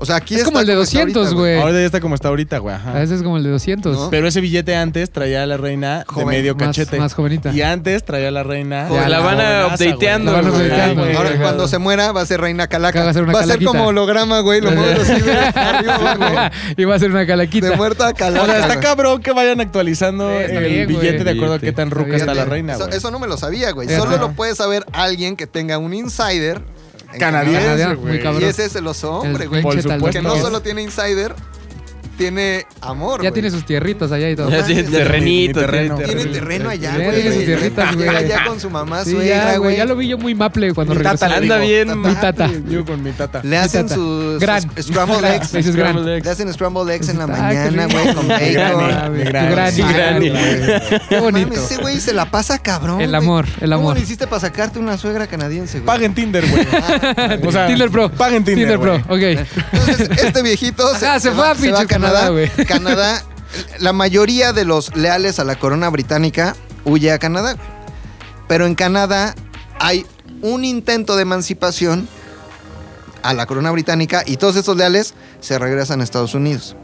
O 0.00 0.06
sea, 0.06 0.16
aquí 0.16 0.36
Es 0.36 0.44
como 0.44 0.60
el 0.60 0.66
de 0.66 0.72
está 0.74 0.78
200, 0.80 1.16
ahorita, 1.16 1.34
güey. 1.40 1.58
Ahora 1.60 1.72
ya 1.72 1.84
está 1.86 2.00
como 2.00 2.14
está 2.14 2.28
ahorita, 2.28 2.58
güey. 2.58 2.74
ajá. 2.76 2.90
A 2.92 2.94
veces 3.00 3.16
es 3.18 3.22
como 3.22 3.36
el 3.36 3.42
de 3.42 3.50
200. 3.50 3.96
No. 3.96 4.10
Pero 4.10 4.28
ese 4.28 4.40
billete 4.40 4.76
antes 4.76 5.10
traía 5.10 5.42
a 5.42 5.46
la 5.46 5.56
reina 5.56 6.04
Joven, 6.06 6.28
de 6.28 6.36
medio 6.36 6.54
más- 6.54 6.68
cachete. 6.68 6.98
más 6.98 7.14
jovenita. 7.14 7.52
Y 7.52 7.62
antes 7.62 8.04
traía 8.04 8.28
a 8.28 8.30
la 8.30 8.42
reina. 8.44 8.86
Joven. 8.88 9.02
de 9.04 9.08
La 9.10 9.18
van 9.20 9.40
a 9.40 9.66
updateando, 9.66 10.30
La 10.32 10.40
van 10.40 10.50
updateando. 10.50 11.02
Ay, 11.04 11.16
Ahora 11.16 11.30
cuando 11.40 11.66
se 11.68 11.78
muera 11.78 12.12
va 12.12 12.20
a 12.20 12.26
ser 12.26 12.40
reina 12.40 12.68
calaca. 12.68 13.02
Va 13.02 13.10
a 13.10 13.12
ser 13.12 13.24
una 13.24 13.32
va 13.32 13.40
a 13.40 13.42
ser 13.42 13.48
calaquita. 13.50 13.70
como 13.72 13.86
holograma, 13.88 14.40
güey. 14.40 14.60
Lo 14.60 14.70
mueves 14.70 15.10
así 15.10 15.20
de 15.20 15.32
arriba 15.54 15.96
abajo. 16.12 16.54
y 16.76 16.84
va 16.84 16.94
a 16.94 16.98
ser 17.00 17.10
una 17.10 17.26
calaquita. 17.26 17.70
De 17.70 17.76
muerta 17.76 18.06
a 18.08 18.12
calaca. 18.12 18.44
O 18.44 18.46
sea, 18.46 18.60
está 18.60 18.80
cabrón 18.80 19.20
que 19.20 19.32
vayan 19.32 19.60
actualizando 19.60 20.28
Sí, 20.30 20.44
el 20.54 20.64
bien, 20.64 20.84
güey. 20.84 20.86
billete 21.00 21.24
de 21.24 21.30
acuerdo 21.32 21.54
a 21.54 21.58
qué 21.58 21.72
tan 21.72 21.90
ruca 21.90 22.14
está 22.16 22.34
la 22.34 22.44
reina, 22.44 22.76
Eso, 22.92 23.10
no 23.10 23.18
me 23.18 23.26
lo 23.26 23.36
sabía, 23.36 23.72
güey. 23.72 23.88
Solo 23.88 24.16
lo 24.18 24.32
puede 24.32 24.54
saber 24.54 24.84
alguien 24.92 25.34
que 25.36 25.46
tenga 25.48 25.78
un 25.78 25.92
insider. 25.92 26.60
En 27.12 27.18
Canadiense, 27.18 27.60
Canadá, 27.62 27.94
güey. 27.94 28.14
muy 28.14 28.22
cabrón. 28.22 28.42
Y 28.42 28.46
ese 28.46 28.64
es 28.66 28.76
el 28.76 28.86
oso 28.86 29.20
hombre, 29.20 29.44
El 29.44 29.48
güey. 29.48 29.62
Por 29.62 29.80
supuesto. 29.80 30.10
Que 30.10 30.22
no 30.22 30.36
solo 30.36 30.60
tiene 30.60 30.82
insider, 30.82 31.34
tiene 32.18 32.66
amor, 32.82 33.22
Ya 33.22 33.30
güey. 33.30 33.32
tiene 33.40 33.50
sus 33.50 33.64
tierritas 33.64 34.12
allá 34.12 34.28
y 34.28 34.36
todo. 34.36 34.50
Ya 34.50 34.62
tiene 34.64 34.82
mames, 34.82 34.98
terrenito, 34.98 35.60
terreno. 35.60 35.96
tiene 35.96 36.14
Tiene 36.14 36.32
terreno. 36.32 36.68
allá, 36.68 36.98
Ya 36.98 37.04
güey. 37.04 37.14
tiene 37.22 37.36
sus 37.36 37.44
tierritas, 37.46 37.94
güey. 37.94 38.06
Llega 38.08 38.18
allá 38.18 38.44
con 38.46 38.60
su 38.60 38.68
mamá, 38.70 39.04
Sí, 39.04 39.12
suegra, 39.12 39.52
ya, 39.52 39.56
güey. 39.58 39.76
Ya 39.76 39.84
lo 39.86 39.96
vi 39.96 40.08
yo 40.08 40.18
muy 40.18 40.34
maple 40.34 40.74
cuando 40.74 40.92
Mi 40.94 40.98
regresó. 40.98 41.18
tata 41.26 41.36
Anda 41.36 41.58
bien, 41.58 42.00
Mi 42.00 42.14
tata. 42.14 42.50
Yo 42.68 42.84
con 42.84 43.02
mi 43.02 43.12
tata. 43.12 43.40
Le 43.44 43.56
hacen 43.56 43.84
tata. 43.86 43.94
sus, 43.94 44.38
Gran. 44.40 44.62
sus 44.76 44.86
scrambled 44.86 45.24
eggs. 45.34 45.54
Es 45.54 45.74
gran. 45.74 46.04
Le 46.04 46.18
hacen 46.30 46.52
scrambled 46.52 46.92
eggs 46.94 47.08
en 47.08 47.18
la 47.18 47.26
qué 47.26 47.32
mañana, 47.32 47.86
güey, 47.86 48.14
con 48.14 48.28
bacon. 48.28 49.24
granny. 49.24 50.30
güey. 50.30 50.40
Qué 51.08 51.16
No 51.16 51.22
bonito. 51.22 51.48
mames, 51.48 51.64
ese 51.70 51.76
güey 51.80 52.00
se 52.00 52.12
la 52.12 52.30
pasa 52.30 52.58
cabrón. 52.58 53.00
El 53.00 53.14
amor, 53.14 53.46
el 53.60 53.70
¿Cómo 53.70 53.80
amor. 53.90 53.94
le 53.96 54.02
hiciste 54.02 54.26
para 54.26 54.40
sacarte 54.40 54.78
una 54.78 54.96
suegra 54.98 55.26
canadiense, 55.26 55.78
güey? 55.78 55.86
Paguen 55.86 56.14
Tinder, 56.14 56.44
güey. 56.48 56.66
o 57.46 57.52
sea, 57.52 57.66
Tinder 57.66 57.90
Pro. 57.90 58.10
Paguen 58.10 58.44
Tinder, 58.44 58.78
Pro, 58.78 59.00
güey. 59.08 59.34
ok. 59.36 59.46
Entonces, 59.72 60.10
este 60.24 60.42
viejito 60.42 60.82
se 60.94 61.30
fue 61.30 61.48
a 61.48 61.54
pinche 61.54 61.86
Canadá, 62.10 62.30
güey. 62.30 62.48
Canadá, 62.66 63.22
la 63.78 63.92
mayoría 63.92 64.52
de 64.52 64.64
los 64.64 64.94
leales 64.96 65.38
a 65.38 65.44
la 65.44 65.58
corona 65.58 65.88
británica 65.88 66.56
huye 66.84 67.12
a 67.12 67.18
Canadá. 67.18 67.54
güey. 67.54 67.66
Pero 68.48 68.66
en 68.66 68.74
Canadá 68.74 69.34
hay 69.78 70.06
un 70.42 70.64
intento 70.64 71.16
de 71.16 71.22
emancipación 71.22 72.08
a 73.22 73.34
la 73.34 73.46
corona 73.46 73.70
británica 73.70 74.22
y 74.26 74.36
todos 74.36 74.56
estos 74.56 74.76
leales 74.76 75.14
se 75.40 75.58
regresan 75.58 76.00
a 76.00 76.04
Estados 76.04 76.34
Unidos. 76.34 76.76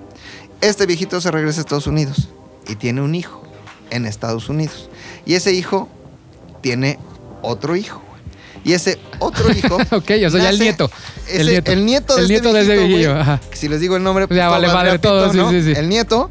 Este 0.60 0.86
viejito 0.86 1.20
se 1.20 1.30
regresa 1.30 1.60
a 1.60 1.62
Estados 1.62 1.86
Unidos 1.86 2.28
y 2.68 2.76
tiene 2.76 3.00
un 3.00 3.14
hijo 3.14 3.42
en 3.90 4.06
Estados 4.06 4.48
Unidos. 4.48 4.88
Y 5.26 5.34
ese 5.34 5.52
hijo 5.52 5.88
tiene 6.60 6.98
otro 7.42 7.76
hijo. 7.76 8.02
Y 8.64 8.72
ese 8.72 8.98
otro 9.18 9.50
hijo. 9.52 9.76
Ok, 9.90 10.10
o 10.26 10.30
sea, 10.30 10.40
ya 10.42 10.48
el 10.50 10.58
nieto. 10.58 10.90
ese- 11.28 11.40
El 11.40 11.46
nieto. 11.48 11.70
el 11.72 11.84
nieto 11.86 12.14
de 12.16 12.20
El 12.22 12.30
este 12.30 12.32
nieto 12.42 12.52
de 12.54 12.62
ese 12.62 12.86
viejito, 12.86 13.40
Si 13.52 13.68
les 13.68 13.80
digo 13.80 13.96
el 13.96 14.02
nombre, 14.02 14.26
Ya 14.30 14.48
vale 14.48 14.66
todo 14.66 14.74
madre 14.76 14.90
valdría 14.90 15.00
todo, 15.00 15.50
sí, 15.50 15.62
sí, 15.62 15.74
sí. 15.74 15.78
El 15.78 15.88
nieto 15.88 16.30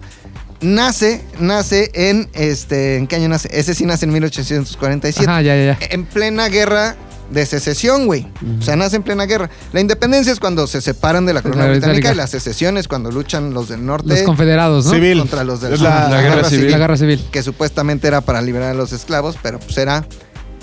nace, 0.61 1.23
nace 1.39 1.91
en 1.93 2.29
este, 2.33 2.97
¿en 2.97 3.07
qué 3.07 3.17
año 3.17 3.29
nace? 3.29 3.49
Ese 3.51 3.73
sí 3.75 3.85
nace 3.85 4.05
en 4.05 4.13
1847. 4.13 5.29
Ajá, 5.29 5.41
ya, 5.41 5.55
ya, 5.55 5.77
ya. 5.79 5.87
En 5.89 6.05
plena 6.05 6.47
guerra 6.49 6.95
de 7.29 7.45
secesión, 7.45 8.05
güey. 8.05 8.27
O 8.59 8.61
sea, 8.61 8.75
nace 8.75 8.95
en 8.95 9.03
plena 9.03 9.25
guerra. 9.25 9.49
La 9.71 9.79
independencia 9.81 10.31
es 10.31 10.39
cuando 10.39 10.67
se 10.67 10.81
separan 10.81 11.25
de 11.25 11.33
la 11.33 11.41
corona 11.41 11.63
La 11.65 11.71
británica 11.71 11.93
británica. 11.93 12.13
y 12.13 12.17
la 12.17 12.27
secesión 12.27 12.77
es 12.77 12.87
cuando 12.87 13.11
luchan 13.11 13.53
los 13.53 13.69
del 13.69 13.85
norte 13.85 14.07
Los 14.09 14.21
confederados, 14.21 14.85
¿no? 14.85 14.91
Civil. 14.93 15.17
contra 15.19 15.43
los 15.43 15.61
del 15.61 15.77
sur. 15.77 15.87
la- 15.87 16.09
la 16.09 16.21
guerra 16.21 16.49
civil. 16.49 16.71
La 16.71 16.77
guerra 16.77 16.97
civil. 16.97 17.25
Que 17.31 17.41
supuestamente 17.43 18.07
era 18.07 18.21
para 18.21 18.41
liberar 18.41 18.71
a 18.71 18.73
los 18.73 18.91
esclavos, 18.93 19.35
pero 19.41 19.59
pues 19.59 19.77
era... 19.77 20.05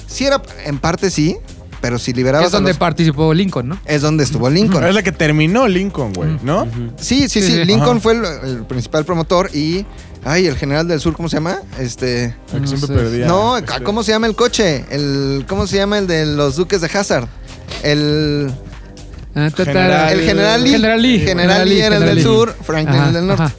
Sí 0.07 0.27
era, 0.27 0.43
en 0.65 0.79
parte 0.81 1.09
sí, 1.11 1.37
pero 1.81 1.99
si 1.99 2.13
liberabas 2.13 2.49
Es 2.49 2.55
a 2.55 2.57
donde 2.59 2.71
los- 2.73 2.79
participó 2.79 3.33
Lincoln, 3.35 3.69
¿no? 3.69 3.79
es 3.85 4.03
donde 4.03 4.25
estuvo 4.25 4.49
Lincoln. 4.51 4.85
Es 4.85 4.95
la 4.95 5.03
que 5.03 5.13
terminó 5.13 5.67
Lincoln, 5.69 6.13
güey, 6.13 6.39
¿no? 6.43 6.67
Sí, 6.99 7.29
sí, 7.29 7.41
sí. 7.41 7.43
Sí, 7.43 7.53
sí. 7.53 7.65
Lincoln 7.65 7.93
Ajá. 7.97 8.01
fue 8.01 8.13
el, 8.15 8.25
el 8.45 8.65
principal 8.65 9.05
promotor 9.05 9.51
y. 9.55 9.85
Ay, 10.23 10.47
el 10.47 10.57
general 10.57 10.87
del 10.87 11.01
sur, 11.01 11.15
¿cómo 11.17 11.31
se 11.31 11.37
llama? 11.39 11.61
Este. 11.79 12.35
La 12.49 12.55
que 12.55 12.61
No 12.61 12.67
siempre 12.67 12.89
sé. 12.89 12.95
perdía. 12.95 13.27
no, 13.27 13.57
Este, 13.57 13.83
¿cómo 13.83 14.03
se 14.03 14.13
llama 14.13 14.27
el 14.27 14.35
coche? 14.37 14.85
El, 14.91 15.47
¿Cómo 15.49 15.67
se 15.67 15.77
llama 15.79 15.97
el 15.97 16.07
de 16.07 16.27
los 16.27 16.57
duques 16.57 16.83
de 16.83 16.87
Hazard? 16.89 17.27
El. 17.83 18.51
Ah, 19.35 19.49
General- 19.57 20.13
El 20.13 20.21
general 20.27 20.63
Lee. 20.65 20.71
General 20.73 21.01
Lee. 21.03 21.19
General 21.21 21.69
Lee 21.69 21.79
era 21.81 21.87
el 21.87 21.93
General 22.03 22.07
del 22.09 22.17
Lee. 22.17 22.23
sur, 22.23 22.55
Franklin 22.63 22.99
Ajá, 22.99 23.09
el 23.09 23.15
del 23.15 23.27
norte. 23.29 23.43
ajá. 23.45 23.55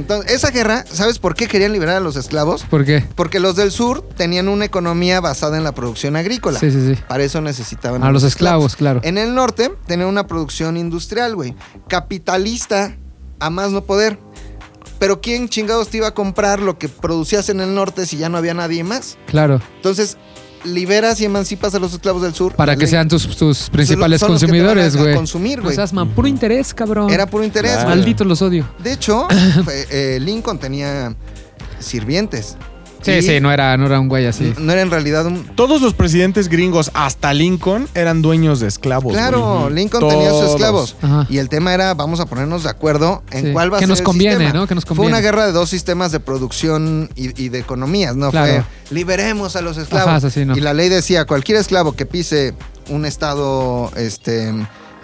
Entonces, 0.00 0.32
esa 0.32 0.50
guerra, 0.50 0.84
¿sabes 0.90 1.18
por 1.18 1.34
qué 1.34 1.46
querían 1.46 1.72
liberar 1.72 1.96
a 1.96 2.00
los 2.00 2.16
esclavos? 2.16 2.64
¿Por 2.64 2.84
qué? 2.84 3.04
Porque 3.14 3.40
los 3.40 3.56
del 3.56 3.70
sur 3.70 4.02
tenían 4.16 4.48
una 4.48 4.64
economía 4.64 5.20
basada 5.20 5.56
en 5.56 5.64
la 5.64 5.72
producción 5.72 6.16
agrícola. 6.16 6.58
Sí, 6.58 6.70
sí, 6.70 6.94
sí. 6.94 7.02
Para 7.08 7.24
eso 7.24 7.40
necesitaban 7.40 8.02
A 8.02 8.12
los 8.12 8.22
esclavos, 8.22 8.76
claro. 8.76 9.00
En 9.04 9.18
el 9.18 9.34
norte 9.34 9.72
tenían 9.86 10.08
una 10.08 10.26
producción 10.26 10.76
industrial, 10.76 11.34
güey. 11.34 11.54
Capitalista 11.88 12.96
a 13.40 13.50
más 13.50 13.72
no 13.72 13.84
poder. 13.84 14.18
Pero 14.98 15.20
¿quién 15.20 15.48
chingados 15.48 15.88
te 15.88 15.98
iba 15.98 16.08
a 16.08 16.14
comprar 16.14 16.60
lo 16.60 16.78
que 16.78 16.88
producías 16.88 17.48
en 17.50 17.60
el 17.60 17.74
norte 17.74 18.04
si 18.06 18.16
ya 18.16 18.28
no 18.28 18.36
había 18.36 18.54
nadie 18.54 18.82
más? 18.82 19.16
Claro. 19.26 19.60
Entonces, 19.76 20.16
liberas 20.64 21.20
y 21.20 21.24
emancipas 21.24 21.74
a 21.74 21.78
los 21.78 21.92
esclavos 21.92 22.22
del 22.22 22.34
sur. 22.34 22.54
Para 22.54 22.74
que 22.74 22.82
ley- 22.82 22.90
sean 22.90 23.08
tus, 23.08 23.36
tus 23.36 23.70
principales 23.70 24.20
son 24.20 24.32
los 24.32 24.40
consumidores, 24.42 24.96
güey. 24.96 25.14
consumir, 25.14 25.58
No 25.58 25.64
güey. 25.64 25.76
man, 25.92 26.08
puro 26.10 26.28
interés, 26.28 26.74
cabrón. 26.74 27.10
Era 27.10 27.26
puro 27.26 27.44
interés, 27.44 27.72
Claro. 27.72 27.88
güey. 27.88 27.98
Malditos 27.98 28.26
los 28.26 28.42
odio. 28.42 28.68
De 28.82 28.92
hecho, 28.92 29.26
fue- 29.64 29.86
eh, 29.90 30.18
Lincoln 30.20 30.58
tenía 30.58 31.14
sirvientes. 31.78 32.56
Sí, 33.02 33.12
Y 33.12 33.22
sí, 33.22 33.40
no 33.40 33.52
era, 33.52 33.76
no 33.76 33.86
era 33.86 34.00
un 34.00 34.08
güey 34.08 34.26
así. 34.26 34.52
No 34.58 34.72
era 34.72 34.82
en 34.82 34.90
realidad 34.90 35.24
un... 35.26 35.44
Todos 35.54 35.80
los 35.80 35.94
presidentes 35.94 36.48
gringos, 36.48 36.90
hasta 36.94 37.32
Lincoln, 37.32 37.88
eran 37.94 38.22
dueños 38.22 38.58
de 38.60 38.66
esclavos. 38.68 39.12
Claro, 39.12 39.60
güey. 39.62 39.74
Lincoln 39.74 40.08
tenía 40.08 40.30
sus 40.30 40.50
esclavos. 40.50 40.96
Ajá. 41.00 41.26
Y 41.30 41.38
el 41.38 41.48
tema 41.48 41.72
era, 41.74 41.94
vamos 41.94 42.18
a 42.20 42.26
ponernos 42.26 42.64
de 42.64 42.70
acuerdo 42.70 43.22
en 43.30 43.46
Sí. 43.46 43.52
cuál 43.52 43.72
va 43.72 43.76
a 43.76 43.80
Que 43.80 43.84
ser 43.86 43.90
nos 43.90 43.98
el 44.00 44.04
conviene, 44.04 44.36
sistema. 44.38 44.52
¿no? 44.60 44.66
Que 44.66 44.74
nos 44.74 44.84
Fue 44.84 44.96
conviene. 44.96 45.12
una 45.16 45.20
guerra 45.22 45.46
de 45.46 45.52
dos 45.52 45.70
sistemas 45.70 46.10
de 46.12 46.20
producción 46.20 47.08
y, 47.14 47.40
y 47.42 47.48
de 47.50 47.58
economías, 47.60 48.16
¿no? 48.16 48.30
Claro. 48.30 48.64
Fue, 48.64 48.94
liberemos 48.94 49.54
a 49.56 49.60
los 49.62 49.76
esclavos. 49.76 50.08
Ajá, 50.08 50.26
así, 50.26 50.44
¿no? 50.44 50.56
Y 50.56 50.60
la 50.60 50.74
ley 50.74 50.88
decía, 50.88 51.24
cualquier 51.24 51.58
esclavo 51.58 51.92
que 51.92 52.04
pise 52.06 52.54
un 52.88 53.04
estado 53.04 53.92
este, 53.96 54.52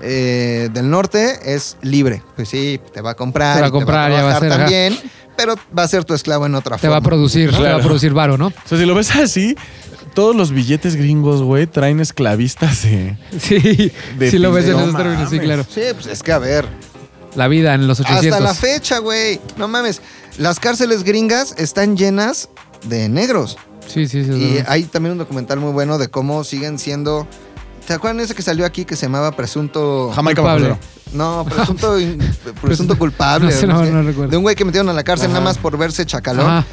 eh, 0.03 0.68
del 0.72 0.90
norte 0.90 1.55
es 1.55 1.76
libre. 1.82 2.22
Pues 2.36 2.49
sí, 2.49 2.80
te 2.92 3.01
va 3.01 3.11
a 3.12 3.14
comprar, 3.14 3.55
Te 3.57 3.61
va 3.61 3.66
a 3.66 3.68
y 3.68 3.72
comprar, 3.72 4.11
ya 4.11 4.22
va 4.22 4.36
a 4.36 4.38
trabajar 4.38 4.40
ser, 4.40 4.53
ajá. 4.53 4.61
también, 4.62 5.11
pero 5.37 5.57
va 5.76 5.82
a 5.82 5.89
ser 5.89 6.05
tu 6.05 6.14
esclavo 6.14 6.47
en 6.47 6.55
otra 6.55 6.78
Te 6.78 6.89
va 6.89 6.97
a 6.97 7.01
producir, 7.01 7.51
te 7.51 7.62
va 7.62 7.76
a 7.76 7.80
producir 7.80 8.12
varo, 8.12 8.39
¿no? 8.39 8.49
O 8.49 8.53
sea, 8.68 8.78
si 8.78 8.85
lo 8.85 8.95
ves 8.95 9.14
así, 9.16 9.57
todos 10.14 10.35
los 10.35 10.53
billetes 10.53 10.97
gringos, 10.97 11.43
güey, 11.43 11.66
traen 11.66 12.01
esclavistas 12.01 12.82
de... 12.82 13.16
Sí, 13.39 13.93
De 14.18 14.30
si 14.30 14.39
lo 14.39 14.53
ves 14.53 14.66
en 14.66 14.78
esos 14.78 14.97
términos, 14.97 15.30
sí, 15.30 15.39
claro. 15.39 15.64
Sí, 15.68 15.82
pues 15.93 16.07
es 16.07 16.22
que 16.22 16.32
a 16.32 16.39
ver, 16.39 16.66
La 17.35 17.49
vida 17.49 17.74
en 17.74 17.87
los 17.87 18.01
800. 18.01 18.32
Hasta 18.32 18.41
la 18.41 18.55
fecha, 18.55 18.99
güey. 18.99 19.41
No 19.57 19.68
mames. 19.68 20.01
Las 20.39 20.61
cárceles 20.61 21.05
gringas 21.05 21.55
están 21.59 21.97
llenas 21.97 22.49
de 22.85 23.09
negros. 23.09 23.57
Sí, 23.87 24.07
sí, 24.09 24.24
sí. 24.24 24.32
Y 24.32 24.64
hay 24.66 24.85
también 24.85 25.12
un 25.12 25.18
documental 25.18 25.61
muy 25.61 25.72
bueno 25.72 25.99
de 25.99 26.09
cómo 26.09 26.45
siguen 26.45 26.78
siendo. 26.78 27.26
¿Se 27.87 27.93
acuerdan 27.93 28.20
ese 28.20 28.35
que 28.35 28.43
salió 28.43 28.64
aquí 28.64 28.85
que 28.85 28.97
se 28.97 29.07
llamaba 29.07 29.32
Presunto. 29.32 30.11
Jamaica 30.14 30.41
Culpable. 30.43 30.76
No, 31.12 31.45
presunto, 31.49 31.99
in- 32.01 32.18
presunto 32.62 32.99
culpable. 32.99 33.47
No 33.53 33.61
sé, 33.61 33.66
no, 33.66 33.85
sé. 33.85 33.91
no 33.93 34.03
recuerdo. 34.03 34.30
De 34.30 34.37
un 34.37 34.43
güey 34.43 34.57
que 34.57 34.64
metieron 34.64 34.89
a 34.89 34.93
la 34.93 35.05
cárcel 35.05 35.28
nada 35.28 35.41
más 35.43 35.59
por 35.59 35.76
verse 35.76 36.05
chacalón. 36.07 36.47
Ajá. 36.51 36.66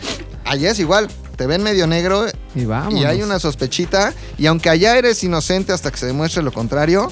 Allá 0.45 0.71
es 0.71 0.79
igual. 0.79 1.07
Te 1.35 1.45
ven 1.47 1.63
medio 1.63 1.85
negro 1.87 2.25
Y 2.55 2.65
vamos. 2.65 2.93
y 2.99 3.05
hay 3.05 3.21
una 3.23 3.39
sospechita. 3.39 4.13
Y 4.37 4.45
aunque 4.47 4.69
allá 4.69 4.97
eres 4.97 5.23
inocente 5.23 5.73
hasta 5.73 5.91
que 5.91 5.97
se 5.97 6.05
demuestre 6.07 6.41
lo 6.43 6.51
contrario, 6.51 7.11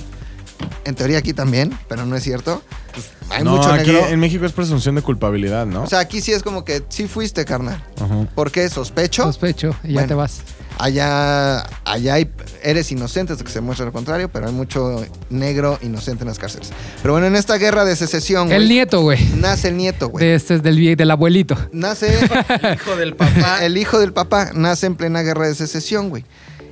en 0.85 0.95
teoría 0.95 1.17
aquí 1.19 1.33
también, 1.33 1.77
pero 1.87 2.05
no 2.05 2.15
es 2.15 2.23
cierto. 2.23 2.61
pues, 2.93 3.09
hay 3.29 3.43
no, 3.43 3.57
mucho 3.57 3.71
aquí 3.71 3.91
negro. 3.91 4.07
en 4.07 4.19
México 4.19 4.45
es 4.45 4.51
presunción 4.51 4.95
de 4.95 5.01
culpabilidad, 5.01 5.65
¿no? 5.65 5.83
O 5.83 5.87
sea, 5.87 5.99
aquí 5.99 6.21
sí 6.21 6.31
es 6.31 6.41
como 6.41 6.63
que 6.65 6.83
sí 6.89 7.07
fuiste, 7.07 7.45
carnal. 7.45 7.83
Ajá. 8.01 8.27
¿Por 8.33 8.51
qué? 8.51 8.67
¿Sospecho? 8.69 9.23
Sospecho 9.23 9.75
y 9.83 9.93
ya 9.93 10.07
te 10.07 10.13
vas. 10.15 10.41
Allá, 10.81 11.59
allá 11.83 12.13
hay- 12.13 12.31
eres 12.63 12.89
inocente 12.91 13.33
hasta 13.33 13.43
que 13.43 13.51
se 13.51 13.59
muestre 13.59 13.85
lo 13.85 13.91
contrario, 13.91 14.29
pero 14.31 14.47
hay 14.47 14.53
mucho 14.53 15.05
negro 15.29 15.77
inocente 15.81 16.23
en 16.23 16.29
las 16.29 16.39
cárceles. 16.39 16.71
Pero 17.01 17.13
bueno, 17.13 17.27
en 17.27 17.35
esta 17.35 17.57
guerra 17.57 17.83
de 17.83 17.97
secesión, 17.97 18.47
güey, 18.47 18.57
El 18.61 18.69
nieto, 18.69 19.01
güey. 19.01 19.19
nace 19.35 19.67
el 19.67 19.75
nieto, 19.77 20.07
güey. 20.07 20.25
De 20.25 20.35
este 20.35 20.55
es 20.55 20.63
del, 20.63 20.77
vie- 20.77 20.95
del 20.95 21.11
abuelito. 21.11 21.57
Nace 21.73 22.17
Hijo 22.75 22.95
del 22.95 23.13
papá. 23.15 23.59
el 23.63 23.77
hijo 23.77 23.99
del 23.99 24.13
papá, 24.13 24.51
nace 24.53 24.85
en 24.87 24.95
plena 24.95 25.21
guerra 25.21 25.47
de 25.47 25.55
secesión, 25.55 26.09
güey. 26.09 26.23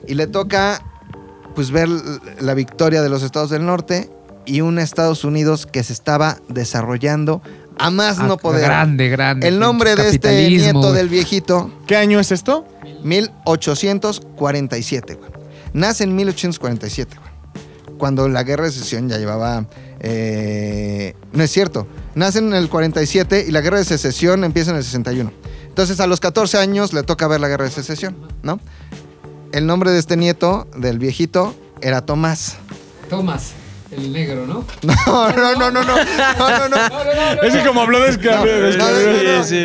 Y 0.08 0.14
le 0.14 0.28
toca, 0.28 0.82
pues, 1.53 1.72
ver 1.72 1.89
la 2.39 2.53
victoria 2.53 3.01
de 3.01 3.10
los 3.10 3.24
estados 3.24 3.49
del 3.49 3.66
norte 3.66 4.10
y 4.45 4.62
un 4.62 4.80
Estados 4.80 5.26
Unidos 5.26 5.66
que 5.66 5.84
se 5.84 5.91
estaba 5.91 6.38
desarrollando 6.47 7.41
a 7.80 7.89
más 7.91 8.17
no 8.19 8.34
Ah, 8.34 8.38
poder. 8.38 8.61
Grande, 8.61 9.09
grande. 9.09 9.47
El 9.47 9.59
nombre 9.59 9.95
de 9.95 10.09
este 10.09 10.49
nieto 10.49 10.93
del 10.93 11.09
viejito 11.09 11.71
¿Qué 11.88 11.95
año 11.95 12.19
es 12.19 12.32
esto? 12.32 12.65
1847, 13.03 15.15
güey. 15.15 15.32
Nace 15.73 16.03
en 16.03 16.15
1847, 16.15 17.17
güey. 17.17 17.97
Cuando 17.97 18.28
la 18.30 18.43
guerra 18.43 18.65
de 18.65 18.71
secesión 18.71 19.09
ya 19.09 19.17
llevaba. 19.17 19.65
eh, 19.99 21.13
no 21.34 21.43
es 21.43 21.51
cierto. 21.51 21.88
Nace 22.15 22.39
en 22.39 22.53
el 22.53 22.69
47 22.69 23.45
y 23.47 23.51
la 23.51 23.61
guerra 23.61 23.78
de 23.78 23.86
secesión 23.86 24.43
empieza 24.43 24.71
en 24.71 24.78
el 24.78 24.84
61. 24.84 25.32
Entonces 25.67 25.99
a 25.99 26.07
los 26.07 26.19
14 26.19 26.57
años 26.57 26.93
le 26.93 27.03
toca 27.03 27.28
ver 27.28 27.39
la 27.39 27.47
guerra 27.47 27.65
de 27.65 27.71
secesión, 27.71 28.15
¿no? 28.43 28.59
El 29.51 29.65
nombre 29.67 29.91
de 29.91 29.99
este 29.99 30.17
nieto, 30.17 30.67
del 30.75 30.97
viejito, 30.99 31.55
era 31.82 32.01
Tomás. 32.05 32.57
Tomás, 33.09 33.51
el 33.97 34.13
negro, 34.13 34.45
¿no? 34.45 34.65
No, 34.83 35.31
no, 35.31 35.55
no, 35.55 35.71
no, 35.71 35.83
no. 35.83 35.95
No, 35.95 36.59
no, 36.59 36.69
no. 36.69 37.41
Ese 37.43 37.63
como 37.65 37.81
habló 37.81 37.99
de 37.99 38.17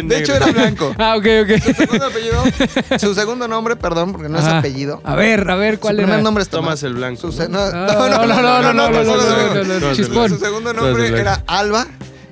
De 0.03 0.19
hecho 0.19 0.35
era 0.35 0.47
blanco. 0.47 0.95
Ah, 0.99 1.17
ok, 1.17 1.27
ok. 1.43 2.99
Su 2.99 3.15
segundo 3.15 3.49
nombre, 3.49 3.77
perdón, 3.77 4.13
porque 4.13 4.29
no 4.29 4.39
es 4.39 4.45
apellido. 4.45 5.01
A 5.05 5.15
ver, 5.15 5.51
a 5.51 5.57
ver, 5.57 5.79
¿cuál 5.79 5.95
era? 5.95 6.03
Su 6.03 6.09
primer 6.09 6.23
nombre 6.25 6.43
es 6.43 6.49
Tomás 6.49 6.83
el 6.83 6.95
Blanco. 6.95 7.29
No, 7.49 7.49
no, 7.49 7.69
no, 8.09 8.27
no, 8.27 8.73
no, 8.73 8.73
no, 8.73 8.91
no, 8.91 9.81
no. 9.81 9.95
Su 9.95 10.39
segundo 10.39 10.73
nombre 10.73 11.09
era 11.21 11.43
Alba. 11.47 11.87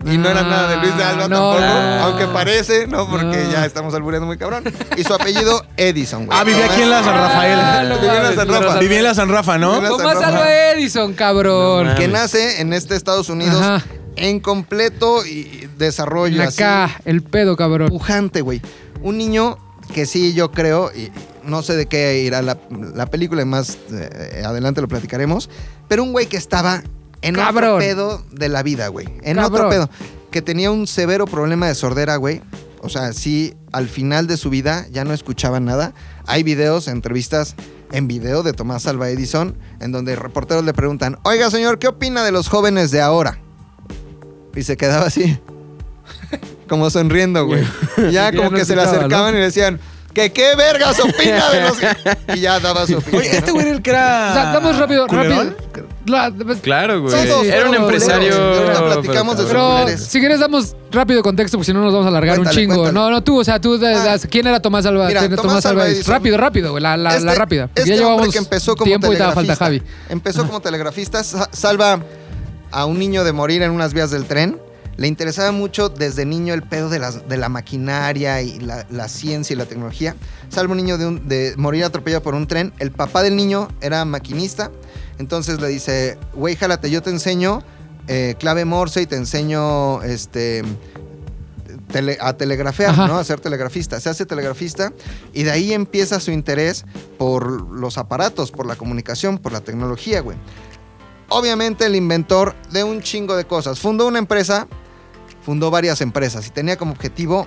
Y 0.04 0.16
no 0.16 0.28
era 0.30 0.42
nada 0.42 0.68
de 0.70 0.76
Luis 0.78 0.96
de 0.96 1.04
Alba 1.04 1.24
Ah, 1.24 1.28
no. 1.28 1.36
tampoco, 1.52 1.58
Ah. 1.62 2.04
aunque 2.04 2.26
parece, 2.28 2.86
¿no? 2.86 3.06
Porque 3.08 3.44
No. 3.44 3.52
ya 3.52 3.66
estamos 3.66 3.92
albureando 3.94 4.26
muy 4.26 4.38
cabrón. 4.38 4.64
Y 4.96 5.04
su 5.04 5.12
apellido 5.12 5.62
Edison, 5.76 6.24
güey. 6.26 6.38
Ah, 6.38 6.44
vivía 6.44 6.64
aquí 6.66 6.80
en 6.82 6.90
la 6.90 7.02
San 7.04 7.14
Ah, 7.16 7.28
Rafael. 7.28 7.88
no 7.90 7.94
Vivía 7.96 8.16
en 8.16 8.22
la 8.22 8.34
San 8.34 8.48
no, 8.48 8.54
Rafa. 8.60 8.74
no, 8.74 8.80
Vivía 8.80 8.98
en 8.98 9.04
la 9.04 9.14
San 9.14 9.28
Rafa, 9.28 9.58
¿no? 9.58 9.72
Vivía 9.74 9.88
en 9.88 9.92
la 9.92 9.98
Tomás 9.98 10.14
San 10.14 10.22
Rafa. 10.32 10.36
Alva 10.38 10.70
Edison, 10.72 11.12
cabrón. 11.12 11.86
No 11.88 11.94
Que 11.96 12.08
nace 12.08 12.60
en 12.62 12.72
este 12.72 12.96
Estados 12.96 13.28
Unidos 13.28 13.60
Ajá. 13.60 13.84
en 14.16 14.40
completo 14.40 15.24
y 15.26 15.68
desarrollo 15.76 16.42
así. 16.44 16.62
Acá, 16.62 16.98
el 17.04 17.22
pedo, 17.22 17.56
cabrón. 17.56 17.88
pujante, 17.90 18.40
güey. 18.40 18.62
Un 19.02 19.18
niño 19.18 19.58
que 19.94 20.06
sí, 20.06 20.32
yo 20.34 20.50
creo, 20.50 20.90
y 20.94 21.10
no 21.42 21.62
sé 21.62 21.74
de 21.76 21.86
qué 21.86 22.20
irá 22.20 22.40
la, 22.42 22.56
la 22.94 23.06
película, 23.06 23.42
y 23.42 23.44
más 23.44 23.76
eh, 23.92 24.42
adelante 24.46 24.80
lo 24.80 24.88
platicaremos, 24.88 25.50
pero 25.88 26.02
un 26.04 26.12
güey 26.12 26.26
que 26.26 26.36
estaba 26.36 26.82
en 27.22 27.38
otro 27.38 27.78
pedo 27.78 28.24
de 28.30 28.48
la 28.48 28.62
vida, 28.62 28.88
güey. 28.88 29.06
En 29.22 29.36
Cabrón. 29.36 29.54
otro 29.54 29.68
pedo. 29.68 29.90
Que 30.30 30.42
tenía 30.42 30.70
un 30.70 30.86
severo 30.86 31.26
problema 31.26 31.66
de 31.66 31.74
sordera, 31.74 32.16
güey. 32.16 32.42
O 32.82 32.88
sea, 32.88 33.12
sí, 33.12 33.54
al 33.72 33.88
final 33.88 34.26
de 34.26 34.36
su 34.36 34.48
vida 34.48 34.86
ya 34.90 35.04
no 35.04 35.12
escuchaba 35.12 35.60
nada. 35.60 35.92
Hay 36.26 36.42
videos, 36.42 36.88
entrevistas 36.88 37.56
en 37.92 38.06
video 38.08 38.42
de 38.42 38.52
Tomás 38.52 38.86
Alva 38.86 39.10
Edison, 39.10 39.56
en 39.80 39.92
donde 39.92 40.16
reporteros 40.16 40.64
le 40.64 40.72
preguntan, 40.72 41.18
oiga 41.24 41.50
señor, 41.50 41.78
¿qué 41.78 41.88
opina 41.88 42.24
de 42.24 42.32
los 42.32 42.48
jóvenes 42.48 42.90
de 42.90 43.00
ahora? 43.00 43.38
Y 44.54 44.62
se 44.62 44.76
quedaba 44.76 45.06
así. 45.06 45.38
Como 46.68 46.88
sonriendo, 46.90 47.44
güey. 47.46 47.64
Y 47.98 48.02
ya 48.12 48.30
Ya 48.30 48.36
como 48.36 48.50
no 48.50 48.56
que 48.56 48.64
se 48.64 48.76
le 48.76 48.82
acercaban 48.82 49.32
¿no? 49.32 49.38
y 49.38 49.40
le 49.40 49.46
decían, 49.46 49.80
¿que 50.14 50.32
qué 50.32 50.54
vergas 50.56 51.00
opina 51.00 51.50
de 51.50 51.60
los... 51.62 51.78
Y 52.36 52.40
ya 52.40 52.60
daba 52.60 52.86
su 52.86 52.98
opinión. 52.98 53.22
Oye, 53.22 53.36
este 53.36 53.48
¿no? 53.48 53.54
güey 53.54 53.66
era 53.66 53.76
el 53.76 53.82
que 53.82 53.90
era. 53.90 54.30
O 54.30 54.34
sea, 54.34 54.52
damos 54.52 54.78
rápido, 54.78 55.06
¿Culerón? 55.08 55.56
rápido. 55.58 55.88
La- 56.06 56.30
pues, 56.32 56.60
Claro, 56.60 57.02
güey. 57.02 57.12
Todos 57.28 57.44
Era 57.46 57.56
un 57.58 57.66
fueron 57.68 57.74
empresario. 57.82 58.30
culeros. 58.30 58.58
Ahorita 58.78 58.84
platicamos 59.02 59.36
de 59.38 59.44
pero 59.44 59.82
Pero 59.84 59.98
si 59.98 60.18
quieres 60.18 60.40
damos 60.40 60.74
rápido 60.90 61.22
contexto, 61.22 61.58
porque 61.58 61.66
si 61.66 61.72
no 61.74 61.82
nos 61.82 61.92
vamos 61.92 62.06
a 62.06 62.08
alargar 62.08 62.36
Cuéntale, 62.36 62.56
un 62.56 62.62
chingo. 62.62 62.82
cuéntale. 62.82 62.94
No, 62.94 63.10
no, 63.10 63.22
tú, 63.22 63.38
o 63.40 63.44
sea, 63.44 63.60
tú, 63.60 63.78
de- 63.78 63.94
Ah. 63.94 64.16
¿quién 64.30 64.46
era 64.46 64.60
Tomás 64.60 64.86
Alba? 64.86 65.06
Mira, 65.08 65.20
¿Quién 65.20 65.32
era 65.34 65.42
Tomás 65.42 65.64
Alva 65.66 65.86
Edison. 65.88 66.14
Rápido, 66.14 66.36
rápido, 66.38 66.70
güey, 66.70 66.82
la, 66.82 66.96
la, 66.96 67.10
Este- 67.14 67.24
la 67.26 67.34
rápida. 67.34 67.66
porque 67.68 67.80
este 67.82 67.90
ya 67.90 67.96
hombre 67.96 68.08
llevamos 68.14 68.32
que 68.32 68.38
empezó 68.38 68.76
como 68.76 68.86
tiempo 68.86 69.06
y 69.08 69.16
te 69.16 69.18
da 69.18 69.32
falta 69.32 69.54
telegrafista. 69.56 69.64
Javi. 69.66 69.82
Empezó 70.08 70.46
como 70.46 70.60
telegrafista, 70.60 71.22
sa- 71.22 71.48
salva 71.52 72.00
a 72.72 72.84
un 72.86 72.98
niño 72.98 73.22
de 73.24 73.32
morir 73.32 73.62
en 73.62 73.70
unas 73.70 73.92
vías 73.92 74.10
del 74.10 74.24
tren. 74.24 74.58
Le 75.00 75.08
interesaba 75.08 75.50
mucho 75.50 75.88
desde 75.88 76.26
niño 76.26 76.52
el 76.52 76.62
pedo 76.62 76.90
de, 76.90 76.98
las, 76.98 77.26
de 77.26 77.38
la 77.38 77.48
maquinaria 77.48 78.42
y 78.42 78.60
la, 78.60 78.86
la 78.90 79.08
ciencia 79.08 79.54
y 79.54 79.56
la 79.56 79.64
tecnología. 79.64 80.14
Salva 80.50 80.72
un 80.72 80.76
niño 80.76 80.98
de, 80.98 81.06
un- 81.06 81.26
de 81.26 81.54
morir 81.56 81.84
atropellado 81.84 82.22
por 82.22 82.34
un 82.34 82.46
tren. 82.46 82.74
El 82.78 82.90
papá 82.92 83.22
del 83.22 83.34
niño 83.34 83.68
era 83.80 84.04
maquinista. 84.04 84.70
Entonces 85.18 85.58
le 85.58 85.68
dice, 85.68 86.18
güey, 86.34 86.54
jálate, 86.54 86.90
yo 86.90 87.00
te 87.02 87.08
enseño 87.08 87.62
eh, 88.08 88.34
clave 88.38 88.66
Morse 88.66 89.00
y 89.00 89.06
te 89.06 89.16
enseño 89.16 90.02
este 90.02 90.64
tele- 91.90 92.18
a 92.20 92.34
telegrafear, 92.34 92.90
Ajá. 92.90 93.06
¿no? 93.08 93.16
A 93.16 93.24
ser 93.24 93.40
telegrafista. 93.40 94.00
Se 94.00 94.10
hace 94.10 94.26
telegrafista 94.26 94.92
y 95.32 95.44
de 95.44 95.50
ahí 95.50 95.72
empieza 95.72 96.20
su 96.20 96.30
interés 96.30 96.84
por 97.18 97.70
los 97.70 97.96
aparatos, 97.96 98.50
por 98.50 98.66
la 98.66 98.76
comunicación, 98.76 99.38
por 99.38 99.52
la 99.52 99.62
tecnología, 99.62 100.20
güey. 100.20 100.36
Obviamente 101.30 101.86
el 101.86 101.96
inventor 101.96 102.54
de 102.70 102.84
un 102.84 103.00
chingo 103.00 103.36
de 103.36 103.46
cosas. 103.46 103.78
Fundó 103.78 104.06
una 104.06 104.18
empresa, 104.18 104.66
fundó 105.50 105.72
varias 105.72 106.00
empresas 106.00 106.46
y 106.46 106.50
tenía 106.50 106.76
como 106.76 106.92
objetivo 106.92 107.44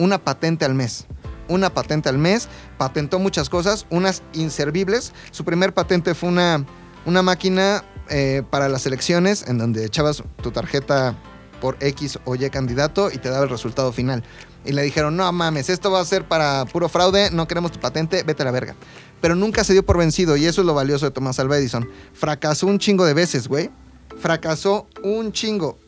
una 0.00 0.18
patente 0.18 0.64
al 0.64 0.74
mes. 0.74 1.06
Una 1.46 1.70
patente 1.70 2.08
al 2.08 2.18
mes, 2.18 2.48
patentó 2.76 3.20
muchas 3.20 3.48
cosas, 3.48 3.86
unas 3.88 4.24
inservibles. 4.32 5.12
Su 5.30 5.44
primer 5.44 5.72
patente 5.72 6.16
fue 6.16 6.28
una, 6.28 6.66
una 7.04 7.22
máquina 7.22 7.84
eh, 8.08 8.42
para 8.50 8.68
las 8.68 8.84
elecciones 8.84 9.46
en 9.46 9.58
donde 9.58 9.84
echabas 9.84 10.24
tu 10.42 10.50
tarjeta 10.50 11.16
por 11.60 11.76
X 11.78 12.18
o 12.24 12.34
Y 12.34 12.50
candidato 12.50 13.12
y 13.12 13.18
te 13.18 13.28
daba 13.28 13.44
el 13.44 13.50
resultado 13.50 13.92
final. 13.92 14.24
Y 14.64 14.72
le 14.72 14.82
dijeron, 14.82 15.16
no 15.16 15.30
mames, 15.30 15.70
esto 15.70 15.92
va 15.92 16.00
a 16.00 16.04
ser 16.04 16.26
para 16.26 16.64
puro 16.64 16.88
fraude, 16.88 17.30
no 17.30 17.46
queremos 17.46 17.70
tu 17.70 17.78
patente, 17.78 18.24
vete 18.24 18.42
a 18.42 18.46
la 18.46 18.50
verga. 18.50 18.74
Pero 19.20 19.36
nunca 19.36 19.62
se 19.62 19.72
dio 19.72 19.86
por 19.86 19.98
vencido 19.98 20.36
y 20.36 20.46
eso 20.46 20.62
es 20.62 20.66
lo 20.66 20.74
valioso 20.74 21.06
de 21.06 21.12
Tomás 21.12 21.38
Alva 21.38 21.58
Edison. 21.58 21.88
Fracasó 22.12 22.66
un 22.66 22.80
chingo 22.80 23.04
de 23.04 23.14
veces, 23.14 23.46
güey. 23.46 23.70
Fracasó 24.18 24.88
un 25.04 25.30
chingo. 25.30 25.78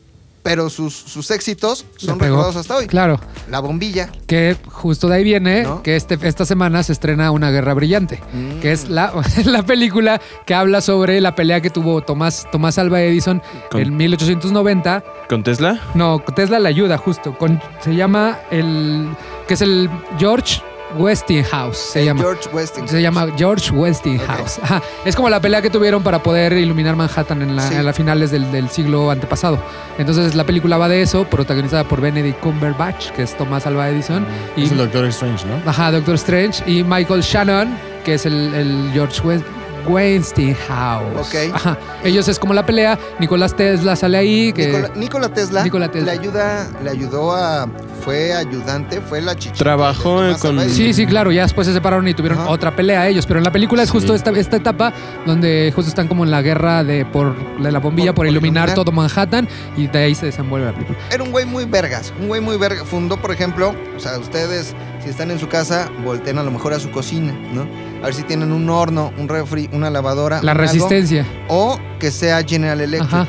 Pero 0.48 0.70
sus, 0.70 0.94
sus 0.94 1.30
éxitos 1.30 1.84
son 1.96 2.18
recordados 2.18 2.56
hasta 2.56 2.76
hoy. 2.76 2.86
Claro, 2.86 3.20
La 3.50 3.60
bombilla. 3.60 4.10
que 4.26 4.56
justo 4.66 5.06
de 5.08 5.16
ahí 5.16 5.24
viene 5.24 5.62
¿No? 5.64 5.82
que 5.82 5.94
este, 5.94 6.18
esta 6.22 6.44
semana 6.46 6.82
se 6.82 6.92
estrena 6.92 7.30
Una 7.30 7.50
Guerra 7.50 7.74
Brillante, 7.74 8.20
Mm. 8.32 8.60
que 8.60 8.72
es 8.72 8.88
la, 8.88 9.12
la 9.44 9.62
película 9.62 10.20
que 10.46 10.54
habla 10.54 10.80
sobre 10.80 11.20
la 11.20 11.34
pelea 11.34 11.60
que 11.60 11.70
tuvo 11.70 12.00
Tomás, 12.00 12.46
Tomás 12.50 12.78
Alva 12.78 13.00
Edison 13.02 13.42
Con- 13.70 13.80
en 13.82 13.96
1890 13.96 15.04
¿Con 15.28 15.42
Tesla? 15.42 15.80
No, 15.94 16.20
Tesla 16.34 16.58
le 16.58 16.68
ayuda 16.68 16.96
justo. 16.96 17.36
Con, 17.36 17.60
se 17.80 17.94
llama 17.94 18.38
el. 18.50 19.08
que 19.46 19.54
es 19.54 19.60
el 19.60 19.90
George 20.18 20.62
Westinghouse 20.96 21.76
se 21.76 22.04
llama. 22.04 22.20
George 22.20 22.48
Westinghouse. 22.52 22.90
Se 22.90 23.02
llama 23.02 23.26
George 23.36 23.70
Westinghouse. 23.70 24.58
Ajá. 24.62 24.82
Es 25.04 25.14
como 25.16 25.28
la 25.30 25.40
pelea 25.40 25.62
que 25.62 25.70
tuvieron 25.70 26.02
para 26.02 26.22
poder 26.22 26.52
iluminar 26.54 26.96
Manhattan 26.96 27.42
en, 27.42 27.56
la- 27.56 27.68
Sí. 27.68 27.74
en 27.74 27.84
las 27.84 27.96
finales 27.96 28.30
del, 28.30 28.50
del 28.52 28.68
siglo 28.70 29.10
antepasado. 29.10 29.58
Entonces 29.98 30.34
la 30.34 30.44
película 30.44 30.76
va 30.78 30.88
de 30.88 31.02
eso, 31.02 31.24
protagonizada 31.24 31.84
por 31.84 32.00
Benedict 32.00 32.40
Cumberbatch, 32.40 33.10
que 33.10 33.22
es 33.22 33.36
Tomás 33.36 33.66
Alva 33.66 33.88
Edison, 33.88 34.26
y 34.56 34.64
Es 34.64 34.72
el 34.72 34.78
Doctor 34.78 35.04
Strange, 35.06 35.44
¿no? 35.46 35.70
ajá, 35.70 35.90
Doctor 35.90 36.14
Strange, 36.16 36.62
y 36.70 36.82
Michael 36.84 37.20
Shannon, 37.22 37.76
que 38.04 38.14
es 38.14 38.26
el, 38.26 38.54
el 38.54 38.90
George 38.92 39.20
West- 39.22 39.44
Westinghouse. 39.86 41.16
Ok. 41.28 41.54
Ajá. 41.54 41.78
Ellos 42.04 42.28
es 42.28 42.38
como 42.38 42.54
la 42.54 42.64
pelea. 42.66 42.98
Nicolás 43.18 43.54
Tesla 43.56 43.96
sale 43.96 44.18
ahí. 44.18 44.52
Que, 44.52 44.88
Nikola 44.96 45.28
Tesla, 45.28 45.62
Nikola 45.64 45.90
Tesla. 45.90 46.12
le 46.14 46.18
ayuda, 46.18 46.66
le 46.82 46.90
ayudó 46.90 47.32
a, 47.34 47.68
fue 48.04 48.34
ayudante, 48.34 49.00
fue 49.00 49.20
la 49.20 49.34
chichita. 49.34 49.58
Trabajó 49.58 50.20
con-. 50.40 50.68
Sí, 50.70 50.92
sí, 50.92 51.06
claro, 51.06 51.30
ya 51.32 51.42
después 51.42 51.66
se 51.66 51.72
separaron 51.72 52.06
y 52.08 52.14
tuvieron 52.14 52.38
Ajá. 52.40 52.50
otra 52.50 52.74
pelea 52.74 53.08
ellos, 53.08 53.26
pero 53.26 53.38
en 53.38 53.44
la 53.44 53.52
película 53.52 53.82
es 53.82 53.90
justo 53.90 54.12
Sí. 54.12 54.16
esta, 54.16 54.30
esta 54.30 54.56
etapa 54.56 54.92
donde 55.26 55.72
justo 55.74 55.88
están 55.88 56.08
como 56.08 56.24
en 56.24 56.30
la 56.30 56.42
guerra 56.42 56.84
de 56.84 57.04
por 57.04 57.36
de 57.58 57.72
la 57.72 57.78
bombilla, 57.80 58.12
Por- 58.12 58.16
por, 58.16 58.26
por 58.26 58.32
iluminar, 58.32 58.68
iluminar. 58.68 58.74
todo 58.84 58.92
Manhattan 58.92 59.48
y 59.76 59.86
de 59.86 59.98
ahí 59.98 60.14
se 60.14 60.26
desenvuelve 60.26 60.66
la 60.66 60.72
película. 60.72 60.98
Era 61.10 61.22
un 61.22 61.30
güey 61.30 61.44
muy 61.44 61.64
vergas, 61.64 62.12
un 62.20 62.28
güey 62.28 62.40
muy 62.40 62.56
verga. 62.56 62.84
Fundó, 62.84 63.16
por 63.16 63.30
ejemplo, 63.32 63.74
o 63.96 64.00
sea, 64.00 64.18
ustedes, 64.18 64.74
si 65.02 65.10
están 65.10 65.30
en 65.30 65.38
su 65.38 65.48
casa, 65.48 65.90
volteen 66.04 66.38
a 66.38 66.42
lo 66.42 66.50
mejor 66.50 66.72
a 66.72 66.78
su 66.80 66.90
cocina, 66.90 67.32
¿no? 67.52 67.66
A 68.02 68.06
ver 68.06 68.14
si 68.14 68.22
tienen 68.22 68.52
un 68.52 68.68
horno, 68.70 69.12
un 69.18 69.28
refri, 69.28 69.68
una 69.72 69.90
lavadora. 69.90 70.36
La 70.42 70.52
un 70.52 70.58
algo, 70.60 70.72
resistencia. 70.72 71.26
o 71.48 71.78
que 71.98 72.10
sea 72.10 72.42
General 72.42 72.80
Electric. 72.80 73.12
Ajá. 73.12 73.26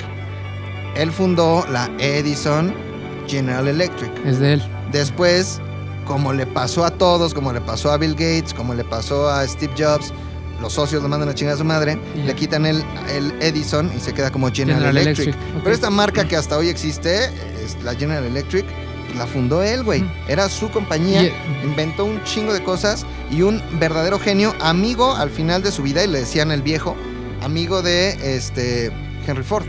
Él 0.96 1.12
fundó 1.12 1.66
la 1.72 1.90
Edison 2.00 2.74
General 3.28 3.68
Electric. 3.68 4.12
Es 4.26 4.40
de 4.40 4.54
él. 4.54 4.64
Después, 4.92 5.60
como 6.06 6.34
le 6.34 6.46
pasó 6.46 6.86
a 6.86 6.92
todos, 6.92 7.34
como 7.34 7.54
le 7.54 7.62
pasó 7.62 7.92
a 7.92 7.98
Bill 7.98 8.14
Gates, 8.14 8.54
como 8.54 8.74
le 8.74 8.84
pasó 8.84 9.30
a 9.30 9.48
Steve 9.48 9.74
Jobs, 9.78 10.14
los 10.62 10.74
socios 10.74 11.02
lo 11.02 11.10
mandan 11.10 11.30
a 11.30 11.34
chingar 11.34 11.56
a 11.56 11.58
su 11.58 11.64
madre, 11.64 11.98
le 12.16 12.36
quitan 12.36 12.66
el, 12.66 12.84
el 13.10 13.34
Edison 13.42 13.90
y 13.96 14.00
se 14.00 14.14
queda 14.14 14.30
como 14.30 14.52
General, 14.52 14.82
General 14.82 14.98
Electric. 14.98 15.36
Pero 15.64 15.74
esta 15.74 15.90
marca 15.90 16.28
que 16.28 16.36
hasta 16.36 16.58
hoy 16.58 16.68
existe, 16.68 17.26
es 17.64 17.82
la 17.84 17.96
General 17.96 18.26
Electric, 18.26 18.66
la 19.20 19.28
fundó 19.28 19.62
él, 19.62 19.84
güey. 19.84 20.04
Era 20.28 20.50
su 20.50 20.70
compañía, 20.72 21.22
inventó 21.64 22.06
un 22.06 22.24
chingo 22.24 22.54
de 22.54 22.64
cosas 22.64 23.06
y 23.30 23.44
un 23.44 23.62
verdadero 23.80 24.18
genio, 24.20 24.56
amigo 24.60 25.16
al 25.16 25.30
final 25.30 25.62
de 25.62 25.72
su 25.72 25.84
vida, 25.84 26.04
y 26.04 26.08
le 26.08 26.20
decían 26.22 26.52
el 26.52 26.62
viejo, 26.64 26.96
amigo 27.44 27.82
de 27.84 28.36
este 28.36 28.92
Henry 29.28 29.44
Ford. 29.44 29.66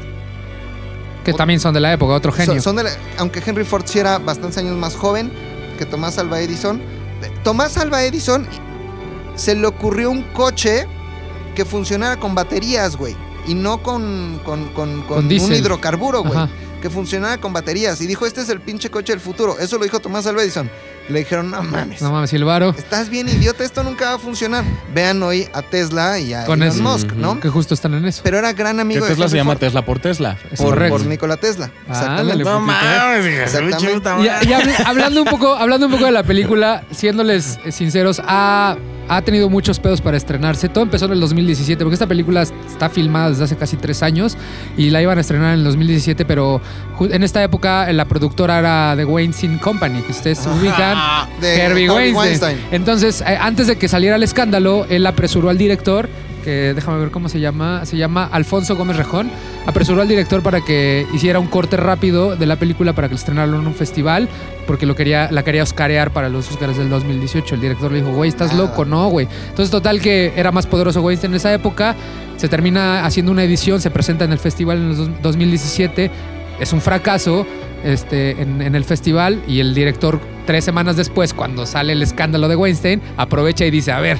Que 1.25 1.35
también 1.35 1.61
son 1.61 1.75
de 1.75 1.81
la 1.81 1.93
época, 1.93 2.15
otro 2.15 2.33
genio. 2.33 2.55
Son, 2.55 2.63
son 2.63 2.77
de 2.77 2.85
la- 2.85 2.97
aunque 3.19 3.43
Henry 3.45 3.65
Ford 3.65 3.83
sí 3.85 3.99
era 3.99 4.19
bastantes 4.19 4.57
años 4.59 4.77
más 4.79 4.97
joven 4.97 5.31
que 5.79 5.85
Tomás 5.85 6.17
Alva 6.19 6.41
Edison. 6.41 6.81
Tomás 7.45 7.77
Alva 7.77 8.03
Edison 8.03 8.47
se 9.35 9.55
le 9.55 9.67
ocurrió 9.67 10.11
un 10.11 10.23
coche 10.33 10.87
que 11.55 11.65
funcionara 11.67 12.19
con 12.19 12.35
baterías, 12.35 12.97
güey. 12.97 13.15
Y 13.47 13.55
no 13.55 13.83
con, 13.83 14.41
con, 14.45 14.67
con- 14.69 15.03
con 15.03 15.19
un 15.19 15.29
hidrocarburo, 15.59 16.23
güey. 16.23 16.39
Ajá. 16.39 16.49
Que 16.81 16.89
funcionara 16.91 17.39
con 17.39 17.53
baterías. 17.53 18.01
Y 18.01 18.07
dijo, 18.07 18.25
este 18.27 18.41
es 18.41 18.49
el 18.49 18.61
pinche 18.61 18.91
coche 18.91 19.13
del 19.13 19.21
futuro. 19.21 19.59
Eso 19.59 19.77
lo 19.79 19.85
dijo 19.85 20.01
Tomás 20.01 20.27
Alva 20.27 20.43
Edison. 20.43 20.71
Le 21.09 21.19
dijeron, 21.21 21.51
no 21.51 21.63
mames. 21.63 22.01
No 22.01 22.11
mames, 22.13 22.31
Silvaro. 22.31 22.71
Estás 22.79 23.09
bien 23.11 23.29
idiota, 23.29 23.65
esto 23.65 23.83
nunca 23.83 24.11
va 24.11 24.15
a 24.15 24.19
funcionar. 24.19 24.65
Vean 24.95 25.21
hoy 25.23 25.49
a 25.53 25.61
Tesla 25.63 26.19
y 26.21 26.33
a 26.33 26.45
Con 26.47 26.63
Elon 26.63 26.75
eso. 26.75 26.83
Musk, 26.83 27.13
¿no? 27.15 27.41
Que 27.41 27.49
justo 27.49 27.75
están 27.75 27.95
en 27.95 28.05
eso. 28.07 28.23
Pero 28.23 28.39
era 28.39 28.53
gran 28.53 28.79
amigo 28.81 29.05
de 29.05 29.11
Tesla 29.11 29.29
se 29.29 29.37
llama 29.37 29.53
Ford. 29.53 29.61
Tesla 29.61 29.85
por 29.85 29.99
Tesla. 29.99 30.39
Es 30.53 30.59
Por, 30.61 30.71
correcto. 30.71 30.97
por 30.99 31.07
Nikola 31.07 31.37
Tesla. 31.37 31.71
Ándale, 31.89 32.35
Exactamente. 32.35 32.45
No 32.45 32.61
mames, 32.61 33.27
Exactamente. 33.27 33.93
chuta 33.93 34.17
Y, 34.21 34.25
y 34.25 34.53
habl- 34.53 34.85
hablando, 34.87 35.23
un 35.23 35.29
poco, 35.29 35.55
hablando 35.55 35.87
un 35.87 35.93
poco 35.93 36.05
de 36.05 36.13
la 36.13 36.23
película, 36.23 36.85
siéndoles 36.93 37.59
sinceros, 37.71 38.23
ha, 38.25 38.77
ha 39.11 39.23
tenido 39.23 39.51
muchos 39.51 39.81
pedos 39.81 40.01
para 40.01 40.17
estrenarse. 40.17 40.69
Todo 40.69 40.85
empezó 40.85 41.07
en 41.07 41.13
el 41.13 41.21
2017, 41.21 41.83
porque 41.83 41.95
esta 41.95 42.07
película 42.07 42.43
está 42.43 42.89
filmada 42.89 43.31
desde 43.31 43.43
hace 43.43 43.57
casi 43.57 43.77
tres 43.77 44.05
años 44.05 44.37
y 44.77 44.91
la 44.91 45.03
iban 45.03 45.19
a 45.19 45.21
estrenar 45.21 45.55
en 45.55 45.59
el 45.59 45.65
2017, 45.65 46.25
pero 46.25 46.61
en 47.01 47.25
esta 47.25 47.43
época 47.43 47.91
eh, 47.91 47.93
la 47.93 48.05
productora 48.05 48.61
era 48.61 48.95
The 48.97 49.05
Weinstein 49.05 49.59
Company, 49.59 50.01
que 50.03 50.13
ustedes 50.13 50.47
ubican. 50.47 51.29
De 51.41 51.61
Herbie 51.61 51.89
Harvey 51.89 52.13
Weinstein. 52.13 52.59
Entonces, 52.71 53.21
eh, 53.23 53.37
antes 53.41 53.67
de 53.67 53.77
que 53.77 53.89
saliera 53.89 54.15
el 54.15 54.23
escándalo, 54.23 54.87
él 54.89 55.05
apresuró 55.05 55.51
al 55.51 55.59
director, 55.59 56.09
que 56.41 56.75
déjame 56.75 56.99
ver 56.99 57.11
cómo 57.11 57.29
se 57.29 57.39
llama, 57.41 57.85
se 57.87 57.97
llama 57.97 58.29
Alfonso 58.31 58.77
Gómez 58.77 58.97
Rejón, 58.97 59.31
apresuró 59.67 60.03
al 60.03 60.09
director 60.09 60.43
para 60.43 60.61
que 60.61 61.07
hiciera 61.15 61.39
un 61.39 61.47
corte 61.47 61.77
rápido 61.77 62.37
de 62.37 62.47
la 62.47 62.57
película 62.57 62.93
para 62.93 63.09
que 63.09 63.15
la 63.15 63.19
estrenaran 63.21 63.55
en 63.55 63.67
un 63.67 63.75
festival, 63.75 64.29
porque 64.67 64.87
lo 64.87 64.95
quería, 64.97 65.29
la 65.31 65.43
quería 65.43 65.63
oscarear 65.63 66.13
para 66.13 66.29
los 66.29 66.51
Oscars 66.51 66.77
del 66.77 66.89
2018. 66.91 67.55
El 67.55 67.61
director 67.61 67.91
le 67.93 67.99
dijo, 68.03 68.13
güey, 68.13 68.29
estás 68.29 68.55
loco, 68.55 68.85
no, 68.85 69.09
güey. 69.09 69.29
Entonces, 69.49 69.71
total 69.71 70.01
que 70.01 70.33
era 70.37 70.53
más 70.53 70.67
poderoso 70.67 71.03
Weinstein 71.03 71.33
en 71.33 71.37
esa 71.37 71.53
época, 71.53 71.95
se 72.37 72.49
termina 72.49 73.05
haciendo 73.05 73.33
una 73.33 73.45
edición, 73.45 73.81
se 73.81 73.91
presenta 73.91 74.25
en 74.25 74.33
el 74.33 74.39
festival 74.39 74.79
en 74.79 74.91
el 74.91 74.97
dos- 74.97 75.11
2017, 75.23 76.11
es 76.61 76.73
un 76.73 76.81
fracaso 76.81 77.47
este, 77.85 78.41
en, 78.43 78.61
en 78.63 78.75
el 78.75 78.85
festival 78.85 79.43
y 79.49 79.61
el 79.61 79.75
director 79.75 80.21
tres 80.47 80.65
semanas 80.65 80.97
después, 80.97 81.33
cuando 81.35 81.65
sale 81.67 81.93
el 81.93 82.03
escándalo 82.03 82.49
de 82.49 82.57
Weinstein, 82.57 83.01
aprovecha 83.17 83.65
y 83.67 83.71
dice, 83.71 83.93
a 83.93 84.01
ver, 84.01 84.19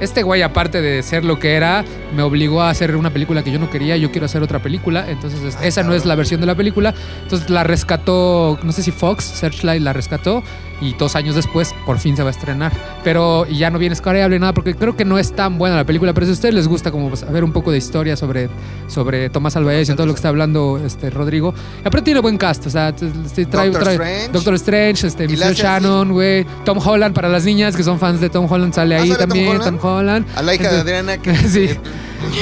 este 0.00 0.22
güey 0.22 0.42
aparte 0.42 0.80
de 0.80 1.02
ser 1.02 1.24
lo 1.24 1.38
que 1.38 1.54
era, 1.54 1.84
me 2.14 2.22
obligó 2.22 2.62
a 2.62 2.70
hacer 2.70 2.94
una 2.96 3.10
película 3.10 3.42
que 3.42 3.50
yo 3.50 3.58
no 3.58 3.70
quería, 3.70 3.96
yo 3.96 4.10
quiero 4.10 4.26
hacer 4.26 4.42
otra 4.42 4.60
película, 4.60 5.06
entonces 5.08 5.42
es- 5.42 5.56
Ah, 5.56 5.66
esa 5.66 5.82
no 5.82 5.94
es 5.94 6.04
la 6.04 6.14
versión 6.14 6.40
de 6.40 6.46
la 6.46 6.54
película, 6.54 6.94
entonces 7.22 7.48
la 7.50 7.64
rescató, 7.64 8.58
no 8.62 8.72
sé 8.72 8.82
si 8.82 8.90
Fox, 8.90 9.24
Searchlight 9.24 9.82
la 9.82 9.92
rescató 9.92 10.42
y 10.80 10.92
dos 10.94 11.16
años 11.16 11.34
después 11.34 11.74
por 11.86 11.98
fin 11.98 12.16
se 12.16 12.22
va 12.22 12.28
a 12.28 12.32
estrenar, 12.32 12.72
pero 13.02 13.46
y 13.48 13.58
ya 13.58 13.70
no 13.70 13.78
viene 13.78 13.92
escareable 13.94 14.38
nada 14.38 14.52
porque 14.54 14.74
creo 14.74 14.96
que 14.96 15.04
no 15.04 15.18
es 15.18 15.32
tan 15.34 15.56
buena 15.58 15.76
la 15.76 15.84
película, 15.84 16.12
pero 16.12 16.26
si 16.26 16.30
a 16.30 16.34
ustedes 16.34 16.54
les 16.54 16.68
gusta 16.68 16.90
como 16.90 17.14
saber 17.16 17.44
un 17.44 17.52
poco 17.52 17.70
de 17.70 17.78
historia 17.78 18.16
sobre, 18.16 18.48
sobre 18.88 19.30
Tomás 19.30 19.56
Alva 19.56 19.74
Edison 19.74 19.94
y 19.94 19.96
todo 19.96 20.06
lo 20.06 20.12
que 20.14 20.18
está 20.18 20.28
hablando 20.28 20.80
este 20.84 21.10
Rodrigo, 21.10 21.54
aparte 21.80 22.02
tiene 22.02 22.20
buen 22.20 22.36
cast, 22.38 22.66
o 22.66 22.70
sea, 22.70 22.94
t- 22.94 23.06
t- 23.34 23.46
trae, 23.46 23.66
Doctor 23.70 23.84
trae- 23.84 23.92
Strange. 23.94 24.28
Doctor 24.32 24.54
Strange, 24.54 25.06
este. 25.06 25.26
Shannon, 25.28 26.12
güey, 26.12 26.44
Tom 26.64 26.78
Holland 26.84 27.14
para 27.14 27.28
las 27.28 27.44
niñas 27.44 27.76
que 27.76 27.82
son 27.82 27.98
fans 27.98 28.20
de 28.20 28.28
Tom 28.30 28.46
Holland 28.50 28.72
sale 28.74 28.96
Ah, 28.96 29.02
ahí 29.02 29.08
¿sale 29.08 29.20
Tom 29.20 29.28
también, 29.28 29.48
Holland? 29.56 29.80
Tom 29.80 29.90
Holland. 29.90 30.26
A 30.36 30.42
la 30.42 30.54
hija 30.54 30.70
de 30.72 30.80
Adriana 30.80 31.18
que 31.18 31.34
Sí. 31.48 31.70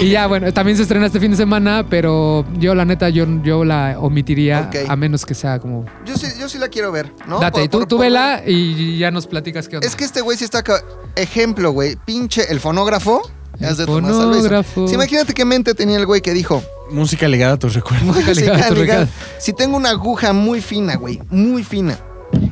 Y 0.02 0.10
ya, 0.10 0.26
bueno, 0.26 0.52
también 0.52 0.76
se 0.76 0.82
estrena 0.82 1.06
este 1.06 1.20
fin 1.20 1.30
de 1.30 1.36
semana, 1.36 1.86
pero 1.88 2.44
yo 2.58 2.74
la 2.74 2.84
neta, 2.84 3.08
yo, 3.08 3.26
yo 3.42 3.64
la 3.64 3.96
omitiría 3.98 4.68
Ok. 4.68 4.88
a 4.90 4.96
menos 4.96 5.24
que 5.26 5.34
sea 5.34 5.58
como... 5.58 5.84
Yo 6.06 6.16
sí, 6.16 6.26
yo 6.40 6.48
sí 6.48 6.58
la 6.58 6.68
quiero 6.68 6.90
ver, 6.92 7.12
¿no? 7.28 7.38
Date, 7.38 7.60
Por- 7.60 7.68
tú, 7.68 7.78
por- 7.80 7.88
tú 7.88 7.96
por- 7.96 8.04
vela 8.06 8.42
y 8.46 8.98
ya 8.98 9.10
nos 9.10 9.26
platicas 9.26 9.68
qué 9.68 9.76
onda. 9.76 9.86
Es 9.86 9.94
que 9.96 10.04
este 10.04 10.20
güey 10.20 10.36
sí 10.38 10.44
está... 10.44 10.62
ca- 10.62 10.82
Ejemplo, 11.16 11.70
güey. 11.72 11.96
Pinche... 12.04 12.50
El 12.50 12.58
fonógrafo. 12.60 13.22
El 13.60 13.68
es 13.68 13.76
de 13.76 13.86
Tomás 13.86 14.10
Alva 14.12 14.22
Edison. 14.22 14.34
fonógrafo. 14.34 14.88
Sí, 14.88 14.94
imagínate 14.94 15.34
qué 15.34 15.44
mente 15.44 15.74
tenía 15.74 15.98
el 15.98 16.06
güey 16.06 16.20
que 16.22 16.32
dijo... 16.32 16.62
Música 16.90 17.28
ligada 17.28 17.54
a 17.54 17.58
tus 17.58 17.74
recuerdos. 17.74 18.06
Música 18.06 18.32
ligada 18.32 18.70
ligada. 18.70 19.00
recuerdo. 19.04 19.08
Si 19.38 19.52
tengo 19.52 19.76
una 19.76 19.90
aguja 19.90 20.32
muy 20.32 20.60
fina, 20.60 20.96
güey. 20.96 21.20
Muy 21.30 21.62
fina. 21.64 21.98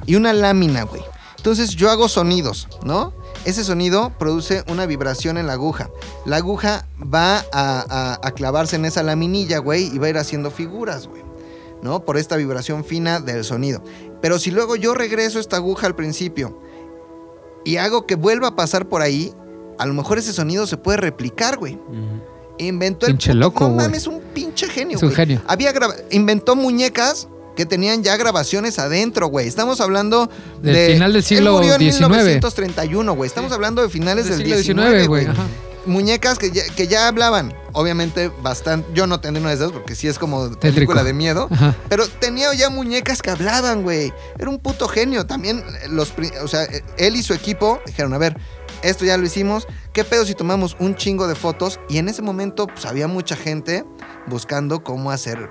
Y 0.06 0.14
una 0.14 0.32
lámina, 0.32 0.82
güey. 0.84 1.02
Entonces 1.40 1.70
yo 1.70 1.90
hago 1.90 2.06
sonidos, 2.10 2.68
¿no? 2.84 3.14
Ese 3.46 3.64
sonido 3.64 4.12
produce 4.18 4.62
una 4.68 4.84
vibración 4.84 5.38
en 5.38 5.46
la 5.46 5.54
aguja. 5.54 5.88
La 6.26 6.36
aguja 6.36 6.86
va 7.02 7.38
a, 7.38 7.42
a- 7.52 8.20
a 8.22 8.30
clavarse 8.32 8.76
en 8.76 8.84
esa 8.84 9.02
laminilla, 9.02 9.56
güey, 9.56 9.84
y 9.86 9.98
va 9.98 10.08
a 10.08 10.10
ir 10.10 10.18
haciendo 10.18 10.50
figuras, 10.50 11.06
güey. 11.06 11.22
¿No? 11.82 12.04
Por 12.04 12.18
esta 12.18 12.36
vibración 12.36 12.84
fina 12.84 13.20
del 13.20 13.42
sonido. 13.42 13.82
Pero 14.20 14.38
si 14.38 14.50
luego 14.50 14.76
yo 14.76 14.92
regreso 14.92 15.40
esta 15.40 15.56
aguja 15.56 15.86
al 15.86 15.94
principio 15.96 16.60
y 17.64 17.78
hago 17.78 18.06
que 18.06 18.16
vuelva 18.16 18.48
a 18.48 18.54
pasar 18.56 18.86
por 18.86 19.00
ahí, 19.00 19.32
a 19.78 19.86
lo 19.86 19.94
mejor 19.94 20.18
ese 20.18 20.34
sonido 20.34 20.66
se 20.66 20.76
puede 20.76 20.98
replicar, 20.98 21.56
güey. 21.56 21.78
Inventó 22.58 23.06
el 23.06 23.12
Pinche 23.14 23.30
puto- 23.32 23.38
loco, 23.40 23.64
No 23.70 23.76
mames, 23.76 24.06
un 24.06 24.20
pinche 24.34 24.68
genio, 24.68 24.98
Es 24.98 25.02
un 25.02 25.08
güey. 25.08 25.16
genio. 25.16 25.40
Había 25.46 25.72
inventó 26.10 26.54
muñecas 26.54 27.28
que 27.56 27.66
tenían 27.66 28.02
ya 28.02 28.16
grabaciones 28.16 28.78
adentro, 28.78 29.28
güey. 29.28 29.46
Estamos 29.46 29.80
hablando 29.80 30.30
Del 30.62 30.74
de 30.74 30.92
final 30.94 31.12
del 31.12 31.22
siglo 31.22 31.50
Él 31.50 31.56
murió 31.56 31.74
en 31.74 31.92
XIX. 31.92 32.08
1931, 32.08 33.14
güey. 33.14 33.28
Estamos 33.28 33.52
hablando 33.52 33.82
de 33.82 33.88
finales 33.88 34.26
Del 34.26 34.38
del, 34.38 34.62
siglo 34.62 34.82
19, 34.82 34.98
XIX, 34.98 35.08
güey. 35.08 35.26
Muñecas 35.86 36.38
que 36.38 36.50
ya, 36.50 36.62
que 36.76 36.88
ya 36.88 37.08
hablaban. 37.08 37.54
Obviamente, 37.72 38.30
bastante. 38.42 38.88
Yo 38.94 39.06
no 39.06 39.20
tendré 39.20 39.40
una 39.40 39.50
de 39.50 39.56
esas 39.56 39.72
porque 39.72 39.94
sí 39.94 40.08
es 40.08 40.18
como 40.18 40.50
Tétrico. 40.50 40.74
película 40.74 41.04
de 41.04 41.14
miedo. 41.14 41.48
Ajá. 41.50 41.74
Pero 41.88 42.06
tenía 42.06 42.52
ya 42.54 42.68
muñecas 42.68 43.22
que 43.22 43.30
hablaban, 43.30 43.82
güey. 43.82 44.12
Era 44.38 44.50
un 44.50 44.58
puto 44.58 44.88
genio. 44.88 45.26
También 45.26 45.58
eh, 45.58 45.88
los, 45.88 46.12
o 46.42 46.48
sea, 46.48 46.64
eh, 46.64 46.82
él 46.98 47.16
y 47.16 47.22
su 47.22 47.32
equipo 47.32 47.80
dijeron, 47.86 48.12
a 48.12 48.18
ver, 48.18 48.36
esto 48.82 49.04
ya 49.04 49.16
lo 49.16 49.24
hicimos. 49.24 49.66
¿Qué 49.92 50.04
pedo 50.04 50.24
si 50.24 50.34
tomamos 50.34 50.76
un 50.80 50.94
chingo 50.94 51.26
de 51.26 51.34
fotos? 51.34 51.80
Y 51.88 51.98
en 51.98 52.08
ese 52.08 52.22
momento, 52.22 52.66
pues 52.66 52.84
había 52.84 53.08
mucha 53.08 53.36
gente 53.36 53.84
buscando 54.26 54.84
cómo 54.84 55.10
hacer 55.10 55.48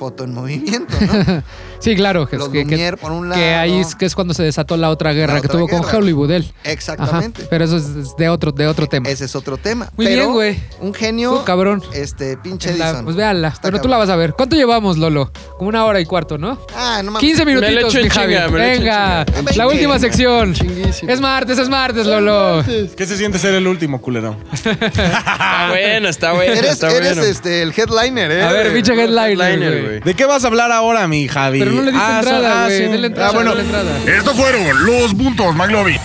foto 0.00 0.24
en 0.24 0.32
movimiento, 0.32 0.94
¿no? 0.98 1.42
Sí, 1.80 1.96
claro. 1.96 2.26
Que, 2.26 2.36
Los 2.36 2.50
que- 2.50 2.66
que- 2.66 2.76
Lumière 2.76 2.98
por 2.98 3.10
un 3.10 3.30
lado. 3.30 3.40
que 3.40 3.54
ahí 3.54 3.80
es, 3.80 3.94
que 3.94 4.04
es 4.04 4.14
cuando 4.14 4.34
se 4.34 4.42
desató 4.42 4.76
la 4.76 4.90
otra 4.90 5.14
guerra 5.14 5.32
La 5.34 5.40
que 5.40 5.46
otra 5.46 5.58
tuvo 5.60 5.68
con 5.68 5.80
guerra. 5.80 5.96
Hollywood 5.96 6.30
él. 6.30 6.52
Ajá, 6.60 6.72
Exactamente. 6.72 7.46
pero 7.48 7.64
eso 7.64 7.78
es 7.78 8.14
de 8.18 8.28
otro, 8.28 8.52
de 8.52 8.66
otro 8.66 8.86
tema. 8.86 9.08
Ese 9.08 9.24
es 9.24 9.34
otro 9.34 9.56
tema. 9.56 9.88
Muy 9.96 10.04
Pero 10.04 10.20
bien, 10.24 10.32
güey. 10.34 10.60
Un 10.80 10.92
genio. 10.92 11.38
Tú, 11.38 11.44
cabrón. 11.44 11.82
Este, 11.94 12.36
pinche 12.36 12.76
la- 12.76 12.88
Edison. 12.90 13.04
pues 13.06 13.16
véanla. 13.16 13.48
Está 13.48 13.62
Pero 13.62 13.80
tú 13.80 13.88
la 13.88 13.96
vas 13.96 14.10
a 14.10 14.16
ver. 14.16 14.34
¿Cuánto 14.34 14.56
llevamos, 14.56 14.98
Lolo? 14.98 15.32
Como 15.56 15.70
una 15.70 15.82
hora 15.86 16.00
y 16.00 16.04
cuarto, 16.04 16.36
¿no? 16.36 16.58
Ah, 16.76 17.00
no 17.02 17.12
mames. 17.12 17.20
15 17.26 17.44
Me 17.46 17.54
lo 17.54 17.60
minutitos, 17.62 17.94
mi 17.94 18.08
chinga, 18.10 18.48
me 18.48 18.58
Venga, 18.58 19.24
chinga. 19.24 19.52
la 19.56 19.66
última 19.66 19.98
sección. 19.98 20.52
Chinguísimo. 20.52 21.10
Es 21.10 21.18
martes, 21.22 21.58
es 21.58 21.68
martes, 21.70 22.06
Lolo. 22.06 22.62
¿Qué 22.94 23.06
se 23.06 23.16
siente 23.16 23.38
ser 23.38 23.54
el 23.54 23.66
último, 23.66 24.02
culero? 24.02 24.36
Está 24.52 25.68
bueno, 25.70 26.08
está 26.08 26.32
bueno, 26.32 26.52
Eres, 26.52 26.72
está 26.72 26.90
eres 26.90 27.16
bueno. 27.16 27.22
este, 27.30 27.62
el 27.62 27.72
headliner, 27.74 28.30
¿eh? 28.32 28.42
A 28.42 28.52
ver, 28.52 28.72
pinche 28.72 28.92
headliner, 28.92 29.30
Headliner, 29.40 29.82
güey. 29.82 29.89
Güey. 29.90 30.00
¿De 30.00 30.14
qué 30.14 30.24
vas 30.26 30.44
a 30.44 30.48
hablar 30.48 30.72
ahora, 30.72 31.06
mi 31.08 31.28
Javi? 31.28 31.58
Pero 31.58 31.72
no 31.72 31.82
le 31.82 31.92
diste 31.92 32.06
Ah, 32.06 32.20
so- 32.22 32.30
entrada, 32.30 32.62
ah, 32.62 32.66
güey. 32.66 32.78
sí. 32.78 32.84
Dale 32.86 33.06
entrada, 33.06 33.28
Ah, 33.30 33.32
bueno. 33.32 33.58
entrada. 33.58 33.98
Estos 34.06 34.34
fueron 34.36 34.86
los 34.86 35.14
puntos, 35.14 35.54
McLovin. 35.54 35.98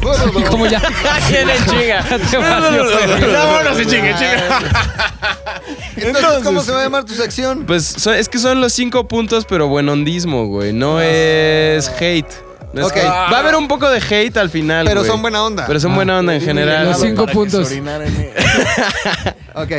Como 0.50 0.66
ya. 0.66 0.80
¿Quién 1.28 1.50
es 1.50 1.66
chinga? 1.66 2.02
Te 2.30 2.36
valió, 2.36 2.84
güey. 2.84 3.32
Ya, 3.32 3.46
bueno, 3.46 3.74
sí, 3.74 3.86
chingue, 3.86 4.14
chingue. 4.14 4.44
Entonces, 5.96 6.42
¿cómo 6.44 6.62
se 6.62 6.70
va 6.72 6.80
a 6.80 6.84
llamar 6.84 7.04
tu 7.04 7.14
sección? 7.14 7.64
Pues 7.66 8.06
es 8.06 8.28
que 8.28 8.38
son 8.38 8.60
los 8.60 8.72
cinco 8.72 9.08
puntos, 9.08 9.46
pero 9.48 9.66
buenondismo, 9.68 10.46
güey. 10.46 10.72
No 10.72 11.00
es 11.00 11.88
hate. 12.00 12.30
No 12.72 12.82
es 12.82 12.86
Ok. 12.88 12.96
hate. 12.98 13.06
Va 13.08 13.36
a 13.36 13.38
haber 13.40 13.56
un 13.56 13.66
poco 13.68 13.88
de 13.90 13.98
hate 13.98 14.36
al 14.36 14.50
final. 14.50 14.86
Pero 14.86 15.00
güey. 15.00 15.10
son 15.10 15.22
buena 15.22 15.42
onda. 15.42 15.64
Pero 15.66 15.80
son 15.80 15.94
buena 15.94 16.18
onda 16.18 16.34
en 16.34 16.40
general. 16.40 16.86
Los 16.86 17.00
cinco 17.00 17.26
puntos. 17.26 17.70
en- 17.72 17.88
Ok. 19.54 19.72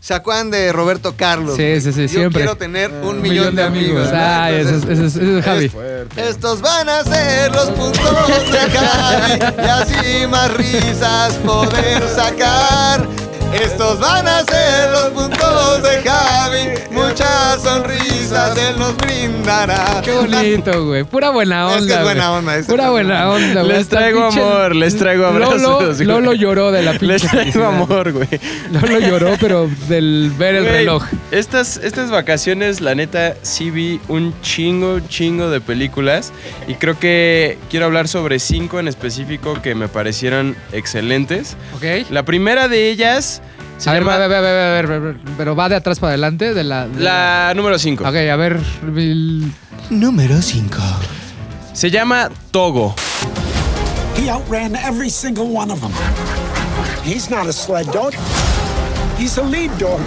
¿Se 0.00 0.14
acuerdan 0.14 0.50
de 0.50 0.72
Roberto 0.72 1.14
Carlos? 1.16 1.56
Sí, 1.56 1.80
sí, 1.80 1.92
sí, 1.92 2.02
Yo 2.02 2.08
siempre. 2.08 2.42
quiero 2.42 2.56
tener 2.56 2.90
un, 2.90 3.16
Un 3.16 3.22
millón, 3.22 3.54
de 3.56 3.62
amigos. 3.64 4.08
Ay, 4.12 4.54
ese 4.56 4.76
es, 4.76 4.84
ese 4.84 5.06
es- 5.06 5.16
ese 5.16 5.38
es 5.38 5.44
Javi. 5.44 5.72
Estos 6.16 6.60
van 6.60 6.88
a 6.88 7.02
ser 7.04 7.52
los 7.52 7.70
puntos 7.70 8.28
de 8.50 8.58
Javi 8.70 9.38
y 9.58 9.68
así 9.68 10.26
más 10.28 10.52
risas 10.54 11.34
poder 11.44 12.02
sacar. 12.14 13.06
Estos 13.52 13.98
van 13.98 14.26
a 14.28 14.44
ser 14.44 14.90
los 14.90 15.08
puntos 15.10 15.82
de 15.82 16.02
Javi, 16.08 16.68
muchas 16.90 17.62
sonrisas 17.62 18.56
él 18.58 18.78
nos 18.78 18.96
brindará. 18.98 20.00
Qué 20.04 20.12
bonito, 20.12 20.84
güey. 20.86 21.04
Pura 21.04 21.30
buena 21.30 21.66
onda. 21.66 21.78
Es 21.78 21.86
que 21.86 21.94
es 21.94 22.02
buena 22.02 22.32
onda, 22.32 22.56
es 22.56 22.66
que 22.66 22.72
Pura 22.72 22.90
buena 22.90 23.30
onda, 23.30 23.62
güey. 23.62 23.72
Les 23.72 23.82
Hasta 23.82 23.96
traigo 23.98 24.28
pinche- 24.28 24.40
amor, 24.42 24.76
les 24.76 24.96
traigo 24.96 25.26
abrazos, 25.26 25.62
Lolo, 25.62 25.94
güey. 25.94 26.04
Lolo 26.04 26.32
lloró 26.34 26.70
de 26.70 26.82
la 26.82 26.92
pinche. 26.92 27.06
Les 27.06 27.22
traigo 27.22 27.40
felicidad. 27.52 27.68
amor, 27.68 28.12
güey. 28.12 28.28
Lolo 28.70 29.00
lloró, 29.00 29.34
pero 29.40 29.68
del 29.88 30.30
ver 30.38 30.54
el 30.56 30.64
reloj. 30.66 31.04
Estas, 31.30 31.78
estas 31.78 32.10
vacaciones, 32.10 32.80
la 32.80 32.94
neta, 32.94 33.34
sí 33.42 33.70
vi 33.70 33.98
un 34.08 34.34
chingo, 34.42 35.00
chingo 35.08 35.48
de 35.50 35.60
películas. 35.60 36.32
Y 36.68 36.74
creo 36.74 36.98
que 36.98 37.58
quiero 37.70 37.86
hablar 37.86 38.08
sobre 38.08 38.38
cinco 38.40 38.78
en 38.78 38.88
específico 38.88 39.60
que 39.62 39.74
me 39.74 39.88
parecieron 39.88 40.54
excelentes. 40.72 41.56
¿Ok? 41.76 42.10
La 42.10 42.24
primera 42.24 42.68
de 42.68 42.90
ellas 42.90 43.37
se 43.78 43.88
A 43.90 43.92
ver, 43.94 44.02
llama 44.02 44.14
a 44.16 44.18
ver, 44.28 44.36
a 44.36 44.40
ver, 44.40 44.50
a 44.50 44.52
ver, 44.52 44.84
a 44.84 44.88
ver, 44.88 44.92
a 44.92 44.98
ver, 44.98 45.16
pero 45.36 45.56
va 45.56 45.68
de 45.68 45.76
atrás 45.76 45.98
para 45.98 46.10
adelante 46.10 46.52
de 46.52 46.64
la. 46.64 46.86
de 46.86 47.00
la 47.00 47.52
número 47.56 47.78
5. 47.78 48.04
Ok, 48.06 48.14
a 48.16 48.36
ver. 48.36 48.60
el- 48.96 49.50
Número 49.90 50.42
5. 50.42 50.76
Se 51.72 51.90
llama 51.90 52.28
Togo. 52.50 52.94
He 54.16 54.28
outran 54.28 54.74
every 54.76 55.08
single 55.10 55.44
one 55.44 55.72
of 55.72 55.80
them. 55.80 55.92
He's 57.04 57.30
not 57.30 57.46
a 57.46 57.52
sled 57.52 57.86
dog. 57.86 58.12
He's 59.18 59.38
a 59.38 59.42
lead 59.44 59.70
dog. 59.78 60.00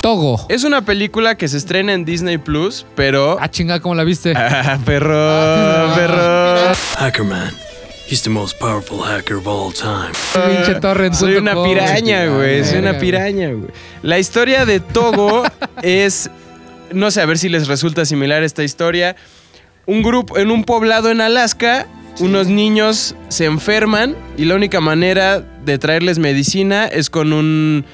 Togo. 0.00 0.40
Es 0.48 0.64
una 0.64 0.82
película 0.82 1.34
que 1.36 1.46
se 1.46 1.58
estrena 1.58 1.92
en 1.92 2.06
Disney 2.06 2.38
Plus, 2.38 2.86
pero. 2.96 3.36
Ah, 3.38 3.50
chinga, 3.50 3.80
¿cómo 3.80 3.94
la 3.94 4.02
viste? 4.04 4.32
Ah, 4.36 4.78
perro, 4.84 5.94
perro. 5.94 6.72
Hackerman. 6.98 7.52
He's 8.10 8.22
the 8.22 8.30
most 8.30 8.58
powerful 8.58 8.98
hacker 9.04 9.36
of 9.36 9.46
all 9.46 9.72
time. 9.72 10.10
Torrent. 10.80 11.14
Soy 11.14 11.36
una 11.36 11.54
piraña, 11.54 12.26
güey. 12.26 12.64
Soy 12.64 12.78
una 12.78 12.98
piraña, 12.98 13.50
güey. 13.52 13.70
La 14.02 14.18
historia 14.18 14.66
de 14.66 14.80
Togo 14.80 15.44
es. 15.82 16.28
No 16.92 17.12
sé, 17.12 17.20
a 17.20 17.26
ver 17.26 17.38
si 17.38 17.48
les 17.48 17.68
resulta 17.68 18.04
similar 18.04 18.42
esta 18.42 18.64
historia. 18.64 19.14
Un 19.86 20.02
grupo 20.02 20.38
en 20.38 20.50
un 20.50 20.64
poblado 20.64 21.08
en 21.12 21.20
Alaska. 21.20 21.86
Unos 22.18 22.48
niños 22.48 23.14
se 23.28 23.44
enferman 23.44 24.16
y 24.36 24.44
la 24.44 24.56
única 24.56 24.80
manera 24.80 25.38
de 25.38 25.78
traerles 25.78 26.18
medicina 26.18 26.86
es 26.86 27.10
con 27.10 27.32
un. 27.32 27.84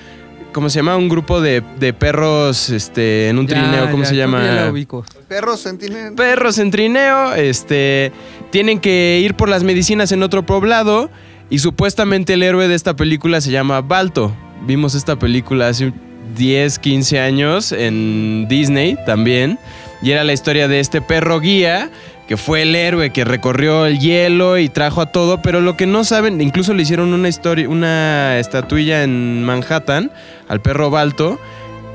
¿Cómo 0.57 0.71
se 0.71 0.79
llama? 0.79 0.97
Un 0.97 1.11
grupo 1.11 1.43
de, 1.43 1.63
de 1.79 1.93
perros 1.93 2.71
este, 2.71 3.29
en 3.29 3.39
un 3.39 3.47
Ya, 3.47 3.61
trineo. 3.61 3.91
¿Cómo 3.91 4.05
ya, 4.05 4.09
se 4.09 4.17
llama? 4.17 4.43
ya 4.43 4.53
la 4.55 4.71
ubico. 4.71 5.05
Perros 5.29 5.61
sentinel. 5.61 6.15
perros 6.15 6.57
en 6.57 6.71
trineo, 6.71 7.35
este, 7.35 8.11
tienen 8.49 8.81
que 8.81 9.21
ir 9.23 9.35
por 9.35 9.51
las 9.51 9.65
medicinas 9.65 10.13
en 10.13 10.23
otro 10.23 10.47
poblado 10.47 11.11
y 11.51 11.59
supuestamente 11.59 12.33
el 12.33 12.43
héroe 12.43 12.69
de 12.69 12.75
esta 12.75 12.97
película 12.97 13.43
se 13.43 13.51
llama 13.51 13.83
Balto. 13.83 14.35
Vimos 14.67 14.95
esta 14.95 15.19
película 15.19 15.69
hace 15.69 15.93
10, 16.39 16.79
15 16.79 17.21
años 17.21 17.73
en 17.73 18.47
Disney 18.49 18.97
también 19.05 19.59
y 20.01 20.13
era 20.13 20.25
la 20.25 20.33
historia 20.33 20.69
de 20.69 20.81
este 20.81 21.03
perro 21.03 21.39
guía 21.39 21.91
que 22.27 22.37
fue 22.37 22.63
el 22.63 22.75
héroe 22.75 23.11
que 23.11 23.25
recorrió 23.25 23.87
el 23.87 23.99
hielo 23.99 24.59
y 24.59 24.69
trajo 24.69 25.01
a 25.01 25.07
todo, 25.07 25.41
pero 25.43 25.61
lo 25.61 25.77
que 25.77 25.87
no 25.87 26.05
saben, 26.05 26.41
incluso 26.41 26.75
le 26.75 26.83
hicieron 26.83 27.15
una 27.15 27.29
historia, 27.29 27.69
una 27.69 28.39
estatuilla 28.39 29.05
en 29.05 29.45
Manhattan 29.45 30.11
al 30.49 30.61
perro 30.61 30.91
Balto. 30.91 31.39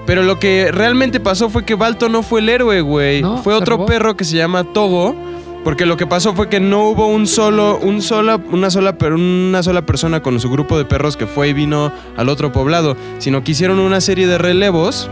Pero 0.05 0.23
lo 0.23 0.39
que 0.39 0.71
realmente 0.71 1.19
pasó 1.19 1.49
fue 1.49 1.63
que 1.63 1.75
Balto 1.75 2.09
no 2.09 2.23
fue 2.23 2.39
el 2.39 2.49
héroe, 2.49 2.81
güey. 2.81 3.21
No, 3.21 3.37
fue 3.37 3.53
otro 3.53 3.77
robó. 3.77 3.85
perro 3.85 4.17
que 4.17 4.25
se 4.25 4.35
llama 4.35 4.63
Togo. 4.63 5.15
Porque 5.63 5.85
lo 5.85 5.95
que 5.95 6.07
pasó 6.07 6.33
fue 6.33 6.49
que 6.49 6.59
no 6.59 6.85
hubo 6.85 7.05
un 7.05 7.27
solo, 7.27 7.77
un 7.77 8.01
sola, 8.01 8.39
una 8.51 8.71
sola, 8.71 8.95
una 8.99 9.61
sola 9.61 9.85
persona 9.85 10.23
con 10.23 10.39
su 10.39 10.49
grupo 10.49 10.75
de 10.75 10.85
perros 10.85 11.15
que 11.15 11.27
fue 11.27 11.49
y 11.49 11.53
vino 11.53 11.91
al 12.17 12.29
otro 12.29 12.51
poblado, 12.51 12.97
sino 13.19 13.43
que 13.43 13.51
hicieron 13.51 13.77
una 13.77 14.01
serie 14.01 14.25
de 14.25 14.39
relevos. 14.39 15.07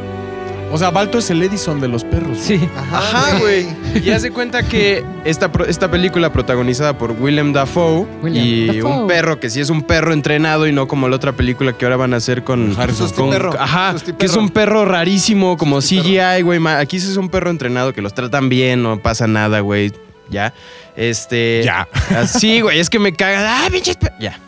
O 0.71 0.77
sea, 0.77 0.91
Balto 0.91 1.17
es 1.17 1.29
el 1.31 1.41
Edison 1.41 1.79
de 1.81 1.87
los 1.87 2.03
perros. 2.03 2.37
Sí. 2.39 2.59
Ajá, 2.77 3.37
güey. 3.39 3.67
Y 4.03 4.11
hace 4.11 4.29
cuenta 4.29 4.61
que 4.61 5.03
esta, 5.25 5.51
pro- 5.51 5.65
esta 5.65 5.89
película 5.89 6.31
protagonizada 6.31 6.95
por 6.97 7.11
Willem 7.13 7.53
Dafoe 7.53 8.05
Willem 8.21 8.45
y 8.45 8.67
Dafoe. 8.67 8.83
un 9.01 9.07
perro 9.07 9.39
que 9.39 9.49
sí 9.49 9.59
es 9.59 9.71
un 9.71 9.81
perro 9.81 10.13
entrenado 10.13 10.67
y 10.67 10.71
no 10.71 10.87
como 10.87 11.07
la 11.09 11.15
otra 11.15 11.31
película 11.31 11.73
que 11.73 11.85
ahora 11.85 11.97
van 11.97 12.13
a 12.13 12.17
hacer 12.17 12.43
con 12.43 12.75
Harrison 12.79 13.09
con- 13.11 13.29
perro. 13.31 13.55
Ajá, 13.59 13.95
que 14.17 14.25
es 14.27 14.35
un 14.35 14.49
perro 14.49 14.85
rarísimo 14.85 15.57
como 15.57 15.79
CGI, 15.81 16.43
güey. 16.43 16.59
ma- 16.59 16.77
Aquí 16.77 16.99
sí 16.99 17.09
es 17.09 17.17
un 17.17 17.29
perro 17.29 17.49
entrenado 17.49 17.93
que 17.93 18.01
los 18.03 18.13
tratan 18.13 18.47
bien, 18.49 18.83
no 18.83 18.99
pasa 19.01 19.25
nada, 19.25 19.61
güey. 19.61 19.91
Ya. 20.29 20.53
Este. 20.95 21.63
Ya. 21.65 21.87
Así, 22.15 22.61
güey. 22.61 22.79
Es 22.79 22.89
que 22.91 22.99
me 22.99 23.13
cagan. 23.13 23.43
¡Ah, 23.47 23.67
pinches 23.71 23.97
pe-". 23.97 24.11
Ya. 24.19 24.39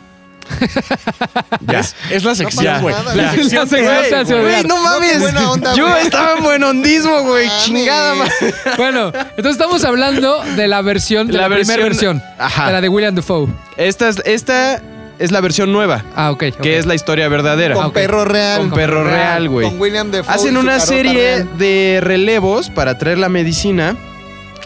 ya. 1.66 1.80
Es, 1.80 1.94
es 2.10 2.24
la 2.24 2.34
sección, 2.34 2.80
güey. 2.82 2.94
la 3.14 3.32
se 3.32 3.58
hace 3.58 4.40
Güey, 4.40 4.64
no 4.64 4.76
mames. 4.82 5.20
buena 5.20 5.50
onda, 5.50 5.74
Yo 5.74 5.96
estaba 5.96 6.36
en 6.36 6.42
buenondismo, 6.44 7.22
güey. 7.22 7.46
Mames. 7.46 7.64
Chingada 7.64 8.14
madre. 8.14 8.32
Bueno, 8.76 9.06
entonces 9.08 9.52
estamos 9.52 9.84
hablando 9.84 10.42
de 10.56 10.68
la 10.68 10.82
versión, 10.82 11.26
de 11.26 11.34
la, 11.34 11.48
La 11.48 11.54
primera 11.56 11.82
versión-. 11.82 12.22
Ajá. 12.38 12.66
De 12.66 12.72
la 12.72 12.80
de 12.80 12.88
William 12.88 13.14
Dafoe. 13.14 13.48
Esta 13.76 14.08
es, 14.08 14.22
esta 14.24 14.80
es 15.18 15.30
la 15.30 15.40
versión 15.40 15.72
nueva, 15.72 16.04
Ah, 16.16 16.30
ok. 16.32 16.44
ok. 16.54 16.60
que 16.60 16.78
es 16.78 16.86
la 16.86 16.94
historia 16.94 17.28
verdadera. 17.28 17.74
Con 17.74 17.86
ok. 17.86 17.92
perro 17.94 18.24
real. 18.24 18.58
Con 18.60 18.70
perro 18.72 19.04
real, 19.04 19.48
güey. 19.48 19.68
Con 19.68 19.80
William 19.80 20.10
Defoe. 20.10 20.34
Hacen 20.34 20.56
una 20.56 20.80
serie 20.80 21.36
real. 21.36 21.58
de 21.58 22.00
relevos 22.02 22.70
para 22.70 22.98
traer 22.98 23.18
la 23.18 23.28
medicina. 23.28 23.96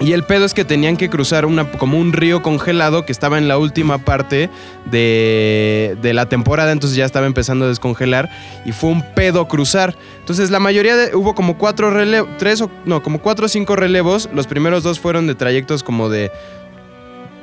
Y 0.00 0.12
el 0.12 0.24
pedo 0.24 0.44
es 0.44 0.52
que 0.52 0.64
tenían 0.64 0.98
que 0.98 1.08
cruzar 1.08 1.46
una, 1.46 1.70
como 1.72 1.98
un 1.98 2.12
río 2.12 2.42
congelado 2.42 3.06
que 3.06 3.12
estaba 3.12 3.38
en 3.38 3.48
la 3.48 3.56
última 3.56 3.96
parte 3.96 4.50
de, 4.84 5.96
de 6.02 6.12
la 6.12 6.28
temporada, 6.28 6.72
entonces 6.72 6.98
ya 6.98 7.06
estaba 7.06 7.26
empezando 7.26 7.64
a 7.64 7.68
descongelar 7.68 8.28
y 8.66 8.72
fue 8.72 8.90
un 8.90 9.02
pedo 9.14 9.48
cruzar. 9.48 9.96
Entonces 10.18 10.50
la 10.50 10.60
mayoría 10.60 10.96
de, 10.96 11.16
hubo 11.16 11.34
como 11.34 11.56
cuatro 11.56 11.90
relevos, 11.90 12.28
tres 12.36 12.60
o 12.60 12.70
no, 12.84 13.02
como 13.02 13.20
cuatro 13.20 13.46
o 13.46 13.48
cinco 13.48 13.74
relevos. 13.74 14.28
Los 14.34 14.46
primeros 14.46 14.82
dos 14.82 15.00
fueron 15.00 15.26
de 15.26 15.34
trayectos 15.34 15.82
como 15.82 16.10
de 16.10 16.30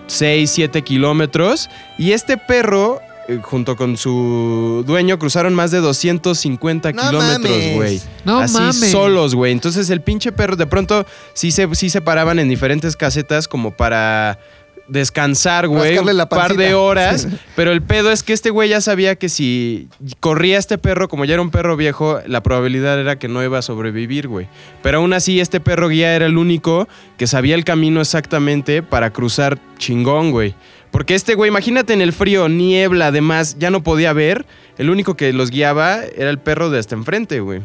6, 0.07 0.49
7 0.49 0.81
kilómetros. 0.83 1.69
Y 1.97 2.11
este 2.11 2.37
perro, 2.37 3.01
junto 3.41 3.75
con 3.75 3.97
su 3.97 4.83
dueño, 4.85 5.17
cruzaron 5.19 5.53
más 5.53 5.71
de 5.71 5.79
250 5.79 6.91
No 6.91 7.01
kilómetros, 7.01 7.57
güey. 7.75 8.01
No 8.25 8.39
Así 8.39 8.53
mames. 8.53 8.91
solos, 8.91 9.35
güey. 9.35 9.51
Entonces 9.51 9.89
el 9.89 10.01
pinche 10.01 10.31
perro, 10.31 10.55
de 10.55 10.67
pronto 10.67 11.05
sí 11.33 11.51
se, 11.51 11.73
sí 11.75 11.89
se 11.89 12.01
paraban 12.01 12.39
en 12.39 12.49
diferentes 12.49 12.95
casetas 12.95 13.47
como 13.47 13.71
para 13.71 14.39
descansar, 14.87 15.67
güey. 15.67 15.97
Un 15.97 16.27
par 16.27 16.55
de 16.55 16.73
horas. 16.73 17.27
Pero 17.55 17.71
el 17.71 17.81
pedo 17.81 18.11
es 18.11 18.23
que 18.23 18.33
este 18.33 18.49
güey 18.49 18.69
ya 18.69 18.81
sabía 18.81 19.15
que 19.15 19.29
si 19.29 19.87
corría 20.19 20.57
este 20.57 20.77
perro, 20.77 21.07
como 21.07 21.25
ya 21.25 21.33
era 21.33 21.41
un 21.41 21.51
perro 21.51 21.77
viejo, 21.77 22.19
la 22.25 22.43
probabilidad 22.43 22.99
era 22.99 23.17
que 23.17 23.27
no 23.27 23.43
iba 23.43 23.59
a 23.59 23.61
sobrevivir, 23.61 24.27
güey. 24.27 24.47
Pero 24.81 24.97
aún 24.99 25.13
así, 25.13 25.39
este 25.39 25.59
perro 25.59 25.89
guía 25.89 26.15
era 26.15 26.25
el 26.25 26.37
único 26.37 26.87
que 27.17 27.27
sabía 27.27 27.55
el 27.55 27.63
camino 27.63 28.01
exactamente 28.01 28.83
para 28.83 29.11
cruzar 29.11 29.57
chingón, 29.77 30.31
güey. 30.31 30.55
Porque 30.93 31.15
este 31.15 31.33
güey, 31.33 31.49
imagínate 31.49 31.91
en 31.93 32.01
el 32.01 32.13
frío, 32.13 32.47
niebla, 32.47 33.07
además, 33.07 33.57
ya 33.57 33.71
no 33.71 33.81
podía 33.81 34.13
ver. 34.13 34.45
El 34.77 34.91
único 34.91 35.15
que 35.15 35.33
los 35.33 35.49
guiaba 35.49 36.03
era 36.03 36.29
el 36.29 36.37
perro 36.37 36.69
de 36.69 36.77
hasta 36.77 36.93
enfrente, 36.93 37.39
güey. 37.39 37.63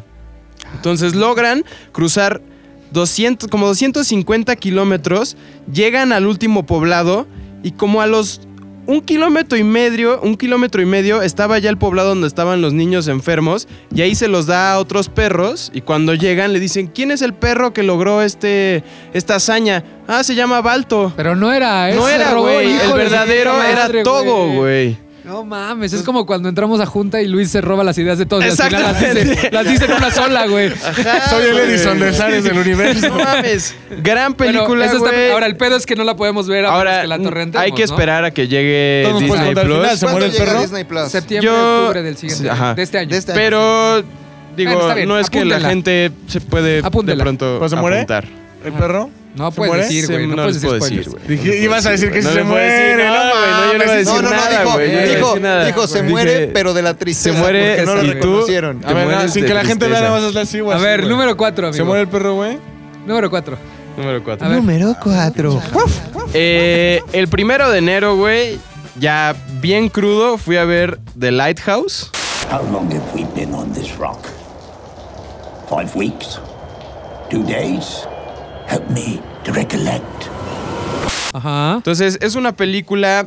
Entonces 0.73 1.13
logran 1.13 1.63
cruzar 1.91 2.41
200, 2.91 3.47
como 3.47 3.67
250 3.67 4.55
kilómetros, 4.55 5.37
llegan 5.71 6.11
al 6.11 6.25
último 6.25 6.65
poblado 6.65 7.27
y 7.61 7.73
como 7.73 8.01
a 8.01 8.07
los 8.07 8.41
un 8.89 9.01
kilómetro 9.01 9.55
y 9.55 9.63
medio, 9.63 10.19
un 10.21 10.35
kilómetro 10.35 10.81
y 10.81 10.85
medio 10.87 11.21
estaba 11.21 11.59
ya 11.59 11.69
el 11.69 11.77
poblado 11.77 12.09
donde 12.09 12.25
estaban 12.25 12.59
los 12.59 12.73
niños 12.73 13.07
enfermos 13.07 13.67
y 13.93 14.01
ahí 14.01 14.15
se 14.15 14.27
los 14.27 14.47
da 14.47 14.73
a 14.73 14.79
otros 14.79 15.09
perros 15.09 15.69
y 15.75 15.81
cuando 15.81 16.15
llegan 16.15 16.53
le 16.53 16.59
dicen, 16.59 16.87
¿quién 16.87 17.11
es 17.11 17.21
el 17.21 17.35
perro 17.35 17.71
que 17.71 17.83
logró 17.83 18.23
este, 18.23 18.83
esta 19.13 19.35
hazaña? 19.35 19.83
Ah, 20.07 20.23
se 20.23 20.33
llama 20.33 20.61
Balto. 20.61 21.13
Pero 21.15 21.35
no 21.35 21.53
era, 21.53 21.93
No 21.93 22.09
era, 22.09 22.33
güey. 22.33 22.71
El 22.71 22.79
de 22.79 22.93
verdadero 22.93 23.61
era 23.61 23.87
Togo, 24.03 24.53
güey. 24.53 24.97
No 25.29 25.45
mames, 25.45 25.93
es 25.93 26.01
como 26.01 26.25
cuando 26.25 26.49
entramos 26.49 26.79
a 26.81 26.87
junta 26.87 27.21
y 27.21 27.27
Luis 27.27 27.51
se 27.51 27.61
roba 27.61 27.83
las 27.83 27.95
ideas 27.99 28.17
de 28.17 28.25
todos. 28.25 28.43
y 28.43 28.47
al 28.49 28.57
final 28.57 28.81
las 28.81 28.99
dice, 28.99 29.49
las 29.51 29.67
dice 29.67 29.85
en 29.85 29.91
una 29.93 30.09
sola, 30.09 30.47
güey. 30.47 30.71
Soy 31.29 31.45
el 31.51 31.57
Edison 31.59 31.99
de 31.99 32.11
Zares 32.13 32.43
del 32.43 32.57
universo. 32.57 33.09
No 33.09 33.23
mames. 33.23 33.75
Gran 34.01 34.33
Pero 34.33 34.51
película, 34.53 34.85
eso 34.85 34.97
está- 34.97 35.11
güey. 35.11 35.31
ahora, 35.31 35.45
el 35.45 35.55
pedo 35.55 35.75
es 35.75 35.85
que 35.85 35.95
no 35.95 36.03
la 36.03 36.15
podemos 36.15 36.47
ver 36.47 36.65
a 36.65 36.69
menos 36.69 36.77
Ahora, 36.77 37.01
que 37.01 37.07
la 37.07 37.19
torrentemos, 37.19 37.63
hay 37.63 37.71
que 37.73 37.85
¿no? 37.85 37.93
esperar 37.93 38.25
a 38.25 38.31
que 38.31 38.47
llegue 38.47 39.03
nos 39.07 39.19
Disney 39.21 39.37
contar 39.45 39.59
al 39.59 39.65
Plus. 39.67 39.77
final, 39.81 39.97
¿se 39.97 40.05
¿Cuándo 40.05 40.11
muere 40.19 40.25
el 40.25 40.31
llega 40.31 40.45
perro? 40.45 40.61
Disney 40.61 40.83
Plus? 40.83 41.09
Septiembre, 41.09 41.51
Yo- 41.51 41.79
octubre 41.81 42.01
del 42.01 42.17
siguiente 42.17 42.43
sí, 42.43 42.49
ajá. 42.49 42.73
de 42.73 42.81
este 42.81 42.97
año. 42.97 43.09
De 43.11 43.17
este 43.17 43.31
año. 43.33 43.39
Pero, 43.39 43.95
digo, 44.57 44.71
Bueno, 44.71 44.81
está 44.81 44.95
bien, 44.95 45.09
no 45.09 45.19
es 45.19 45.29
que 45.29 45.45
la 45.45 45.57
apúntenla. 45.57 45.69
gente 45.69 46.11
se 46.27 46.41
puede 46.41 46.81
de 46.81 47.15
pronto 47.17 47.55
¿Pues 47.59 47.69
se 47.69 47.77
muere? 47.77 47.97
apuntar. 47.97 48.25
¿El 48.63 48.73
perro? 48.73 49.09
No 49.35 49.51
¿Se 49.51 49.55
puedes 49.55 49.69
muere? 49.71 49.83
decir, 49.83 50.05
Sí, 50.05 50.11
güey. 50.13 50.27
No, 50.27 50.35
no 50.35 50.43
puedes 50.43 50.55
les 50.55 50.61
decir 50.63 50.79
puedo 50.79 50.85
spoilers. 51.05 51.27
decir, 51.29 51.63
ibas 51.63 51.85
a 51.85 51.89
decir 51.91 52.11
que 52.11 52.21
No 52.21 52.29
se 52.31 52.43
muere. 52.43 52.95
nada, 52.97 53.31
güey, 53.31 53.51
no, 53.51 53.71
yo 53.71 53.77
no 53.77 53.83
iba 53.83 53.93
a 53.93 53.95
decir 53.95 54.13
No, 54.13 54.21
no, 54.21 54.29
no, 54.29 54.35
nada, 54.35 54.49
dijo, 54.59 54.73
güey, 54.73 54.91
no 54.91 55.01
dijo, 55.01 55.39
nada. 55.39 55.65
dijo, 55.65 55.87
se 55.87 55.97
Dije, 56.01 56.09
muere, 56.11 56.47
pero 56.53 56.73
de 56.73 56.81
la 56.81 56.93
tristeza. 56.95 57.35
se 57.35 57.41
muere 57.41 57.75
porque 57.77 57.85
no 57.85 57.95
lo 57.95 58.13
reconocieron. 58.13 58.81
A 58.85 58.93
ver, 58.93 59.07
no, 59.07 59.27
sin 59.29 59.45
que 59.45 59.53
la 59.53 59.63
gente 59.63 59.87
vea 59.87 60.01
nada 60.01 60.11
más 60.11 60.23
hazle 60.23 60.41
así, 60.41 60.59
güey. 60.59 60.77
A 60.77 60.81
ver, 60.81 61.05
número 61.07 61.37
4, 61.37 61.67
amigo. 61.67 61.77
¿Se 61.77 61.83
muere 61.83 62.01
el 62.01 62.07
perro, 62.09 62.35
güey? 62.35 62.57
Número 63.05 63.29
4. 63.29 63.57
Número 63.97 64.23
4. 64.23 64.45
A 64.45 64.49
ver. 64.49 64.57
Número 64.59 64.95
4. 65.01 65.61
Eh, 66.33 67.01
el 67.13 67.27
primero 67.27 67.69
de 67.69 67.77
enero, 67.79 68.15
güey, 68.17 68.59
ya 68.99 69.35
bien 69.61 69.89
crudo, 69.89 70.37
fui 70.37 70.57
a 70.57 70.65
ver 70.65 70.99
The 71.17 71.31
Lighthouse. 71.31 72.11
How 72.51 72.61
long 72.71 72.91
have 72.91 73.03
we 73.15 73.25
been 73.35 73.53
on 73.53 73.71
this 73.73 73.95
rock? 73.97 74.19
Five 75.69 75.95
weeks? 75.95 76.39
Two 77.29 77.43
days? 77.43 78.07
Help 78.69 78.89
me 78.89 79.19
to 79.43 79.51
recollect. 79.51 80.03
Ajá. 81.33 81.75
Entonces, 81.77 82.17
es 82.21 82.35
una 82.35 82.55
película 82.55 83.25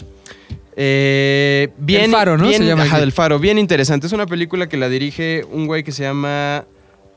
eh, 0.77 1.69
bien. 1.79 2.05
El 2.07 2.11
Faro, 2.11 2.39
¿no? 2.39 2.49
bien- 2.49 2.63
Se 2.63 2.67
llama 2.69 2.85
ajá, 2.85 3.01
del 3.01 3.13
Faro, 3.13 3.39
bien 3.39 3.59
interesante. 3.59 4.07
Es 4.07 4.13
una 4.13 4.27
película 4.27 4.69
que 4.69 4.77
la 4.77 4.89
dirige 4.89 5.45
un 5.51 5.67
güey 5.67 5.83
que 5.85 5.93
se 5.93 6.03
llama 6.05 6.65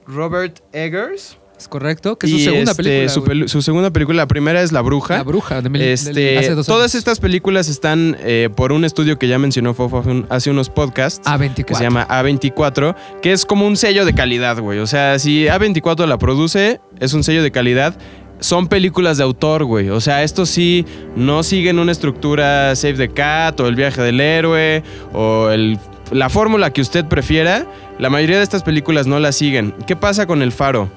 Robert 0.07 0.59
Eggers. 0.73 1.37
Es 1.57 1.67
correcto. 1.67 2.17
Que 2.17 2.27
es 2.27 2.31
su 2.31 2.37
Y, 2.37 2.43
segunda 2.43 2.71
este, 2.71 2.83
película. 2.83 3.47
Su, 3.47 3.61
segunda 3.61 3.89
película, 3.91 4.17
la 4.17 4.27
primera 4.27 4.61
es 4.61 4.71
La 4.71 4.81
Bruja. 4.81 5.17
La 5.17 5.23
bruja 5.23 5.61
de 5.61 5.93
Este, 5.93 6.37
hace 6.37 6.53
dos 6.55 6.65
todas 6.67 6.95
estas 6.95 7.19
películas 7.19 7.69
están 7.69 8.17
eh, 8.19 8.49
por 8.55 8.71
un 8.71 8.83
estudio 8.85 9.17
que 9.17 9.27
ya 9.27 9.39
mencionó 9.39 9.73
Fofo 9.73 9.99
hace, 9.99 10.09
un- 10.09 10.25
hace 10.29 10.51
unos 10.51 10.69
podcasts. 10.69 11.25
A24. 11.27 11.65
Que 11.65 11.75
se 11.75 11.83
llama 11.83 12.05
A24, 12.09 12.95
que 13.21 13.31
es 13.31 13.45
como 13.45 13.65
un 13.65 13.77
sello 13.77 14.05
de 14.05 14.13
calidad, 14.13 14.59
güey. 14.59 14.79
O 14.79 14.87
sea, 14.87 15.17
si 15.19 15.45
A24 15.45 16.05
la 16.07 16.17
produce, 16.17 16.81
es 16.99 17.13
un 17.13 17.23
sello 17.23 17.41
de 17.41 17.51
calidad. 17.51 17.97
Son 18.41 18.67
películas 18.67 19.17
de 19.17 19.23
autor, 19.23 19.63
güey. 19.63 19.89
O 19.89 20.01
sea, 20.01 20.23
estos 20.23 20.49
sí 20.49 20.85
no 21.15 21.41
siguen 21.41 21.79
una 21.79 21.93
estructura 21.93 22.75
Save 22.75 22.95
the 22.95 23.09
Cat 23.09 23.59
o 23.61 23.67
El 23.67 23.75
viaje 23.75 24.01
del 24.01 24.19
héroe 24.19 24.83
o 25.13 25.49
el- 25.49 25.79
la 26.11 26.29
fórmula 26.29 26.71
que 26.71 26.81
usted 26.81 27.05
prefiera. 27.05 27.65
La 27.97 28.09
mayoría 28.09 28.37
de 28.37 28.43
estas 28.43 28.61
películas 28.61 29.07
no 29.07 29.19
la 29.19 29.31
siguen. 29.31 29.73
¿Qué 29.87 29.95
pasa 29.95 30.27
con 30.27 30.41
El 30.41 30.51
Faro? 30.51 30.89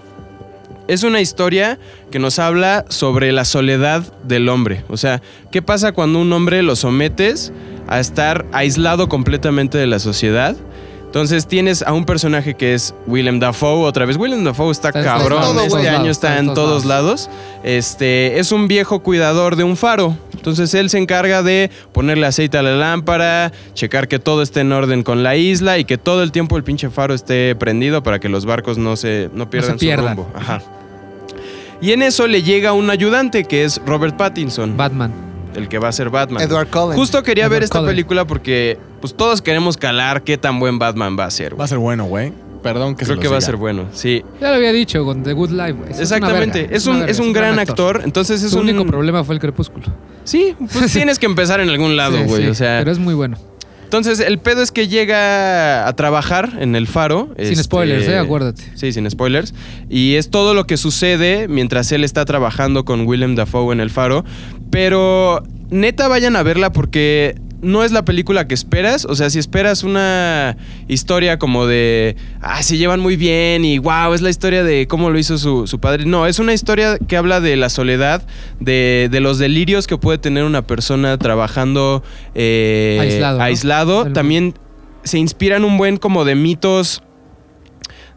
Es 0.88 1.02
una 1.02 1.20
historia 1.20 1.78
que 2.10 2.18
nos 2.18 2.38
habla 2.38 2.86
sobre 2.88 3.30
la 3.30 3.44
soledad 3.44 4.02
del 4.24 4.48
hombre. 4.48 4.84
O 4.88 4.96
sea, 4.96 5.20
¿qué 5.52 5.60
pasa 5.60 5.92
cuando 5.92 6.18
un 6.18 6.32
hombre 6.32 6.62
lo 6.62 6.76
sometes 6.76 7.52
a 7.86 8.00
estar 8.00 8.46
aislado 8.52 9.08
completamente 9.08 9.76
de 9.76 9.86
la 9.86 9.98
sociedad? 9.98 10.56
Entonces 11.04 11.46
tienes 11.46 11.82
a 11.82 11.92
un 11.92 12.04
personaje 12.06 12.54
que 12.54 12.72
es 12.72 12.94
Willem 13.06 13.38
Dafoe, 13.38 13.86
otra 13.86 14.06
vez. 14.06 14.16
Willem 14.16 14.44
Dafoe 14.44 14.70
está, 14.70 14.92
cabrón. 14.92 15.40
todo, 15.42 15.60
este 15.62 15.88
año 15.88 16.10
Está 16.10 16.28
está 16.28 16.38
en 16.38 16.54
todos 16.54 16.86
lados. 16.86 17.28
Este 17.64 18.38
es 18.38 18.50
un 18.50 18.66
viejo 18.66 19.00
cuidador 19.00 19.56
de 19.56 19.64
un 19.64 19.76
faro. 19.76 20.16
Entonces 20.34 20.72
él 20.72 20.88
se 20.88 20.98
encarga 20.98 21.42
de 21.42 21.70
ponerle 21.92 22.26
aceite 22.26 22.56
a 22.56 22.62
la 22.62 22.76
lámpara, 22.76 23.52
checar 23.74 24.08
que 24.08 24.18
todo 24.18 24.40
esté 24.40 24.60
en 24.60 24.72
orden 24.72 25.02
con 25.02 25.22
la 25.22 25.36
isla 25.36 25.78
y 25.78 25.84
que 25.84 25.98
todo 25.98 26.22
el 26.22 26.32
tiempo 26.32 26.56
el 26.56 26.64
pinche 26.64 26.88
faro 26.88 27.12
esté 27.12 27.54
prendido 27.56 28.02
para 28.02 28.20
que 28.20 28.28
los 28.28 28.46
barcos 28.46 28.78
no 28.78 28.96
se, 28.96 29.28
no 29.34 29.50
pierdan 29.50 29.76
pierdan. 29.76 30.14
su 30.14 30.22
rumbo. 30.22 30.32
Ajá. 30.34 30.62
Y 31.80 31.92
en 31.92 32.02
eso 32.02 32.26
le 32.26 32.42
llega 32.42 32.72
un 32.72 32.90
ayudante 32.90 33.44
que 33.44 33.64
es 33.64 33.80
Robert 33.86 34.16
Pattinson, 34.16 34.76
Batman. 34.76 35.12
el 35.54 35.68
que 35.68 35.78
va 35.78 35.88
a 35.88 35.92
ser 35.92 36.10
Batman. 36.10 36.42
Edward 36.42 36.68
Cullen. 36.68 36.96
Justo 36.96 37.22
quería 37.22 37.44
Edward 37.44 37.52
ver 37.54 37.62
esta 37.64 37.78
Cullen. 37.78 37.92
película 37.92 38.24
porque 38.26 38.78
pues 39.00 39.14
todos 39.14 39.42
queremos 39.42 39.76
calar 39.76 40.22
qué 40.22 40.36
tan 40.38 40.58
buen 40.60 40.78
Batman 40.78 41.16
va 41.18 41.24
a 41.26 41.30
ser. 41.30 41.58
Va 41.58 41.64
a 41.64 41.68
ser 41.68 41.78
bueno, 41.78 42.04
güey. 42.04 42.32
Perdón 42.62 42.96
que 42.96 43.04
Creo 43.04 43.16
se 43.16 43.22
que 43.22 43.28
va 43.28 43.38
a 43.38 43.40
ser 43.40 43.54
bueno, 43.54 43.86
sí. 43.92 44.24
Ya 44.40 44.48
lo 44.50 44.56
había 44.56 44.72
dicho 44.72 45.04
con 45.04 45.22
The 45.22 45.32
Good 45.32 45.50
Life. 45.50 45.72
güey. 45.74 45.90
Es 45.90 45.94
una 45.96 46.02
Exactamente. 46.02 46.62
verga, 46.62 46.76
es 46.76 46.86
una 46.86 46.94
un, 46.94 47.00
verga, 47.02 47.12
es 47.12 47.18
un 47.20 47.32
gran 47.32 47.58
actor. 47.60 48.00
Entonces 48.04 48.42
es 48.42 48.50
Su 48.50 48.58
un 48.58 48.68
único 48.68 48.84
problema 48.84 49.22
fue 49.22 49.36
el 49.36 49.40
crepúsculo. 49.40 49.86
Sí, 50.24 50.56
pues 50.72 50.92
tienes 50.92 51.20
que 51.20 51.26
empezar 51.26 51.60
en 51.60 51.68
algún 51.68 51.96
lado, 51.96 52.16
Sí, 52.18 52.24
güey. 52.24 52.42
sí, 52.42 52.48
o 52.48 52.54
sea, 52.54 52.80
Pero 52.80 52.90
es 52.90 52.98
muy 52.98 53.14
bueno. 53.14 53.36
Entonces 53.88 54.20
el 54.20 54.38
pedo 54.38 54.60
es 54.60 54.70
que 54.70 54.86
llega 54.86 55.88
a 55.88 55.96
trabajar 55.96 56.58
en 56.60 56.76
el 56.76 56.86
faro. 56.86 57.30
Sin 57.38 57.46
este, 57.46 57.62
spoilers, 57.62 58.06
eh, 58.06 58.18
acuérdate. 58.18 58.62
Sí, 58.74 58.92
sin 58.92 59.10
spoilers. 59.10 59.54
Y 59.88 60.16
es 60.16 60.28
todo 60.28 60.52
lo 60.52 60.66
que 60.66 60.76
sucede 60.76 61.48
mientras 61.48 61.90
él 61.92 62.04
está 62.04 62.26
trabajando 62.26 62.84
con 62.84 63.06
Willem 63.06 63.34
Dafoe 63.34 63.72
en 63.72 63.80
el 63.80 63.88
faro. 63.88 64.26
Pero 64.70 65.42
neta 65.70 66.06
vayan 66.06 66.36
a 66.36 66.42
verla 66.42 66.70
porque 66.70 67.36
no 67.60 67.84
es 67.84 67.92
la 67.92 68.04
película 68.04 68.46
que 68.46 68.54
esperas. 68.54 69.04
O 69.04 69.14
sea, 69.14 69.30
si 69.30 69.38
esperas 69.38 69.82
una 69.82 70.56
historia 70.86 71.38
como 71.38 71.66
de, 71.66 72.16
ah, 72.40 72.62
se 72.62 72.76
llevan 72.76 73.00
muy 73.00 73.16
bien 73.16 73.64
y 73.64 73.78
wow, 73.78 74.14
es 74.14 74.20
la 74.20 74.30
historia 74.30 74.62
de 74.64 74.86
cómo 74.86 75.10
lo 75.10 75.18
hizo 75.18 75.38
su, 75.38 75.66
su 75.66 75.80
padre. 75.80 76.04
No, 76.04 76.26
es 76.26 76.38
una 76.38 76.52
historia 76.52 76.98
que 76.98 77.16
habla 77.16 77.40
de 77.40 77.56
la 77.56 77.68
soledad, 77.68 78.26
de, 78.60 79.08
de 79.10 79.20
los 79.20 79.38
delirios 79.38 79.86
que 79.86 79.98
puede 79.98 80.18
tener 80.18 80.44
una 80.44 80.66
persona 80.66 81.18
trabajando 81.18 82.02
eh, 82.34 82.98
Aislado, 83.40 84.12
También 84.12 84.54
se 85.04 85.18
inspiran 85.18 85.64
un 85.64 85.78
buen 85.78 85.96
como 85.96 86.24
de 86.24 86.34
mitos 86.34 87.02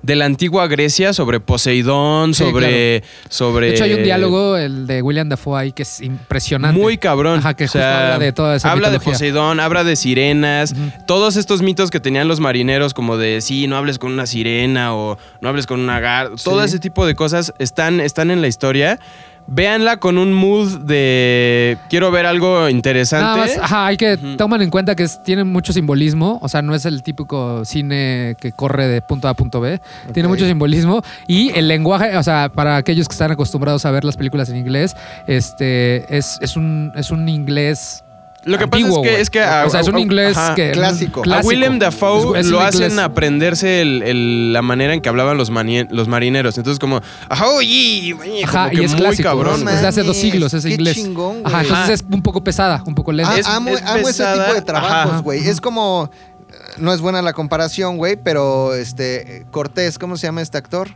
de 0.02 0.16
la 0.16 0.26
antigua 0.26 0.68
Grecia 0.68 1.14
sobre 1.14 1.40
Poseidón, 1.40 2.34
Sí, 2.34 2.44
sobre, 2.44 3.04
sobre. 3.30 3.68
De 3.68 3.74
hecho, 3.74 3.84
hay 3.84 3.94
un 3.94 4.04
diálogo, 4.04 4.58
el 4.58 4.88
de 4.88 5.02
William 5.02 5.30
Dafoe 5.30 5.60
ahí, 5.60 5.72
que 5.72 5.84
es 5.84 6.02
impresionante. 6.02 6.80
Muy 6.80 6.98
cabrón. 6.98 7.40
Ajá, 7.40 7.54
que 7.54 7.66
O 7.66 7.68
justo 7.68 7.80
sea, 7.80 8.14
habla 8.14 8.20
de 8.20 8.32
toda 8.34 8.56
esa 8.56 8.72
Habla 8.72 8.90
de. 8.90 9.00
Poseidón, 9.00 9.60
habla 9.60 9.84
de 9.84 9.96
sirenas, 9.96 10.74
todos 11.08 11.36
estos 11.36 11.62
mitos 11.62 11.92
que 11.92 12.00
tenían 12.00 12.28
los 12.28 12.40
marineros, 12.40 12.94
como 12.94 13.18
de 13.18 13.42
sí, 13.42 13.68
no 13.68 13.78
hables 13.78 14.00
con 14.00 14.12
una 14.12 14.26
sirena 14.26 14.96
o 14.96 15.18
no 15.42 15.50
hables 15.50 15.66
con 15.68 15.80
una 15.80 16.00
gar. 16.00 16.32
Todo 16.44 16.64
ese 16.64 16.80
tipo 16.80 17.06
de 17.06 17.16
cosas 17.16 17.54
están, 17.60 18.00
están 18.00 18.32
en 18.32 18.42
la 18.42 18.48
historia. 18.48 19.00
Véanla 19.48 19.98
con 19.98 20.18
un 20.18 20.32
mood 20.34 20.80
de 20.86 21.78
quiero 21.90 22.10
ver 22.12 22.26
algo 22.26 22.70
interesante. 22.70 23.24
Nada 23.26 23.38
más, 23.38 23.58
ajá, 23.58 23.88
hay 23.88 23.98
que 23.98 24.18
toman 24.38 24.62
en 24.62 24.70
cuenta 24.70 24.96
que 24.96 25.04
es- 25.04 25.22
tiene 25.24 25.44
mucho 25.44 25.74
simbolismo, 25.74 26.40
o 26.42 26.48
sea, 26.48 26.62
no 26.62 26.74
es 26.74 26.86
el 26.86 27.04
típico 27.04 27.66
cine 27.66 28.36
que 28.40 28.54
corre 28.54 28.88
de 28.88 29.02
punto 29.02 29.28
A 29.28 29.32
a 29.32 29.34
punto 29.34 29.60
B, 29.60 29.82
tiene 30.14 30.30
mucho 30.30 30.46
simbolismo 30.46 31.02
y 31.28 31.50
el 31.52 31.68
lenguaje, 31.68 32.16
o 32.16 32.24
sea, 32.24 32.50
para 32.54 32.78
aquellos 32.78 33.08
que 33.10 33.14
están 33.14 33.32
acostumbrados 33.32 33.86
a 33.86 33.92
ver 33.92 34.06
las 34.06 34.16
películas 34.16 34.50
en 34.50 34.56
inglés, 34.58 34.96
este 35.28 36.18
es, 36.18 36.38
es 36.42 36.56
un 36.56 36.92
es 36.96 37.12
un 37.12 37.28
inglés 37.28 38.04
Lo 38.44 38.58
que 38.58 38.64
antiguo, 38.64 39.02
pasa 39.04 39.12
es 39.14 39.16
que, 39.18 39.22
es 39.22 39.30
que 39.30 39.44
a, 39.44 39.66
o 39.68 39.70
sea, 39.70 39.82
es 39.82 39.88
un 39.88 40.00
inglés 40.00 40.36
ajá. 40.36 40.56
que 40.56 40.72
Clásico. 40.72 41.22
A 41.32 41.42
Willem 41.42 41.78
Dafoe 41.78 42.40
Es- 42.40 42.46
es 42.46 42.46
un 42.48 42.52
lo 42.54 42.62
hacen 42.62 42.82
inglés- 42.92 42.98
aprenderse 43.00 43.82
el- 43.82 44.02
el- 44.02 44.54
la 44.54 44.62
manera 44.64 44.94
en 44.96 45.02
que 45.02 45.10
hablaban 45.10 45.38
los, 45.38 45.52
mani- 45.52 45.88
los 45.92 46.08
marineros. 46.08 46.58
Entonces, 46.58 46.80
como, 46.80 47.02
ajá, 47.30 47.48
oye, 47.50 48.16
oye", 48.20 48.44
Ajá, 48.44 48.64
como 48.64 48.70
que 48.72 48.82
y 48.82 48.86
es 48.86 48.92
muy 48.94 49.00
clásico. 49.02 49.30
cabrón. 49.30 49.64
Desde 49.64 49.86
hace 49.86 50.02
dos 50.04 50.18
siglos 50.18 50.54
es 50.56 50.64
qué 50.66 50.72
inglés. 50.72 50.96
chingón, 50.96 51.42
Ajá, 51.44 51.58
güey. 51.60 51.70
entonces 51.70 52.00
es 52.02 52.06
un 52.14 52.24
poco 52.24 52.44
pesada, 52.44 52.82
un 52.88 52.96
poco 52.96 53.12
lenta. 53.12 53.32
Ah, 53.34 53.40
Es- 53.40 53.46
amo 53.48 53.70
es 53.70 53.82
amo 53.84 54.10
ese 54.10 54.24
tipo 54.26 54.54
de 54.56 54.62
trabajos, 54.64 55.22
güey. 55.22 55.48
Es 55.48 55.62
como. 55.62 56.10
eh, 56.50 56.54
No 56.78 56.94
es 56.94 57.02
buena 57.02 57.22
la 57.22 57.34
comparación, 57.34 57.98
güey, 57.98 58.16
pero 58.16 58.74
este. 58.74 59.46
Cortés, 59.52 60.00
¿cómo 60.00 60.18
se 60.18 60.26
llama 60.28 60.42
este 60.42 60.58
actor? 60.58 60.90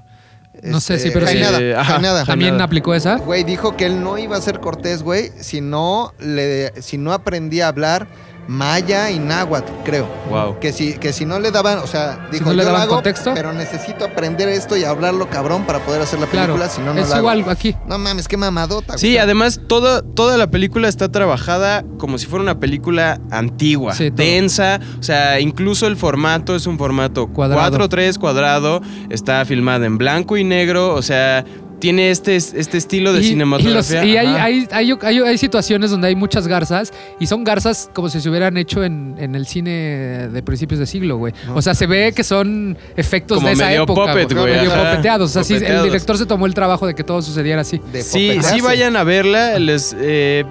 No 0.71 0.79
sé, 0.79 0.99
sí, 0.99 1.09
pero 1.13 1.27
sí. 1.27 1.33
Jainada, 1.33 1.59
Eh, 1.61 1.75
ajá, 1.75 1.93
Jainada. 1.93 2.25
También 2.25 2.51
Jainada. 2.51 2.65
aplicó 2.65 2.93
esa. 2.93 3.17
Güey, 3.17 3.43
dijo 3.43 3.75
que 3.77 3.85
él 3.85 4.03
no 4.03 4.17
iba 4.17 4.35
a 4.37 4.41
ser 4.41 4.59
Cortés, 4.59 5.03
güey, 5.03 5.31
si 5.39 5.61
no, 5.61 6.13
le, 6.19 6.73
si 6.81 6.97
no 6.97 7.13
aprendía 7.13 7.65
a 7.65 7.69
hablar 7.69 8.07
maya 8.47 9.09
y 9.11 9.19
náhuatl, 9.19 9.72
creo. 9.84 10.07
Wow. 10.30 10.59
Que 10.59 10.72
si, 10.72 10.93
que 10.93 11.13
si 11.13 11.26
no 11.26 11.39
le 11.39 11.51
daban, 11.51 11.80
o 11.80 11.88
sea, 11.88 12.27
dijo, 12.31 12.45
no 12.45 12.51
le 12.51 12.57
yo 12.57 12.63
lo 12.63 12.72
daban 12.72 12.81
hago, 12.84 12.93
contexto". 12.95 13.31
pero 13.34 13.53
necesito 13.53 14.05
aprender 14.05 14.49
esto 14.49 14.77
y 14.77 14.84
hablarlo 14.84 15.30
cabrón 15.30 15.63
para 15.65 15.80
poder 15.80 16.01
hacer 16.01 16.19
la 16.19 16.27
Claro, 16.27 16.53
película, 16.53 16.69
si 16.69 16.81
no, 16.81 16.93
no 16.93 17.01
es 17.01 17.09
la 17.09 17.15
hago". 17.17 17.31
igual 17.31 17.49
aquí. 17.49 17.76
No 17.88 17.97
mames, 17.97 18.27
qué 18.27 18.38
mamadota. 18.38 18.97
Sí, 18.97 19.07
güey. 19.07 19.17
además 19.17 19.61
toda, 19.67 20.01
toda 20.01 20.38
la 20.38 20.47
película 20.51 20.88
está 20.88 21.11
trabajada 21.11 21.84
como 21.97 22.17
si 22.17 22.26
fuera 22.27 22.43
una 22.43 22.59
película 22.59 23.19
antigua, 23.31 23.93
Sí, 23.95 24.09
densa, 24.11 24.80
o 24.99 25.03
sea, 25.03 25.39
incluso 25.39 25.88
el 25.88 25.95
formato 25.97 26.55
es 26.55 26.67
un 26.67 26.77
formato 26.77 27.27
Cuadrado. 27.27 27.77
4-3 27.89 28.17
cuadrado, 28.19 28.81
está 29.09 29.43
filmada 29.45 29.85
en 29.85 29.97
blanco 29.97 30.38
y 30.38 30.43
negro, 30.43 30.93
o 30.93 31.01
sea, 31.01 31.43
tiene 31.86 32.10
este, 32.10 32.36
este 32.36 32.78
estilo 32.80 33.14
de 33.14 33.20
Y- 33.20 33.22
y, 33.22 33.24
los- 33.26 33.30
cinematografía. 33.30 34.03
y 34.06 34.18
hay, 34.18 34.26
Ajá. 34.28 34.44
hay, 34.44 34.68
hay, 34.72 34.91
hay- 35.03 35.20
hay 35.20 35.38
situaciones 35.38 35.91
donde 35.91 36.07
hay 36.07 36.16
muchas 36.16 36.48
garzas 36.48 36.91
y 37.20 37.28
son 37.28 37.44
garzas 37.44 37.91
como 37.94 38.10
si 38.10 38.20
se 38.22 38.28
hubieran 38.30 38.57
hecho 38.57 38.84
en, 38.84 39.16
en 39.20 39.36
el 39.36 39.45
cine 39.45 40.30
de 40.32 40.41
principios 40.41 40.80
de 40.80 40.88
siglo, 40.88 41.18
güey. 41.18 41.32
O 41.53 41.62
sea, 41.62 41.76
se 41.76 41.86
ve 41.86 42.12
que 42.16 42.24
son 42.24 42.76
efectos 42.98 43.36
Como 43.38 43.49
de 43.49 43.53
esa 43.53 43.68
medio 43.68 43.84
época. 43.84 44.07
puppet, 44.14 44.34
güey, 44.34 44.56
Medio 44.56 44.72
ajá. 44.74 44.90
popeteados. 44.91 45.30
O 45.30 45.34
sea, 45.34 45.44
sí, 45.44 45.64
el 45.64 45.84
director 45.84 46.18
se 46.18 46.26
tomó 46.26 46.48
el 46.48 46.56
trabajo 46.56 46.88
de 46.88 46.95
que 46.95 47.03
todo 47.03 47.22
sucediera 47.22 47.62
así. 47.62 47.80
De 47.94 48.02
Sí, 48.02 48.30
popetearse. 48.30 48.56
sí 48.56 48.62
vayan 48.62 48.95
a 48.98 49.03
verla. 49.03 49.60
Les, 49.60 49.95
eh, 49.99 50.44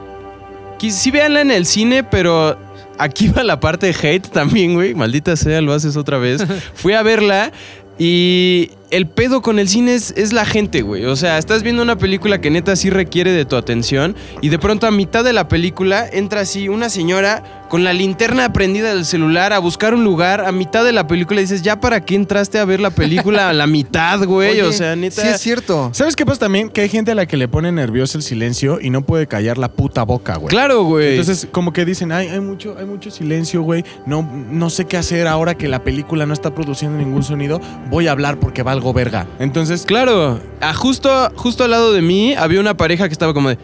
sí 0.88 1.10
véanla 1.10 1.40
en 1.40 1.50
el 1.50 1.66
cine, 1.66 2.04
pero 2.04 2.56
aquí 2.98 3.26
va 3.28 3.42
la 3.42 3.58
parte 3.58 3.86
de 3.92 4.08
hate 4.08 4.28
también, 4.28 4.74
güey. 4.74 4.94
Maldita 4.94 5.34
sea, 5.36 5.60
lo 5.60 5.72
haces 5.72 5.96
otra 5.96 6.18
vez. 6.18 6.44
Fui 6.74 6.92
a 6.92 7.02
verla 7.02 7.50
y 7.98 8.70
el 8.94 9.08
pedo 9.08 9.42
con 9.42 9.58
el 9.58 9.68
cine 9.68 9.96
es, 9.96 10.14
es 10.16 10.32
la 10.32 10.44
gente, 10.44 10.82
güey. 10.82 11.04
O 11.06 11.16
sea, 11.16 11.38
estás 11.38 11.64
viendo 11.64 11.82
una 11.82 11.98
película 11.98 12.40
que 12.40 12.48
neta 12.48 12.76
sí 12.76 12.90
requiere 12.90 13.32
de 13.32 13.44
tu 13.44 13.56
atención 13.56 14.14
y 14.40 14.50
de 14.50 14.58
pronto 14.60 14.86
a 14.86 14.92
mitad 14.92 15.24
de 15.24 15.32
la 15.32 15.48
película 15.48 16.08
entra 16.08 16.42
así 16.42 16.68
una 16.68 16.88
señora 16.88 17.64
con 17.68 17.82
la 17.82 17.92
linterna 17.92 18.52
prendida 18.52 18.94
del 18.94 19.04
celular 19.04 19.52
a 19.52 19.58
buscar 19.58 19.94
un 19.94 20.04
lugar 20.04 20.44
a 20.44 20.52
mitad 20.52 20.84
de 20.84 20.92
la 20.92 21.08
película 21.08 21.40
y 21.40 21.42
dices, 21.44 21.62
¿ya 21.62 21.80
para 21.80 22.04
qué 22.04 22.14
entraste 22.14 22.60
a 22.60 22.64
ver 22.64 22.78
la 22.78 22.90
película 22.90 23.48
a 23.48 23.52
la 23.52 23.66
mitad, 23.66 24.22
güey? 24.24 24.52
Oye, 24.52 24.62
o 24.62 24.72
sea, 24.72 24.94
neta... 24.94 25.22
Sí, 25.22 25.26
es 25.26 25.40
cierto. 25.40 25.90
¿Sabes 25.92 26.14
qué 26.14 26.24
pasa 26.24 26.40
también? 26.40 26.68
Que 26.68 26.82
hay 26.82 26.88
gente 26.88 27.10
a 27.10 27.14
la 27.16 27.26
que 27.26 27.36
le 27.36 27.48
pone 27.48 27.72
nervioso 27.72 28.16
el 28.16 28.22
silencio 28.22 28.78
y 28.80 28.90
no 28.90 29.04
puede 29.04 29.26
callar 29.26 29.58
la 29.58 29.72
puta 29.72 30.04
boca, 30.04 30.36
güey. 30.36 30.50
Claro, 30.50 30.84
güey. 30.84 31.10
Entonces, 31.10 31.48
como 31.50 31.72
que 31.72 31.84
dicen, 31.84 32.12
ay, 32.12 32.28
hay 32.28 32.38
mucho, 32.38 32.76
hay 32.78 32.84
mucho 32.84 33.10
silencio, 33.10 33.62
güey. 33.62 33.84
No, 34.06 34.22
no 34.22 34.70
sé 34.70 34.84
qué 34.84 34.96
hacer 34.96 35.26
ahora 35.26 35.56
que 35.56 35.66
la 35.66 35.82
película 35.82 36.26
no 36.26 36.32
está 36.32 36.54
produciendo 36.54 36.96
ningún 36.96 37.24
sonido. 37.24 37.60
Voy 37.90 38.06
a 38.06 38.12
hablar 38.12 38.38
porque 38.38 38.62
valgo 38.62 38.83
verga. 38.92 39.26
Entonces, 39.38 39.84
Claro, 39.86 40.40
a 40.60 40.74
justo, 40.74 41.30
justo 41.36 41.64
al 41.64 41.70
lado 41.70 41.92
de 41.92 42.02
mí 42.02 42.34
había 42.34 42.60
una 42.60 42.76
pareja 42.76 43.08
que 43.08 43.12
estaba 43.12 43.32
como 43.34 43.48
de. 43.48 43.58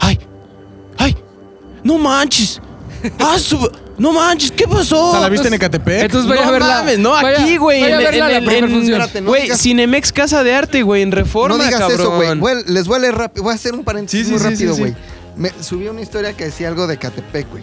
¡Ay! 0.00 0.18
¡Ay! 0.98 1.16
¡No 1.84 1.98
manches! 1.98 2.60
¡Ah, 3.18 3.38
su- 3.38 3.70
¡No 3.98 4.12
manches! 4.12 4.50
¿Qué 4.52 4.66
pasó? 4.66 5.08
o 5.08 5.10
sea, 5.12 5.20
¿la 5.20 5.28
viste 5.28 5.48
en 5.48 5.54
Ecatepec? 5.54 6.02
Entonces 6.02 6.28
vaya 6.28 6.42
no 6.42 6.48
a 6.48 6.52
verla. 6.52 6.68
mames, 6.78 6.98
no, 6.98 7.10
vaya- 7.10 7.40
aquí, 7.42 7.56
güey. 7.56 7.80
vaya 7.80 7.96
a 7.96 7.98
en- 7.98 8.04
verla 8.04 8.26
en- 8.26 8.32
la 8.32 8.38
en- 8.38 8.44
primera 8.44 8.66
en- 8.66 8.72
función. 8.72 9.00
Espérate, 9.00 9.20
no 9.22 9.28
Güey, 9.30 9.42
digas- 9.44 9.60
Cinemex 9.62 10.12
Casa 10.12 10.42
de 10.42 10.54
Arte, 10.54 10.82
güey, 10.82 11.02
en 11.02 11.12
Reforma, 11.12 11.56
No 11.56 11.64
digas 11.64 11.80
cabrón. 11.80 12.00
eso, 12.00 12.38
güey. 12.38 12.62
Les 12.66 12.86
voy 12.86 12.96
a 12.96 12.98
leer 13.00 13.14
rápido. 13.14 13.44
Voy 13.44 13.52
a 13.52 13.54
hacer 13.54 13.74
un 13.74 13.84
paréntesis 13.84 14.20
Sí, 14.20 14.24
sí, 14.26 14.30
muy 14.32 14.40
sí, 14.40 14.44
rápido, 14.50 14.74
sí. 14.74 14.80
güey. 14.80 14.94
Me 15.36 15.50
subí 15.62 15.86
una 15.88 16.00
historia 16.00 16.32
que 16.34 16.44
decía 16.44 16.68
algo 16.68 16.86
de 16.86 16.96
Catepec, 16.98 17.48
güey. 17.50 17.62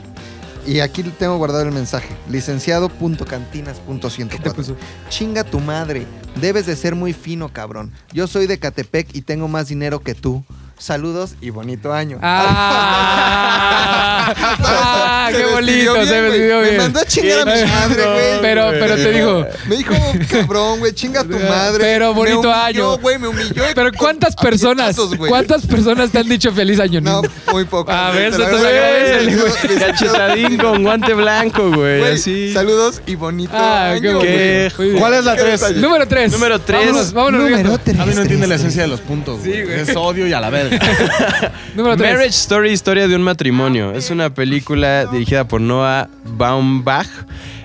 Y 0.66 0.80
aquí 0.80 1.04
tengo 1.04 1.38
guardado 1.38 1.64
el 1.64 1.72
mensaje. 1.72 2.16
Licenciado.cantinas.104. 2.30 4.76
Chinga 5.10 5.44
tu 5.44 5.60
madre. 5.60 6.08
Debes 6.40 6.66
de 6.66 6.76
ser 6.76 6.96
muy 6.96 7.14
fino, 7.14 7.50
cabrón. 7.50 7.92
Yo 8.14 8.26
soy 8.28 8.48
de 8.48 8.58
Catepec 8.58 9.14
y 9.14 9.22
tengo 9.22 9.48
más 9.48 9.68
dinero 9.68 10.02
que 10.02 10.16
tú. 10.16 10.44
Saludos 10.78 11.36
y 11.40 11.50
bonito 11.50 11.94
año. 11.94 12.20
Ah, 12.22 14.34
ah, 14.38 15.30
Se 15.32 15.38
qué 15.38 15.46
bonito, 15.46 15.94
despidió 15.94 16.06
se 16.06 16.22
despidió 16.22 16.62
bien. 16.62 16.72
Me 16.74 16.78
mandó 16.80 17.00
a 17.00 17.06
chingar 17.06 17.40
a 17.42 17.46
mi 17.46 17.52
madre, 17.72 18.04
güey. 18.06 18.42
Pero, 18.42 18.70
pero 18.72 18.96
te 18.96 19.12
digo, 19.12 19.46
Me 19.68 19.78
dijo, 19.78 19.94
cabrón, 20.30 20.80
güey, 20.80 20.92
chinga 20.94 21.24
tu 21.24 21.40
madre. 21.40 21.80
Pero 21.80 22.14
bonito 22.14 22.42
me 22.42 22.48
humilló, 22.50 22.92
año. 22.92 22.98
güey, 22.98 23.18
me 23.18 23.28
humilló. 23.30 23.64
pero 23.76 23.92
¿cuántas 23.98 24.36
personas, 24.36 24.98
cuántas 25.30 25.66
personas 25.66 26.12
te 26.12 26.20
han 26.20 26.28
dicho 26.28 26.52
feliz 26.52 26.80
año 26.80 27.00
No, 27.02 27.22
muy 27.52 27.64
poco. 27.66 27.92
A 27.92 28.12
ver, 28.12 28.34
eso 28.34 28.44
te 28.44 29.74
Cachetadín 29.80 30.58
con 30.58 30.84
guante 30.84 31.14
blanco, 31.14 31.72
güey. 31.72 32.18
Saludos 32.52 33.02
y 33.06 33.16
bonito 33.16 33.54
Ah, 33.56 33.92
año, 33.92 34.20
qué 34.20 34.70
bien. 34.78 34.98
¿Cuál 35.00 35.14
es 35.14 35.24
la 35.24 35.36
tres? 35.36 35.76
Número 35.78 36.08
3. 36.08 36.32
Número 36.34 36.60
tres. 36.60 36.86
Vámonos, 36.88 37.14
vámonos 37.14 37.40
Número 37.42 37.56
riendo. 37.58 37.78
tres. 37.78 38.00
A 38.00 38.06
mí 38.06 38.14
no 38.16 38.22
entiende 38.22 38.48
la 38.48 38.56
tres, 38.56 38.62
esencia 38.62 38.82
de 38.84 38.88
los 38.90 39.00
puntos. 39.02 39.40
güey. 39.40 39.54
Sí, 39.54 39.62
güey. 39.64 39.80
Es 39.80 39.96
odio 39.96 40.28
y 40.28 40.34
a 40.34 40.40
la 40.42 40.50
verga. 40.70 41.52
Número 41.76 41.98
3. 41.98 42.12
Marriage 42.12 42.36
Story, 42.36 42.72
historia 42.72 43.08
de 43.08 43.16
un 43.16 43.24
matrimonio. 43.24 43.92
Es 43.94 44.10
una 44.10 44.34
película 44.34 45.06
dirigida 45.06 45.48
por 45.48 45.62
Noah 45.62 46.10
Baumbach, 46.24 47.08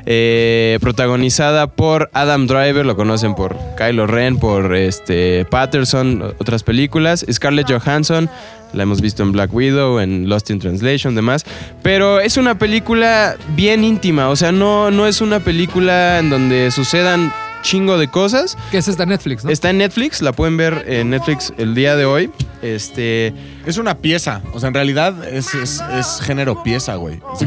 eh, 0.06 0.78
protagonizada 0.80 1.66
por 1.66 2.10
Adam 2.12 2.46
Driver, 2.46 2.86
lo 2.86 2.96
conocen 2.96 3.34
por 3.34 3.56
Kylo 3.76 4.06
Ren, 4.06 4.38
por 4.38 4.74
este 4.74 5.44
Patterson, 5.50 6.34
otras 6.38 6.62
películas. 6.62 7.26
Scarlett 7.30 7.70
Johansson, 7.70 8.30
la 8.72 8.82
hemos 8.82 9.00
visto 9.00 9.22
en 9.22 9.32
Black 9.32 9.52
Widow, 9.52 10.00
en 10.00 10.28
Lost 10.28 10.50
in 10.50 10.58
Translation, 10.58 11.14
demás. 11.14 11.44
Pero 11.82 12.20
es 12.20 12.36
una 12.36 12.58
película 12.58 13.36
bien 13.54 13.84
íntima, 13.84 14.28
o 14.28 14.36
sea, 14.36 14.52
no, 14.52 14.90
no 14.90 15.06
es 15.06 15.20
una 15.20 15.40
película 15.40 16.18
en 16.18 16.30
donde 16.30 16.70
sucedan 16.70 17.32
chingo 17.62 17.98
de 17.98 18.08
cosas. 18.08 18.56
Que 18.70 18.78
es 18.78 18.88
esta 18.88 19.06
Netflix, 19.06 19.44
¿no? 19.44 19.50
Está 19.50 19.70
en 19.70 19.78
Netflix, 19.78 20.20
la 20.22 20.32
pueden 20.32 20.56
ver 20.56 20.84
en 20.86 21.10
Netflix 21.10 21.52
el 21.58 21.74
día 21.74 21.96
de 21.96 22.04
hoy. 22.04 22.30
Este, 22.62 23.32
Es 23.66 23.78
una 23.78 23.98
pieza. 23.98 24.42
O 24.52 24.60
sea, 24.60 24.68
en 24.68 24.74
realidad 24.74 25.24
es, 25.28 25.54
es- 25.54 25.82
es 25.98 26.20
género 26.22 26.62
pieza, 26.62 26.96
güey. 26.96 27.20
Es, 27.40 27.46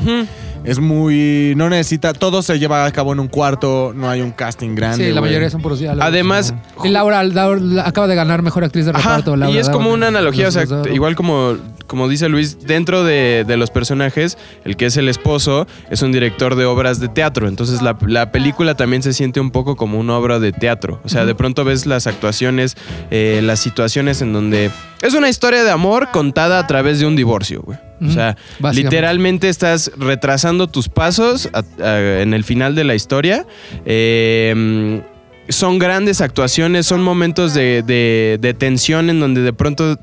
es 0.63 0.79
muy. 0.79 1.53
No 1.55 1.69
necesita. 1.69 2.13
Todo 2.13 2.41
se 2.41 2.59
lleva 2.59 2.85
a 2.85 2.91
cabo 2.91 3.13
en 3.13 3.19
un 3.19 3.27
cuarto. 3.27 3.93
No 3.95 4.09
hay 4.09 4.21
un 4.21 4.31
casting 4.31 4.75
grande. 4.75 5.05
Sí, 5.07 5.11
la 5.13 5.19
güey. 5.19 5.31
mayoría 5.31 5.49
son 5.49 5.61
puros 5.61 5.79
diálogos. 5.79 6.05
Además, 6.05 6.53
¿no? 6.77 6.85
Y 6.85 6.89
Laura, 6.89 7.23
Laura 7.23 7.87
acaba 7.87 8.07
de 8.07 8.15
ganar 8.15 8.41
mejor 8.41 8.63
actriz 8.63 8.85
de 8.85 8.91
Ajá, 8.91 8.99
reparto. 9.17 9.35
Laura 9.35 9.55
y 9.55 9.59
es 9.59 9.69
como 9.69 9.91
una 9.91 10.07
analogía, 10.07 10.47
o 10.47 10.51
sea, 10.51 10.65
los- 10.65 10.87
igual 10.87 11.15
como, 11.15 11.55
como 11.87 12.07
dice 12.07 12.29
Luis, 12.29 12.59
dentro 12.65 13.03
de, 13.03 13.43
de 13.47 13.57
los 13.57 13.69
personajes, 13.71 14.37
el 14.65 14.77
que 14.77 14.85
es 14.85 14.97
el 14.97 15.09
esposo 15.09 15.67
es 15.89 16.01
un 16.01 16.11
director 16.11 16.55
de 16.55 16.65
obras 16.65 16.99
de 16.99 17.07
teatro, 17.09 17.47
entonces 17.47 17.81
la, 17.81 17.97
la 18.07 18.31
película 18.31 18.75
también 18.75 19.03
se 19.03 19.13
siente 19.13 19.39
un 19.39 19.51
poco 19.51 19.75
como 19.75 19.99
una 19.99 20.15
obra 20.17 20.39
de 20.39 20.51
teatro, 20.53 21.01
o 21.03 21.09
sea, 21.09 21.25
de 21.25 21.35
pronto 21.35 21.63
ves 21.65 21.85
las 21.85 22.07
actuaciones, 22.07 22.77
eh, 23.11 23.41
las 23.43 23.59
situaciones 23.59 24.21
en 24.21 24.31
donde 24.33 24.71
es 25.01 25.13
una 25.13 25.27
historia 25.29 25.63
de 25.63 25.71
amor 25.71 26.09
contada 26.11 26.59
a 26.59 26.67
través 26.67 26.99
de 26.99 27.05
un 27.07 27.15
divorcio, 27.15 27.61
güey. 27.61 27.77
O 28.03 28.09
sea, 28.11 28.35
literalmente 28.83 29.47
estás 29.49 29.91
retrasando 29.97 30.67
tus 30.67 30.89
pasos 30.89 31.49
a- 31.53 31.63
a- 31.83 32.21
en 32.21 32.33
el 32.33 32.43
final 32.43 32.73
de 32.75 32.83
la 32.83 32.95
historia. 32.95 33.45
Eh, 33.85 35.01
son 35.49 35.79
grandes 35.79 36.21
actuaciones, 36.21 36.85
son 36.87 37.03
momentos 37.03 37.53
de, 37.53 37.83
de- 37.83 38.37
de 38.41 38.53
tensión 38.53 39.09
en 39.09 39.19
donde 39.19 39.41
de 39.41 39.53
pronto 39.53 39.97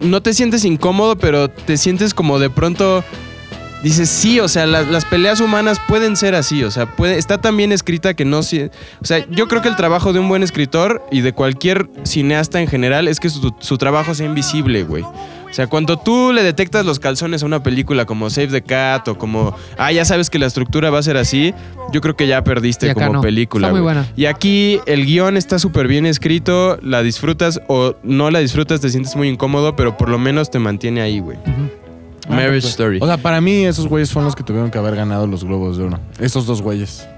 no 0.00 0.20
te 0.22 0.34
sientes 0.34 0.64
incómodo, 0.64 1.16
pero 1.16 1.48
te 1.48 1.76
sientes 1.76 2.12
como 2.14 2.38
de 2.38 2.50
pronto 2.50 3.02
dices 3.82 4.08
sí, 4.08 4.40
o 4.40 4.48
sea, 4.48 4.66
la- 4.66 4.82
las 4.82 5.04
peleas 5.04 5.40
humanas 5.40 5.80
pueden 5.86 6.16
ser 6.16 6.34
así, 6.34 6.64
o 6.64 6.70
sea, 6.70 6.96
puede, 6.96 7.18
está 7.18 7.38
tan 7.38 7.56
bien 7.56 7.70
escrita 7.72 8.14
que 8.14 8.24
no, 8.24 8.42
si- 8.42 8.62
o 8.62 9.04
sea, 9.04 9.24
yo 9.30 9.46
creo 9.46 9.62
que 9.62 9.68
el 9.68 9.76
trabajo 9.76 10.12
de 10.12 10.18
un 10.18 10.28
buen 10.28 10.42
escritor 10.42 11.06
y 11.12 11.20
de 11.20 11.32
cualquier 11.32 11.88
cineasta 12.04 12.60
en 12.60 12.66
general 12.66 13.06
es 13.06 13.20
que 13.20 13.28
su, 13.30 13.54
su 13.60 13.78
trabajo 13.78 14.14
sea 14.14 14.26
invisible, 14.26 14.82
güey. 14.82 15.04
O 15.56 15.58
sea, 15.58 15.68
cuando 15.68 15.96
tú 15.98 16.34
le 16.34 16.42
detectas 16.42 16.84
los 16.84 16.98
calzones 16.98 17.42
a 17.42 17.46
una 17.46 17.62
película 17.62 18.04
como 18.04 18.28
Save 18.28 18.48
the 18.48 18.60
Cat 18.62 19.08
o 19.08 19.16
como, 19.16 19.56
ah, 19.78 19.90
ya 19.90 20.04
sabes 20.04 20.28
que 20.28 20.38
la 20.38 20.44
estructura 20.44 20.90
va 20.90 20.98
a 20.98 21.02
ser 21.02 21.16
así, 21.16 21.54
yo 21.94 22.02
creo 22.02 22.14
que 22.14 22.26
ya 22.26 22.44
perdiste 22.44 22.92
como 22.92 23.14
no. 23.14 23.20
película. 23.22 23.68
Está 23.68 23.72
muy 23.72 23.80
buena. 23.80 24.06
Y 24.16 24.26
aquí 24.26 24.80
el 24.84 25.06
guion 25.06 25.38
está 25.38 25.58
súper 25.58 25.88
bien 25.88 26.04
escrito, 26.04 26.76
la 26.82 27.00
disfrutas 27.02 27.62
o 27.68 27.94
no 28.02 28.30
la 28.30 28.40
disfrutas, 28.40 28.82
te 28.82 28.90
sientes 28.90 29.16
muy 29.16 29.28
incómodo, 29.28 29.76
pero 29.76 29.96
por 29.96 30.10
lo 30.10 30.18
menos 30.18 30.50
te 30.50 30.58
mantiene 30.58 31.00
ahí, 31.00 31.20
güey. 31.20 31.38
Marriage 32.28 32.68
Story. 32.68 32.98
O 33.00 33.06
sea, 33.06 33.16
para 33.16 33.40
mí 33.40 33.64
esos 33.64 33.88
güeyes 33.88 34.12
fueron 34.12 34.26
los 34.26 34.36
que 34.36 34.42
tuvieron 34.42 34.70
que 34.70 34.76
haber 34.76 34.94
ganado 34.94 35.26
los 35.26 35.42
Globos 35.42 35.78
de 35.78 35.84
Oro. 35.84 35.98
Esos 36.18 36.44
dos 36.44 36.60
güeyes. 36.60 37.08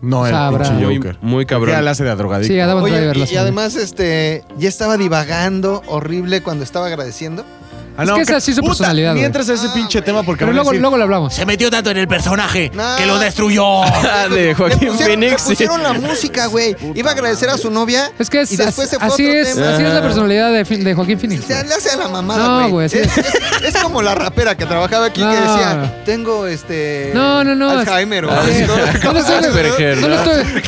No 0.00 0.26
el 0.26 0.34
pinche 0.56 0.72
muy, 0.72 0.96
Joker. 0.96 1.18
muy 1.20 1.44
Que 1.44 1.50
cabrón. 1.50 1.74
ya 1.74 1.82
la 1.82 1.90
hace 1.90 2.04
de 2.04 2.16
drogadicto. 2.16 2.54
Sí, 2.54 2.58
Oye, 2.58 3.12
y, 3.14 3.34
y 3.34 3.36
además, 3.36 3.76
este, 3.76 4.44
ya 4.58 4.70
estaba 4.70 4.96
divagando 4.96 5.82
horrible 5.86 6.42
cuando 6.42 6.64
estaba 6.64 6.86
agradeciendo. 6.86 7.44
Ah, 7.96 8.04
Es 8.04 8.10
que 8.12 8.20
es 8.22 8.30
así 8.30 8.52
su 8.54 8.60
puta, 8.60 8.70
personalidad, 8.70 9.10
Ni 9.12 9.20
güey. 9.20 9.26
entras 9.26 9.48
a 9.50 9.54
ese 9.54 9.68
pinche 9.70 10.00
tema 10.02 10.22
porque 10.22 10.40
Pero 10.40 10.48
van 10.48 10.54
a 10.54 10.56
luego, 10.56 10.70
decir, 10.70 10.80
luego 10.80 10.96
lo 10.96 11.02
hablamos. 11.04 11.34
se 11.34 11.44
metió 11.46 11.70
tanto 11.70 11.90
en 11.90 11.98
el 11.98 12.08
personaje 12.08 12.70
No. 12.74 12.96
que 12.96 13.06
lo 13.06 13.18
destruyó. 13.18 13.82
Ah, 13.84 14.26
de 14.30 14.36
Le 14.46 14.54
Joaquín 14.54 14.88
pusieron, 14.88 15.20
le 15.20 15.26
Phoenix. 15.28 15.42
sí. 15.42 15.48
pusieron 15.50 15.82
la 15.82 15.92
música, 15.94 16.46
güey. 16.46 16.74
Iba 16.94 17.10
a 17.10 17.12
agradecer 17.12 17.48
a 17.50 17.58
su 17.58 17.70
novia. 17.70 18.10
Es 18.18 18.30
que 18.30 18.40
es, 18.42 18.52
Y 18.52 18.56
después 18.56 18.88
se 18.88 18.98
fue 18.98 19.08
así, 19.08 19.26
otro 19.28 19.38
es, 19.40 19.54
tema. 19.54 19.68
así 19.74 19.82
es 19.84 19.92
la 19.92 20.02
personalidad 20.02 20.52
de, 20.52 20.64
de 20.64 20.94
Joaquín 20.94 21.18
Phoenix. 21.20 21.44
Se 21.44 21.64
le 21.64 21.74
hace 21.74 21.90
a 21.90 21.96
la 21.96 22.08
mamada, 22.08 22.42
No, 22.46 22.58
güey. 22.60 22.70
güey, 22.70 22.88
sí. 22.88 22.98
es, 22.98 23.18
es- 23.18 23.74
es 23.74 23.76
como 23.82 24.02
la 24.02 24.14
rapera 24.14 24.56
que 24.56 24.64
trabajaba 24.66 25.06
aquí 25.06 25.20
No. 25.20 25.30
que 25.30 25.36
decía, 25.36 26.02
tengo 26.04 26.46
este 26.46 27.10
No, 27.14 27.44
no, 27.44 27.54
no. 27.54 27.70
Alzheimer 27.70 28.24
o 28.24 28.30
Ah, 28.30 28.40
así, 28.42 28.52
sí. 28.54 28.62
¿no? 28.66 28.76
No 28.76 29.12
le 29.12 29.20
estoy, 29.20 29.34
Asperger, 29.36 29.98
no 29.98 30.08
le 30.08 30.16
¿no? 30.16 30.22
estoy, 30.22 30.62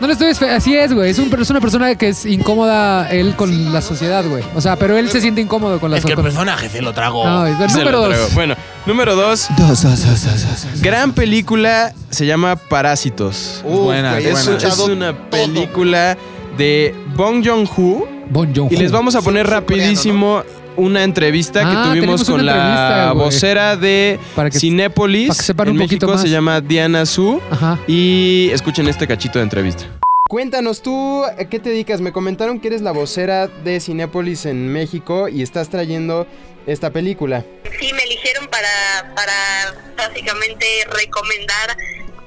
no 0.00 0.06
le 0.06 0.12
estoy- 0.14 0.48
así 0.48 0.76
es, 0.76 0.92
güey. 0.92 1.10
Es, 1.10 1.18
un- 1.18 1.30
es 1.40 1.50
una 1.50 1.60
persona 1.60 1.94
que 1.94 2.08
es 2.08 2.24
incómoda 2.26 3.08
él 3.10 3.34
con 3.36 3.72
la 3.72 3.82
sociedad, 3.82 4.24
güey. 4.26 4.42
O 4.54 4.60
sea, 4.60 4.76
pero 4.76 4.96
él 4.96 5.10
se 5.10 5.20
siente 5.20 5.40
incómodo 5.40 5.78
con 5.78 5.90
la 5.90 5.98
es 5.98 6.04
que 6.04 6.12
el 6.12 6.16
sociedad. 6.16 6.32
personaje 6.44 6.69
se 6.72 6.82
lo 6.82 6.92
tragó. 6.92 7.24
Se 7.46 7.78
número 7.78 7.90
lo 7.92 7.98
dos. 8.00 8.08
tragó. 8.08 8.28
Bueno, 8.34 8.54
número 8.86 9.14
dos. 9.16 9.48
Dos, 9.58 9.82
dos, 9.82 10.04
dos, 10.06 10.24
dos, 10.24 10.42
dos. 10.72 10.82
Gran 10.82 11.12
película, 11.12 11.92
se 12.10 12.26
llama 12.26 12.56
Parásitos. 12.56 13.62
Uf, 13.64 13.84
buena, 13.84 14.18
es 14.18 14.30
buena. 14.46 14.56
es 14.68 14.78
una 14.78 15.12
todo. 15.12 15.30
película 15.30 16.16
de 16.56 16.94
Bong 17.16 17.44
Joon-ho. 17.46 18.06
Bon 18.30 18.54
Joon-ho. 18.54 18.72
Y 18.72 18.76
les 18.76 18.92
vamos 18.92 19.14
a 19.16 19.22
poner 19.22 19.46
Sur- 19.46 19.54
rapidísimo 19.54 20.42
una 20.76 21.02
entrevista 21.02 21.60
Ah, 21.62 21.64
que 21.64 21.88
tuvimos 21.90 22.24
tenemos 22.24 22.28
una 22.28 22.36
con 22.36 22.46
la 22.46 23.12
vocera 23.12 23.76
de 23.76 24.18
Para 24.36 24.50
que- 24.50 24.58
Cinépolis 24.58 25.28
para 25.28 25.38
que 25.38 25.44
sepan 25.44 25.68
en 25.68 25.72
un 25.72 25.78
poquito 25.80 26.06
México. 26.06 26.12
más. 26.12 26.22
Se 26.22 26.28
llama 26.30 26.60
Diana 26.60 27.04
Su. 27.06 27.40
Ajá. 27.50 27.78
Y 27.86 28.48
escuchen 28.52 28.86
este 28.88 29.06
cachito 29.06 29.38
de 29.38 29.42
entrevista. 29.44 29.84
Cuéntanos, 30.28 30.80
¿tú 30.80 31.24
a 31.24 31.44
qué 31.46 31.58
te 31.58 31.70
dedicas? 31.70 32.00
Me 32.00 32.12
comentaron 32.12 32.60
que 32.60 32.68
eres 32.68 32.82
la 32.82 32.92
vocera 32.92 33.48
de 33.48 33.80
Cinépolis 33.80 34.46
en 34.46 34.72
México 34.72 35.28
y 35.28 35.42
estás 35.42 35.68
trayendo 35.70 36.24
esta 36.66 36.90
película. 36.90 37.44
Sí, 37.78 37.92
me 37.92 38.02
eligieron 38.04 38.46
para, 38.48 39.12
para 39.14 39.74
básicamente 39.96 40.66
recomendar 40.92 41.76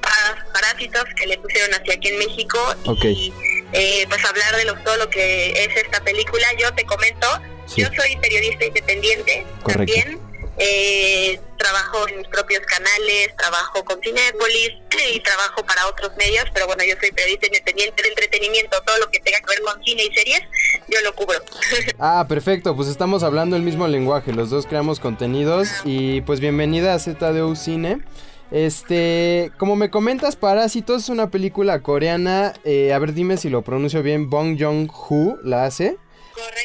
a 0.02 0.52
parásitos 0.52 1.04
que 1.16 1.26
le 1.26 1.38
pusieron 1.38 1.72
hacia 1.74 1.94
aquí 1.94 2.08
en 2.08 2.18
México 2.18 2.58
Ok. 2.86 3.04
y 3.04 3.32
eh, 3.72 4.04
pues 4.08 4.24
hablar 4.24 4.56
de 4.56 4.64
lo, 4.64 4.74
todo 4.82 4.96
lo 4.96 5.08
que 5.10 5.50
es 5.50 5.76
esta 5.76 6.00
película. 6.02 6.46
Yo 6.58 6.72
te 6.74 6.84
comento, 6.84 7.26
Sí. 7.66 7.80
yo 7.80 7.88
soy 7.96 8.16
periodista 8.16 8.66
independiente 8.66 9.46
Correcto. 9.62 9.94
también. 9.94 10.20
Eh, 10.56 11.40
trabajo 11.58 12.08
en 12.08 12.18
mis 12.18 12.28
propios 12.28 12.60
canales, 12.66 13.34
trabajo 13.36 13.84
con 13.84 14.00
Cinépolis 14.00 14.70
y 15.12 15.20
trabajo 15.20 15.64
para 15.66 15.86
otros 15.88 16.12
medios, 16.16 16.44
pero 16.52 16.66
bueno, 16.66 16.84
yo 16.84 16.94
soy 17.00 17.10
periodista 17.10 17.46
independiente 17.46 18.02
de 18.02 18.08
entretenimiento, 18.10 18.76
todo 18.86 18.98
lo 18.98 19.10
que 19.10 19.18
tenga 19.20 19.38
que 19.40 19.46
ver 19.46 19.60
con 19.62 19.82
cine 19.82 20.04
y 20.04 20.14
series, 20.14 20.42
yo 20.88 21.00
lo 21.02 21.14
cubro. 21.14 21.38
Ah, 21.98 22.26
perfecto, 22.28 22.76
pues 22.76 22.88
estamos 22.88 23.22
hablando 23.22 23.56
el 23.56 23.62
mismo 23.62 23.88
lenguaje, 23.88 24.32
los 24.32 24.50
dos 24.50 24.66
creamos 24.66 25.00
contenidos 25.00 25.68
y 25.84 26.20
pues 26.22 26.40
bienvenida 26.40 26.94
a 26.94 26.98
ZDU 26.98 27.56
Cine. 27.56 28.00
Este, 28.50 29.50
como 29.58 29.74
me 29.74 29.90
comentas, 29.90 30.36
Parásitos 30.36 31.04
es 31.04 31.08
una 31.08 31.30
película 31.30 31.80
coreana, 31.82 32.52
eh, 32.64 32.92
a 32.92 32.98
ver 32.98 33.14
dime 33.14 33.38
si 33.38 33.48
lo 33.48 33.62
pronuncio 33.62 34.02
bien, 34.02 34.30
Bong 34.30 34.56
Joon-ho 34.60 35.38
la 35.42 35.64
hace. 35.64 35.96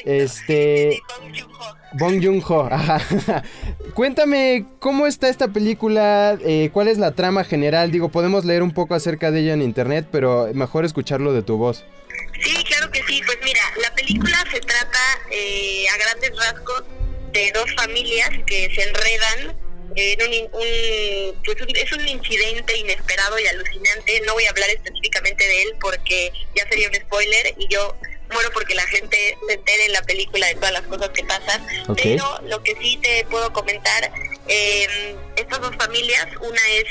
Este, 0.05 1.01
Bong 1.93 2.23
Joon-ho, 2.23 2.67
ajá. 2.71 3.43
Cuéntame, 3.93 4.65
¿cómo 4.79 5.07
está 5.07 5.29
esta 5.29 5.47
película? 5.47 6.37
Eh, 6.45 6.69
¿Cuál 6.71 6.87
es 6.87 6.97
la 6.97 7.11
trama 7.11 7.43
general? 7.43 7.91
Digo, 7.91 8.09
podemos 8.09 8.45
leer 8.45 8.63
un 8.63 8.73
poco 8.73 8.95
acerca 8.95 9.31
de 9.31 9.41
ella 9.41 9.53
en 9.53 9.61
internet, 9.61 10.07
pero 10.11 10.49
mejor 10.53 10.85
escucharlo 10.85 11.33
de 11.33 11.41
tu 11.41 11.57
voz. 11.57 11.83
Sí, 12.41 12.63
claro 12.63 12.91
que 12.91 13.01
sí. 13.03 13.21
Pues 13.25 13.37
mira, 13.43 13.61
la 13.81 13.93
película 13.95 14.37
se 14.51 14.59
trata 14.59 14.99
eh, 15.31 15.85
a 15.89 15.97
grandes 15.97 16.31
rasgos 16.37 16.83
de 17.33 17.51
dos 17.53 17.73
familias 17.75 18.29
que 18.45 18.69
se 18.73 18.83
enredan 18.83 19.57
en 19.95 20.21
un, 20.21 21.35
pues 21.43 21.57
es 21.75 21.93
un 21.93 22.07
incidente 22.07 22.77
inesperado 22.77 23.39
y 23.39 23.47
alucinante. 23.47 24.21
No 24.25 24.33
voy 24.33 24.45
a 24.45 24.51
hablar 24.51 24.69
específicamente 24.69 25.45
de 25.47 25.63
él 25.63 25.69
porque 25.81 26.31
ya 26.55 26.67
sería 26.69 26.89
un 26.89 26.95
spoiler 26.95 27.55
y 27.57 27.67
yo 27.67 27.95
muero 28.31 28.49
porque 28.53 28.75
la 28.75 28.85
gente 28.87 29.37
se 29.47 29.53
entere 29.53 29.85
en 29.85 29.93
la 29.93 30.01
película 30.03 30.47
de 30.47 30.55
todas 30.55 30.71
las 30.71 30.83
cosas 30.83 31.09
que 31.09 31.23
pasan. 31.23 31.65
Pero 31.95 32.39
lo 32.43 32.61
que 32.63 32.75
sí 32.81 32.97
te 33.01 33.25
puedo 33.29 33.51
comentar, 33.53 34.11
eh, 34.47 35.15
estas 35.35 35.61
dos 35.61 35.75
familias, 35.75 36.27
una 36.41 36.61
es 36.71 36.85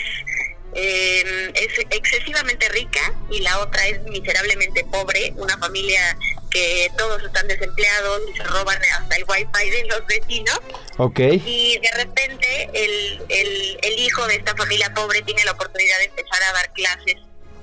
eh, 0.75 1.51
es 1.55 1.79
excesivamente 1.91 2.69
rica 2.69 3.15
y 3.31 3.41
la 3.41 3.59
otra 3.61 3.87
es 3.87 4.03
miserablemente 4.03 4.85
pobre, 4.85 5.33
una 5.37 5.57
familia 5.59 6.17
que 6.51 6.91
todos 6.97 7.23
están 7.25 7.49
desempleados 7.49 8.23
y 8.31 8.37
se 8.37 8.45
roban 8.45 8.79
hasta 8.99 9.17
el 9.17 9.25
wifi 9.25 9.71
de 9.71 9.85
los 9.85 10.07
vecinos 10.07 10.61
Ok. 10.99 11.21
y 11.21 11.79
de 11.79 11.91
repente 11.97 12.71
el, 12.73 13.23
el, 13.29 13.79
el 13.83 13.99
hijo 13.99 14.27
de 14.27 14.37
esta 14.37 14.55
familia 14.57 14.93
pobre 14.95 15.23
tiene 15.23 15.45
la 15.45 15.53
oportunidad 15.53 15.99
de 15.99 16.05
empezar 16.05 16.43
a 16.43 16.53
dar 16.53 16.73
clases 16.73 17.17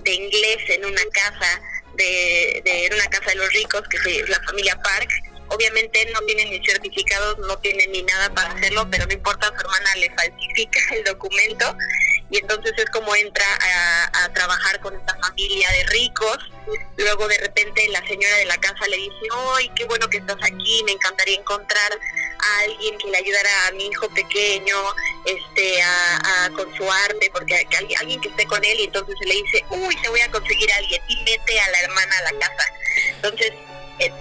de 0.03 0.13
inglés 0.13 0.57
en 0.69 0.85
una 0.85 1.01
casa 1.11 1.61
de, 1.95 2.61
de 2.63 2.89
una 2.93 3.07
casa 3.07 3.31
de 3.31 3.35
los 3.35 3.51
ricos 3.53 3.81
que 3.89 3.97
es 4.19 4.29
la 4.29 4.39
familia 4.43 4.75
Park 4.81 5.09
obviamente 5.49 6.07
no 6.13 6.21
tienen 6.21 6.49
ni 6.49 6.65
certificados 6.65 7.37
no 7.39 7.57
tienen 7.59 7.91
ni 7.91 8.03
nada 8.03 8.33
para 8.33 8.51
hacerlo 8.51 8.87
pero 8.89 9.05
no 9.05 9.13
importa 9.13 9.47
su 9.47 9.61
hermana 9.61 9.95
le 9.97 10.11
falsifica 10.15 10.79
el 10.95 11.03
documento 11.03 11.75
y 12.31 12.37
entonces 12.37 12.73
es 12.77 12.89
como 12.89 13.15
entra 13.15 13.45
a, 13.61 14.23
a 14.23 14.33
trabajar 14.33 14.79
con 14.79 14.95
esta 14.95 15.15
familia 15.19 15.69
de 15.71 15.83
ricos 15.85 16.37
luego 16.97 17.27
de 17.27 17.37
repente 17.37 17.87
la 17.89 18.05
señora 18.07 18.35
de 18.37 18.45
la 18.45 18.57
casa 18.57 18.87
le 18.87 18.97
dice 18.97 19.27
¡ay, 19.55 19.71
qué 19.75 19.85
bueno 19.85 20.09
que 20.09 20.17
estás 20.17 20.37
aquí! 20.41 20.83
me 20.85 20.93
encantaría 20.93 21.37
encontrar 21.37 21.91
alguien 22.63 22.97
que 22.97 23.07
le 23.09 23.17
ayudara 23.17 23.67
a 23.67 23.71
mi 23.71 23.87
hijo 23.87 24.09
pequeño 24.09 24.75
este 25.25 25.81
a, 25.81 26.45
a- 26.45 26.49
con 26.51 26.73
su 26.75 26.89
arte 26.91 27.29
porque 27.33 27.65
que 27.69 27.77
alguien, 27.77 27.99
alguien 27.99 28.21
que 28.21 28.29
esté 28.29 28.45
con 28.45 28.63
él 28.63 28.79
y 28.79 28.83
entonces 28.85 29.15
se 29.19 29.25
le 29.27 29.35
dice 29.35 29.65
uy 29.69 29.95
te 30.01 30.09
voy 30.09 30.21
a 30.21 30.31
conseguir 30.31 30.71
a 30.71 30.77
alguien 30.77 31.01
y 31.07 31.15
mete 31.23 31.59
a 31.59 31.69
la 31.69 31.79
hermana 31.81 32.17
a 32.17 32.31
la 32.33 32.39
casa. 32.39 32.73
Entonces 33.15 33.51
eh, 33.99 34.11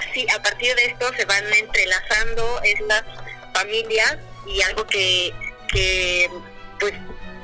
así 0.00 0.26
a 0.30 0.42
partir 0.42 0.74
de 0.76 0.84
esto 0.86 1.10
se 1.16 1.24
van 1.24 1.52
entrelazando 1.54 2.60
estas 2.64 3.04
familias 3.54 4.16
y 4.46 4.62
algo 4.62 4.86
que 4.86 5.32
que 5.72 6.28
pues 6.80 6.92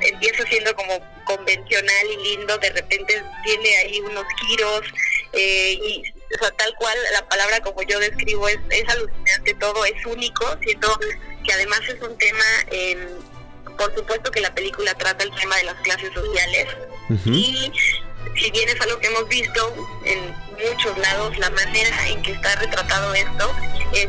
empieza 0.00 0.44
siendo 0.48 0.74
como 0.76 1.00
convencional 1.24 2.06
y 2.10 2.16
lindo, 2.36 2.56
de 2.58 2.70
repente 2.70 3.22
tiene 3.44 3.76
ahí 3.78 4.00
unos 4.00 4.24
giros 4.40 4.82
eh, 5.32 5.72
y 5.72 6.02
o 6.34 6.38
sea, 6.38 6.50
tal 6.52 6.74
cual 6.74 6.96
la 7.12 7.26
palabra 7.28 7.60
como 7.60 7.82
yo 7.82 7.98
describo 7.98 8.48
es, 8.48 8.58
es 8.70 8.88
alucinante 8.88 9.54
todo, 9.54 9.84
es 9.84 10.06
único, 10.06 10.44
siento 10.62 10.98
que 11.44 11.52
además 11.52 11.80
es 11.88 12.00
un 12.02 12.16
tema, 12.18 12.44
eh, 12.70 13.08
por 13.76 13.94
supuesto 13.94 14.30
que 14.30 14.40
la 14.40 14.54
película 14.54 14.94
trata 14.94 15.24
el 15.24 15.34
tema 15.34 15.56
de 15.56 15.64
las 15.64 15.76
clases 15.82 16.12
sociales. 16.12 16.66
Y 17.24 17.72
si 18.36 18.50
bien 18.50 18.68
es 18.68 18.78
algo 18.82 18.98
que 19.00 19.06
hemos 19.06 19.26
visto 19.28 19.88
en 20.04 20.34
muchos 20.68 20.98
lados, 20.98 21.38
la 21.38 21.48
manera 21.50 22.08
en 22.08 22.20
que 22.22 22.32
está 22.32 22.54
retratado 22.56 23.14
esto 23.14 23.50
es 23.94 24.08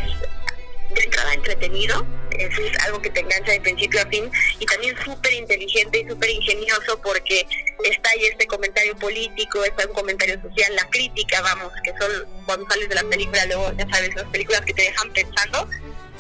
de 0.95 1.03
entrada 1.03 1.33
entretenido, 1.33 2.05
es 2.31 2.49
algo 2.85 3.01
que 3.01 3.09
te 3.09 3.19
engancha 3.19 3.51
de 3.51 3.61
principio 3.61 4.01
a 4.01 4.05
fin 4.07 4.29
y 4.59 4.65
también 4.65 4.95
súper 5.03 5.33
inteligente 5.33 5.99
y 5.99 6.09
súper 6.09 6.29
ingenioso 6.29 6.99
porque 7.03 7.45
está 7.83 8.09
ahí 8.11 8.25
este 8.31 8.47
comentario 8.47 8.95
político, 8.95 9.63
está 9.63 9.85
un 9.87 9.93
comentario 9.93 10.41
social, 10.41 10.75
la 10.75 10.89
crítica, 10.89 11.41
vamos, 11.41 11.71
que 11.83 11.91
son 11.91 12.09
cuando 12.45 12.65
sales 12.69 12.89
de 12.89 12.95
la 12.95 13.03
película, 13.03 13.45
luego 13.45 13.71
ya 13.77 13.87
sabes, 13.89 14.15
las 14.15 14.25
películas 14.25 14.61
que 14.61 14.73
te 14.73 14.81
dejan 14.83 15.11
pensando, 15.13 15.67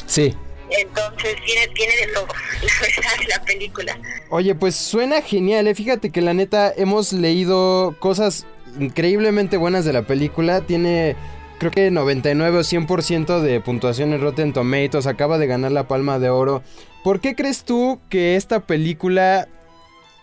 Sí. 0.05 0.35
entonces 0.71 1.35
tiene, 1.45 1.67
tiene 1.69 1.95
de 1.97 2.07
todo, 2.13 2.27
la 2.61 2.81
verdad, 2.81 3.25
la 3.29 3.41
película. 3.45 3.99
Oye, 4.29 4.55
pues 4.55 4.75
suena 4.75 5.21
genial, 5.21 5.67
¿eh? 5.67 5.75
Fíjate 5.75 6.11
que 6.11 6.21
la 6.21 6.33
neta 6.33 6.73
hemos 6.75 7.13
leído 7.13 7.95
cosas 7.99 8.45
increíblemente 8.79 9.57
buenas 9.57 9.85
de 9.85 9.93
la 9.93 10.03
película. 10.03 10.61
Tiene, 10.61 11.15
creo 11.59 11.71
que 11.71 11.91
99 11.91 12.57
o 12.57 12.61
100% 12.61 13.41
de 13.41 13.59
puntuación 13.59 14.13
en 14.13 14.21
Rotten 14.21 14.53
Tomatoes. 14.53 15.05
Acaba 15.05 15.37
de 15.37 15.45
ganar 15.45 15.71
la 15.71 15.87
Palma 15.87 16.17
de 16.17 16.29
Oro. 16.29 16.63
¿Por 17.03 17.19
qué 17.19 17.35
crees 17.35 17.63
tú 17.63 17.99
que 18.09 18.35
esta 18.35 18.61
película, 18.61 19.47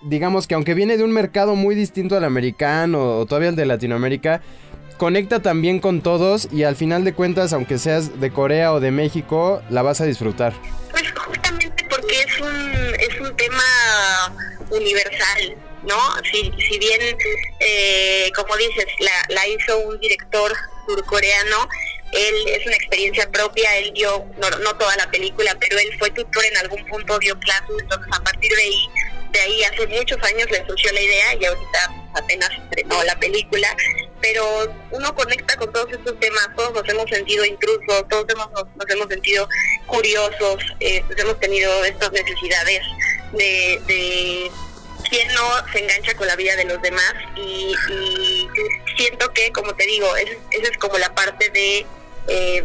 digamos 0.02 0.46
que 0.46 0.54
aunque 0.54 0.74
viene 0.74 0.96
de 0.96 1.04
un 1.04 1.12
mercado 1.12 1.54
muy 1.54 1.74
distinto 1.74 2.16
al 2.16 2.24
americano 2.24 3.18
o 3.18 3.26
todavía 3.26 3.50
al 3.50 3.56
de 3.56 3.66
Latinoamérica, 3.66 4.42
conecta 4.96 5.40
también 5.40 5.78
con 5.78 6.00
todos 6.00 6.48
y 6.52 6.64
al 6.64 6.74
final 6.74 7.04
de 7.04 7.12
cuentas, 7.12 7.52
aunque 7.52 7.78
seas 7.78 8.18
de 8.20 8.30
Corea 8.30 8.72
o 8.72 8.80
de 8.80 8.90
México, 8.90 9.62
la 9.70 9.82
vas 9.82 10.00
a 10.00 10.04
disfrutar? 10.04 10.54
Pues 10.90 11.04
justamente 11.12 11.86
porque 11.88 12.22
es 12.22 12.40
un, 12.40 12.94
es 12.98 13.20
un 13.20 13.36
tema 13.36 14.32
universal, 14.70 15.56
¿no? 15.86 15.96
Si, 16.32 16.50
si 16.60 16.78
bien, 16.78 17.00
eh, 17.60 18.30
como 18.34 18.56
dices, 18.56 18.86
la, 19.00 19.34
la 19.34 19.46
hizo 19.48 19.78
un 19.80 19.98
director 20.00 20.52
surcoreano, 20.86 21.68
él 22.12 22.34
es 22.48 22.66
una 22.66 22.76
experiencia 22.76 23.30
propia, 23.30 23.76
él 23.78 23.92
dio, 23.94 24.24
no, 24.38 24.50
no 24.50 24.76
toda 24.76 24.96
la 24.96 25.10
película, 25.10 25.56
pero 25.58 25.78
él 25.78 25.90
fue 25.98 26.10
tutor 26.10 26.44
en 26.44 26.56
algún 26.58 26.84
punto, 26.86 27.18
dio 27.18 27.38
clases, 27.40 27.76
entonces 27.80 28.08
a 28.12 28.22
partir 28.22 28.52
de 28.52 28.62
ahí, 28.62 28.88
de 29.32 29.40
ahí 29.40 29.64
hace 29.64 29.86
muchos 29.88 30.22
años 30.22 30.50
le 30.50 30.64
surgió 30.66 30.92
la 30.92 31.00
idea 31.00 31.34
y 31.34 31.44
ahorita 31.44 31.94
apenas 32.14 32.50
estrenó 32.50 33.02
la 33.04 33.18
película, 33.18 33.76
pero 34.20 34.72
uno 34.92 35.14
conecta 35.14 35.56
con 35.56 35.72
todos 35.72 35.92
estos 35.92 36.18
temas, 36.20 36.48
todos 36.56 36.72
nos 36.72 36.88
hemos 36.88 37.10
sentido 37.10 37.44
intrusos, 37.44 38.08
todos 38.08 38.24
hemos, 38.28 38.50
nos, 38.52 38.64
nos 38.76 38.90
hemos 38.90 39.08
sentido 39.08 39.48
curiosos, 39.86 40.64
eh, 40.80 41.02
pues 41.06 41.18
hemos 41.18 41.38
tenido 41.40 41.84
estas 41.84 42.12
necesidades 42.12 42.80
de, 43.32 43.80
de 43.86 44.50
quién 45.08 45.28
no 45.34 45.42
se 45.72 45.80
engancha 45.80 46.14
con 46.14 46.26
la 46.26 46.36
vida 46.36 46.56
de 46.56 46.64
los 46.64 46.80
demás 46.82 47.14
y, 47.36 47.74
y 47.90 48.48
siento 48.96 49.32
que, 49.32 49.50
como 49.52 49.74
te 49.74 49.84
digo, 49.86 50.16
es- 50.16 50.36
esa 50.50 50.70
es 50.70 50.76
como 50.78 50.98
la 50.98 51.14
parte 51.14 51.50
de 51.50 51.86
eh, 52.28 52.62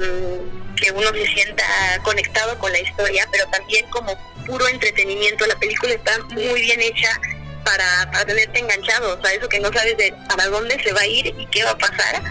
que 0.75 0.91
uno 0.91 1.09
se 1.11 1.25
sienta 1.27 1.63
conectado 2.03 2.57
con 2.57 2.71
la 2.71 2.79
historia, 2.79 3.27
pero 3.31 3.45
también 3.51 3.85
como 3.89 4.17
puro 4.45 4.67
entretenimiento. 4.67 5.45
La 5.45 5.55
película 5.59 5.93
está 5.93 6.17
muy 6.31 6.61
bien 6.61 6.81
hecha 6.81 7.19
para, 7.63 8.09
para 8.11 8.25
tenerte 8.25 8.59
enganchado, 8.59 9.19
o 9.19 9.21
sea, 9.21 9.33
eso 9.33 9.47
que 9.47 9.59
no 9.59 9.71
sabes 9.71 9.95
de 9.97 10.13
para 10.27 10.47
dónde 10.47 10.81
se 10.83 10.91
va 10.93 11.01
a 11.01 11.05
ir 11.05 11.27
y 11.27 11.45
qué 11.51 11.63
va 11.63 11.71
a 11.71 11.77
pasar. 11.77 12.23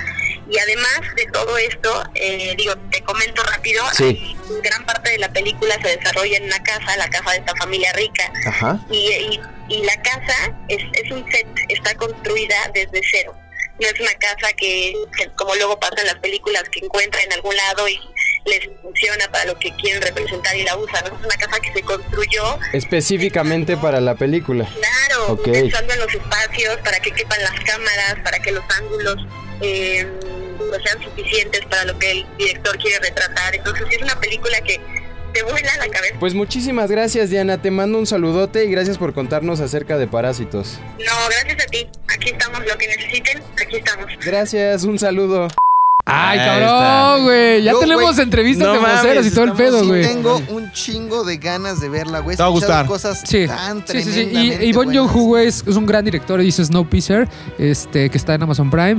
Y 0.50 0.58
además 0.58 1.00
de 1.14 1.26
todo 1.26 1.56
esto, 1.58 2.02
eh, 2.16 2.54
digo, 2.56 2.74
te 2.90 3.00
comento 3.02 3.40
rápido, 3.44 3.84
Sí. 3.92 4.36
gran 4.64 4.84
parte 4.84 5.10
de 5.10 5.18
la 5.18 5.32
película 5.32 5.76
se 5.80 5.96
desarrolla 5.96 6.38
en 6.38 6.44
una 6.46 6.60
casa, 6.64 6.96
la 6.96 7.08
casa 7.08 7.30
de 7.30 7.36
esta 7.38 7.54
familia 7.54 7.92
rica. 7.92 8.32
Ajá. 8.46 8.80
Y, 8.90 8.96
y, 9.12 9.40
y 9.70 9.82
la 9.84 9.96
casa 10.02 10.54
es, 10.68 10.82
es 10.92 11.10
un 11.10 11.24
set, 11.30 11.46
está 11.68 11.94
construida 11.94 12.56
desde 12.74 13.00
cero. 13.10 13.34
No 13.80 13.86
es 13.86 13.98
una 13.98 14.12
casa 14.14 14.52
que, 14.58 14.92
que 15.16 15.28
como 15.36 15.54
luego 15.54 15.80
pasa 15.80 15.94
en 16.00 16.06
las 16.08 16.16
películas, 16.16 16.64
que 16.70 16.80
encuentra 16.84 17.22
en 17.22 17.32
algún 17.32 17.56
lado 17.56 17.88
y 17.88 17.98
les 18.44 18.68
funciona 18.82 19.26
para 19.32 19.46
lo 19.46 19.58
que 19.58 19.74
quieren 19.76 20.02
representar 20.02 20.54
y 20.54 20.64
la 20.64 20.76
usan. 20.76 21.06
Es 21.06 21.12
una 21.12 21.36
casa 21.36 21.58
que 21.60 21.72
se 21.72 21.82
construyó 21.82 22.58
Específicamente 22.74 23.76
para 23.78 24.00
la 24.00 24.14
película. 24.16 24.66
Claro, 24.66 25.32
Ok. 25.32 25.44
pensando 25.44 25.94
en 25.94 26.00
los 26.00 26.12
espacios, 26.12 26.76
para 26.84 27.00
que 27.00 27.10
quepan 27.12 27.40
las 27.42 27.58
cámaras, 27.60 28.16
para 28.22 28.38
que 28.40 28.52
los 28.52 28.64
ángulos 28.76 29.16
eh, 29.62 30.06
pues 30.58 30.82
sean 30.84 31.02
suficientes 31.02 31.60
para 31.70 31.84
lo 31.84 31.98
que 31.98 32.10
el 32.10 32.26
director 32.36 32.76
quiere 32.78 32.98
retratar. 32.98 33.54
Entonces 33.54 33.86
es 33.90 34.02
una 34.02 34.18
película 34.20 34.60
que 34.60 34.78
te 35.32 35.42
vuela 35.42 35.70
la 35.78 35.88
cabeza. 35.88 36.14
Pues 36.18 36.34
muchísimas 36.34 36.90
gracias, 36.90 37.30
Diana. 37.30 37.60
Te 37.60 37.70
mando 37.70 37.98
un 37.98 38.06
saludote 38.06 38.64
y 38.64 38.70
gracias 38.70 38.98
por 38.98 39.12
contarnos 39.14 39.60
acerca 39.60 39.96
de 39.98 40.06
Parásitos. 40.06 40.78
No, 40.98 41.12
gracias 41.42 41.66
a 41.66 41.70
ti. 41.70 41.86
Aquí 42.14 42.30
estamos, 42.30 42.60
lo 42.60 42.76
que 42.78 42.86
necesiten, 42.88 43.42
aquí 43.62 43.76
estamos. 43.76 44.06
Gracias, 44.24 44.84
un 44.84 44.98
saludo. 44.98 45.48
Ay, 46.06 46.38
Ahí 46.38 46.46
cabrón, 46.46 47.24
güey. 47.24 47.62
Ya 47.62 47.72
Yo, 47.72 47.78
tenemos 47.80 48.12
güey, 48.14 48.22
entrevistas 48.22 48.66
no 48.66 48.72
de 48.72 48.78
voceros 48.80 49.04
mames, 49.16 49.26
y 49.26 49.30
todo 49.34 49.44
el 49.44 49.52
pedo, 49.52 49.80
Sí, 49.80 49.86
güey. 49.86 50.02
tengo 50.02 50.42
un 50.48 50.72
chingo 50.72 51.24
de 51.24 51.36
ganas 51.36 51.78
de 51.80 51.88
verla, 51.88 52.20
güey. 52.20 52.36
Te 52.36 52.42
va 52.42 52.48
a 52.48 52.52
gustar. 52.52 52.86
cosas 52.86 53.22
Sí, 53.24 53.46
tan 53.46 53.86
sí, 53.86 54.02
sí, 54.02 54.30
Y, 54.32 54.52
y 54.68 54.72
Bon. 54.72 54.86
Joon-ho, 54.92 55.12
güey, 55.24 55.46
es, 55.46 55.62
es 55.66 55.76
un 55.76 55.86
gran 55.86 56.04
director, 56.04 56.40
dice 56.40 56.64
Snowpiercer, 56.64 57.28
este, 57.58 58.08
que 58.08 58.16
está 58.18 58.34
en 58.34 58.42
Amazon 58.42 58.70
Prime, 58.70 58.96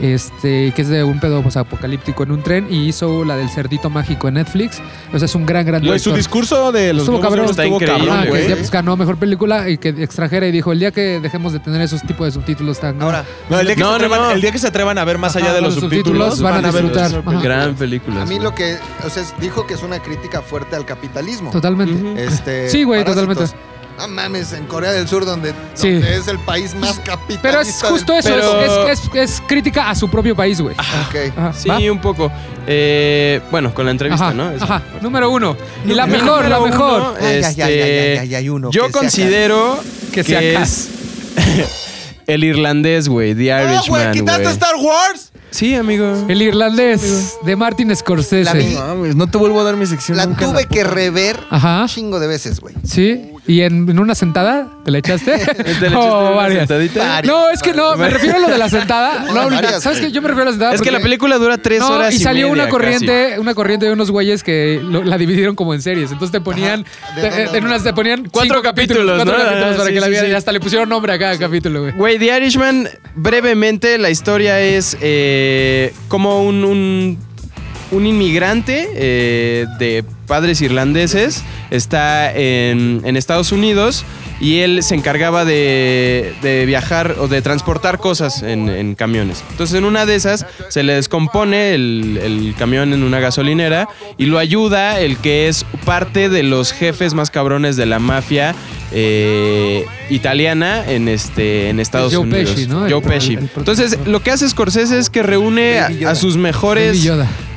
este, 0.00 0.72
que 0.74 0.82
es 0.82 0.88
de 0.88 1.04
un 1.04 1.20
pedo 1.20 1.42
pues, 1.42 1.56
apocalíptico 1.56 2.22
en 2.22 2.32
un 2.32 2.42
tren, 2.42 2.66
y 2.70 2.88
hizo 2.88 3.24
la 3.24 3.36
del 3.36 3.48
cerdito 3.50 3.90
mágico 3.90 4.28
en 4.28 4.34
Netflix. 4.34 4.80
O 5.12 5.18
sea, 5.18 5.26
es 5.26 5.34
un 5.34 5.44
gran, 5.46 5.66
gran 5.66 5.82
director. 5.82 6.12
su 6.12 6.16
discurso 6.16 6.72
de 6.72 6.92
los 6.92 7.02
Estuvo 7.04 7.20
cabrón. 7.20 7.46
Está 7.50 7.62
estuvo 7.64 7.80
increíble, 7.80 8.06
cabrón, 8.08 8.22
que 8.24 8.28
güey. 8.30 8.48
ya, 8.48 8.56
pues, 8.56 8.70
ganó 8.70 8.96
mejor 8.96 9.16
película 9.16 9.68
y 9.68 9.78
que 9.78 9.90
extranjera 9.90 10.46
y 10.46 10.52
dijo 10.52 10.72
el 10.72 10.78
día 10.78 10.90
que 10.92 11.20
dejemos 11.20 11.52
de 11.52 11.58
tener 11.60 11.80
esos 11.82 12.02
tipos 12.02 12.26
de 12.26 12.32
subtítulos 12.32 12.78
tan 12.80 13.00
Ahora, 13.02 13.24
No, 13.50 13.60
el 13.60 13.66
día, 13.66 13.74
que 13.76 13.80
No, 13.82 13.90
se 13.90 13.94
atrevan, 13.96 14.20
no. 14.22 14.30
el 14.30 14.40
día 14.40 14.52
que 14.52 14.58
se 14.58 14.66
atrevan 14.68 14.98
a 14.98 15.04
ver 15.04 15.18
más 15.18 15.36
Ajá, 15.36 15.44
allá 15.44 15.54
de 15.54 15.60
los 15.60 15.74
los 15.74 15.84
subtítulos, 15.84 16.36
subtítulos, 16.38 16.42
van 16.42 16.64
a 16.64 16.68
disfrutar. 16.70 17.22
Ajá. 17.26 17.40
Gran 17.42 17.74
película. 17.74 18.22
a 18.22 18.26
mí 18.26 18.38
lo 18.38 18.54
que, 18.54 18.76
o 19.04 19.10
sea, 19.10 19.22
dijo 19.40 19.66
que 19.66 19.74
es 19.74 19.82
una 19.82 19.98
crítica 20.00 20.42
fuerte 20.42 20.76
al 20.76 20.84
capitalismo. 20.86 21.50
totalmente. 21.50 22.24
Este, 22.24 22.68
Sí, 22.70 22.84
güey, 22.84 23.04
Parásitos. 23.04 23.36
totalmente. 23.36 23.71
No 23.98 24.08
mames, 24.08 24.52
en 24.52 24.66
Corea 24.66 24.90
del 24.92 25.06
Sur, 25.06 25.24
donde, 25.24 25.54
Sí. 25.74 25.92
donde 25.92 26.16
es 26.16 26.26
el 26.26 26.38
país 26.40 26.74
más 26.74 26.98
capitalista. 26.98 27.40
Pero 27.42 27.60
es 27.60 27.82
justo 27.82 28.14
eso, 28.14 28.30
Pero- 28.30 28.88
es, 28.88 28.98
es- 29.00 29.14
es 29.14 29.42
crítica 29.46 29.90
a 29.90 29.94
su 29.94 30.08
propio 30.10 30.34
país, 30.34 30.60
güey. 30.60 30.74
Ok. 30.74 31.32
Ajá, 31.36 31.52
Sí, 31.52 31.68
¿va? 31.68 31.78
un 31.78 32.00
poco. 32.00 32.32
Eh, 32.66 33.40
bueno, 33.50 33.72
con 33.74 33.84
la 33.84 33.90
entrevista, 33.92 34.26
Ajá, 34.28 34.34
¿no? 34.34 34.50
Esa 34.50 34.64
ajá. 34.64 34.82
Número 35.00 35.30
uno. 35.30 35.56
Y 35.84 35.88
la 35.94 36.06
mejor, 36.06 36.48
la 36.48 36.58
mejor. 36.60 37.00
uno, 37.00 37.14
Ay, 37.20 37.26
ay, 37.26 37.40
este, 37.42 37.62
ay, 37.62 37.80
ay, 37.80 38.18
ay, 38.18 38.34
ay, 38.36 38.48
uno, 38.48 38.70
yo 38.70 38.86
que 38.86 38.92
sea 38.92 39.00
considero 39.00 39.78
Que 40.12 40.24
que, 40.24 40.54
es 40.54 40.88
el 42.26 42.44
irlandés, 42.44 43.08
güey, 43.08 43.34
The 43.34 43.52
¡Ah, 43.52 43.62
güey! 43.62 43.74
Irishman, 43.74 44.12
¿Quitaste 44.12 44.42
güey. 44.42 44.52
Star 44.54 44.74
Wars? 44.76 45.28
Sí, 45.50 45.74
amigo. 45.74 46.24
El 46.28 46.40
irlandés 46.40 47.36
de 47.42 47.56
Martin 47.56 47.88
La 47.88 47.94
Scorsese. 47.94 48.74
Mames, 48.78 49.14
no 49.16 49.26
te 49.26 49.36
vuelvo 49.36 49.60
a 49.60 49.64
dar 49.64 49.76
mi 49.76 49.84
sección 49.84 50.16
La 50.16 50.24
nunca 50.24 50.46
tuve 50.46 50.62
la 50.62 50.68
que 50.68 50.82
rever 50.82 51.38
Ajá. 51.50 51.82
un 51.82 51.88
chingo 51.88 52.20
de 52.20 52.26
veces, 52.26 52.58
güey. 52.60 52.74
Sí. 52.84 53.31
¿Y 53.44 53.62
en, 53.62 53.88
en 53.90 53.98
una 53.98 54.14
sentada? 54.14 54.68
¿Te 54.84 54.90
la 54.92 54.98
echaste? 54.98 55.32
¿Te 55.38 55.62
echaste 55.72 55.96
Oh, 55.96 56.20
una 56.28 56.30
varias. 56.30 56.58
sentadita? 56.60 57.04
Varias. 57.06 57.32
No, 57.34 57.50
es 57.50 57.60
que 57.60 57.72
no, 57.72 57.96
me 57.96 58.08
refiero 58.08 58.36
a 58.36 58.40
lo 58.40 58.48
de 58.48 58.56
la 58.56 58.68
sentada. 58.70 59.24
No, 59.26 59.34
No, 59.34 59.50
varias, 59.50 59.82
¿Sabes 59.82 59.98
güey. 59.98 60.10
qué? 60.10 60.14
Yo 60.14 60.22
me 60.22 60.28
refiero 60.28 60.42
a 60.42 60.44
la 60.46 60.52
sentada. 60.52 60.74
Es 60.74 60.80
que 60.80 60.92
la 60.92 61.00
película 61.00 61.38
dura 61.38 61.58
tres 61.58 61.80
no, 61.80 61.88
horas 61.90 62.14
y, 62.14 62.18
y 62.18 62.20
salió 62.20 62.48
media, 62.48 62.62
una 62.62 62.70
corriente, 62.70 63.34
una 63.40 63.54
corriente 63.54 63.86
de 63.86 63.92
unos 63.92 64.10
güeyes 64.12 64.44
que 64.44 64.80
lo- 64.82 65.02
la 65.02 65.18
dividieron 65.18 65.56
como 65.56 65.74
en 65.74 65.82
series. 65.82 66.12
Entonces 66.12 66.30
te 66.30 66.40
ponían, 66.40 66.84
Ajá. 67.02 67.20
¿De 67.20 67.30
te- 67.30 67.44
dónde, 67.44 67.58
en 67.58 67.64
unas 67.66 67.82
te 67.82 67.92
ponían 67.92 68.28
Cuatro 68.30 68.54
cinco 68.58 68.62
capítulos, 68.62 69.16
cuatro 69.16 69.32
¿no? 69.32 69.44
capítulos 69.44 69.66
Ah, 69.72 69.76
para 69.76 69.88
sí, 69.88 69.94
que 69.94 70.00
la 70.00 70.06
sí, 70.06 70.10
vieran. 70.10 70.26
sí. 70.28 70.32
Y 70.32 70.34
hasta 70.36 70.52
le 70.52 70.60
pusieron 70.60 70.88
nombre 70.88 71.12
a 71.12 71.18
cada 71.18 71.36
capítulo, 71.36 71.80
güey. 71.82 71.92
Güey, 71.94 72.18
The 72.20 72.36
Irishman, 72.36 72.88
brevemente, 73.16 73.98
la 73.98 74.10
historia 74.10 74.60
es 74.60 74.96
eh, 75.00 75.92
como 76.08 76.42
un, 76.44 76.64
un, 76.64 77.18
un 77.92 78.06
inmigrante 78.06 78.88
eh, 78.94 79.66
de 79.78 80.04
padres 80.26 80.60
irlandeses 80.62 81.44
está 81.70 82.32
en, 82.34 83.16
Estados 83.16 83.52
Unidos 83.52 84.04
y 84.40 84.60
él 84.60 84.82
se 84.82 84.94
encargaba 84.94 85.44
de, 85.44 86.64
viajar 86.66 87.16
o 87.20 87.28
de 87.28 87.42
transportar 87.42 87.98
cosas 87.98 88.42
en, 88.42 88.94
camiones. 88.94 89.44
Entonces 89.50 89.76
en 89.76 89.84
una 89.84 90.06
de 90.06 90.16
esas 90.16 90.46
se 90.68 90.82
le 90.82 90.94
descompone 90.94 91.74
el 91.74 92.54
camión 92.58 92.92
en 92.94 93.02
una 93.04 93.20
gasolinera 93.20 93.88
y 94.16 94.26
lo 94.26 94.38
ayuda 94.38 94.98
el 94.98 95.18
que 95.18 95.48
es 95.48 95.64
parte 95.84 96.28
de 96.28 96.42
los 96.42 96.72
jefes 96.72 97.14
más 97.14 97.30
cabrones 97.30 97.76
de 97.76 97.86
la 97.86 97.98
mafia 97.98 98.54
eh, 98.94 99.84
italiana 100.10 100.84
en, 100.86 101.08
este, 101.08 101.68
en 101.70 101.80
Estados 101.80 102.14
Joe 102.14 102.22
Unidos. 102.22 102.50
Pesci, 102.50 102.66
¿no? 102.66 102.80
Joe 102.80 102.98
El- 102.98 103.02
Pesci. 103.02 103.32
el- 103.34 103.38
el- 103.40 103.50
Entonces 103.56 103.98
lo 104.06 104.20
que 104.22 104.30
hace 104.30 104.48
Scorsese 104.48 104.98
es 104.98 105.10
que 105.10 105.22
reúne 105.22 105.80
a, 105.80 106.14
sus 106.14 106.36
mejores 106.36 107.08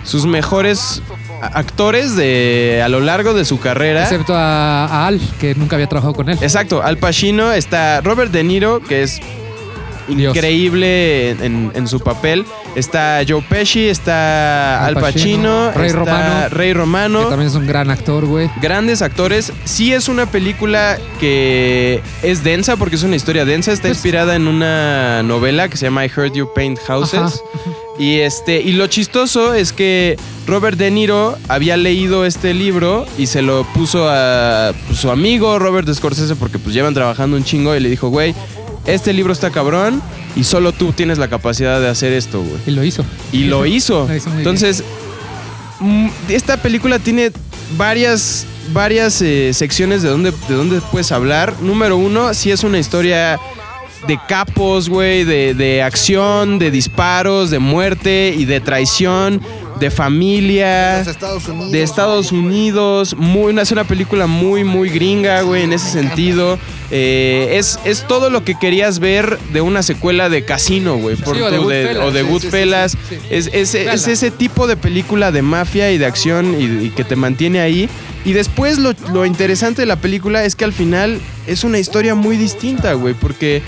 sus 0.03 0.26
mejores 0.26 1.02
actores 1.41 2.16
de 2.16 2.82
a 2.84 2.90
lo 2.90 2.99
largo 2.99 3.34
de 3.34 3.44
su 3.45 3.60
carrera. 3.60 4.03
Excepto 4.03 4.34
a, 4.36 4.86
a 4.86 5.07
Al, 5.07 5.20
que 5.40 5.56
nunca 5.56 5.76
había 5.76 5.88
trabajado 5.88 6.14
con 6.14 6.30
él. 6.30 6.38
Exacto, 6.41 6.82
Al 6.84 6.98
Pacino 6.98 7.52
está 7.52 8.02
Robert 8.02 8.32
De 8.32 8.44
Niro, 8.44 8.82
que 8.82 9.03
es. 9.03 9.20
Increíble 10.07 11.32
en, 11.32 11.72
en 11.73 11.88
su 11.88 11.99
papel. 11.99 12.45
Está 12.76 13.22
Joe 13.27 13.41
Pesci, 13.48 13.86
está 13.88 14.86
Al 14.86 14.95
Al 14.95 15.02
Pacino, 15.02 15.72
Ray 15.72 15.88
está 15.88 15.99
Romano, 15.99 16.49
Ray 16.49 16.73
Romano. 16.73 17.19
Que 17.23 17.30
también 17.30 17.49
es 17.49 17.56
un 17.56 17.68
gran 17.68 17.90
actor, 17.90 18.26
güey. 18.26 18.49
Grandes 18.61 19.02
actores. 19.02 19.52
Sí 19.64 19.94
es 19.94 20.07
una 20.10 20.26
película 20.26 20.98
que 21.19 22.02
es 22.23 22.44
densa 22.44 22.76
porque 22.77 22.95
es 22.95 23.03
una 23.03 23.15
historia 23.15 23.45
densa. 23.45 23.72
Está 23.72 23.88
Pues- 23.88 23.98
inspirada 23.98 24.36
en 24.36 24.48
una 24.48 25.23
novela 25.23 25.69
que 25.69 25.77
se 25.77 25.86
llama 25.86 26.06
I 26.06 26.11
Heard 26.15 26.34
You 26.34 26.49
Paint 26.53 26.80
Houses. 26.88 27.19
Ajá. 27.19 27.32
Y 27.98 28.19
este 28.19 28.61
y 28.61 28.73
lo 28.73 28.88
chistoso 28.88 29.53
es 29.53 29.72
que 29.72 30.18
Robert 30.48 30.77
De 30.77 30.91
Niro 30.91 31.38
había 31.48 31.77
leído 31.77 32.26
este 32.26 32.53
libro 32.53 33.06
y 33.18 33.27
se 33.27 33.41
lo 33.41 33.64
puso 33.73 34.07
a 34.10 34.73
pues, 34.88 34.99
su 34.99 35.10
amigo 35.10 35.57
Robert 35.60 35.88
Scorsese 35.94 36.36
porque 36.36 36.60
pues 36.60 36.76
llevan 36.76 36.94
trabajando 36.94 37.38
un 37.38 37.45
chingo 37.45 37.73
y 37.73 37.80
le 37.80 37.88
dijo, 37.90 38.10
"Güey, 38.10 38.36
este 38.86 39.14
libro 39.14 39.34
está 39.34 39.52
cabrón 39.52 40.02
y 40.36 40.44
solo 40.44 40.72
tú 40.72 40.91
tienes 40.94 41.18
la 41.18 41.28
capacidad 41.28 41.80
de 41.80 41.90
hacer 41.90 42.14
esto, 42.14 42.41
güey." 42.41 42.62
Y 42.68 42.72
lo 42.72 42.84
hizo. 42.84 43.06
Y 43.32 43.45
lo 43.45 43.66
hizo. 43.66 44.07
Lo 44.07 44.16
hizo 44.16 44.30
muy 44.30 44.40
Entonces, 44.40 44.84
mm, 45.80 46.07
esta 46.30 46.57
película 46.57 46.99
tiene 46.99 47.32
varias, 47.78 48.45
varias 48.74 49.22
eh, 49.22 49.53
secciones 49.53 50.02
de 50.02 50.10
donde, 50.10 50.32
de 50.32 50.56
donde 50.56 50.82
puedes 50.91 51.12
hablar. 51.12 51.53
Número 51.62 51.98
uno, 51.98 52.34
sí 52.34 52.52
es 52.52 52.64
una 52.64 52.80
historia 52.80 53.40
de 54.07 54.20
capos, 54.28 54.90
güey, 54.90 55.24
de, 55.24 55.53
de 55.53 55.82
acción, 55.82 56.60
de 56.60 56.72
disparos, 56.72 57.49
de 57.49 57.60
muerte 57.60 58.34
y 58.38 58.45
de 58.45 58.60
traición, 58.62 59.41
de 59.80 59.91
familia. 59.91 60.99
Los 60.99 61.07
Estados 61.07 61.47
Unidos. 61.47 61.72
De 61.72 61.84
Estados 61.84 62.31
Unidos, 62.31 63.15
muy, 63.18 63.57
es 63.60 63.72
una 63.72 63.84
película 63.84 64.27
muy, 64.27 64.64
muy 64.64 64.89
gringa, 64.89 65.41
güey, 65.41 65.64
en 65.64 65.73
ese 65.73 65.89
sentido. 65.89 66.57
Eh, 66.91 67.56
es, 67.57 67.80
es 67.84 68.03
todo 68.07 68.30
lo 68.30 68.43
que 68.43 68.56
querías 68.57 68.99
ver 68.99 69.38
de 69.53 69.61
una 69.61 69.84
secuela 69.84 70.30
de 70.30 70.45
Casino, 70.45 70.97
güey. 70.97 71.15
por 71.15 71.35
Sí, 71.35 71.41
o 71.41 71.49
de 71.49 71.52
de- 71.52 71.60
Goodfellas. 71.60 72.03
o 72.03 72.11
de 72.11 72.19
Sí, 72.22 72.26
sí, 72.26 72.26
sí, 72.26 72.31
Goodfellas. 72.31 72.91
sí, 72.91 72.97
sí. 73.10 73.18
Es, 73.30 73.49
es- 73.53 73.76
es 73.76 74.07
ese 74.07 74.31
tipo 74.31 74.68
de 74.68 74.77
película 74.77 75.31
de 75.31 75.41
mafia 75.41 75.91
y 75.91 75.97
de 75.97 76.06
acción 76.06 76.56
y, 76.60 76.85
y 76.85 76.89
que 76.91 77.03
te 77.03 77.15
mantiene 77.15 77.60
ahí. 77.60 77.89
Y 78.23 78.34
después 78.34 78.80
lo, 78.80 78.93
lo 79.14 79.26
interesante 79.26 79.81
de 79.81 79.85
la 79.85 79.97
película 79.97 80.45
es 80.45 80.56
que 80.56 80.65
al 80.65 80.73
final 80.73 81.19
es 81.47 81.64
una 81.64 81.77
historia 81.80 82.15
muy 82.15 82.38
distinta, 82.38 82.93
güey, 82.93 83.14
porque 83.14 83.61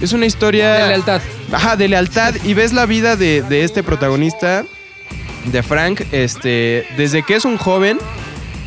es 0.00 0.12
una 0.12 0.24
historia... 0.26 0.74
De 0.74 0.88
lealtad. 0.88 1.20
Ajá, 1.52 1.76
de 1.76 1.88
lealtad. 1.88 2.34
Y 2.44 2.54
ves 2.54 2.72
la 2.72 2.86
vida 2.86 3.16
de, 3.16 3.42
de 3.42 3.64
este 3.64 3.82
protagonista, 3.82 4.64
de 5.52 5.62
Frank, 5.62 6.02
este, 6.12 6.86
desde 6.96 7.22
que 7.22 7.34
es 7.36 7.44
un 7.44 7.56
joven 7.56 7.98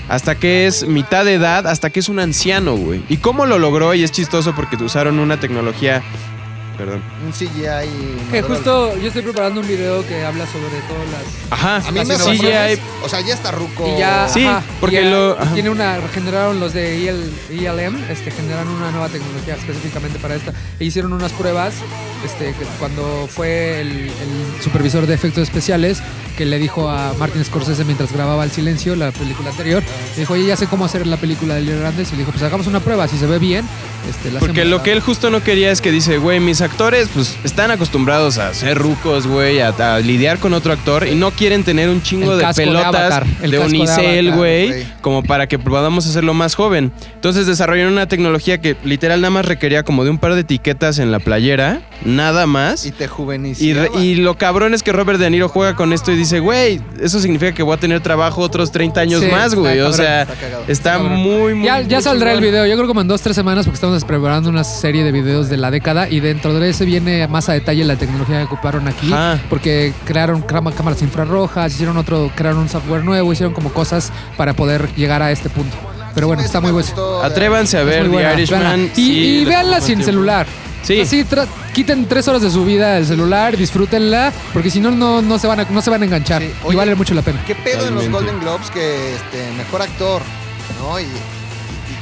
hasta 0.09 0.35
que 0.35 0.67
es 0.67 0.85
mitad 0.85 1.23
de 1.23 1.35
edad, 1.35 1.67
hasta 1.67 1.89
que 1.89 2.01
es 2.01 2.09
un 2.09 2.19
anciano, 2.19 2.75
güey. 2.75 3.01
¿Y 3.07 3.17
cómo 3.17 3.45
lo 3.45 3.59
logró? 3.59 3.93
Y 3.93 4.03
es 4.03 4.11
chistoso 4.11 4.53
porque 4.55 4.75
usaron 4.75 5.19
una 5.19 5.39
tecnología... 5.39 6.03
Perdón. 6.77 7.01
Un 7.25 7.31
CGI. 7.31 8.31
Que 8.31 8.41
justo 8.41 8.97
yo 8.97 9.07
estoy 9.07 9.21
preparando 9.21 9.61
un 9.61 9.67
video 9.67 10.05
que 10.07 10.23
habla 10.25 10.45
sobre 10.47 10.79
todas 10.87 11.07
las. 11.11 11.51
Ajá. 11.51 11.75
A 11.87 11.91
mí 11.91 11.99
me 12.05 12.15
hay- 12.57 12.79
O 13.03 13.09
sea, 13.09 13.21
ya 13.21 13.33
está 13.33 13.51
ruco. 13.51 13.87
Y 13.87 13.99
ya, 13.99 14.27
Sí, 14.27 14.45
ajá, 14.45 14.63
porque 14.79 15.03
ya 15.03 15.09
lo- 15.09 15.39
ajá. 15.39 15.53
tiene 15.53 15.69
una 15.69 15.99
generaron 16.13 16.59
los 16.59 16.73
de 16.73 17.07
EL, 17.07 17.31
ELM, 17.51 17.97
este 18.09 18.31
generaron 18.31 18.69
una 18.73 18.89
nueva 18.91 19.09
tecnología 19.09 19.55
específicamente 19.55 20.17
para 20.19 20.35
esta 20.35 20.53
e 20.79 20.85
hicieron 20.85 21.13
unas 21.13 21.31
pruebas, 21.33 21.73
este 22.25 22.45
que 22.53 22.65
cuando 22.79 23.27
fue 23.29 23.81
el, 23.81 23.87
el 24.07 24.61
supervisor 24.63 25.05
de 25.05 25.13
efectos 25.13 25.43
especiales 25.43 26.01
que 26.37 26.45
le 26.45 26.57
dijo 26.57 26.89
a 26.89 27.13
Martin 27.19 27.43
Scorsese 27.43 27.83
mientras 27.83 28.11
grababa 28.11 28.43
El 28.43 28.51
Silencio, 28.51 28.95
la 28.95 29.11
película 29.11 29.49
anterior, 29.49 29.83
le 30.15 30.19
dijo, 30.21 30.33
"Oye, 30.33 30.45
ya 30.45 30.55
sé 30.55 30.65
cómo 30.67 30.85
hacer 30.85 31.05
la 31.05 31.17
película 31.17 31.55
de 31.55 31.61
Leo 31.61 31.79
Grandes" 31.79 32.07
y 32.09 32.13
le 32.13 32.19
dijo, 32.19 32.31
"Pues 32.31 32.41
hagamos 32.43 32.65
una 32.67 32.79
prueba, 32.79 33.07
si 33.07 33.17
se 33.17 33.25
ve 33.27 33.37
bien, 33.37 33.65
este 34.09 34.31
la 34.31 34.39
Porque 34.39 34.61
hacemos". 34.61 34.69
lo 34.79 34.83
que 34.83 34.91
él 34.93 35.01
justo 35.01 35.29
no 35.29 35.43
quería 35.43 35.71
es 35.71 35.81
que 35.81 35.91
dice, 35.91 36.17
güey, 36.17 36.39
mis 36.39 36.60
los 36.61 36.69
actores, 36.71 37.09
pues, 37.13 37.35
están 37.43 37.71
acostumbrados 37.71 38.37
a 38.37 38.53
ser 38.53 38.77
rucos, 38.77 39.25
güey, 39.27 39.59
a, 39.61 39.69
a 39.69 39.99
lidiar 39.99 40.37
con 40.37 40.53
otro 40.53 40.71
actor 40.73 41.07
y 41.07 41.15
no 41.15 41.31
quieren 41.31 41.63
tener 41.63 41.89
un 41.89 42.01
chingo 42.03 42.33
El 42.33 42.37
de 42.37 42.43
casco 42.43 42.61
de 42.61 42.67
pelotas 42.67 42.87
Avatar, 42.95 43.25
el 43.41 43.51
de 43.51 43.57
casco 43.57 43.71
de 43.71 43.77
unicel, 43.77 44.27
Avatar, 44.27 44.37
güey, 44.37 44.67
güey. 44.67 44.87
como 45.01 45.23
para 45.23 45.47
que 45.47 45.57
podamos 45.59 46.05
hacerlo 46.07 46.33
más 46.33 46.55
joven. 46.55 46.91
Entonces 47.15 47.47
desarrollaron 47.47 47.93
una 47.93 48.07
tecnología 48.07 48.59
que 48.61 48.75
literal 48.83 49.21
nada 49.21 49.31
más 49.31 49.45
requería 49.45 49.83
como 49.83 50.03
de 50.03 50.09
un 50.11 50.17
par 50.19 50.35
de 50.35 50.41
etiquetas 50.41 50.99
en 50.99 51.11
la 51.11 51.19
playera, 51.19 51.81
nada 52.05 52.45
más. 52.47 52.85
Y 52.85 52.91
te 52.91 53.05
Y, 53.05 53.07
juveniciaba. 53.07 53.99
y 53.99 54.15
lo 54.15 54.37
cabrón 54.37 54.73
es 54.73 54.83
que 54.83 54.91
Robert 54.91 55.19
De 55.19 55.29
Niro 55.29 55.49
juega 55.49 55.75
con 55.75 55.93
esto 55.93 56.11
y 56.11 56.15
dice, 56.15 56.39
güey, 56.39 56.79
eso 57.01 57.19
significa 57.19 57.53
que 57.53 57.63
voy 57.63 57.73
a 57.75 57.77
tener 57.79 58.01
trabajo 58.01 58.41
otros 58.41 58.71
30 58.71 59.01
años 59.01 59.21
Sí, 59.21 59.27
más, 59.31 59.55
güey. 59.55 59.79
está 59.79 59.89
O 59.89 59.91
cabrón, 59.91 59.93
sea, 59.97 60.21
está 60.23 60.35
cagado. 60.35 60.63
está 60.67 60.91
cabrón. 60.93 61.15
muy, 61.19 61.53
muy... 61.55 61.65
Ya, 61.65 61.81
ya 61.81 61.97
muy 61.97 62.03
saldrá 62.03 62.31
el 62.33 62.37
chingón. 62.37 62.51
video, 62.51 62.65
yo 62.67 62.75
creo 62.75 62.87
como 62.87 63.01
en 63.01 63.07
dos, 63.07 63.21
tres 63.21 63.35
semanas 63.35 63.65
porque 63.65 63.75
estamos 63.75 64.03
preparando 64.03 64.49
una 64.49 64.63
serie 64.63 65.03
de 65.03 65.11
videos 65.11 65.49
de 65.49 65.57
la 65.57 65.71
década 65.71 66.09
y 66.09 66.19
dentro 66.19 66.50
de 66.59 66.69
ese 66.69 66.85
viene 66.85 67.27
más 67.27 67.49
a 67.49 67.53
detalle 67.53 67.83
la 67.85 67.95
tecnología 67.95 68.37
que 68.39 68.43
ocuparon 68.45 68.87
aquí 68.87 69.11
Ajá. 69.11 69.39
porque 69.49 69.93
crearon 70.05 70.41
cámaras 70.41 71.01
infrarrojas, 71.01 71.73
hicieron 71.73 71.97
otro, 71.97 72.31
crearon 72.35 72.59
un 72.61 72.69
software 72.69 73.03
nuevo, 73.03 73.31
hicieron 73.33 73.53
como 73.53 73.71
cosas 73.71 74.11
para 74.37 74.53
poder 74.53 74.89
llegar 74.95 75.21
a 75.21 75.31
este 75.31 75.49
punto. 75.49 75.75
Pero 76.13 76.27
bueno, 76.27 76.41
Sí, 76.41 76.47
está 76.47 76.59
muy 76.59 76.71
bueno. 76.71 76.89
Atrévanse 77.23 77.77
a 77.77 77.83
ver 77.83 78.09
The 78.11 78.33
Irishman. 78.33 78.83
Y, 78.83 78.95
sí, 78.95 79.11
y 79.13 79.39
les 79.39 79.47
véanla 79.47 79.77
sin 79.79 79.85
tiempo. 79.95 80.05
celular. 80.05 80.47
Sí. 80.83 80.99
Así, 80.99 81.23
tra- 81.23 81.47
quiten 81.73 82.05
tres 82.07 82.27
horas 82.27 82.41
de 82.41 82.49
su 82.49 82.65
vida 82.65 82.95
del 82.95 83.05
celular, 83.05 83.55
disfrútenla, 83.55 84.33
porque 84.51 84.69
si 84.71 84.79
no, 84.81 84.89
no, 84.91 85.21
no, 85.21 85.37
se 85.39 85.47
van 85.47 85.59
a, 85.61 85.63
no 85.69 85.81
se 85.81 85.89
van 85.91 86.01
a 86.01 86.05
enganchar. 86.05 86.41
Sí. 86.41 86.49
y 86.71 86.75
vale 86.75 86.95
mucho 86.95 87.13
la 87.13 87.21
pena. 87.21 87.41
¿Qué 87.45 87.53
pedo 87.55 87.87
en 87.87 87.95
los. 87.95 88.09
Golden 88.09 88.39
Globes 88.41 88.69
que 88.71 89.13
este 89.15 89.51
mejor 89.57 89.83
actor, 89.83 90.21
¿no? 90.81 90.99
Y, 90.99 91.03
y- 91.03 91.07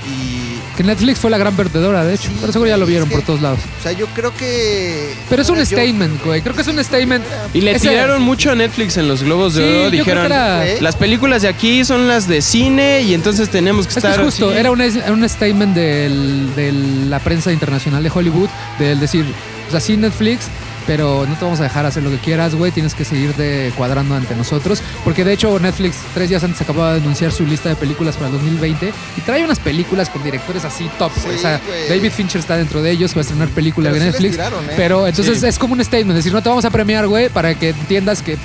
y- 0.09 0.48
Que 0.79 0.83
Netflix 0.85 1.19
fue 1.19 1.29
la 1.29 1.37
gran 1.37 1.57
perdedora, 1.57 2.05
de 2.05 2.13
hecho. 2.13 2.29
Sí, 2.29 2.37
pero 2.39 2.53
seguro 2.53 2.69
ya 2.69 2.77
lo 2.77 2.85
vieron 2.85 3.03
es 3.03 3.09
que- 3.09 3.15
por 3.17 3.25
todos 3.25 3.41
lados. 3.41 3.59
o 3.79 3.83
sea, 3.83 3.91
yo 3.91 4.05
creo 4.15 4.33
que 4.33 5.13
Pero 5.29 5.41
es 5.41 5.49
un 5.49 5.57
yo- 5.57 5.65
statement, 5.65 6.23
güey. 6.23 6.41
Creo 6.41 6.55
que 6.55 6.61
es 6.61 6.67
un 6.69 6.81
statement. 6.81 7.21
Y 7.53 7.59
le 7.59 7.71
Ese- 7.71 7.89
tiraron 7.89 8.21
mucho 8.21 8.49
a 8.49 8.55
Netflix 8.55 8.95
en 8.95 9.09
los 9.09 9.21
Globos 9.21 9.55
de 9.55 9.61
Sí, 9.67 9.79
Oro. 9.81 9.89
Dijeron, 9.89 10.25
era- 10.27 10.65
¿Eh? 10.65 10.77
las 10.79 10.95
películas 10.95 11.41
de 11.41 11.49
aquí 11.49 11.83
son 11.83 12.07
las 12.07 12.29
de 12.29 12.41
cine 12.41 13.01
y 13.01 13.13
entonces 13.13 13.49
tenemos 13.49 13.87
que 13.87 13.89
Es 13.89 13.95
que 13.95 14.07
estar... 14.07 14.19
es 14.21 14.25
justo, 14.25 14.51
así". 14.51 14.57
era 14.57 14.71
un, 14.71 14.79
era 14.79 15.11
un 15.11 15.27
statement 15.27 15.75
del- 15.75 16.55
de 16.55 16.71
la 17.09 17.19
prensa 17.19 17.51
internacional 17.51 18.01
de 18.01 18.09
Hollywood, 18.15 18.47
del 18.79 19.01
decir, 19.01 19.25
o 19.67 19.71
sea, 19.71 19.81
sí 19.81 19.97
Netflix, 19.97 20.45
pero 20.89 21.23
no 21.27 21.35
te 21.35 21.45
vamos 21.45 21.59
a 21.59 21.63
dejar 21.63 21.85
hacer 21.85 22.01
lo 22.01 22.09
que 22.09 22.17
quieras, 22.17 22.55
güey, 22.55 22.71
tienes 22.71 22.95
que 22.95 23.05
seguir 23.05 23.35
de 23.35 23.71
cuadrando 23.77 24.15
ante 24.15 24.33
nosotros, 24.35 24.81
porque 25.03 25.23
de 25.23 25.33
hecho 25.33 25.59
Netflix 25.59 25.97
tres 26.15 26.29
días 26.29 26.43
antes 26.43 26.59
acababa 26.61 26.93
de 26.95 27.01
anunciar 27.01 27.31
su 27.31 27.45
lista 27.45 27.69
de 27.69 27.75
películas 27.75 28.15
para 28.15 28.29
el 28.29 28.33
2020 28.33 28.91
y 29.15 29.21
trae 29.21 29.43
unas 29.45 29.59
películas 29.59 30.09
con 30.09 30.23
directores 30.23 30.65
así 30.65 30.89
top. 30.97 31.11
Sí, 31.13 31.29
o 31.35 31.37
sea. 31.37 31.61
David 31.87 32.09
Fincher 32.11 32.39
está 32.39 32.57
dentro 32.57 32.81
de 32.81 32.89
ellos, 32.89 33.13
va 33.13 33.19
a 33.19 33.21
estrenar 33.21 33.49
película 33.49 33.91
de 33.91 33.99
sí 33.99 34.05
Netflix, 34.07 34.31
tiraron, 34.31 34.65
¿eh? 34.65 34.73
pero 34.75 35.05
entonces 35.05 35.39
Sí. 35.41 35.45
es 35.45 35.59
como 35.59 35.73
un 35.75 35.85
statement, 35.85 36.15
decir, 36.15 36.33
no 36.33 36.41
te 36.41 36.49
vamos 36.49 36.65
a 36.65 36.71
premiar, 36.71 37.05
güey, 37.07 37.29
para 37.29 37.53
que 37.53 37.69
entiendas 37.69 38.23
que 38.23 38.39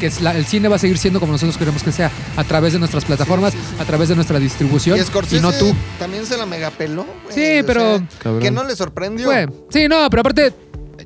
que 0.00 0.06
es 0.06 0.22
la- 0.22 0.34
el 0.34 0.46
cine 0.46 0.66
va 0.68 0.76
a 0.76 0.78
seguir 0.78 0.96
siendo 0.96 1.20
como 1.20 1.32
nosotros 1.32 1.58
queremos 1.58 1.82
que 1.82 1.92
sea, 1.92 2.10
a 2.34 2.42
través 2.44 2.72
de 2.72 2.78
nuestras 2.78 3.04
plataformas, 3.04 3.52
a 3.78 3.84
través 3.84 4.08
de 4.08 4.14
nuestra 4.14 4.38
distribución 4.38 4.98
y 4.98 5.02
Scorsese 5.02 5.42
no 5.42 5.52
tú. 5.52 5.74
también 5.98 6.24
se 6.24 6.38
la 6.38 6.46
megapeló, 6.46 7.04
güey. 7.24 7.34
Sí, 7.34 7.60
o 7.60 7.66
pero- 7.66 7.98
sea, 7.98 8.06
Cabrón. 8.18 8.40
que 8.40 8.50
no 8.50 8.64
le 8.64 8.74
sorprendió. 8.74 9.26
Güey, 9.26 9.46
sí, 9.68 9.88
no, 9.88 10.08
pero 10.08 10.20
aparte, 10.22 10.54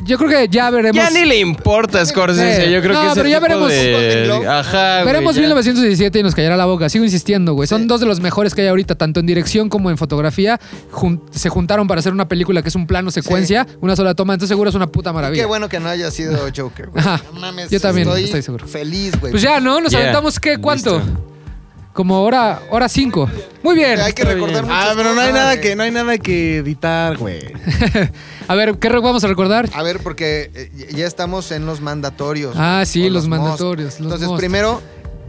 yo 0.05 0.19
creo 0.19 0.29
que 0.31 0.49
ya 0.49 0.71
veremos. 0.71 0.97
Ya 0.97 1.11
ni 1.11 1.25
le 1.25 1.39
importa 1.39 2.05
Scorsese, 2.05 2.67
Sí. 2.67 2.73
yo 2.73 2.81
creo 2.81 2.95
No, 2.95 3.01
que 3.01 3.07
ese 3.07 3.15
pero 3.17 3.29
ya 3.29 3.37
tipo 3.41 3.43
veremos. 3.65 3.69
De... 3.71 4.49
Ajá, 4.49 5.03
güey, 5.03 5.07
Veremos 5.13 5.35
ya. 5.37 5.41
1917 5.43 6.19
y 6.19 6.23
nos 6.23 6.35
callará 6.35 6.57
la 6.57 6.67
boca. 6.67 6.89
Sigo 6.89 7.05
insistiendo, 7.05 7.55
güey. 7.55 7.67
Son 7.67 7.83
Sí. 7.83 7.89
dos 7.89 8.01
de 8.01 8.07
los 8.07 8.21
mejores 8.21 8.55
que 8.55 8.63
hay 8.63 8.69
ahorita, 8.69 8.95
tanto 8.95 9.21
en 9.21 9.27
dirección 9.27 9.69
como 9.69 9.91
en 9.91 9.99
fotografía. 9.99 10.61
Jun- 10.93 11.21
se 11.31 11.49
juntaron 11.49 11.87
para 11.87 11.99
hacer 12.01 12.13
una 12.13 12.29
película 12.29 12.63
que 12.63 12.69
es 12.69 12.75
un 12.75 12.87
plano 12.87 13.11
secuencia, 13.11 13.67
una 13.81 13.97
sola 13.97 14.15
toma. 14.15 14.35
Entonces 14.35 14.51
seguro 14.51 14.71
es 14.71 14.77
una 14.77 14.87
puta 14.87 15.13
maravilla. 15.13 15.43
Qué 15.43 15.47
bueno 15.47 15.69
que 15.69 15.81
no 15.81 15.89
haya 15.89 16.11
sido 16.11 16.39
Joker, 16.57 16.89
güey. 16.91 17.01
Ajá. 17.05 17.21
No 17.33 17.41
mames, 17.41 17.71
Yo 17.71 17.81
también 17.81 18.07
estoy, 18.09 18.25
estoy 18.25 18.43
seguro. 18.43 18.67
Feliz, 18.67 19.19
güey. 19.21 19.31
Pues 19.33 19.43
ya, 19.43 19.61
¿no? 19.61 19.81
Nos 19.81 19.91
Yeah. 19.93 20.01
aventamos, 20.03 20.39
¿qué? 20.39 20.59
¿Cuánto? 20.59 20.99
Listo. 20.99 21.34
Como 21.95 22.23
hora, 22.23 22.61
hora 22.71 22.89
cinco. 22.89 23.31
Muy 23.63 23.77
bien. 23.77 24.01
Hay 24.01 24.13
que 24.13 24.25
recordar 24.25 24.65
muchas 24.65 24.79
Ah, 24.91 24.93
pero 24.97 25.15
no 25.15 25.21
hay 25.21 25.29
cosas, 25.29 25.33
nada 25.35 25.55
güey. 25.55 25.61
que, 25.63 25.77
no 25.77 25.83
hay 25.85 25.91
nada 25.93 26.19
que 26.19 26.57
editar, 26.59 27.17
güey. 27.17 27.41
A 28.49 28.55
ver, 28.57 28.77
¿qué 28.79 28.89
vamos 28.91 29.23
a 29.25 29.29
recordar? 29.29 29.71
A 29.73 29.83
ver, 29.85 30.01
porque 30.01 30.51
eh, 30.55 30.71
ya 30.95 31.07
estamos 31.07 31.51
en 31.53 31.65
los 31.67 31.81
mandatorios. 31.81 32.57
Ah, 32.59 32.79
güey, 32.79 32.87
sí, 32.87 33.07
o 33.07 33.11
los 33.11 33.29
must. 33.29 33.41
mandatorios, 33.41 33.87
los 33.95 34.01
Entonces, 34.01 34.27
must. 34.29 34.41
primero, 34.41 34.83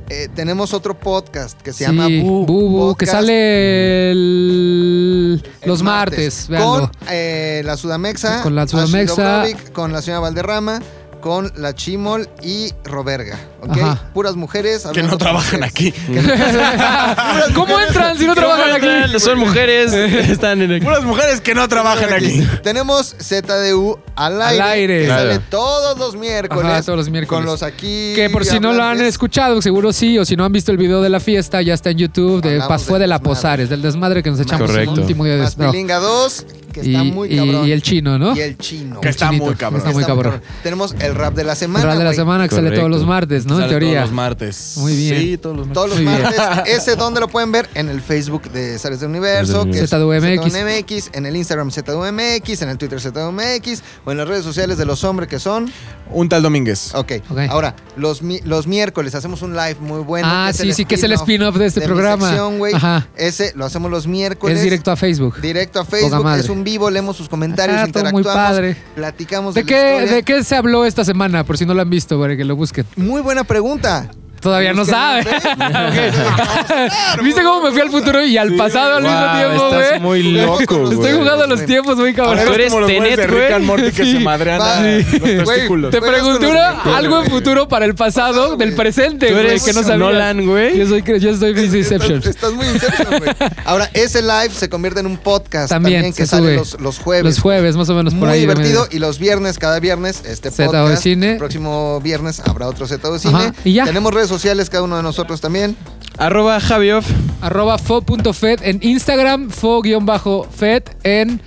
eh, 0.10 0.28
tenemos 0.34 0.74
otro 0.74 1.00
podcast 1.00 1.62
que 1.62 1.72
se 1.72 1.86
Sí, 1.86 1.96
llama 1.96 2.08
Bu. 2.08 2.46
Bubu, 2.48 2.96
que 2.96 3.06
Podcast 3.06 3.12
sale 3.12 4.12
el- 4.12 5.44
el 5.62 5.70
los 5.70 5.84
martes. 5.84 6.48
véanlo. 6.48 6.90
Con 6.90 6.92
eh, 7.12 7.62
la 7.64 7.78
Sudamexa. 7.78 8.42
Con 8.42 8.56
la 8.56 8.64
Ashley 8.64 8.86
Sudamexa. 8.86 9.24
Dobrovic, 9.38 9.72
con 9.72 9.94
la 9.94 10.02
señora 10.02 10.20
Valderrama, 10.22 10.82
con 11.22 11.52
la 11.58 11.74
Chimol 11.76 12.28
y 12.44 12.72
Roberga. 12.84 13.38
¿Ok? 13.68 13.78
Ajá. 13.78 14.02
Puras 14.14 14.36
mujeres. 14.36 14.86
Que 14.94 15.04
no 15.04 15.18
trabajan 15.18 15.62
mujeres. 15.62 15.72
aquí. 15.72 15.94
¿Cómo 17.54 17.80
entran 17.80 18.18
si 18.18 18.26
no 18.26 18.36
trabajan 18.36 18.72
aquí? 18.72 19.20
Son 19.20 19.38
mujeres, 19.40 19.94
están 19.94 20.62
en 20.62 20.72
el... 20.72 20.82
Puras 20.82 21.04
mujeres 21.04 21.42
que 21.42 21.54
no 21.56 21.68
trabajan 21.68 22.14
aquí. 22.14 22.42
Tenemos 22.64 23.16
ZDU 23.20 24.00
al 24.16 24.42
aire. 24.42 24.62
Al 24.62 24.70
aire. 24.70 25.00
Que 25.00 25.06
Claro. 25.06 25.22
sale 25.30 25.40
todos 25.50 25.98
los 25.98 26.16
miércoles. 26.16 26.66
Ajá, 26.72 26.82
todos 26.84 26.98
los 26.98 27.10
miércoles. 27.10 27.38
Con 27.44 27.46
los 27.46 27.64
aquí. 27.64 28.14
Que 28.16 28.30
por 28.30 28.46
si 28.46 28.60
no 28.60 28.74
lo 28.74 28.84
han 28.84 29.02
escuchado, 29.02 29.62
seguro 29.62 29.92
sí, 29.94 30.18
o 30.18 30.26
si 30.26 30.36
no 30.36 30.46
han 30.46 30.52
visto 30.52 30.72
el 30.72 30.78
video 30.78 31.02
de 31.02 31.10
la 31.10 31.20
fiesta, 31.20 31.62
ya 31.62 31.74
está 31.74 31.90
en 31.92 31.98
YouTube. 31.98 32.42
De, 32.42 32.62
fue 32.80 33.00
del 33.00 33.02
de 33.02 33.08
la. 33.08 33.20
Posares, 33.26 33.70
del 33.70 33.82
desmadre 33.82 34.22
que 34.22 34.30
nos 34.30 34.40
echamos 34.40 34.70
Correcto. 34.70 34.94
el 34.94 35.00
último 35.00 35.26
día 35.26 35.36
de 35.36 35.42
Más 35.44 35.58
no. 35.58 35.72
Pilinga 35.72 35.98
2, 35.98 36.46
que 36.74 36.82
y, 36.86 36.92
está 36.94 37.04
muy 37.04 37.34
y- 37.34 37.38
cabrón. 37.38 37.68
y 37.68 37.72
el 37.72 37.82
chino, 37.82 38.20
¿no? 38.20 38.36
Y 38.36 38.42
el 38.42 38.58
chino. 38.58 39.02
Que 39.02 39.10
está 39.10 39.28
chinito, 39.30 39.46
muy 39.46 39.56
cabrón. 39.56 39.80
Está 39.80 39.92
muy 39.92 40.02
Está 40.04 40.14
cabrón. 40.14 40.42
Tenemos 40.62 40.96
el 41.00 41.16
rap 41.16 41.34
de 41.34 41.44
la 41.44 41.54
El 41.54 41.58
semana. 41.58 41.86
rap 41.86 41.98
de 41.98 42.04
la 42.04 42.14
semana 42.14 42.48
que 42.48 42.56
sale 42.56 42.72
todos 42.72 42.90
los 42.90 43.06
martes, 43.06 43.46
¿no? 43.48 43.55
En 43.64 43.70
teoría. 43.70 43.90
Todos 44.00 44.10
los 44.10 44.12
martes. 44.16 44.74
Muy 44.78 44.96
bien. 44.96 45.20
Sí, 45.22 45.38
todos 45.38 45.56
los 45.58 45.68
martes. 45.68 45.74
Todos 45.76 45.90
los 45.90 46.02
Muy 46.02 46.08
bien. 46.14 46.22
martes. 46.24 46.74
Ese 46.76 46.96
donde 46.96 47.20
lo 47.20 47.28
pueden 47.28 47.52
ver 47.52 47.70
en 47.74 47.90
el 47.90 48.02
Facebook 48.02 48.50
de 48.52 48.78
Zares 48.80 49.00
del 49.00 49.10
Universo, 49.10 49.66
que 49.66 49.80
es. 49.80 49.90
ZDUMX, 49.90 51.10
en 51.14 51.26
el 51.26 51.36
Instagram 51.36 51.72
ZDUMX, 51.72 52.62
en 52.62 52.70
el 52.70 52.78
Twitter 52.78 53.00
ZDUMX 53.00 53.82
o 54.06 54.12
en 54.12 54.18
las 54.18 54.28
redes 54.28 54.44
sociales 54.44 54.78
de 54.78 54.86
los 54.86 55.04
hombres 55.04 55.30
que 55.30 55.40
son. 55.40 55.72
Un 56.12 56.30
tal 56.30 56.44
Domínguez. 56.44 56.94
Ok. 56.94 57.14
Ok. 57.30 57.40
Ahora, 57.50 57.76
los, 57.98 58.22
mi- 58.22 58.40
los 58.42 58.68
miércoles 58.68 59.16
hacemos 59.16 59.42
un 59.42 59.54
live 59.56 59.78
muy 59.80 60.02
bueno. 60.02 60.28
Ah, 60.30 60.52
sí, 60.54 60.72
sí, 60.74 60.86
que 60.86 60.96
es 60.96 61.04
el 61.04 61.14
spin-off 61.14 61.56
de 61.56 61.66
este 61.66 61.80
mi 61.82 61.86
programa. 61.88 62.28
sección, 62.28 62.60
güey. 62.60 62.74
Ajá. 62.76 63.08
Ese 63.16 63.54
lo 63.56 63.66
hacemos 63.66 63.90
los 63.90 64.06
miércoles. 64.06 64.58
Es 64.58 64.64
directo 64.64 64.92
a 64.92 64.96
Facebook. 64.96 65.42
Directo 65.42 65.80
a 65.80 65.86
Facebook, 65.86 66.28
es 66.38 66.50
un 66.50 66.64
vivo, 66.64 66.90
leemos 66.92 67.18
sus 67.18 67.28
comentarios, 67.28 67.76
Ajá, 67.78 67.86
muy 67.86 67.90
interactuamos, 67.90 68.34
padre. 68.34 68.78
platicamos 68.94 69.56
¿De 69.56 69.64
qué, 69.64 69.94
historia. 69.96 70.16
¿De 70.16 70.24
qué 70.24 70.44
se 70.44 70.56
habló 70.56 70.86
esta 70.86 71.04
semana? 71.04 71.44
Por 71.44 71.58
si 71.58 71.66
no 71.66 71.74
lo 71.74 71.82
han 71.82 71.90
visto, 71.90 72.20
para 72.20 72.38
que 72.38 72.44
lo 72.46 72.56
busquen. 72.56 72.86
Muy 72.98 73.22
buena 73.22 73.44
pregunta. 73.46 74.10
Todavía 74.46 74.74
no 74.74 74.86
sabe. 74.86 75.24
¿Viste 77.24 77.42
cómo 77.44 77.64
me 77.64 77.72
fui 77.72 77.82
al 77.82 77.90
futuro 77.90 78.24
y 78.24 78.38
al 78.38 78.56
pasado 78.56 78.98
al 78.98 79.02
mismo 79.04 79.18
tiempo, 79.34 79.66
estás 79.66 79.90
güey? 79.90 80.00
muy 80.02 80.24
loco, 80.42 80.92
Estoy 80.92 81.14
jugando 81.14 81.44
a 81.46 81.48
los 81.48 81.66
tiempos 81.66 81.98
muy 81.98 82.14
cabrón. 82.14 82.46
Tú 82.46 82.54
eres 82.54 82.72
Tenet, 82.86 83.20
Rick 83.22 83.32
güey. 83.32 83.54
and 83.54 83.66
Morty 83.66 83.92
que 83.92 84.06
Sí. 84.06 84.12
se 84.14 84.20
madrean 84.20 84.60
los 84.60 85.46
testículos. 85.46 85.90
Te 85.92 86.00
pregunté 86.00 86.48
algo 86.96 87.22
en 87.24 87.26
futuro 87.32 87.68
para 87.68 87.86
el 87.86 87.96
pasado 87.96 88.56
del 88.56 88.76
presente, 88.76 89.32
güey, 89.34 89.60
que 89.60 89.74
no 89.74 89.82
sabía. 89.82 89.98
Nolan, 89.98 90.46
güey. 90.46 90.78
Yo 90.78 90.88
soy, 90.88 91.04
yo 91.20 91.36
soy 91.36 91.50
Inception. 91.60 92.18
Estás, 92.20 92.36
estás 92.36 92.54
muy 92.54 92.68
Inception, 92.68 93.18
güey. 93.18 93.32
Ahora, 93.66 93.90
ese 93.94 94.22
live 94.22 94.52
se 94.52 94.70
convierte 94.70 95.00
en 95.00 95.08
un 95.08 95.18
podcast 95.18 95.70
También, 95.70 96.02
también, 96.04 96.14
que 96.14 96.28
sale 96.28 96.44
sube. 96.44 96.56
los, 96.58 96.80
los 96.80 97.00
jueves. 97.00 97.26
Los 97.26 97.40
jueves, 97.40 97.76
más 97.76 97.90
o 97.90 97.96
menos 97.96 98.14
por 98.14 98.28
Muy 98.28 98.34
ahí. 98.38 98.46
de 98.46 98.54
divertido. 98.54 98.88
Y 98.92 99.00
los 99.00 99.18
viernes, 99.18 99.58
cada 99.58 99.80
viernes, 99.80 100.22
este 100.26 100.52
ZO 100.52 100.64
de 100.64 100.68
podcast. 100.70 101.02
Cine. 101.02 101.32
El 101.34 101.38
próximo 101.40 102.00
viernes 102.02 102.42
habrá 102.46 102.68
otro 102.68 102.86
Z 102.88 103.10
de 103.10 103.18
Cine. 103.20 103.34
Ajá, 103.36 103.54
y 103.64 103.74
ya. 103.74 103.86
Tenemos 103.86 104.14
redes 104.14 104.30
sociales, 104.36 104.70
cada 104.70 104.84
uno 104.84 104.98
de 104.98 105.04
nosotros 105.04 105.42
también. 105.42 105.76
Arroba 106.18 106.60
Javioff. 106.60 107.10
Arroba 107.42 107.78
fo.fed 107.78 108.60
en 108.64 108.80
Instagram, 108.82 109.50
fo-fed 109.50 110.84
en 111.04 111.42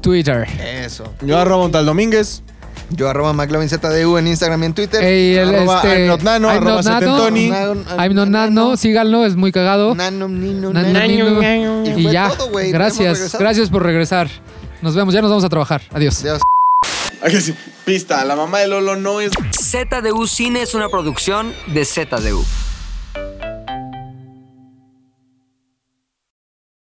Twitter. 0.00 0.46
Eso. 0.60 1.04
Yo 1.22 1.38
arroba 1.38 1.64
un 1.64 1.72
tal 1.72 1.86
Domínguez. 1.86 2.42
Yo 2.90 3.08
arroba 3.08 3.32
McLovinZDU 3.32 4.18
en 4.18 4.26
Instagram 4.26 4.62
y 4.62 4.66
en 4.66 4.74
Twitter. 4.74 5.02
Ey, 5.04 5.36
el, 5.36 5.54
Arroba 5.54 5.76
este, 5.76 5.88
I'm 6.00 6.06
not 6.08 6.22
nano, 6.22 6.48
I'm 6.48 6.56
arroba 6.56 6.82
not 6.82 6.84
nano, 6.84 7.00
setentoni. 7.00 7.46
I'm 7.96 8.14
not 8.14 8.28
nano, 8.28 8.76
síganlo, 8.76 9.24
es 9.24 9.36
muy 9.36 9.52
cagado. 9.52 9.94
Nano, 9.94 10.26
nino, 10.28 10.72
Nano, 10.72 10.92
nano. 10.92 11.06
nino. 11.06 11.84
Y 11.84 11.90
Y 11.90 12.02
fue 12.02 12.12
ya, 12.12 12.30
todo, 12.30 12.50
gracias, 12.52 13.36
gracias 13.38 13.70
por 13.70 13.84
regresar. 13.84 14.28
Nos 14.82 14.96
vemos, 14.96 15.14
ya 15.14 15.22
nos 15.22 15.30
vamos 15.30 15.44
a 15.44 15.48
trabajar. 15.48 15.82
Adiós. 15.92 16.20
Adiós. 16.22 16.40
Pista, 17.84 18.24
la 18.24 18.36
mamá 18.36 18.60
de 18.60 18.68
Lolo 18.68 18.96
no 18.96 19.20
es 19.20 19.32
ZDU 19.52 20.26
Cine 20.26 20.62
es 20.62 20.74
una 20.74 20.88
producción 20.88 21.54
de 21.66 21.84
ZDU. 21.84 22.44